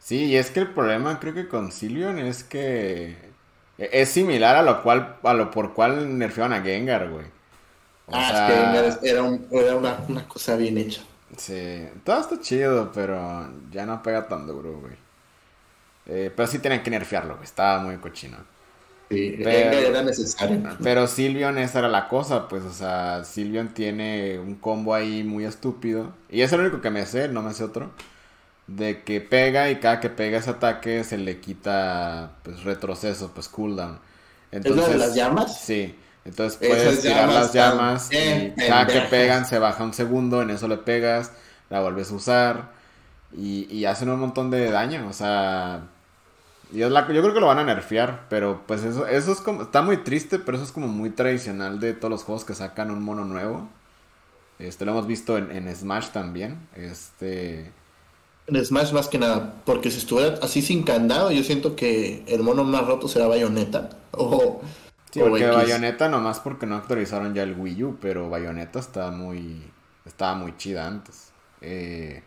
Sí, 0.06 0.26
y 0.26 0.36
es 0.36 0.52
que 0.52 0.60
el 0.60 0.68
problema 0.68 1.20
creo 1.20 1.34
que 1.34 1.48
con 1.48 1.72
Silvion 1.72 2.20
es 2.20 2.44
que 2.44 3.18
es 3.80 4.08
similar 4.08 4.56
a 4.56 4.62
lo 4.62 4.84
cual 4.84 5.16
a 5.24 5.34
lo 5.34 5.50
por 5.50 5.74
cual 5.74 6.20
nerfearon 6.20 6.54
a 6.54 6.62
Gengar, 6.62 7.10
güey. 7.10 7.26
ah, 8.12 8.32
es 8.32 8.54
que 8.54 8.62
Gengar 8.62 9.00
era, 9.02 9.74
una, 9.74 10.28
cosa 10.28 10.58
bien 10.58 10.78
hecha. 10.78 11.02
Sí, 11.38 11.88
todo 12.04 12.20
está 12.20 12.40
chido, 12.40 12.92
pero 12.94 13.52
ya 13.72 13.88
no 13.88 14.04
pega 14.04 14.28
tan 14.28 14.46
duro, 14.46 14.80
güey. 14.80 14.94
Eh, 16.06 16.32
pero 16.36 16.48
sí 16.48 16.60
tienen 16.60 16.84
que 16.84 16.92
nerfearlo, 16.92 17.34
güey. 17.38 17.46
Estaba 17.46 17.80
muy 17.80 17.98
cochino. 17.98 18.38
Sí, 19.10 19.38
Gengar 19.38 19.74
era 19.74 20.04
necesario. 20.04 20.62
Pero 20.84 21.08
Silvion, 21.08 21.58
esa 21.58 21.80
era 21.80 21.88
la 21.88 22.08
cosa, 22.08 22.48
pues, 22.48 22.64
o 22.64 22.72
sea, 22.72 23.24
Silvion 23.24 23.70
tiene 23.70 24.38
un 24.38 24.54
combo 24.54 24.94
ahí 24.94 25.24
muy 25.24 25.46
estúpido. 25.46 26.14
Y 26.30 26.42
es 26.42 26.54
el 26.54 26.60
único 26.60 26.80
que 26.80 26.92
me 26.92 27.08
sé, 27.08 27.28
no 27.28 27.42
me 27.42 27.54
sé 27.54 27.64
otro 27.64 27.90
de 28.68 29.04
que 29.04 29.22
pega 29.22 29.70
y 29.70 29.78
cada 29.78 30.00
que 30.00 30.10
pega 30.10 30.40
ese 30.40 30.52
ataque 30.52 31.04
se 31.04 31.18
le 31.18 31.40
quita 31.40 32.38
pues 32.44 32.64
retroceso, 32.64 33.32
pues 33.34 33.48
cooldown. 33.48 34.00
Entonces, 34.52 34.84
¿Es 34.84 34.90
la 34.90 34.94
de 34.94 35.00
las 35.00 35.16
llamas? 35.16 35.62
Sí. 35.62 35.96
Entonces 36.26 36.58
puedes 36.58 37.02
tirar 37.02 37.30
las 37.30 37.54
llamas 37.54 38.10
y 38.12 38.54
cada 38.68 38.88
que 38.88 39.02
pegan 39.02 39.46
se 39.46 39.60
baja 39.60 39.84
un 39.84 39.94
segundo, 39.94 40.42
en 40.42 40.50
eso 40.50 40.68
le 40.68 40.78
pegas, 40.78 41.32
la 41.70 41.82
vuelves 41.82 42.12
a 42.12 42.16
usar 42.16 42.72
y, 43.32 43.72
y 43.72 43.86
hacen 43.86 44.10
un 44.10 44.20
montón 44.20 44.50
de 44.50 44.72
daño. 44.72 45.08
O 45.08 45.14
sea, 45.14 45.84
y 46.72 46.82
es 46.82 46.92
la, 46.92 47.02
yo 47.14 47.22
creo 47.22 47.34
que 47.34 47.40
lo 47.40 47.48
van 47.48 47.60
a 47.60 47.64
nerfear, 47.64 48.26
pero 48.30 48.64
pues 48.66 48.84
eso, 48.84 49.06
eso 49.08 49.32
es 49.32 49.40
como, 49.42 49.64
está 49.64 49.82
muy 49.84 49.98
triste, 49.98 50.40
pero 50.40 50.58
eso 50.58 50.66
es 50.66 50.72
como 50.72 50.88
muy 50.88 51.12
tradicional 51.12 51.80
de 51.80 51.94
todos 51.94 52.10
los 52.10 52.24
juegos 52.24 52.44
que 52.46 52.56
sacan 52.56 52.92
un 52.92 53.04
mono 53.04 53.24
nuevo. 53.26 53.70
Este 54.60 54.86
lo 54.86 54.92
hemos 54.92 55.08
visto 55.08 55.38
en, 55.38 55.52
en 55.52 55.74
Smash 55.76 56.10
también. 56.10 56.68
Este. 56.76 57.72
En 58.48 58.64
Smash 58.64 58.94
más 58.94 59.08
que 59.08 59.18
nada, 59.18 59.56
porque 59.66 59.90
si 59.90 59.98
estuviera 59.98 60.38
así 60.42 60.62
sin 60.62 60.84
candado, 60.84 61.32
yo 61.32 61.44
siento 61.44 61.76
que 61.76 62.24
el 62.28 62.44
mono 62.44 62.64
más 62.64 62.86
roto 62.86 63.08
será 63.08 63.28
Bayonetta. 63.28 63.90
O, 64.18 64.62
sí, 65.12 65.20
porque 65.20 65.46
Bayonetta 65.46 66.08
nomás 66.08 66.40
porque 66.40 66.66
no 66.66 66.78
actualizaron 66.78 67.34
ya 67.34 67.44
el 67.44 67.54
Wii 67.60 67.84
U, 67.84 67.98
pero 68.00 68.30
Bayonetta 68.30 68.80
está 68.80 69.12
muy. 69.12 69.62
estaba 70.06 70.36
muy 70.36 70.56
chida 70.56 70.88
antes. 70.88 71.34
Eh, 71.60 72.24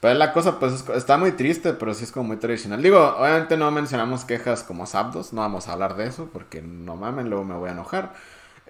pero 0.00 0.14
la 0.14 0.32
cosa, 0.32 0.58
pues, 0.58 0.88
está 0.88 1.18
muy 1.18 1.32
triste, 1.32 1.74
pero 1.74 1.92
sí 1.94 2.04
es 2.04 2.10
como 2.12 2.28
muy 2.28 2.38
tradicional. 2.38 2.82
Digo, 2.82 2.98
obviamente 3.18 3.56
no 3.56 3.70
mencionamos 3.70 4.24
quejas 4.24 4.62
como 4.62 4.86
Zapdos, 4.86 5.32
no 5.32 5.42
vamos 5.42 5.68
a 5.68 5.74
hablar 5.74 5.94
de 5.94 6.06
eso, 6.06 6.28
porque 6.32 6.62
no 6.62 6.96
mamen, 6.96 7.28
luego 7.28 7.44
me 7.44 7.54
voy 7.54 7.68
a 7.68 7.72
enojar. 7.72 8.14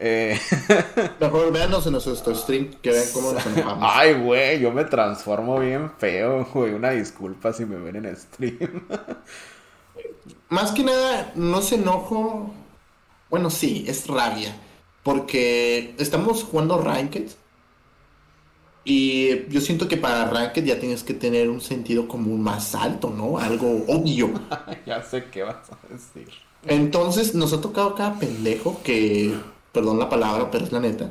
Eh... 0.02 0.40
Mejor 1.20 1.52
véanos 1.52 1.84
en 1.86 1.92
nuestro 1.92 2.34
stream, 2.34 2.70
que 2.80 2.90
vean 2.90 3.04
cómo 3.12 3.32
nos 3.32 3.44
enojamos. 3.44 3.90
Ay, 3.94 4.14
güey, 4.14 4.58
yo 4.58 4.72
me 4.72 4.84
transformo 4.84 5.60
bien 5.60 5.90
feo, 5.98 6.48
güey. 6.54 6.72
Una 6.72 6.90
disculpa 6.90 7.52
si 7.52 7.66
me 7.66 7.76
ven 7.76 8.04
en 8.04 8.16
stream. 8.16 8.86
Más 10.48 10.72
que 10.72 10.84
nada, 10.84 11.32
no 11.34 11.60
se 11.60 11.74
enojo. 11.74 12.50
Bueno, 13.28 13.50
sí, 13.50 13.84
es 13.86 14.06
rabia. 14.06 14.56
Porque 15.02 15.94
estamos 15.98 16.44
jugando 16.44 16.78
Ranked 16.78 17.28
y 18.84 19.46
yo 19.48 19.60
siento 19.60 19.86
que 19.86 19.98
para 19.98 20.30
Ranked 20.30 20.64
ya 20.64 20.80
tienes 20.80 21.04
que 21.04 21.12
tener 21.12 21.50
un 21.50 21.60
sentido 21.60 22.08
común 22.08 22.42
más 22.42 22.74
alto, 22.74 23.10
¿no? 23.10 23.38
Algo 23.38 23.84
obvio. 23.86 24.32
ya 24.86 25.02
sé 25.02 25.26
qué 25.30 25.42
vas 25.42 25.70
a 25.70 25.92
decir. 25.92 26.28
Entonces 26.66 27.34
nos 27.34 27.52
ha 27.52 27.60
tocado 27.60 27.94
cada 27.94 28.18
pendejo 28.18 28.80
que, 28.82 29.34
perdón 29.72 29.98
la 29.98 30.08
palabra, 30.08 30.50
pero 30.50 30.64
es 30.64 30.72
la 30.72 30.80
neta, 30.80 31.10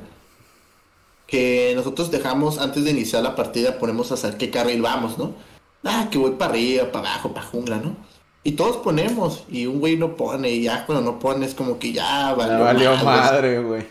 que 1.27 1.73
nosotros 1.76 2.11
dejamos 2.11 2.57
antes 2.57 2.84
de 2.84 2.91
iniciar 2.91 3.23
la 3.23 3.36
partida, 3.36 3.77
ponemos 3.77 4.11
a 4.11 4.15
hacer 4.15 4.38
qué 4.38 4.49
carril 4.49 4.81
vamos, 4.81 5.18
¿no? 5.18 5.34
Ah, 5.84 6.07
que 6.11 6.18
voy 6.18 6.31
para 6.31 6.52
arriba, 6.52 6.91
para 6.91 7.11
abajo, 7.11 7.34
para 7.34 7.45
jungla, 7.45 7.77
¿no? 7.77 7.95
Y 8.44 8.53
todos 8.53 8.77
ponemos, 8.77 9.44
y 9.49 9.65
un 9.65 9.80
güey 9.80 9.98
no 9.98 10.15
pone, 10.15 10.49
y 10.49 10.64
ya 10.64 10.86
cuando 10.86 11.11
no 11.11 11.19
pone 11.19 11.45
es 11.45 11.53
como 11.53 11.77
que 11.77 11.91
ya 11.94 12.34
valió, 12.34 12.60
valió 12.60 12.95
madre, 12.98 13.60
güey. 13.60 13.86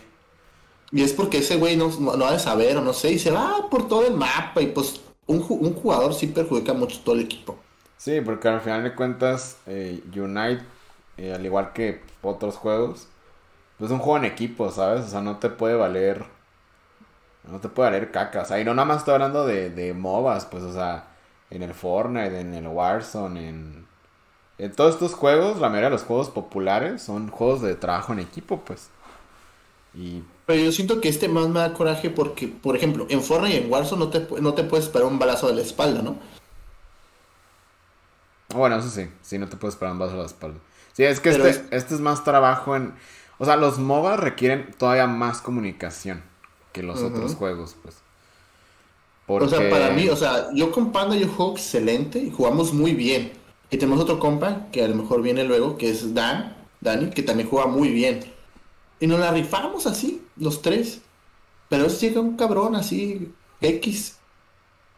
Y 0.91 1.03
es 1.03 1.13
porque 1.13 1.37
ese 1.37 1.55
güey 1.55 1.77
no, 1.77 1.89
no, 1.99 2.25
ha 2.25 2.33
de 2.33 2.39
saber 2.39 2.77
o 2.77 2.81
no 2.81 2.93
sé, 2.93 3.11
y 3.11 3.19
se 3.19 3.31
va 3.31 3.69
por 3.69 3.87
todo 3.87 4.05
el 4.07 4.15
mapa 4.15 4.61
y 4.61 4.67
pues 4.67 5.01
un, 5.27 5.45
un 5.47 5.73
jugador 5.75 6.13
sí 6.13 6.27
perjudica 6.27 6.73
mucho 6.73 6.99
todo 7.03 7.15
el 7.15 7.21
equipo. 7.21 7.57
Sí, 7.99 8.21
porque 8.21 8.47
al 8.47 8.61
final 8.61 8.83
de 8.83 8.95
cuentas, 8.95 9.57
eh, 9.67 10.01
Unite, 10.15 10.63
eh, 11.17 11.33
al 11.33 11.45
igual 11.45 11.73
que 11.73 12.01
otros 12.21 12.55
juegos, 12.55 13.07
es 13.79 13.91
un 13.91 13.99
juego 13.99 14.17
en 14.17 14.25
equipo, 14.25 14.71
¿sabes? 14.71 15.05
O 15.05 15.07
sea, 15.07 15.21
no 15.21 15.37
te 15.37 15.49
puede 15.49 15.75
valer, 15.75 16.25
no 17.49 17.59
te 17.59 17.69
puede 17.69 17.91
valer 17.91 18.11
caca. 18.11 18.41
O 18.41 18.45
sea, 18.45 18.59
y 18.59 18.65
no 18.65 18.73
nada 18.73 18.85
más 18.85 18.97
estoy 18.99 19.13
hablando 19.13 19.45
de, 19.45 19.69
de 19.69 19.93
MOBAs, 19.93 20.45
pues, 20.45 20.63
o 20.63 20.73
sea, 20.73 21.07
en 21.49 21.63
el 21.63 21.73
Fortnite, 21.73 22.39
en 22.39 22.53
el 22.53 22.67
Warzone, 22.67 23.49
en, 23.49 23.87
en 24.57 24.71
todos 24.73 24.95
estos 24.95 25.13
juegos, 25.13 25.59
la 25.59 25.69
mayoría 25.69 25.89
de 25.89 25.95
los 25.95 26.03
juegos 26.03 26.29
populares 26.29 27.01
son 27.01 27.29
juegos 27.29 27.61
de 27.61 27.75
trabajo 27.75 28.13
en 28.13 28.19
equipo, 28.19 28.61
pues. 28.61 28.89
Y 29.93 30.23
pero 30.49 30.63
yo 30.63 30.71
siento 30.71 30.99
que 30.99 31.09
este 31.09 31.27
más 31.27 31.47
me 31.47 31.59
da 31.59 31.73
coraje 31.73 32.09
porque, 32.09 32.47
por 32.47 32.75
ejemplo, 32.75 33.05
en 33.09 33.21
Fortnite 33.21 33.55
y 33.55 33.63
en 33.63 33.71
Warzone 33.71 34.03
no 34.03 34.09
te, 34.09 34.27
no 34.41 34.55
te 34.55 34.63
puedes 34.63 34.87
esperar 34.87 35.07
un 35.07 35.19
balazo 35.19 35.47
de 35.47 35.53
la 35.53 35.61
espalda, 35.61 36.01
¿no? 36.01 36.17
Bueno, 38.55 38.77
eso 38.77 38.89
sí, 38.89 39.07
sí, 39.21 39.37
no 39.37 39.47
te 39.47 39.57
puedes 39.57 39.75
esperar 39.75 39.93
un 39.93 39.99
balazo 39.99 40.17
de 40.17 40.23
la 40.23 40.27
espalda. 40.27 40.57
Sí, 40.93 41.03
es 41.03 41.19
que 41.19 41.29
este 41.29 41.49
es... 41.49 41.63
este 41.69 41.93
es 41.93 42.01
más 42.01 42.23
trabajo 42.23 42.75
en... 42.75 42.95
O 43.39 43.45
sea, 43.45 43.55
los 43.55 43.79
MOBA 43.79 44.17
requieren 44.17 44.75
todavía 44.77 45.07
más 45.07 45.41
comunicación 45.41 46.21
que 46.73 46.83
los 46.83 47.01
otros 47.01 47.35
juegos, 47.35 47.75
pues. 47.81 47.95
O 49.27 49.47
sea, 49.47 49.69
para 49.69 49.91
mí, 49.91 50.09
o 50.09 50.15
sea, 50.15 50.49
yo 50.53 50.71
con 50.71 50.91
Panda 50.91 51.15
yo 51.15 51.27
juego 51.27 51.53
excelente 51.53 52.19
y 52.19 52.31
jugamos 52.31 52.73
muy 52.73 52.93
bien. 52.93 53.31
Y 53.69 53.77
tenemos 53.77 53.99
otro 53.99 54.19
compa 54.19 54.67
que 54.71 54.83
a 54.83 54.87
lo 54.87 54.95
mejor 54.95 55.21
viene 55.21 55.43
luego, 55.43 55.77
que 55.77 55.89
es 55.89 56.13
Dan, 56.13 56.57
Dani, 56.81 57.11
que 57.11 57.21
también 57.21 57.47
juega 57.47 57.67
muy 57.67 57.89
bien. 57.89 58.21
Y 58.99 59.07
nos 59.07 59.19
la 59.19 59.31
rifamos 59.31 59.85
así, 59.85 60.21
los 60.35 60.61
tres. 60.61 61.01
Pero 61.69 61.85
eso 61.85 61.99
llega 62.01 62.19
un 62.19 62.35
cabrón 62.35 62.75
así, 62.75 63.31
X, 63.61 64.17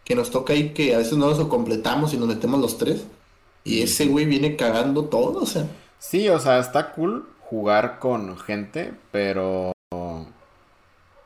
que 0.04 0.16
nos 0.16 0.32
toca 0.32 0.54
ahí 0.54 0.74
que 0.74 0.96
a 0.96 1.00
veces 1.00 1.18
no 1.18 1.30
nos 1.30 1.48
completamos 1.48 2.14
y 2.14 2.18
nos 2.18 2.30
metemos 2.30 2.60
los 2.60 2.78
tres. 2.78 3.04
Y 3.64 3.82
ese 3.82 4.08
güey 4.08 4.26
viene 4.26 4.56
cagando 4.56 5.06
todo, 5.06 5.42
o 5.42 5.46
sea. 5.46 5.68
Sí, 6.00 6.28
o 6.30 6.40
sea, 6.40 6.58
está 6.58 6.94
cool 6.94 7.28
jugar 7.52 8.00
con 8.00 8.38
gente, 8.40 8.94
pero... 9.12 9.74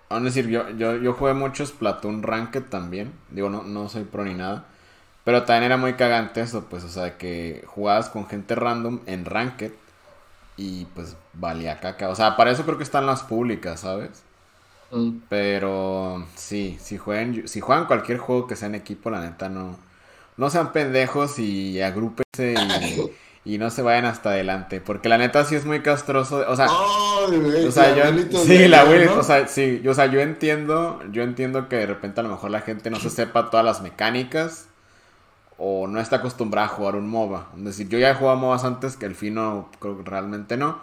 a 0.10 0.20
decir, 0.20 0.48
yo, 0.48 0.70
yo, 0.72 0.98
yo 0.98 1.14
jugué 1.14 1.36
mucho 1.36 1.66
Splatoon 1.66 2.24
Ranked 2.24 2.64
también. 2.64 3.14
Digo, 3.30 3.50
no, 3.52 3.62
no 3.64 3.88
soy 3.90 4.06
pro 4.06 4.26
ni 4.26 4.34
nada. 4.34 4.66
Pero 5.24 5.44
también 5.44 5.64
era 5.66 5.78
muy 5.78 5.94
cagante 5.94 6.42
eso, 6.42 6.66
pues, 6.66 6.84
o 6.84 6.90
sea, 6.90 7.18
que 7.18 7.64
jugabas 7.68 8.10
con 8.10 8.28
gente 8.28 8.56
random 8.56 9.02
en 9.06 9.26
Ranked 9.26 9.72
y 10.58 10.86
pues 10.96 11.16
valía 11.34 11.80
caca. 11.80 12.10
O 12.10 12.16
sea, 12.16 12.36
para 12.36 12.52
eso 12.52 12.64
creo 12.66 12.78
que 12.78 12.84
están 12.84 13.06
las 13.06 13.24
públicas, 13.24 13.82
¿sabes? 13.82 14.24
Mm. 14.92 15.20
Pero 15.30 16.26
sí, 16.36 16.78
si 16.82 16.98
juegan, 16.98 17.48
si 17.48 17.62
juegan 17.62 17.86
cualquier 17.86 18.18
juego 18.18 18.48
que 18.48 18.56
sea 18.56 18.68
en 18.68 18.76
equipo, 18.76 19.12
la 19.12 19.22
neta 19.22 19.50
no. 19.50 19.78
No 20.38 20.50
sean 20.50 20.74
pendejos 20.74 21.40
y 21.40 21.82
agrúpense 21.82 22.56
y, 22.56 23.12
no 23.46 23.70
se 23.70 23.84
vayan 23.84 24.06
hasta 24.06 24.32
adelante. 24.32 24.82
Porque 24.82 25.08
la 25.08 25.18
neta 25.18 25.46
sí 25.46 25.56
es 25.56 25.66
muy 25.66 25.82
castroso. 25.82 26.44
O 26.48 26.56
sea, 26.56 26.68
o 26.70 27.72
sea 27.72 27.96
yo, 27.96 28.40
sí, 28.44 28.68
la 28.68 28.84
o 28.84 29.24
sea, 29.24 29.48
sí, 29.48 29.82
o 29.88 29.94
sea, 29.94 30.08
yo 30.08 30.20
entiendo, 30.20 31.00
yo 31.12 31.22
entiendo 31.22 31.70
que 31.70 31.78
de 31.78 31.86
repente 31.86 32.20
a 32.20 32.24
lo 32.24 32.30
mejor 32.30 32.50
la 32.50 32.62
gente 32.62 32.90
no 32.90 33.00
se 33.00 33.10
sepa 33.10 33.52
todas 33.52 33.66
las 33.66 33.82
mecánicas 33.82 34.66
o 35.58 35.88
no 35.88 36.02
está 36.02 36.18
acostumbrado 36.18 36.66
a 36.66 36.70
jugar 36.70 36.96
un 36.96 37.08
MOBA. 37.08 37.50
Es 37.58 37.64
decir, 37.64 37.88
yo 37.88 38.00
ya 38.00 38.10
he 38.10 38.16
jugado 38.16 38.38
MOBAs 38.38 38.66
antes 38.66 38.98
que 38.98 39.06
el 39.06 39.16
Fino 39.16 39.70
creo 39.80 39.98
que 39.98 40.10
realmente 40.10 40.58
no. 40.58 40.80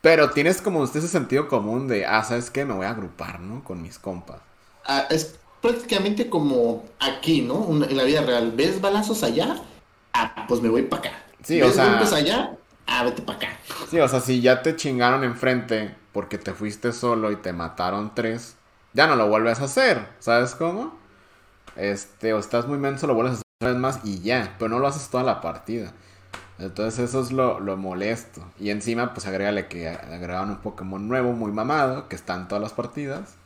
Pero 0.00 0.30
tienes 0.30 0.60
como 0.60 0.80
usted 0.80 0.98
ese 0.98 1.08
sentido 1.08 1.48
común 1.48 1.86
de, 1.86 2.06
ah, 2.06 2.24
¿sabes 2.24 2.50
qué? 2.50 2.64
Me 2.64 2.74
voy 2.74 2.86
a 2.86 2.90
agrupar, 2.90 3.40
¿no? 3.40 3.62
Con 3.62 3.82
mis 3.82 3.98
compas. 3.98 4.40
Ah, 4.84 5.06
es 5.10 5.38
prácticamente 5.60 6.28
como 6.28 6.84
aquí, 6.98 7.42
¿no? 7.42 7.68
en 7.70 7.96
la 7.96 8.02
vida 8.02 8.22
real. 8.22 8.52
¿Ves 8.56 8.80
balazos 8.80 9.22
allá? 9.22 9.62
Ah, 10.12 10.44
pues 10.48 10.60
me 10.60 10.68
voy 10.68 10.82
para 10.82 11.08
acá. 11.08 11.22
Sí, 11.42 11.60
¿Ves 11.60 11.70
o 11.70 11.72
sea... 11.72 12.16
allá? 12.16 12.56
Ah, 12.86 13.04
vete 13.04 13.22
para 13.22 13.38
acá. 13.38 13.48
Sí, 13.90 13.98
o 13.98 14.08
sea, 14.08 14.20
si 14.20 14.40
ya 14.40 14.62
te 14.62 14.76
chingaron 14.76 15.24
enfrente 15.24 15.94
porque 16.12 16.38
te 16.38 16.52
fuiste 16.52 16.92
solo 16.92 17.32
y 17.32 17.36
te 17.36 17.52
mataron 17.52 18.14
tres, 18.14 18.56
ya 18.92 19.06
no 19.06 19.16
lo 19.16 19.28
vuelves 19.28 19.60
a 19.60 19.64
hacer, 19.64 20.08
¿sabes 20.18 20.54
cómo? 20.54 20.98
Este, 21.76 22.32
o 22.34 22.38
estás 22.38 22.66
muy 22.66 22.78
menso, 22.78 23.06
lo 23.06 23.14
vuelves 23.14 23.34
a 23.34 23.36
hacer 23.36 23.72
vez 23.72 23.80
más 23.80 24.00
y 24.04 24.20
ya, 24.20 24.56
pero 24.58 24.68
no 24.68 24.78
lo 24.78 24.88
haces 24.88 25.08
toda 25.08 25.24
la 25.24 25.40
partida. 25.40 25.92
Entonces 26.58 27.08
eso 27.08 27.20
es 27.20 27.32
lo, 27.32 27.58
molesto. 27.76 28.44
Y 28.58 28.70
encima 28.70 29.14
pues 29.14 29.26
agrégale 29.26 29.66
que 29.68 29.88
agregaron 29.88 30.50
un 30.50 30.58
Pokémon 30.58 31.08
nuevo 31.08 31.32
muy 31.32 31.50
mamado, 31.50 32.08
que 32.08 32.16
está 32.16 32.34
en 32.34 32.48
todas 32.48 32.62
las 32.62 32.72
partidas. 32.72 33.36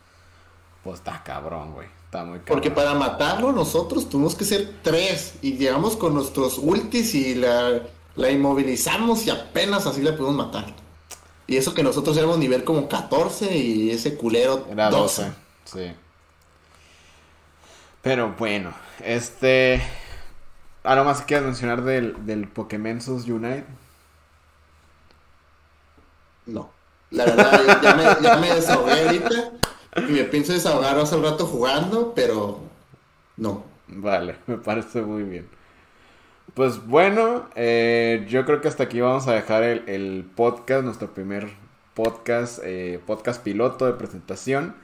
Pues 0.83 0.99
está 1.01 1.23
cabrón, 1.25 1.73
güey. 1.73 1.89
Está 2.07 2.25
muy 2.25 2.39
cabrón. 2.39 2.45
Porque 2.47 2.71
para 2.71 2.95
matarlo 2.95 3.53
nosotros 3.53 4.09
tuvimos 4.09 4.35
que 4.35 4.45
ser 4.45 4.75
tres. 4.83 5.35
Y 5.43 5.57
llegamos 5.57 5.97
con 5.97 6.15
nuestros 6.15 6.59
ultis 6.59 7.15
y 7.15 7.35
la, 7.35 7.83
la 8.15 8.31
inmovilizamos 8.31 9.27
y 9.27 9.31
apenas 9.31 9.87
así 9.87 10.03
la 10.03 10.17
pudimos 10.17 10.35
matar. 10.35 10.75
Y 11.47 11.57
eso 11.57 11.75
que 11.75 11.83
nosotros 11.83 12.17
éramos 12.17 12.39
nivel 12.39 12.65
como 12.65 12.89
14 12.89 13.57
y 13.57 13.91
ese 13.91 14.17
culero 14.17 14.67
Era 14.71 14.91
12. 14.91 15.33
Sí. 15.65 15.93
Pero 18.03 18.35
bueno, 18.39 18.73
este... 19.05 19.83
¿Algo 20.83 21.05
más 21.05 21.21
que 21.21 21.27
quieras 21.27 21.47
mencionar 21.47 21.83
del, 21.83 22.25
del 22.25 22.47
Pokémon 22.49 23.01
Unite? 23.07 23.67
No. 26.47 26.71
La 27.11 27.25
verdad, 27.25 27.81
ya, 27.83 27.95
me, 27.95 28.05
ya 28.23 28.37
me 28.37 28.55
desahogué 28.55 29.07
ahorita. 29.07 29.53
Y 29.97 30.13
me 30.13 30.25
pienso 30.25 30.53
desahogar 30.53 30.99
hace 30.99 31.17
un 31.17 31.25
rato 31.25 31.47
jugando, 31.47 32.13
pero 32.15 32.61
no. 33.37 33.65
Vale, 33.89 34.37
me 34.47 34.59
parece 34.59 35.03
muy 35.03 35.23
bien. 35.23 35.49
Pues 36.55 36.87
bueno, 36.87 37.49
eh, 37.55 38.27
yo 38.29 38.45
creo 38.47 38.61
que 38.61 38.69
hasta 38.69 38.85
aquí 38.85 39.01
vamos 39.01 39.27
a 39.29 39.35
dejar 39.35 39.63
el, 39.63 40.25
podcast, 40.35 40.85
nuestro 40.85 41.13
primer 41.13 41.49
podcast, 41.95 42.61
eh, 42.65 43.01
podcast 43.05 43.43
piloto 43.43 43.87
de 43.87 43.93
presentación. 43.93 44.75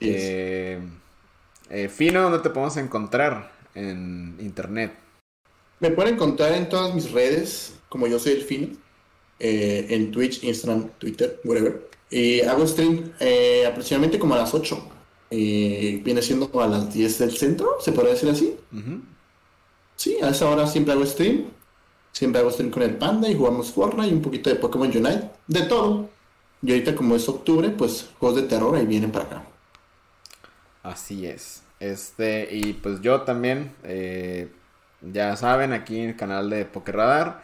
Eh, 0.00 0.80
eh, 1.70 1.88
Fino, 1.88 2.22
¿dónde 2.22 2.38
te 2.38 2.50
podemos 2.50 2.76
encontrar 2.76 3.52
en 3.74 4.36
internet? 4.38 4.94
Me 5.80 5.90
pueden 5.90 6.14
encontrar 6.14 6.52
en 6.52 6.68
todas 6.68 6.94
mis 6.94 7.10
redes, 7.10 7.74
como 7.88 8.06
yo 8.06 8.18
soy 8.18 8.32
el 8.32 8.42
Fino. 8.42 8.76
en 9.38 10.12
Twitch, 10.12 10.44
Instagram, 10.44 10.88
Twitter, 10.98 11.40
whatever. 11.44 11.95
Y 12.10 12.40
hago 12.42 12.66
stream 12.66 13.12
eh, 13.20 13.66
aproximadamente 13.66 14.18
como 14.18 14.34
a 14.34 14.38
las 14.38 14.54
8. 14.54 14.90
viene 15.30 16.22
siendo 16.22 16.50
a 16.60 16.66
las 16.66 16.92
10 16.92 17.18
del 17.18 17.36
centro, 17.36 17.76
se 17.80 17.92
podría 17.92 18.14
decir 18.14 18.30
así. 18.30 18.56
Sí, 19.96 20.18
a 20.22 20.28
esa 20.28 20.48
hora 20.48 20.66
siempre 20.66 20.92
hago 20.92 21.04
stream. 21.06 21.46
Siempre 22.12 22.40
hago 22.40 22.50
stream 22.50 22.70
con 22.70 22.82
el 22.82 22.96
Panda 22.96 23.28
y 23.28 23.36
jugamos 23.36 23.72
Fortnite 23.72 24.08
y 24.08 24.12
un 24.14 24.22
poquito 24.22 24.50
de 24.50 24.56
Pokémon 24.56 24.88
Unite. 24.88 25.30
De 25.46 25.62
todo. 25.62 26.08
Y 26.62 26.70
ahorita 26.70 26.94
como 26.94 27.14
es 27.16 27.28
octubre, 27.28 27.70
pues 27.70 28.10
juegos 28.18 28.40
de 28.40 28.48
terror 28.48 28.74
ahí 28.74 28.86
vienen 28.86 29.12
para 29.12 29.26
acá. 29.26 29.46
Así 30.82 31.26
es. 31.26 31.62
Este, 31.80 32.48
y 32.50 32.72
pues 32.72 33.00
yo 33.02 33.22
también, 33.22 33.74
eh, 33.84 34.50
ya 35.02 35.36
saben, 35.36 35.72
aquí 35.72 36.00
en 36.00 36.10
el 36.10 36.16
canal 36.16 36.48
de 36.48 36.66
Radar 36.86 37.42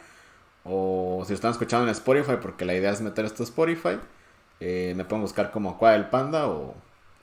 o 0.64 1.24
si 1.26 1.34
están 1.34 1.51
escuchando 1.51 1.86
en 1.86 1.90
Spotify, 1.90 2.36
porque 2.40 2.64
la 2.64 2.74
idea 2.74 2.93
es 2.93 3.01
meter 3.01 3.24
esto 3.24 3.43
a 3.43 3.47
Spotify, 3.47 3.98
eh, 4.64 4.94
me 4.97 5.05
pueden 5.05 5.22
buscar 5.22 5.51
como 5.51 5.76
Cuá 5.76 5.93
del 5.93 6.06
Panda 6.06 6.47
o, 6.47 6.74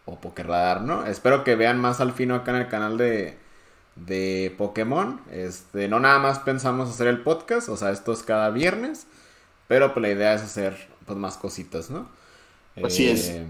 o 0.05 0.19
Radar, 0.35 0.81
¿no? 0.81 1.05
Espero 1.05 1.45
que 1.45 1.55
vean 1.55 1.79
más 1.79 2.01
al 2.01 2.11
fino 2.11 2.35
acá 2.35 2.51
en 2.51 2.57
el 2.57 2.67
canal 2.67 2.97
de, 2.97 3.37
de 3.95 4.53
Pokémon. 4.57 5.21
Este, 5.31 5.87
no 5.87 6.01
nada 6.01 6.19
más 6.19 6.39
pensamos 6.39 6.89
hacer 6.89 7.07
el 7.07 7.21
podcast, 7.21 7.69
o 7.69 7.77
sea, 7.77 7.91
esto 7.91 8.11
es 8.11 8.23
cada 8.23 8.49
viernes, 8.49 9.07
pero 9.69 9.93
pues 9.93 10.01
la 10.01 10.09
idea 10.09 10.33
es 10.33 10.41
hacer 10.41 10.89
pues 11.05 11.17
más 11.17 11.37
cositas, 11.37 11.89
¿no? 11.89 12.09
Así 12.83 13.09
es. 13.09 13.29
Eh, 13.29 13.47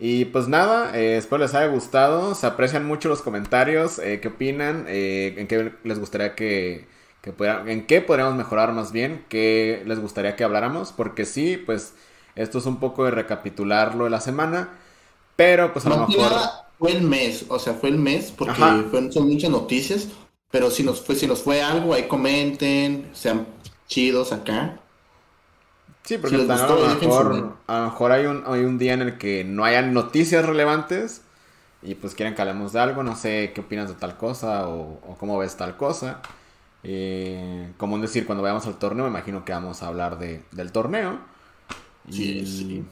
y 0.00 0.24
pues 0.24 0.48
nada, 0.48 0.96
eh, 0.98 1.16
espero 1.16 1.42
les 1.42 1.54
haya 1.54 1.68
gustado. 1.70 2.34
Se 2.34 2.46
aprecian 2.46 2.84
mucho 2.86 3.08
los 3.08 3.22
comentarios. 3.22 4.00
Eh, 4.00 4.18
¿Qué 4.20 4.28
opinan? 4.28 4.86
¿En 4.88 5.46
qué 5.46 5.72
les 5.84 5.98
gustaría 6.00 6.34
que, 6.34 6.86
que 7.22 7.32
¿En 7.66 7.86
qué 7.86 8.00
podríamos 8.00 8.34
mejorar 8.34 8.72
más 8.72 8.92
bien? 8.92 9.24
¿Qué 9.28 9.82
les 9.86 10.00
gustaría 10.00 10.34
que 10.34 10.42
habláramos? 10.42 10.92
Porque 10.92 11.24
sí, 11.24 11.56
pues 11.56 11.94
esto 12.36 12.58
es 12.58 12.66
un 12.66 12.78
poco 12.78 13.04
de 13.04 13.10
recapitularlo 13.10 14.04
de 14.04 14.10
la 14.10 14.20
semana. 14.20 14.70
Pero 15.36 15.72
pues 15.72 15.86
a 15.86 15.90
lo 15.90 16.06
mejor... 16.06 16.32
fue 16.78 16.92
el 16.92 17.02
mes, 17.02 17.46
o 17.48 17.58
sea, 17.58 17.74
fue 17.74 17.88
el 17.88 17.98
mes 17.98 18.32
porque 18.36 18.60
son 19.10 19.28
muchas 19.28 19.50
noticias. 19.50 20.08
Pero 20.50 20.70
si 20.70 20.82
nos 20.82 21.00
fue, 21.00 21.14
si 21.14 21.26
nos 21.26 21.42
fue 21.42 21.62
algo, 21.62 21.94
ahí 21.94 22.08
comenten, 22.08 23.10
sean 23.12 23.46
chidos 23.86 24.32
acá. 24.32 24.80
Sí, 26.02 26.18
porque 26.18 26.36
a, 26.36 26.38
lo 26.38 26.46
mejor, 26.46 27.56
a 27.66 27.78
lo 27.78 27.84
mejor 27.84 28.12
hay 28.12 28.26
un, 28.26 28.42
hay 28.46 28.64
un 28.64 28.78
día 28.78 28.94
en 28.94 29.02
el 29.02 29.18
que 29.18 29.44
no 29.44 29.64
hayan 29.64 29.92
noticias 29.92 30.44
relevantes 30.44 31.22
y 31.82 31.94
pues 31.94 32.14
quieren 32.14 32.34
que 32.34 32.42
hablemos 32.42 32.72
de 32.72 32.80
algo, 32.80 33.02
no 33.02 33.16
sé 33.16 33.52
qué 33.54 33.60
opinas 33.62 33.88
de 33.88 33.94
tal 33.94 34.16
cosa 34.16 34.68
o, 34.68 35.00
cómo 35.18 35.38
ves 35.38 35.56
tal 35.56 35.76
cosa. 35.76 36.20
Eh, 36.82 37.72
como 37.76 37.98
decir, 37.98 38.26
cuando 38.26 38.42
vayamos 38.42 38.66
al 38.66 38.78
torneo, 38.78 39.04
me 39.04 39.10
imagino 39.10 39.44
que 39.44 39.52
vamos 39.52 39.82
a 39.82 39.88
hablar 39.88 40.18
de, 40.18 40.42
del 40.52 40.72
torneo. 40.72 41.18
Sí, 42.08 42.38
y, 42.38 42.46
sí. 42.46 42.84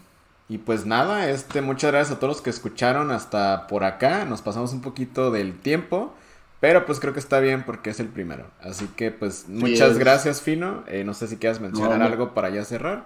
Y 0.49 0.59
pues 0.59 0.87
nada, 0.87 1.31
este, 1.31 1.63
muchas 1.63 1.93
gracias 1.93 2.17
a 2.17 2.21
todos 2.21 2.37
los 2.37 2.43
que 2.43 2.51
escucharon 2.51 3.11
hasta 3.11 3.67
por 3.67 3.85
acá. 3.85 4.25
Nos 4.25 4.43
pasamos 4.43 4.73
un 4.73 4.81
poquito 4.81 5.31
del 5.31 5.59
tiempo. 5.59 6.15
Pero 6.61 6.87
pues 6.87 6.99
creo 6.99 7.13
que 7.13 7.21
está 7.21 7.39
bien 7.39 7.65
porque 7.65 7.91
es 7.91 8.01
el 8.01 8.09
primero. 8.09 8.47
Así 8.61 8.89
que 8.97 9.11
pues 9.13 9.49
muchas 9.49 9.99
gracias, 9.99 10.43
Fino. 10.43 10.83
Eh, 10.89 11.05
no 11.05 11.15
sé 11.15 11.29
si 11.29 11.37
quieras 11.37 11.61
mencionar 11.61 12.03
algo 12.03 12.35
para 12.35 12.51
ya 12.51 12.65
cerrar. 12.65 13.05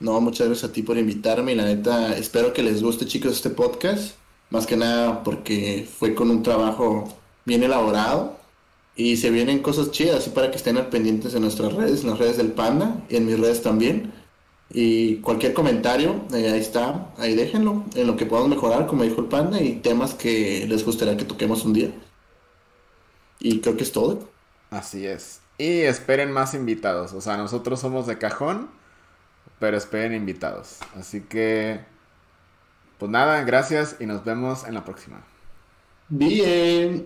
No, 0.00 0.20
muchas 0.20 0.46
gracias 0.46 0.70
a 0.70 0.72
ti 0.72 0.82
por 0.82 0.96
invitarme 0.96 1.52
y 1.52 1.54
la 1.56 1.64
neta 1.64 2.16
espero 2.16 2.52
que 2.52 2.62
les 2.62 2.82
guste 2.82 3.04
chicos 3.04 3.32
este 3.32 3.50
podcast. 3.50 4.14
Más 4.50 4.66
que 4.66 4.76
nada 4.76 5.22
porque 5.22 5.86
fue 5.98 6.14
con 6.14 6.30
un 6.30 6.42
trabajo 6.42 7.14
bien 7.44 7.62
elaborado 7.62 8.38
y 8.96 9.18
se 9.18 9.30
vienen 9.30 9.58
cosas 9.58 9.90
chidas 9.90 10.16
así 10.16 10.30
para 10.30 10.50
que 10.50 10.56
estén 10.56 10.78
al 10.78 10.88
pendientes 10.88 11.34
en 11.34 11.42
nuestras 11.42 11.74
redes, 11.74 12.02
en 12.02 12.10
las 12.10 12.18
redes 12.18 12.38
del 12.38 12.52
Panda 12.52 13.04
y 13.10 13.16
en 13.16 13.26
mis 13.26 13.38
redes 13.38 13.62
también. 13.62 14.14
Y 14.70 15.16
cualquier 15.16 15.54
comentario, 15.54 16.26
eh, 16.34 16.50
ahí 16.50 16.60
está, 16.60 17.10
ahí 17.16 17.34
déjenlo, 17.34 17.84
en 17.94 18.06
lo 18.06 18.16
que 18.16 18.26
podamos 18.26 18.50
mejorar, 18.50 18.86
como 18.86 19.02
dijo 19.02 19.20
el 19.20 19.28
Panda, 19.28 19.60
y 19.62 19.76
temas 19.76 20.14
que 20.14 20.66
les 20.68 20.84
gustaría 20.84 21.16
que 21.16 21.24
toquemos 21.24 21.64
un 21.64 21.72
día. 21.72 21.90
Y 23.40 23.60
creo 23.60 23.76
que 23.76 23.84
es 23.84 23.92
todo. 23.92 24.28
Así 24.70 25.06
es. 25.06 25.40
Y 25.56 25.80
esperen 25.80 26.30
más 26.30 26.54
invitados. 26.54 27.12
O 27.14 27.20
sea, 27.20 27.36
nosotros 27.36 27.80
somos 27.80 28.06
de 28.06 28.18
cajón, 28.18 28.70
pero 29.58 29.76
esperen 29.76 30.14
invitados. 30.14 30.78
Así 30.96 31.22
que, 31.22 31.80
pues 32.98 33.10
nada, 33.10 33.42
gracias 33.44 33.96
y 34.00 34.06
nos 34.06 34.24
vemos 34.24 34.64
en 34.64 34.74
la 34.74 34.84
próxima. 34.84 35.24
Bien. 36.08 37.04